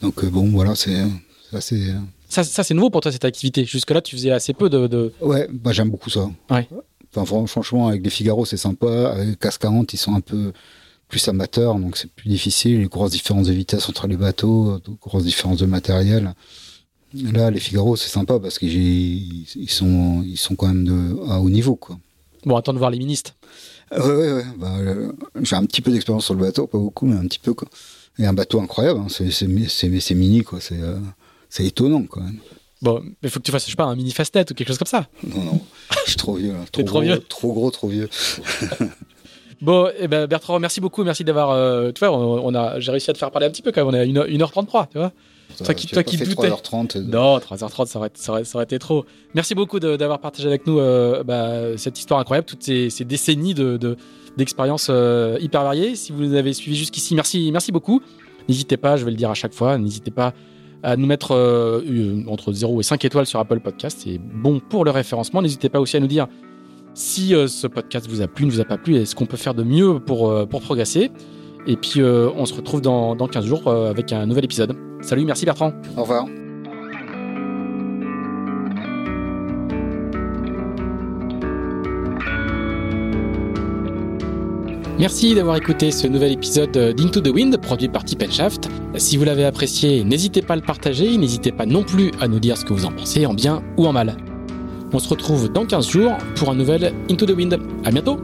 Donc 0.00 0.22
euh, 0.24 0.30
bon, 0.30 0.48
voilà, 0.50 0.74
c'est, 0.74 1.04
assez, 1.52 1.92
ça, 2.28 2.44
ça 2.44 2.62
c'est 2.64 2.74
nouveau 2.74 2.90
pour 2.90 3.00
toi 3.00 3.10
cette 3.12 3.24
activité. 3.24 3.64
Jusque-là, 3.64 4.00
tu 4.00 4.16
faisais 4.16 4.30
assez 4.30 4.52
peu 4.52 4.68
de. 4.70 4.86
de... 4.86 5.12
Ouais, 5.20 5.48
bah, 5.52 5.72
j'aime 5.72 5.90
beaucoup 5.90 6.10
ça. 6.10 6.30
Ouais. 6.50 6.68
Enfin, 7.14 7.24
fran- 7.26 7.46
franchement, 7.46 7.88
avec 7.88 8.02
les 8.04 8.10
Figaro, 8.10 8.44
c'est 8.46 8.56
sympa. 8.56 9.10
Avec 9.10 9.38
CAS 9.38 9.58
40, 9.58 9.92
ils 9.92 9.98
sont 9.98 10.14
un 10.14 10.20
peu 10.20 10.52
plus 11.08 11.28
amateurs, 11.28 11.74
donc 11.78 11.96
c'est 11.98 12.10
plus 12.10 12.28
difficile. 12.30 12.78
Les 12.80 12.86
grosses 12.86 13.10
différences 13.10 13.48
de 13.48 13.52
vitesse 13.52 13.88
entre 13.88 14.06
les 14.06 14.16
bateaux, 14.16 14.78
grosses 15.02 15.24
différences 15.24 15.58
de 15.58 15.66
matériel. 15.66 16.34
Là, 17.14 17.50
les 17.50 17.60
Figaro, 17.60 17.96
c'est 17.96 18.08
sympa 18.08 18.38
parce 18.38 18.58
qu'ils 18.58 19.42
ils 19.56 19.70
sont, 19.70 20.22
ils 20.26 20.36
sont 20.38 20.54
quand 20.56 20.68
même 20.68 20.84
de, 20.84 21.30
à 21.30 21.40
haut 21.40 21.50
niveau, 21.50 21.76
quoi. 21.76 21.98
Bon, 22.46 22.56
attends 22.56 22.72
de 22.72 22.78
voir 22.78 22.90
les 22.90 22.98
ministres. 22.98 23.34
Ouais, 23.90 23.98
ouais, 24.00 24.32
ouais. 24.32 24.44
Bah, 24.56 24.74
euh, 24.78 25.12
j'ai 25.42 25.54
un 25.56 25.64
petit 25.66 25.82
peu 25.82 25.90
d'expérience 25.90 26.24
sur 26.24 26.34
le 26.34 26.40
bateau, 26.40 26.66
pas 26.66 26.78
beaucoup, 26.78 27.06
mais 27.06 27.16
un 27.16 27.26
petit 27.26 27.38
peu, 27.38 27.52
quoi. 27.54 27.68
Et 28.18 28.24
un 28.26 28.32
bateau 28.32 28.60
incroyable, 28.60 29.00
hein. 29.00 29.06
c'est, 29.08 29.30
c'est, 29.30 29.46
mi- 29.46 29.68
c'est, 29.68 30.00
c'est 30.00 30.14
mini, 30.14 30.42
quoi. 30.42 30.60
C'est, 30.60 30.80
euh, 30.80 30.98
étonnant, 31.58 32.02
quand 32.04 32.20
même. 32.22 32.38
Bon, 32.80 33.02
mais 33.22 33.28
faut 33.28 33.38
que 33.38 33.44
tu 33.44 33.52
fasses, 33.52 33.66
je 33.66 33.70
sais 33.70 33.76
pas, 33.76 33.84
un 33.84 33.94
mini 33.94 34.10
fast-net 34.10 34.50
ou 34.50 34.54
quelque 34.54 34.68
chose 34.68 34.78
comme 34.78 34.86
ça. 34.88 35.06
Non, 35.24 35.44
non, 35.44 35.60
je 36.04 36.10
suis 36.10 36.16
trop 36.16 36.34
vieux, 36.34 36.52
là. 36.52 36.58
Trop 36.72 36.82
gros, 36.82 37.00
vieux. 37.02 37.20
Trop 37.28 37.52
gros, 37.52 37.70
trop 37.70 37.88
vieux. 37.88 38.08
Bon, 39.60 39.88
eh 39.96 40.08
ben 40.08 40.26
Bertrand, 40.26 40.58
merci 40.58 40.80
beaucoup, 40.80 41.04
merci 41.04 41.22
d'avoir. 41.22 41.50
euh, 41.50 41.92
tu 41.92 42.00
vois, 42.00 42.10
on, 42.10 42.44
on 42.46 42.54
a, 42.54 42.80
j'ai 42.80 42.90
réussi 42.90 43.10
à 43.10 43.12
te 43.12 43.18
faire 43.18 43.30
parler 43.30 43.46
un 43.46 43.50
petit 43.50 43.62
peu 43.62 43.70
quand 43.70 43.84
même. 43.88 43.94
On 43.94 44.14
est 44.14 44.18
à 44.18 44.26
1h33, 44.26 44.88
tu 44.90 44.98
vois. 44.98 45.12
Toi 45.58 45.74
qui- 45.74 45.86
toi 45.88 46.02
qui 46.02 46.16
doutais. 46.24 46.48
3h30. 46.48 46.96
euh, 46.96 47.02
Non, 47.02 47.38
3h30, 47.38 47.86
ça 47.86 47.98
aurait, 47.98 48.10
ça 48.14 48.32
aurait, 48.32 48.44
ça 48.44 48.56
aurait 48.56 48.64
été 48.64 48.78
trop. 48.78 49.04
Merci 49.34 49.54
beaucoup 49.54 49.80
de- 49.80 49.96
d'avoir 49.96 50.20
partagé 50.20 50.48
avec 50.48 50.66
nous 50.66 50.78
euh, 50.78 51.22
bah, 51.24 51.76
cette 51.76 51.98
histoire 51.98 52.20
incroyable, 52.20 52.46
toutes 52.46 52.62
ces, 52.62 52.90
ces 52.90 53.04
décennies 53.04 53.54
de, 53.54 53.76
de- 53.76 53.96
d'expériences 54.36 54.88
euh, 54.90 55.36
hyper 55.40 55.62
variées. 55.62 55.94
Si 55.96 56.12
vous 56.12 56.22
nous 56.24 56.34
avez 56.34 56.52
suivis 56.52 56.76
jusqu'ici, 56.76 57.14
merci, 57.14 57.50
merci 57.52 57.72
beaucoup. 57.72 58.00
N'hésitez 58.48 58.76
pas, 58.76 58.96
je 58.96 59.04
vais 59.04 59.10
le 59.10 59.16
dire 59.16 59.30
à 59.30 59.34
chaque 59.34 59.54
fois, 59.54 59.78
n'hésitez 59.78 60.10
pas 60.10 60.32
à 60.82 60.96
nous 60.96 61.06
mettre 61.06 61.30
euh, 61.32 62.22
entre 62.26 62.52
0 62.52 62.80
et 62.80 62.82
5 62.82 63.04
étoiles 63.04 63.26
sur 63.26 63.38
Apple 63.38 63.60
Podcast. 63.60 64.00
C'est 64.02 64.18
bon 64.18 64.58
pour 64.60 64.84
le 64.84 64.90
référencement. 64.90 65.40
N'hésitez 65.42 65.68
pas 65.68 65.78
aussi 65.80 65.96
à 65.96 66.00
nous 66.00 66.08
dire 66.08 66.26
si 66.94 67.28
ce 67.46 67.66
podcast 67.66 68.06
vous 68.08 68.20
a 68.20 68.26
plu, 68.28 68.44
ne 68.46 68.50
vous 68.50 68.60
a 68.60 68.64
pas 68.64 68.76
plu, 68.78 68.96
et 68.96 69.06
ce 69.06 69.14
qu'on 69.14 69.24
peut 69.26 69.36
faire 69.38 69.54
de 69.54 69.62
mieux 69.62 69.98
pour, 69.98 70.46
pour 70.48 70.60
progresser? 70.60 71.10
Et 71.66 71.76
puis, 71.76 72.00
euh, 72.00 72.30
on 72.36 72.46
se 72.46 72.54
retrouve 72.54 72.80
dans, 72.80 73.14
dans 73.14 73.28
15 73.28 73.44
jours 73.44 73.68
euh, 73.68 73.90
avec 73.90 74.12
un 74.12 74.26
nouvel 74.26 74.44
épisode. 74.44 74.76
Salut, 75.00 75.24
merci 75.24 75.44
Bertrand. 75.44 75.72
Au 75.96 76.02
revoir. 76.02 76.26
Merci 84.98 85.34
d'avoir 85.34 85.56
écouté 85.56 85.90
ce 85.90 86.06
nouvel 86.06 86.32
épisode 86.32 86.70
d'Into 86.70 87.20
the 87.20 87.34
Wind 87.34 87.56
produit 87.60 87.88
par 87.88 88.04
Tip 88.04 88.22
Shaft. 88.30 88.68
Si 88.96 89.16
vous 89.16 89.24
l'avez 89.24 89.44
apprécié, 89.44 90.04
n'hésitez 90.04 90.42
pas 90.42 90.52
à 90.52 90.56
le 90.56 90.62
partager, 90.62 91.16
n'hésitez 91.16 91.50
pas 91.50 91.66
non 91.66 91.82
plus 91.82 92.12
à 92.20 92.28
nous 92.28 92.38
dire 92.38 92.56
ce 92.56 92.64
que 92.64 92.72
vous 92.72 92.84
en 92.84 92.92
pensez, 92.92 93.26
en 93.26 93.34
bien 93.34 93.62
ou 93.76 93.86
en 93.86 93.92
mal. 93.92 94.16
On 94.92 95.00
se 95.00 95.08
retrouve 95.08 95.50
dans 95.50 95.66
15 95.66 95.88
jours 95.88 96.12
pour 96.36 96.50
un 96.50 96.54
nouvel 96.54 96.92
Into 97.10 97.26
the 97.26 97.36
Wind. 97.36 97.58
À 97.84 97.90
bientôt! 97.90 98.20